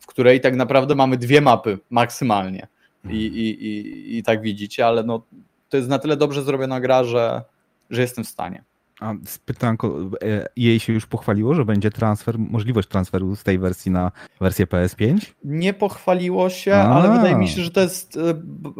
W 0.07 0.09
której 0.09 0.41
tak 0.41 0.55
naprawdę 0.55 0.95
mamy 0.95 1.17
dwie 1.17 1.41
mapy 1.41 1.79
maksymalnie 1.89 2.67
i, 3.09 3.15
i, 3.15 3.65
i, 3.65 4.17
i 4.17 4.23
tak 4.23 4.41
widzicie, 4.41 4.87
ale 4.87 5.03
no, 5.03 5.21
to 5.69 5.77
jest 5.77 5.89
na 5.89 5.99
tyle 5.99 6.17
dobrze 6.17 6.43
zrobiona 6.43 6.81
gra, 6.81 7.03
że, 7.03 7.43
że 7.89 8.01
jestem 8.01 8.23
w 8.23 8.27
stanie. 8.27 8.63
A 8.99 9.13
z 9.25 9.37
pytanko, 9.37 9.99
e, 10.23 10.47
jej 10.55 10.79
się 10.79 10.93
już 10.93 11.05
pochwaliło, 11.05 11.53
że 11.53 11.65
będzie 11.65 11.91
transfer, 11.91 12.39
możliwość 12.39 12.87
transferu 12.87 13.35
z 13.35 13.43
tej 13.43 13.59
wersji 13.59 13.91
na 13.91 14.11
wersję 14.39 14.65
PS5? 14.65 15.33
Nie 15.43 15.73
pochwaliło 15.73 16.49
się, 16.49 16.75
A. 16.75 16.83
ale 16.83 17.17
wydaje 17.17 17.35
mi 17.35 17.47
się, 17.47 17.61
że 17.61 17.71
to 17.71 17.81
jest 17.81 18.17
e, 18.17 18.33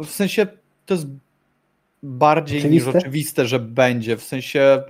w 0.04 0.10
sensie 0.10 0.46
to 0.86 0.94
jest 0.94 1.06
bardziej 2.02 2.58
Oczywiste? 2.58 2.90
niż 2.90 2.96
oczywiste, 2.96 3.46
że 3.46 3.58
będzie. 3.58 4.16
W 4.16 4.22
sensie 4.22 4.60
e, 4.60 4.84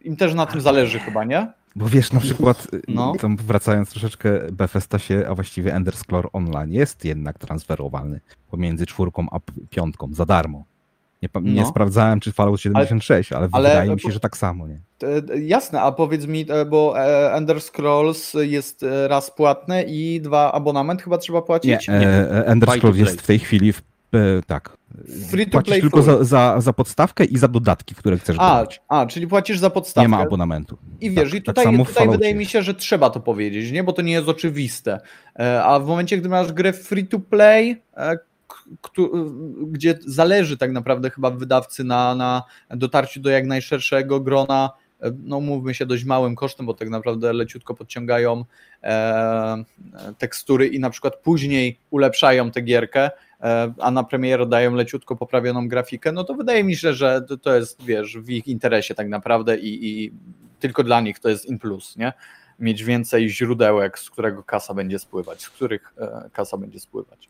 im 0.00 0.16
też 0.16 0.34
na 0.34 0.46
tym 0.46 0.60
zależy 0.60 0.98
chyba, 0.98 1.24
nie? 1.24 1.52
Bo 1.78 1.88
wiesz, 1.88 2.12
na 2.12 2.20
przykład, 2.20 2.66
No. 2.88 3.12
tam 3.20 3.36
wracając 3.36 3.90
troszeczkę, 3.90 4.30
Bethesda 4.52 4.98
się, 4.98 5.24
a 5.28 5.34
właściwie 5.34 5.74
Ender 5.74 5.96
Scroll 5.96 6.28
Online 6.32 6.72
jest 6.72 7.04
jednak 7.04 7.38
transferowalny 7.38 8.20
pomiędzy 8.50 8.86
czwórką 8.86 9.26
a 9.32 9.38
piątką 9.70 10.14
za 10.14 10.26
darmo. 10.26 10.64
Nie, 11.22 11.28
nie 11.42 11.60
No. 11.62 11.68
sprawdzałem, 11.68 12.20
czy 12.20 12.32
Fallout 12.32 12.60
76, 12.60 13.32
ale, 13.32 13.48
ale- 13.52 13.68
wydaje 13.68 13.90
mi 13.94 14.00
się, 14.00 14.10
że 14.12 14.20
tak 14.20 14.36
samo, 14.36 14.68
nie? 14.68 14.80
E, 15.34 15.38
Jasne, 15.40 15.80
a 15.82 15.92
powiedz 15.92 16.26
mi, 16.26 16.46
e, 16.48 16.64
bo 16.64 16.94
e, 17.00 17.32
Ender 17.34 17.60
Scrolls 17.60 18.34
jest 18.34 18.82
e, 18.82 19.08
raz 19.08 19.30
płatne 19.30 19.82
i 19.82 20.20
dwa 20.20 20.52
abonament 20.52 21.02
chyba 21.02 21.18
trzeba 21.18 21.38
Nie, 21.38 21.44
płacić? 21.44 21.88
e, 21.88 21.92
e, 21.92 22.46
Ender 22.46 22.68
to 22.68 22.74
Scrolls 22.76 22.96
jest 22.96 23.22
w 23.22 23.26
tej 23.26 23.38
chwili, 23.38 23.72
w, 23.72 23.78
e, 24.14 24.18
tak, 24.46 24.76
Free 25.30 25.44
to 25.46 25.50
płacisz 25.52 25.68
play 25.68 25.80
tylko 25.80 26.02
full. 26.02 26.18
za, 26.18 26.24
za, 26.24 26.60
za 26.60 26.72
podstawkę 26.72 27.24
i 27.24 27.38
za 27.38 27.48
dodatki, 27.48 27.94
które 27.94 28.18
chcesz 28.18 28.36
A, 28.40 28.58
dodać. 28.58 28.80
a, 28.88 29.06
czyli 29.06 29.26
płacisz 29.26 29.58
za 29.58 29.70
podstawkę. 29.70 30.02
Nie 30.02 30.08
ma 30.08 30.18
abonamentu. 30.22 30.78
I 31.00 31.10
wiesz, 31.10 31.30
Tak, 31.30 31.34
i 31.40 31.42
tak 31.42 31.56
tutaj, 31.56 31.84
w 31.84 31.88
tutaj 31.88 32.08
wydaje 32.08 32.34
mi 32.34 32.46
się, 32.46 32.62
że 32.62 32.74
trzeba 32.74 33.10
to 33.10 33.20
powiedzieć, 33.20 33.70
nie? 33.72 33.84
bo 33.84 33.92
to 33.92 34.02
nie 34.02 34.12
jest 34.12 34.28
oczywiste. 34.28 35.00
E, 35.38 35.64
A 35.64 35.78
w 35.80 35.86
momencie, 35.86 36.18
gdy 36.18 36.28
masz 36.28 36.52
grę 36.52 36.72
free 36.72 37.06
to 37.06 37.18
play, 37.18 37.82
e, 37.96 38.18
któ- 38.82 39.32
gdzie 39.66 39.98
zależy 40.06 40.56
tak 40.56 40.72
naprawdę 40.72 41.10
chyba 41.10 41.30
wydawcy 41.30 41.84
na, 41.84 42.14
na 42.14 42.42
dotarciu 42.70 43.20
do 43.20 43.30
jak 43.30 43.46
najszerszego 43.46 44.20
grona, 44.20 44.70
e, 45.02 45.10
no 45.24 45.40
mówmy 45.40 45.74
się 45.74 45.86
dość 45.86 46.04
małym 46.04 46.34
kosztem, 46.36 46.66
bo 46.66 46.74
tak 46.74 46.90
naprawdę 46.90 47.32
leciutko 47.32 47.74
podciągają 47.74 48.44
e, 48.82 49.64
tekstury 50.18 50.66
i 50.68 50.80
na 50.80 50.90
przykład 50.90 51.16
później 51.16 51.78
ulepszają 51.90 52.50
tę 52.50 52.60
gierkę, 52.62 53.04
e, 53.04 53.10
a 53.78 53.90
na 53.90 54.04
premierę 54.04 54.46
dają 54.46 54.74
leciutko 54.74 55.16
poprawioną 55.16 55.68
grafikę, 55.68 56.12
no 56.12 56.24
to 56.24 56.34
wydaje 56.34 56.64
mi 56.64 56.76
się, 56.76 56.94
że 56.94 57.22
to, 57.42 57.54
jest, 57.54 57.82
wiesz, 57.84 58.18
w 58.18 58.30
ich 58.30 58.48
interesie 58.48 58.94
tak 58.94 59.08
naprawdę 59.08 59.58
i, 59.58 59.88
i 59.88 60.12
tylko 60.60 60.84
dla 60.84 61.00
nich 61.00 61.18
to 61.18 61.28
jest 61.28 61.46
in 61.46 61.58
plus, 61.58 61.96
nie? 61.96 62.12
Mieć 62.58 62.84
więcej 62.84 63.30
źródełek, 63.30 63.98
z 63.98 64.10
którego 64.10 64.42
kasa 64.42 64.74
będzie 64.74 64.98
spływać, 64.98 65.42
z 65.42 65.50
których 65.50 65.94
e, 65.98 66.30
kasa 66.32 66.56
będzie 66.56 66.80
spływać. 66.80 67.28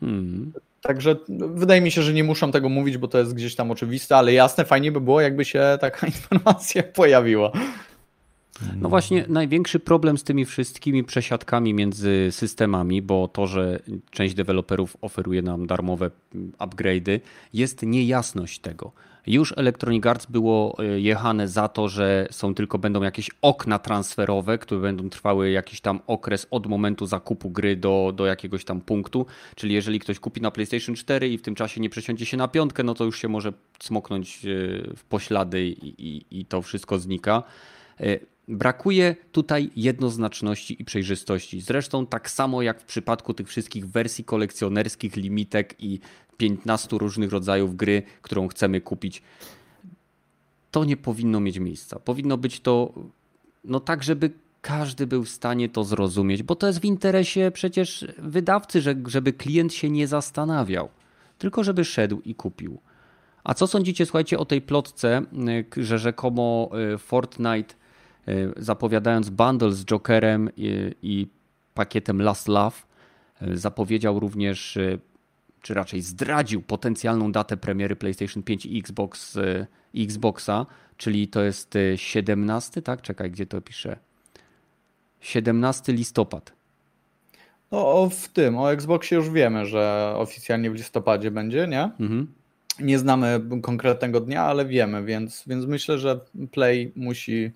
Hmm. 0.00 0.52
Także 0.80 1.16
wydaje 1.30 1.80
mi 1.80 1.90
się, 1.90 2.02
że 2.02 2.12
nie 2.12 2.24
muszą 2.24 2.52
tego 2.52 2.68
mówić, 2.68 2.98
bo 2.98 3.08
to 3.08 3.18
jest 3.18 3.34
gdzieś 3.34 3.56
tam 3.56 3.70
oczywiste, 3.70 4.16
ale 4.16 4.32
jasne, 4.32 4.64
fajnie 4.64 4.92
by 4.92 5.00
było, 5.00 5.20
jakby 5.20 5.44
się 5.44 5.78
taka 5.80 6.06
informacja 6.16 6.82
pojawiła. 6.82 7.52
No 8.80 8.88
właśnie, 8.88 9.24
największy 9.28 9.80
problem 9.80 10.18
z 10.18 10.24
tymi 10.24 10.44
wszystkimi 10.44 11.04
przesiadkami 11.04 11.74
między 11.74 12.28
systemami, 12.30 13.02
bo 13.02 13.28
to, 13.28 13.46
że 13.46 13.80
część 14.10 14.34
deweloperów 14.34 14.96
oferuje 15.00 15.42
nam 15.42 15.66
darmowe 15.66 16.10
upgrade'y, 16.58 17.20
jest 17.52 17.82
niejasność 17.82 18.58
tego. 18.58 18.92
Już 19.26 19.54
Electronic 19.56 20.06
Arts 20.06 20.26
było 20.26 20.76
e, 20.78 21.00
jechane 21.00 21.48
za 21.48 21.68
to, 21.68 21.88
że 21.88 22.28
są 22.30 22.54
tylko 22.54 22.78
będą 22.78 23.02
jakieś 23.02 23.30
okna 23.42 23.78
transferowe, 23.78 24.58
które 24.58 24.80
będą 24.80 25.10
trwały 25.10 25.50
jakiś 25.50 25.80
tam 25.80 26.00
okres 26.06 26.46
od 26.50 26.66
momentu 26.66 27.06
zakupu 27.06 27.50
gry 27.50 27.76
do, 27.76 28.12
do 28.16 28.26
jakiegoś 28.26 28.64
tam 28.64 28.80
punktu. 28.80 29.26
Czyli 29.54 29.74
jeżeli 29.74 30.00
ktoś 30.00 30.18
kupi 30.18 30.40
na 30.40 30.50
PlayStation 30.50 30.94
4 30.94 31.28
i 31.28 31.38
w 31.38 31.42
tym 31.42 31.54
czasie 31.54 31.80
nie 31.80 31.90
przesiądzie 31.90 32.26
się 32.26 32.36
na 32.36 32.48
piątkę, 32.48 32.82
no 32.82 32.94
to 32.94 33.04
już 33.04 33.18
się 33.18 33.28
może 33.28 33.52
smoknąć 33.80 34.44
e, 34.44 34.48
w 34.96 35.04
poślady 35.04 35.66
i, 35.66 36.08
i, 36.08 36.40
i 36.40 36.44
to 36.44 36.62
wszystko 36.62 36.98
znika. 36.98 37.42
Brakuje 38.48 39.16
tutaj 39.32 39.70
jednoznaczności 39.76 40.82
i 40.82 40.84
przejrzystości. 40.84 41.60
Zresztą 41.60 42.06
tak 42.06 42.30
samo 42.30 42.62
jak 42.62 42.80
w 42.80 42.84
przypadku 42.84 43.34
tych 43.34 43.48
wszystkich 43.48 43.88
wersji 43.88 44.24
kolekcjonerskich, 44.24 45.16
limitek 45.16 45.74
i 45.78 46.00
15 46.36 46.98
różnych 46.98 47.32
rodzajów 47.32 47.76
gry, 47.76 48.02
którą 48.22 48.48
chcemy 48.48 48.80
kupić. 48.80 49.22
To 50.70 50.84
nie 50.84 50.96
powinno 50.96 51.40
mieć 51.40 51.58
miejsca. 51.58 51.98
Powinno 51.98 52.36
być 52.36 52.60
to 52.60 52.92
no 53.64 53.80
tak, 53.80 54.02
żeby 54.02 54.30
każdy 54.60 55.06
był 55.06 55.24
w 55.24 55.28
stanie 55.28 55.68
to 55.68 55.84
zrozumieć, 55.84 56.42
bo 56.42 56.54
to 56.54 56.66
jest 56.66 56.80
w 56.80 56.84
interesie 56.84 57.50
przecież 57.50 58.06
wydawcy, 58.18 58.80
że, 58.80 58.94
żeby 59.06 59.32
klient 59.32 59.74
się 59.74 59.90
nie 59.90 60.06
zastanawiał, 60.06 60.88
tylko 61.38 61.64
żeby 61.64 61.84
szedł 61.84 62.20
i 62.24 62.34
kupił. 62.34 62.78
A 63.44 63.54
co 63.54 63.66
sądzicie, 63.66 64.06
słuchajcie, 64.06 64.38
o 64.38 64.44
tej 64.44 64.62
plotce, 64.62 65.22
że 65.76 65.98
rzekomo 65.98 66.70
y, 66.94 66.98
Fortnite 66.98 67.74
y, 67.74 67.85
zapowiadając 68.56 69.30
bundle 69.30 69.72
z 69.72 69.84
Jokerem 69.84 70.50
i, 70.56 70.94
i 71.02 71.28
pakietem 71.74 72.22
Last 72.22 72.48
Love, 72.48 72.76
y, 73.42 73.58
zapowiedział 73.58 74.20
również 74.20 74.78
czy 75.62 75.74
raczej 75.74 76.02
zdradził 76.02 76.62
potencjalną 76.62 77.32
datę 77.32 77.56
premiery 77.56 77.96
PlayStation 77.96 78.42
5 78.42 78.66
i 78.66 78.78
Xbox, 78.78 79.38
Xboxa, 79.96 80.66
czyli 80.96 81.28
to 81.28 81.42
jest 81.42 81.74
17, 81.96 82.80
e, 82.80 82.82
tak? 82.82 83.02
Czekaj, 83.02 83.30
gdzie 83.30 83.46
to 83.46 83.60
pisze? 83.60 83.96
17 85.20 85.92
listopad. 85.92 86.52
No 87.72 88.08
w 88.10 88.28
tym, 88.28 88.58
o 88.58 88.72
Xboxie 88.72 89.16
już 89.16 89.30
wiemy, 89.30 89.66
że 89.66 90.12
oficjalnie 90.16 90.70
w 90.70 90.74
listopadzie 90.74 91.30
będzie, 91.30 91.68
nie? 91.68 91.82
Mhm. 91.82 92.26
Nie 92.80 92.98
znamy 92.98 93.40
konkretnego 93.62 94.20
dnia, 94.20 94.42
ale 94.42 94.66
wiemy, 94.66 95.04
więc, 95.04 95.44
więc 95.46 95.66
myślę, 95.66 95.98
że 95.98 96.20
Play 96.50 96.92
musi. 96.96 97.52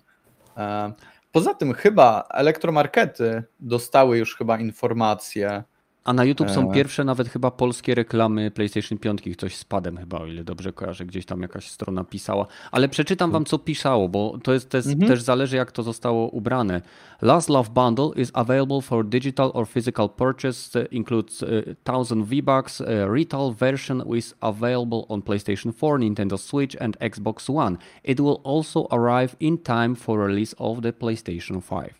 E... 0.57 0.93
Poza 1.31 1.53
tym 1.53 1.73
chyba 1.73 2.23
elektromarkety 2.29 3.43
dostały 3.59 4.17
już 4.17 4.35
chyba 4.35 4.57
informacje 4.57 5.63
a 6.03 6.13
na 6.13 6.25
YouTube 6.25 6.51
są 6.51 6.71
e. 6.71 6.73
pierwsze 6.73 7.03
nawet 7.03 7.29
chyba 7.29 7.51
polskie 7.51 7.95
reklamy 7.95 8.51
PlayStation 8.51 8.97
5, 8.97 9.21
coś 9.37 9.55
z 9.55 9.63
padem 9.63 9.97
chyba, 9.97 10.19
o 10.19 10.25
ile 10.25 10.43
dobrze 10.43 10.73
kojarzę, 10.73 11.05
gdzieś 11.05 11.25
tam 11.25 11.41
jakaś 11.41 11.69
strona 11.71 12.03
pisała. 12.03 12.47
Ale 12.71 12.89
przeczytam 12.89 13.31
wam, 13.31 13.45
co 13.45 13.59
pisało, 13.59 14.09
bo 14.09 14.37
to, 14.43 14.53
jest, 14.53 14.69
to 14.69 14.77
jest, 14.77 14.89
mhm. 14.89 15.11
też 15.11 15.21
zależy, 15.21 15.55
jak 15.55 15.71
to 15.71 15.83
zostało 15.83 16.27
ubrane. 16.29 16.81
Last 17.21 17.49
Love 17.49 17.69
Bundle 17.69 18.09
is 18.15 18.31
available 18.33 18.81
for 18.81 19.05
digital 19.05 19.51
or 19.53 19.67
physical 19.67 20.09
purchase, 20.09 20.87
includes 20.91 21.43
uh, 21.43 21.49
1000 21.83 22.25
V-Bucks. 22.25 22.81
Uh, 22.81 22.87
retail 23.13 23.53
version 23.59 24.15
is 24.15 24.35
available 24.39 25.05
on 25.09 25.21
PlayStation 25.21 25.71
4, 25.73 25.99
Nintendo 25.99 26.37
Switch 26.37 26.75
and 26.79 26.97
Xbox 26.99 27.49
One. 27.49 27.77
It 28.03 28.19
will 28.19 28.41
also 28.43 28.87
arrive 28.91 29.35
in 29.39 29.57
time 29.57 29.95
for 29.95 30.19
release 30.27 30.55
of 30.57 30.81
the 30.81 30.91
PlayStation 30.93 31.61
5. 31.61 31.93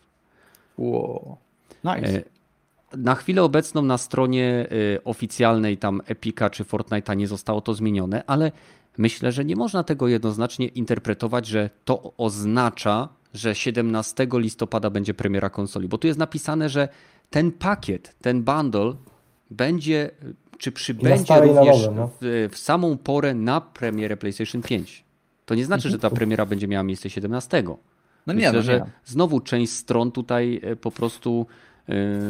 Wow. 0.76 1.38
Nice. 1.84 2.24
Na 2.96 3.14
chwilę 3.14 3.42
obecną 3.42 3.82
na 3.82 3.98
stronie 3.98 4.66
y, 4.72 5.04
oficjalnej 5.04 5.78
tam 5.78 6.00
Epika 6.06 6.50
czy 6.50 6.64
Fortnite'a 6.64 7.16
nie 7.16 7.28
zostało 7.28 7.60
to 7.60 7.74
zmienione, 7.74 8.22
ale 8.26 8.52
myślę, 8.98 9.32
że 9.32 9.44
nie 9.44 9.56
można 9.56 9.84
tego 9.84 10.08
jednoznacznie 10.08 10.66
interpretować, 10.66 11.46
że 11.46 11.70
to 11.84 12.12
oznacza, 12.16 13.08
że 13.34 13.54
17 13.54 14.26
listopada 14.32 14.90
będzie 14.90 15.14
premiera 15.14 15.50
konsoli, 15.50 15.88
bo 15.88 15.98
tu 15.98 16.06
jest 16.06 16.18
napisane, 16.18 16.68
że 16.68 16.88
ten 17.30 17.52
pakiet, 17.52 18.14
ten 18.22 18.42
bundle 18.42 18.94
będzie, 19.50 20.10
czy 20.58 20.72
przybędzie 20.72 21.40
również 21.40 21.86
nowe, 21.86 21.96
no. 21.96 22.10
w, 22.20 22.48
w, 22.52 22.58
samą 22.58 22.98
porę 22.98 23.34
na 23.34 23.60
premierę 23.60 24.16
PlayStation 24.16 24.62
5. 24.62 25.04
To 25.46 25.54
nie 25.54 25.64
znaczy, 25.64 25.90
że 25.90 25.98
ta 25.98 26.10
premiera 26.10 26.46
będzie 26.46 26.68
miała 26.68 26.82
miejsce 26.82 27.10
17. 27.10 27.62
No 27.62 27.78
Myślę, 28.26 28.42
nie, 28.42 28.52
no 28.52 28.62
że 28.62 28.84
znowu 29.04 29.40
część 29.40 29.72
stron 29.72 30.12
tutaj 30.12 30.60
e, 30.62 30.76
po 30.76 30.90
prostu 30.90 31.46
Y, 31.46 31.71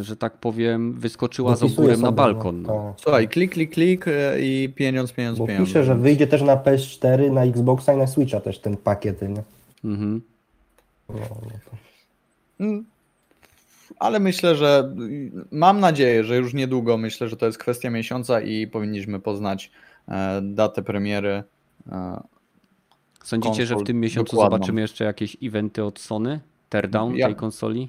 że 0.01 0.16
tak 0.16 0.33
powiem, 0.39 0.93
wyskoczyła 0.93 1.57
z 1.57 1.62
ogórem 1.62 2.01
na 2.01 2.12
balkon. 2.12 2.62
No. 2.62 2.95
Słuchaj, 2.97 3.29
klik, 3.29 3.53
klik, 3.53 3.73
klik 3.73 4.09
y, 4.09 4.12
i 4.41 4.69
pieniądz, 4.74 5.12
pieniądz, 5.12 5.39
Bo 5.39 5.47
pieniądz. 5.47 5.69
pisze, 5.69 5.85
że 5.85 5.95
wyjdzie 5.95 6.27
też 6.27 6.43
na 6.43 6.57
PS4, 6.57 7.33
na 7.33 7.45
Xboxa 7.45 7.93
i 7.93 7.97
na 7.97 8.07
Switcha 8.07 8.41
też 8.41 8.59
ten 8.59 8.77
pakiet. 8.77 9.23
Nie? 9.23 9.43
Mhm. 9.85 10.23
No, 11.09 11.15
no. 11.19 12.66
Mm. 12.66 12.85
Ale 13.99 14.20
myślę, 14.20 14.57
że 14.57 14.95
mam 15.51 15.81
nadzieję, 15.81 16.24
że 16.24 16.37
już 16.37 16.55
niedługo, 16.55 16.99
myślę, 16.99 17.29
że 17.29 17.37
to 17.37 17.47
jest 17.47 17.59
kwestia 17.59 17.91
miesiąca 17.91 18.41
i 18.41 18.66
powinniśmy 18.66 19.20
poznać 19.20 19.70
e, 20.09 20.41
datę 20.43 20.83
premiery. 20.83 21.43
E, 21.93 22.23
Sądzicie, 23.24 23.66
że 23.66 23.77
w 23.77 23.83
tym 23.83 24.01
miesiącu 24.01 24.37
dokładną. 24.37 24.57
zobaczymy 24.57 24.81
jeszcze 24.81 25.05
jakieś 25.05 25.37
eventy 25.43 25.85
od 25.85 25.99
Sony? 25.99 26.41
Teardown 26.69 27.15
ja, 27.16 27.27
tej 27.27 27.37
konsoli? 27.37 27.89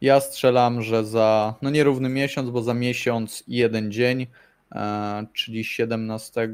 Ja 0.00 0.20
strzelam, 0.20 0.82
że 0.82 1.04
za 1.04 1.54
no 1.62 1.70
nierówny 1.70 2.08
miesiąc, 2.08 2.50
bo 2.50 2.62
za 2.62 2.74
miesiąc 2.74 3.44
i 3.48 3.56
jeden 3.56 3.92
dzień, 3.92 4.26
e, 4.72 5.26
czyli 5.32 5.64
17 5.64 6.40
e, 6.40 6.50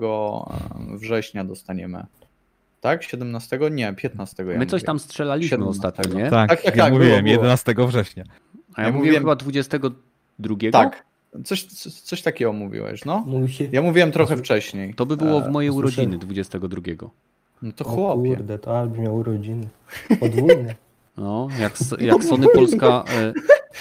września 0.97 1.44
dostaniemy. 1.44 2.06
Tak? 2.81 3.02
17? 3.02 3.59
Nie, 3.70 3.94
15. 3.94 4.44
Ja 4.44 4.59
My 4.59 4.66
coś 4.66 4.85
tam 4.85 4.98
strzelaliśmy 4.98 5.51
17. 5.51 5.89
ostatnio, 5.89 6.14
nie? 6.14 6.31
Tak, 6.31 6.48
tak, 6.48 6.62
tak 6.62 6.77
ja 6.77 6.85
tak, 6.85 6.93
mówiłem, 6.93 7.24
było, 7.24 7.36
11 7.36 7.74
września. 7.86 8.24
A 8.74 8.82
ja, 8.82 8.89
ja 8.89 8.94
mówiłem 8.94 9.23
chyba 9.23 9.36
22? 9.36 10.56
Tak. 10.73 11.05
Coś, 11.44 11.64
coś 12.02 12.23
takiego 12.23 12.52
mówiłeś, 12.52 13.05
no? 13.05 13.27
Ja 13.73 13.82
mówiłem 13.82 14.12
trochę 14.12 14.36
wcześniej. 14.36 14.94
To 14.94 15.06
by 15.06 15.16
było 15.16 15.40
w 15.40 15.48
mojej 15.48 15.70
urodziny 15.70 16.18
22. 16.18 16.81
No 17.62 17.73
to 17.73 17.85
chłopie. 17.85 18.36
kurde, 18.36 18.59
to 18.59 18.78
Albi 18.78 19.01
miał 19.01 19.16
urodziny. 19.16 19.68
Podwójne. 20.20 20.74
No, 21.16 21.48
jak, 21.60 21.74
jak 22.01 22.24
Sony 22.24 22.47
Polska. 22.55 23.05
E, 23.16 23.32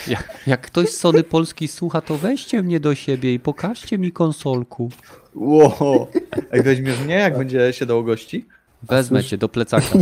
jak, 0.07 0.39
jak 0.47 0.61
ktoś 0.61 0.89
z 0.89 0.97
Sony 0.97 1.23
Polski 1.23 1.67
słucha, 1.67 2.01
to 2.01 2.17
weźcie 2.17 2.63
mnie 2.63 2.79
do 2.79 2.95
siebie 2.95 3.33
i 3.33 3.39
pokażcie 3.39 3.97
mi 3.97 4.11
konsolku. 4.11 4.89
Wow. 5.35 6.07
Ej, 6.51 6.61
weźmiesz 6.61 6.99
mnie, 6.99 7.15
jak 7.15 7.37
będzie 7.37 7.73
się 7.73 7.85
dało 7.85 8.03
gości? 8.03 8.45
Wezmę 8.89 9.23
cię 9.23 9.37
do 9.37 9.49
plecaka. 9.49 9.87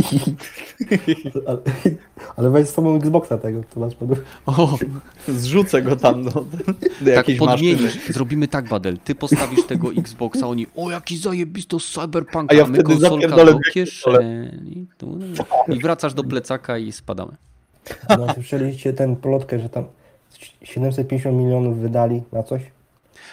ale, 1.46 1.58
ale 2.36 2.50
weź 2.50 2.68
z 2.68 2.74
sobą 2.74 2.96
Xboxa 2.96 3.38
tego, 3.38 3.60
to 3.74 3.80
masz 3.80 3.94
pod... 3.94 4.10
O, 4.46 4.78
zrzucę 5.28 5.82
go 5.82 5.96
tam 5.96 6.24
do, 6.24 6.30
do 6.30 6.44
tak 6.98 7.06
jakiejś 7.06 7.38
podmienisz. 7.38 8.08
Zrobimy 8.08 8.48
tak, 8.48 8.68
Badel. 8.68 8.98
Ty 8.98 9.14
postawisz 9.14 9.66
tego 9.66 9.92
Xboxa, 9.92 10.48
oni 10.48 10.66
o 10.76 10.90
jaki 10.90 11.16
zajebisto 11.16 11.80
z 11.80 11.90
Cyberpunk, 11.90 12.52
a 12.52 12.54
ja 12.54 12.66
my 12.66 12.82
konsolka 12.82 13.44
do 13.44 13.58
kieszeni. 13.72 14.86
I 15.68 15.80
wracasz 15.80 16.14
do 16.14 16.24
plecaka 16.24 16.78
i 16.78 16.92
spadamy. 16.92 17.32
No, 18.08 18.34
słyszeliście 18.34 18.92
ten 18.92 19.16
plotkę, 19.16 19.58
że 19.58 19.68
tam 19.68 19.84
750 20.62 21.36
milionów 21.36 21.78
wydali 21.78 22.22
na 22.32 22.42
coś? 22.42 22.62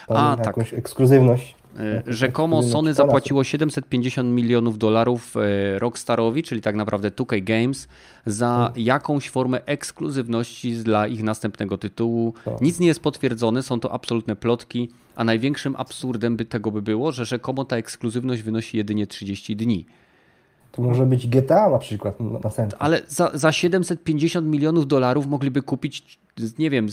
a, 0.07 0.35
tak. 0.37 0.45
jakąś 0.45 0.73
ekskluzywność. 0.73 1.55
E, 1.79 2.03
rzekomo 2.07 2.63
Sony 2.63 2.93
zapłaciło 2.93 3.43
750 3.43 4.29
milionów 4.29 4.77
dolarów 4.77 5.37
e, 5.37 5.79
Rockstarowi, 5.79 6.43
czyli 6.43 6.61
tak 6.61 6.75
naprawdę 6.75 7.11
2K 7.11 7.43
Games, 7.43 7.87
za 8.25 8.71
jakąś 8.75 9.29
formę 9.29 9.65
ekskluzywności 9.65 10.73
dla 10.73 11.07
ich 11.07 11.23
następnego 11.23 11.77
tytułu. 11.77 12.33
Nic 12.61 12.79
nie 12.79 12.87
jest 12.87 12.99
potwierdzone, 12.99 13.63
są 13.63 13.79
to 13.79 13.91
absolutne 13.91 14.35
plotki, 14.35 14.89
a 15.15 15.23
największym 15.23 15.75
absurdem 15.75 16.37
by 16.37 16.45
tego 16.45 16.71
by 16.71 16.81
było, 16.81 17.11
że 17.11 17.25
rzekomo 17.25 17.65
ta 17.65 17.77
ekskluzywność 17.77 18.41
wynosi 18.41 18.77
jedynie 18.77 19.07
30 19.07 19.55
dni. 19.55 19.85
To 20.71 20.81
może 20.81 21.05
być 21.05 21.27
GTA 21.27 21.69
na 21.69 21.79
przykład 21.79 22.15
następny. 22.43 22.77
Ale 22.79 23.01
za, 23.07 23.31
za 23.33 23.51
750 23.51 24.47
milionów 24.47 24.87
dolarów 24.87 25.27
mogliby 25.27 25.61
kupić, 25.61 26.19
nie 26.59 26.69
wiem, 26.69 26.87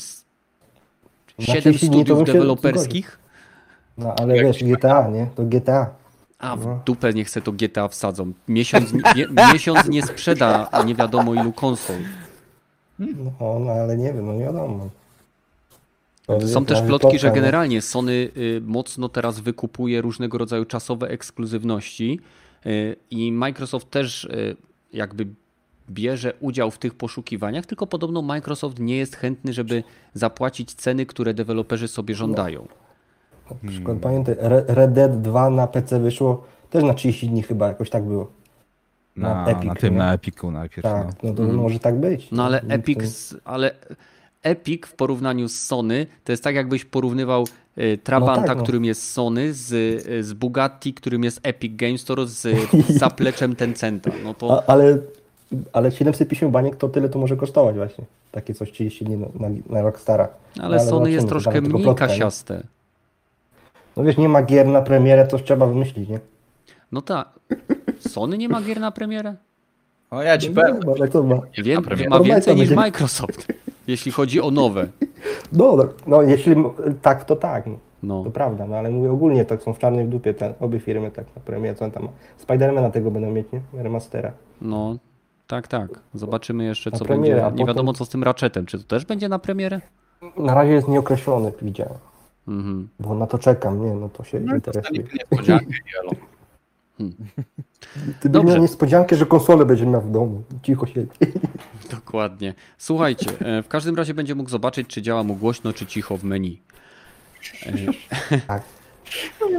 7 1.38 1.74
studiów 1.74 2.24
deweloperskich 2.24 3.18
no 3.98 4.14
ale 4.20 4.36
Jak 4.36 4.46
wiesz, 4.46 4.64
GTA, 4.64 5.08
nie? 5.08 5.26
To 5.34 5.44
GTA. 5.44 5.90
A 6.38 6.56
w 6.56 6.66
no. 6.66 6.80
dupę 6.84 7.12
nie 7.12 7.24
chcę 7.24 7.40
to 7.40 7.52
GTA 7.52 7.88
wsadzą. 7.88 8.32
Miesiąc 8.48 8.92
nie, 8.92 9.26
miesiąc 9.52 9.88
nie 9.88 10.02
sprzeda 10.02 10.68
nie 10.86 10.94
wiadomo 10.94 11.34
ilu 11.34 11.52
konsol. 11.52 11.96
No, 12.98 13.58
no 13.60 13.72
ale 13.72 13.96
nie 13.96 14.12
wiem, 14.12 14.26
no 14.26 14.32
nie 14.34 14.44
wiadomo. 14.44 14.88
To 16.26 16.48
Są 16.48 16.64
też 16.64 16.82
plotki, 16.82 17.18
że 17.18 17.30
generalnie 17.30 17.82
Sony 17.82 18.12
y, 18.12 18.62
mocno 18.64 19.08
teraz 19.08 19.40
wykupuje 19.40 20.02
różnego 20.02 20.38
rodzaju 20.38 20.64
czasowe 20.64 21.08
ekskluzywności 21.08 22.20
y, 22.66 22.96
i 23.10 23.32
Microsoft 23.32 23.90
też 23.90 24.24
y, 24.24 24.56
jakby 24.92 25.26
bierze 25.90 26.32
udział 26.40 26.70
w 26.70 26.78
tych 26.78 26.94
poszukiwaniach, 26.94 27.66
tylko 27.66 27.86
podobno 27.86 28.22
Microsoft 28.22 28.78
nie 28.78 28.96
jest 28.96 29.16
chętny, 29.16 29.52
żeby 29.52 29.82
zapłacić 30.14 30.74
ceny, 30.74 31.06
które 31.06 31.34
deweloperzy 31.34 31.88
sobie 31.88 32.14
żądają. 32.14 32.68
Na 33.62 33.70
przykład 33.70 33.98
pamiętaj, 33.98 34.34
Re- 34.38 34.64
Red 34.68 34.92
Dead 34.92 35.20
2 35.22 35.50
na 35.50 35.66
PC 35.66 36.00
wyszło 36.00 36.44
też 36.70 36.84
na 36.84 36.94
30 36.94 37.28
dni 37.28 37.42
chyba, 37.42 37.68
jakoś 37.68 37.90
tak 37.90 38.04
było. 38.04 38.30
Na, 39.16 39.28
Na 39.34 39.42
na, 39.44 39.48
Epic, 39.50 39.70
tym, 39.80 39.92
nie? 39.92 39.98
na 39.98 40.14
Epiku 40.14 40.50
najpierw. 40.50 40.82
Tak, 40.82 41.06
No. 41.06 41.12
no 41.22 41.34
to 41.34 41.42
może 41.52 41.78
tak 41.78 42.00
być. 42.00 42.28
No 42.32 42.44
ale 42.44 42.60
Epic, 42.68 43.34
ale 43.44 43.70
Epic 44.42 44.86
w 44.86 44.94
porównaniu 44.94 45.48
z 45.48 45.58
Sony 45.62 46.06
to 46.24 46.32
jest 46.32 46.44
tak 46.44 46.54
jakbyś 46.54 46.84
porównywał 46.84 47.44
y, 47.78 47.98
Trabanta, 48.04 48.40
No 48.40 48.46
tak, 48.46 48.56
no. 48.58 48.62
którym 48.62 48.84
jest 48.84 49.12
Sony 49.12 49.54
z, 49.54 49.72
y, 50.08 50.22
z 50.24 50.32
Bugatti, 50.32 50.94
którym 50.94 51.24
jest 51.24 51.40
Epic 51.42 51.72
Games 51.76 52.00
Store 52.00 52.26
z 52.26 52.46
zapleczem 52.98 53.56
Tencenta. 53.56 54.10
No 54.24 54.34
to 54.34 54.62
A, 54.62 54.72
ale, 54.72 54.98
ale 55.72 55.92
750 55.92 56.52
baniek 56.52 56.76
to 56.76 56.88
tyle 56.88 57.08
to 57.08 57.18
może 57.18 57.36
kosztować 57.36 57.76
właśnie. 57.76 58.04
Takie 58.32 58.54
coś 58.54 58.72
30 58.72 59.04
dni 59.04 59.16
na, 59.16 59.26
na, 59.40 59.54
na 59.70 59.82
Rockstara. 59.82 60.28
ale 60.60 60.78
Sony 60.78 60.88
zobaczymy, 60.90 61.10
jest 61.10 61.26
to 61.26 61.30
troszkę 61.30 61.60
mniej 61.60 61.82
plotka, 61.82 62.06
nie? 62.06 62.12
No 63.98 64.04
wiesz, 64.04 64.16
nie 64.16 64.28
ma 64.28 64.42
gier 64.42 64.66
na 64.66 64.82
premierę, 64.82 65.26
to 65.26 65.38
trzeba 65.38 65.66
wymyślić, 65.66 66.08
nie? 66.08 66.20
No 66.92 67.02
tak. 67.02 67.28
Sony 68.00 68.38
nie 68.38 68.48
ma 68.48 68.62
gier 68.62 68.80
na 68.80 68.90
premierę? 68.90 69.34
O, 70.10 70.22
ja 70.22 70.38
ci 70.38 70.50
No, 70.50 70.62
powiem. 70.62 70.80
chyba, 70.80 70.92
ale 70.98 71.08
co 71.08 71.22
ma? 71.22 71.36
Ma 72.10 72.20
więcej 72.20 72.56
niż 72.56 72.70
Microsoft, 72.70 73.46
jeśli 73.86 74.12
chodzi 74.12 74.40
o 74.40 74.50
nowe. 74.50 74.86
No, 75.52 75.76
no, 75.76 75.84
no 76.06 76.22
jeśli 76.22 76.54
tak, 77.02 77.24
to 77.24 77.36
tak. 77.36 77.66
No. 77.66 77.76
No. 78.02 78.24
To 78.24 78.30
prawda, 78.30 78.66
no 78.66 78.76
ale 78.76 78.90
mówię 78.90 79.10
ogólnie, 79.12 79.44
tak 79.44 79.62
są 79.62 79.72
w 79.72 79.78
czarnej 79.78 80.06
w 80.06 80.08
dupie 80.08 80.34
te 80.34 80.54
obie 80.60 80.80
firmy 80.80 81.10
tak 81.10 81.24
na 81.36 81.42
premierę, 81.42 81.74
co 81.74 81.84
on 81.84 81.90
tam 81.90 82.02
ma. 82.02 82.08
Spidermana 82.38 82.90
tego 82.90 83.10
będą 83.10 83.30
mieć, 83.30 83.46
nie? 83.52 83.82
Remastera. 83.82 84.32
No, 84.62 84.96
tak, 85.46 85.68
tak. 85.68 85.88
Zobaczymy 86.14 86.64
jeszcze, 86.64 86.90
Na 86.90 86.98
co 86.98 87.04
premierę, 87.04 87.34
będzie. 87.34 87.50
Nie 87.50 87.50
potem- 87.50 87.66
wiadomo, 87.66 87.92
co 87.92 88.04
z 88.04 88.08
tym 88.08 88.22
Ratchetem. 88.22 88.66
Czy 88.66 88.78
to 88.78 88.84
też 88.84 89.04
będzie 89.04 89.28
na 89.28 89.38
premierę? 89.38 89.80
Na 90.36 90.54
razie 90.54 90.72
jest 90.72 90.88
nieokreślony, 90.88 91.52
widziałem. 91.62 91.94
Mhm. 92.48 92.88
Bo 93.00 93.14
na 93.14 93.26
to 93.26 93.38
czekam, 93.38 93.84
nie? 93.86 93.94
No 93.94 94.08
to 94.08 94.24
się 94.24 94.40
No 94.40 94.54
interesuje. 94.54 95.04
niespodziankę, 95.14 95.66
Jelo. 95.94 96.10
Ty 98.20 98.28
Dobrze. 98.28 98.52
miał 98.52 98.62
niespodziankę, 98.62 99.16
że 99.16 99.26
konsolę 99.26 99.64
będzie 99.66 99.86
miał 99.86 100.00
w 100.02 100.10
domu. 100.10 100.42
Cicho 100.62 100.86
siedzi. 100.86 101.08
Dokładnie. 101.90 102.54
Słuchajcie, 102.78 103.30
e, 103.40 103.62
w 103.62 103.68
każdym 103.68 103.96
razie 103.96 104.14
będzie 104.14 104.34
mógł 104.34 104.50
zobaczyć, 104.50 104.86
czy 104.88 105.02
działa 105.02 105.22
mu 105.24 105.36
głośno, 105.36 105.72
czy 105.72 105.86
cicho 105.86 106.16
w 106.16 106.24
menu. 106.24 106.60
E, 107.66 107.72
Tak. 108.46 108.62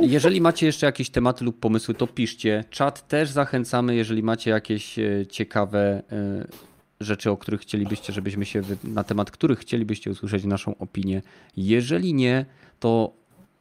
Jeżeli 0.01 0.41
macie 0.41 0.65
jeszcze 0.65 0.85
jakieś 0.85 1.09
tematy 1.09 1.45
lub 1.45 1.59
pomysły, 1.59 1.93
to 1.93 2.07
piszcie. 2.07 2.63
Czat 2.69 3.07
też 3.07 3.29
zachęcamy, 3.29 3.95
jeżeli 3.95 4.23
macie 4.23 4.51
jakieś 4.51 4.99
e, 4.99 5.25
ciekawe 5.29 6.03
rzeczy, 6.99 7.31
o 7.31 7.37
których 7.37 7.61
chcielibyście, 7.61 8.13
żebyśmy 8.13 8.45
się 8.45 8.61
wy- 8.61 8.77
na 8.83 9.03
temat 9.03 9.31
których 9.31 9.59
chcielibyście 9.59 10.11
usłyszeć 10.11 10.43
naszą 10.45 10.77
opinię. 10.77 11.21
Jeżeli 11.57 12.13
nie, 12.13 12.45
to 12.79 13.13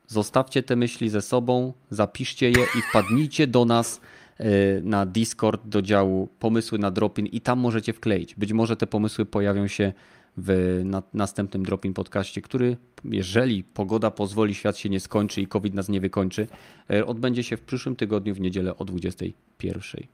zostawcie 0.06 0.62
te 0.62 0.76
myśli 0.76 1.08
ze 1.08 1.22
sobą, 1.22 1.72
zapiszcie 1.90 2.50
je 2.50 2.62
i 2.78 2.82
wpadnijcie 2.90 3.46
do 3.46 3.64
nas 3.64 4.00
e, 4.38 4.46
na 4.82 5.06
Discord 5.06 5.68
do 5.68 5.82
działu 5.82 6.28
pomysły 6.38 6.78
na 6.78 6.90
Dropin 6.90 7.26
i 7.26 7.40
tam 7.40 7.58
możecie 7.58 7.92
wkleić. 7.92 8.34
Być 8.34 8.52
może 8.52 8.76
te 8.76 8.86
pomysły 8.86 9.26
pojawią 9.26 9.66
się 9.66 9.92
w 10.36 10.80
na, 10.84 11.02
następnym 11.14 11.62
Dropin 11.62 11.94
podcaście, 11.94 12.42
który 12.42 12.76
jeżeli 13.04 13.64
pogoda 13.64 14.10
pozwoli, 14.10 14.54
świat 14.54 14.76
się 14.76 14.88
nie 14.88 15.00
skończy 15.00 15.42
i 15.42 15.46
COVID 15.46 15.74
nas 15.74 15.88
nie 15.88 16.00
wykończy, 16.00 16.46
e, 16.90 17.06
odbędzie 17.06 17.42
się 17.42 17.56
w 17.56 17.60
przyszłym 17.60 17.96
tygodniu 17.96 18.34
w 18.34 18.40
niedzielę 18.40 18.76
o 18.76 18.84
21. 18.84 20.06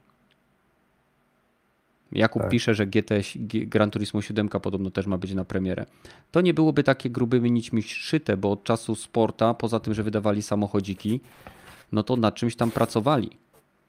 Jakub 2.14 2.42
Tak. 2.42 2.50
pisze, 2.50 2.74
że 2.74 2.86
GT, 2.86 3.14
Gran 3.66 3.90
Turismo 3.90 4.22
7 4.22 4.48
podobno 4.48 4.90
też 4.90 5.06
ma 5.06 5.18
być 5.18 5.34
na 5.34 5.44
premierę. 5.44 5.86
To 6.30 6.40
nie 6.40 6.54
byłoby 6.54 6.82
takie 6.82 7.10
grubymi 7.10 7.50
nićmi 7.50 7.82
szyte, 7.82 8.36
bo 8.36 8.50
od 8.50 8.64
czasu 8.64 8.94
sporta, 8.94 9.54
poza 9.54 9.80
tym, 9.80 9.94
że 9.94 10.02
wydawali 10.02 10.42
samochodziki, 10.42 11.20
no 11.92 12.02
to 12.02 12.16
nad 12.16 12.34
czymś 12.34 12.56
tam 12.56 12.70
pracowali. 12.70 13.30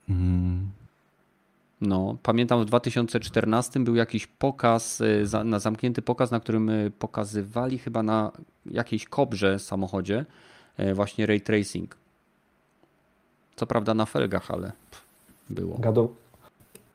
Mm. 0.10 0.70
No, 1.82 2.18
pamiętam 2.24 2.62
w 2.62 2.66
2014 2.66 3.80
był 3.80 3.96
jakiś 3.96 4.28
pokaz, 4.28 5.02
za- 5.24 5.44
na 5.44 5.60
zamknięty 5.60 6.02
pokaz, 6.02 6.32
na 6.32 6.40
którym 6.40 6.70
y, 6.70 6.92
pokazywali 7.00 7.78
chyba 7.78 8.04
na 8.04 8.32
jakiejś 8.66 9.06
kobrze 9.06 9.60
samochodzie 9.60 10.26
y, 10.80 10.94
właśnie 10.94 11.26
ray 11.26 11.42
tracing. 11.42 11.98
Co 13.56 13.68
prawda 13.68 13.94
na 13.94 14.06
felgach, 14.06 14.52
ale 14.52 14.72
było. 15.50 15.78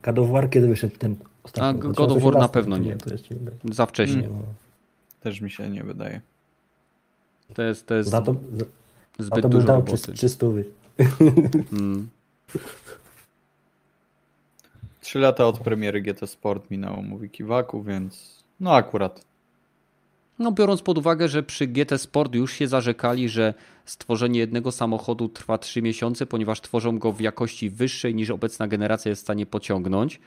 God 0.02 0.18
of 0.18 0.31
War 0.31 0.51
kiedy 0.51 0.68
wyszedł 0.68 0.97
ten 0.97 1.16
ostatni? 1.43 1.81
A, 1.81 1.93
God 1.93 2.10
of 2.10 2.22
War 2.22 2.35
na 2.35 2.48
pewno 2.48 2.78
nie. 2.78 2.97
To 2.97 3.10
jest, 3.10 3.24
Za 3.72 3.86
wcześnie. 3.86 4.22
no. 4.22 4.43
Też 5.20 5.40
mi 5.40 5.51
się 5.51 5.70
nie 5.70 5.85
wydaje. 5.85 6.20
To 7.55 7.62
jest, 7.62 7.86
to 7.86 7.94
jest 7.94 8.10
Za 8.10 8.22
to, 8.22 8.35
za, 8.52 8.64
za 9.18 9.24
zbyt 9.24 9.43
to 9.43 9.48
bym 9.48 9.51
dużo 9.51 9.66
dał 9.66 9.77
roboty. 9.77 10.12
300 10.12 10.47
Mm. 11.72 12.09
Trzy 15.01 15.18
lata 15.18 15.47
od 15.47 15.59
premiery 15.59 16.02
GT 16.02 16.27
Sport 16.27 16.70
minęło, 16.70 17.02
mówi 17.02 17.31
Kiwaku, 17.31 17.82
więc 17.82 18.44
no 18.60 18.74
akurat. 18.74 19.24
No, 20.40 20.52
biorąc 20.52 20.82
pod 20.82 20.98
uwagę, 20.98 21.28
że 21.28 21.42
przy 21.42 21.66
GT 21.66 21.98
Sport 21.98 22.34
już 22.34 22.52
się 22.52 22.68
zarzekali, 22.68 23.28
że 23.28 23.54
stworzenie 23.84 24.40
jednego 24.40 24.72
samochodu 24.72 25.28
trwa 25.28 25.58
3 25.58 25.82
miesiące, 25.82 26.26
ponieważ 26.26 26.60
tworzą 26.60 26.98
go 26.98 27.12
w 27.12 27.20
jakości 27.20 27.70
wyższej 27.70 28.14
niż 28.14 28.30
obecna 28.30 28.68
generacja 28.68 29.08
jest 29.08 29.22
w 29.22 29.24
stanie 29.24 29.46
pociągnąć. 29.46 30.20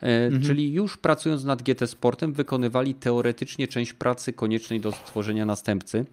E, 0.00 0.40
Czyli 0.40 0.72
już 0.72 0.96
pracując 0.96 1.44
nad 1.44 1.62
GT 1.62 1.86
Sportem, 1.86 2.32
wykonywali 2.32 2.94
teoretycznie 2.94 3.68
część 3.68 3.92
pracy 3.92 4.32
koniecznej 4.32 4.80
do 4.80 4.92
stworzenia 4.92 5.46
następcy, 5.46 6.06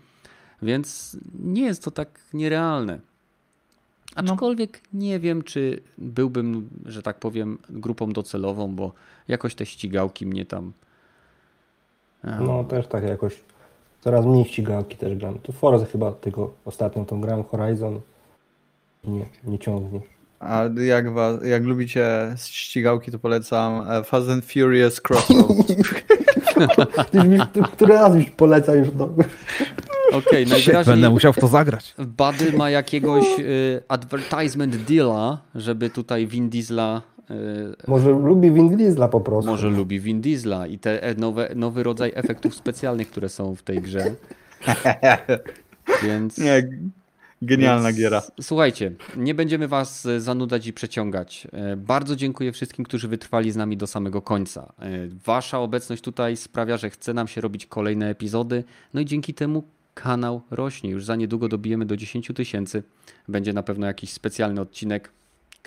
więc 0.61 1.17
nie 1.39 1.61
jest 1.61 1.83
to 1.83 1.91
tak 1.91 2.19
nierealne. 2.33 2.99
Aczkolwiek 4.15 4.81
nie 4.93 5.19
wiem, 5.19 5.43
czy 5.43 5.81
byłbym, 5.97 6.69
że 6.85 7.01
tak 7.01 7.19
powiem, 7.19 7.57
grupą 7.69 8.11
docelową, 8.11 8.75
bo 8.75 8.93
jakoś 9.27 9.55
te 9.55 9.65
ścigałki 9.65 10.25
mnie 10.25 10.45
tam. 10.45 10.73
No 12.39 12.63
też 12.63 12.87
tak 12.87 13.03
jakoś. 13.03 13.43
Coraz 14.01 14.25
mniej 14.25 14.45
ścigałki 14.45 14.97
też 14.97 15.15
gram. 15.15 15.39
To 15.39 15.51
Forza 15.51 15.85
chyba 15.85 16.11
tylko 16.11 16.53
ostatnio 16.65 17.05
tą 17.05 17.21
gram 17.21 17.43
Horizon. 17.43 18.01
Nie, 19.03 19.25
nie 19.43 19.59
ciągnie. 19.59 19.99
A 20.39 20.63
jak, 20.85 21.13
was, 21.13 21.43
jak 21.45 21.63
lubicie 21.63 22.35
ścigałki, 22.37 23.11
to 23.11 23.19
polecam 23.19 23.91
e, 23.91 24.03
Fast 24.03 24.29
and 24.29 24.45
Furious 24.45 25.01
Crossroads. 25.09 25.73
Który 27.73 27.93
raz 27.93 28.15
już 28.15 28.29
poleca 28.29 28.75
już 28.75 28.91
do... 28.91 29.09
Okej, 30.13 30.45
Będę 30.45 30.55
najwyraźniej 30.55 31.09
musiał 31.09 31.33
w 31.33 31.39
to 31.39 31.47
zagrać. 31.47 31.95
Buddy 31.97 32.57
ma 32.57 32.69
jakiegoś 32.69 33.25
y, 33.39 33.83
advertisement 33.87 34.75
deala, 34.75 35.37
żeby 35.55 35.89
tutaj 35.89 36.27
Vin 36.27 36.49
Diesla 36.49 37.01
Może 37.87 38.09
lubi 38.11 38.51
Vin 38.51 38.77
Diesla 38.77 39.07
po 39.07 39.21
prostu. 39.21 39.51
może 39.51 39.69
lubi 39.69 39.99
Vin 39.99 40.21
Diesla 40.21 40.67
i 40.67 40.79
te 40.79 41.03
e, 41.03 41.15
nowe, 41.15 41.49
nowy 41.55 41.83
rodzaj 41.83 42.11
efektów 42.15 42.55
specjalnych, 42.55 43.09
które 43.11 43.29
są 43.29 43.55
w 43.55 43.63
tej 43.63 43.81
grze. 43.81 44.15
Więc 46.03 46.37
nie, 46.37 46.69
genialna 47.41 47.87
Więc, 47.87 47.97
giera. 47.97 48.21
Słuchajcie, 48.41 48.91
nie 49.17 49.35
będziemy 49.35 49.67
Was 49.67 50.05
e, 50.05 50.21
zanudzać 50.21 50.67
i 50.67 50.73
przeciągać. 50.73 51.47
E, 51.53 51.77
Bardzo 51.77 52.15
dziękuję 52.15 52.51
wszystkim, 52.51 52.85
którzy 52.85 53.07
wytrwali 53.07 53.51
z 53.51 53.55
nami 53.55 53.77
do 53.77 53.87
samego 53.87 54.21
końca. 54.21 54.73
E, 54.79 54.89
Wasza 55.25 55.59
obecność 55.59 56.03
tutaj 56.03 56.37
sprawia, 56.37 56.77
że 56.77 56.89
chce 56.89 57.13
nam 57.13 57.27
się 57.27 57.41
robić 57.41 57.65
kolejne 57.65 58.09
epizody, 58.09 58.63
no 58.93 59.01
i 59.01 59.05
dzięki 59.05 59.33
temu 59.33 59.63
kanał 59.93 60.41
rośnie. 60.51 60.89
Już 60.89 61.05
za 61.05 61.15
niedługo 61.15 61.47
dobijemy 61.47 61.85
do 61.85 61.97
10 61.97 62.31
tysięcy. 62.35 62.83
Będzie 63.27 63.53
na 63.53 63.63
pewno 63.63 63.87
jakiś 63.87 64.13
specjalny 64.13 64.61
odcinek. 64.61 65.11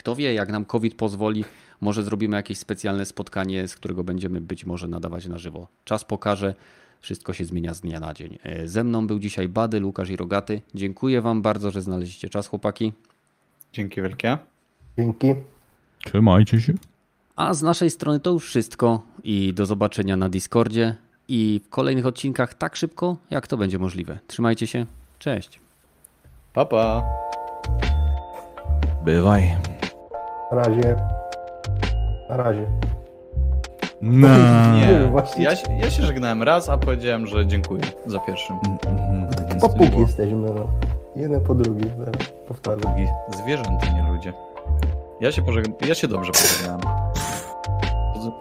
Kto 0.01 0.17
wie, 0.17 0.35
jak 0.35 0.49
nam 0.49 0.65
COVID 0.65 0.95
pozwoli, 0.95 1.45
może 1.81 2.03
zrobimy 2.03 2.37
jakieś 2.37 2.59
specjalne 2.59 3.07
spotkanie, 3.07 3.69
z 3.69 3.75
którego 3.75 4.05
będziemy 4.05 4.41
być 4.41 4.67
może 4.67 4.89
nadawać 4.89 5.27
na 5.27 5.39
żywo. 5.39 5.69
Czas 5.85 6.05
pokaże. 6.05 6.55
Wszystko 7.01 7.33
się 7.33 7.45
zmienia 7.45 7.75
z 7.75 7.81
dnia 7.81 8.01
na 8.01 8.15
dzień. 8.15 8.39
E, 8.43 8.69
Ze 8.69 8.85
mną 8.85 9.07
był 9.07 9.19
dzisiaj 9.19 9.49
Bady, 9.49 9.85
Łukasz 9.85 10.11
i 10.11 10.17
Rogaty. 10.17 10.63
Dziękuję 10.75 11.21
Wam 11.21 11.43
bardzo, 11.43 11.71
że 11.71 11.83
znaleźliście 11.83 12.29
czas, 12.29 12.47
chłopaki. 12.47 12.93
Dzięki 13.73 14.03
wielkie. 14.03 14.39
Dzięki. 14.99 15.35
Trzymajcie 16.05 16.61
się. 16.61 16.73
A 17.37 17.55
z 17.55 17.63
naszej 17.63 17.91
strony 17.91 18.21
to 18.21 18.31
już 18.31 18.47
wszystko 18.47 19.03
i 19.25 19.53
do 19.55 19.67
zobaczenia 19.67 20.17
na 20.17 20.29
Discordzie 20.29 20.97
i 21.29 21.61
w 21.65 21.69
kolejnych 21.69 22.07
odcinkach 22.07 22.55
tak 22.55 22.77
szybko, 22.77 23.17
jak 23.31 23.47
to 23.47 23.57
będzie 23.57 23.79
możliwe. 23.79 24.19
Trzymajcie 24.27 24.67
się. 24.67 24.87
Cześć. 25.19 25.61
Pa, 26.53 26.65
pa. 26.65 27.03
Bywaj. 29.05 29.57
Na 30.53 30.57
razie. 30.57 30.97
Na 32.31 32.37
razie. 32.37 32.67
No. 34.03 34.29
Nie, 34.75 35.09
właśnie. 35.11 35.45
ja, 35.45 35.57
się- 35.57 35.79
ja 35.83 35.91
się 35.91 36.03
żegnałem 36.03 36.43
raz, 36.43 36.69
a 36.69 36.79
powiedziałem, 36.79 37.27
że 37.27 37.47
dziękuję 37.47 37.83
za 38.07 38.19
pierwszym. 38.19 38.57
Popuk 39.61 39.99
jesteśmy, 39.99 40.37
no. 40.55 40.67
Jeden 41.17 41.41
po 41.41 41.55
drugim. 41.55 41.91
zaraz 41.99 42.15
Powtarzam. 42.49 42.81
Drugi. 42.81 43.07
Zwierzęta, 43.43 43.87
nie 43.95 44.13
ludzie. 44.13 44.33
Ja 45.21 45.33
się, 45.33 45.43
pożegn... 45.43 45.73
ja 45.89 45.95
się 45.95 46.09
dobrze 46.09 46.33
pożegnałem. 46.33 46.81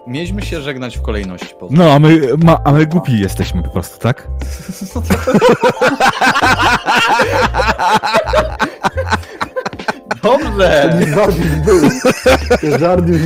Mieliśmy 0.07 0.41
się 0.41 0.61
żegnać 0.61 0.97
w 0.97 1.01
kolejności. 1.01 1.55
Po 1.59 1.67
No, 1.71 1.91
a 1.91 1.99
my, 1.99 2.21
ma, 2.43 2.57
a 2.63 2.71
my 2.71 2.85
głupi 2.85 3.19
jesteśmy 3.19 3.63
po 3.63 3.69
prostu, 3.69 3.99
tak? 3.99 4.27
Dobrze! 10.23 10.93
Bizar 10.99 11.29
Dobrze. 13.01 13.19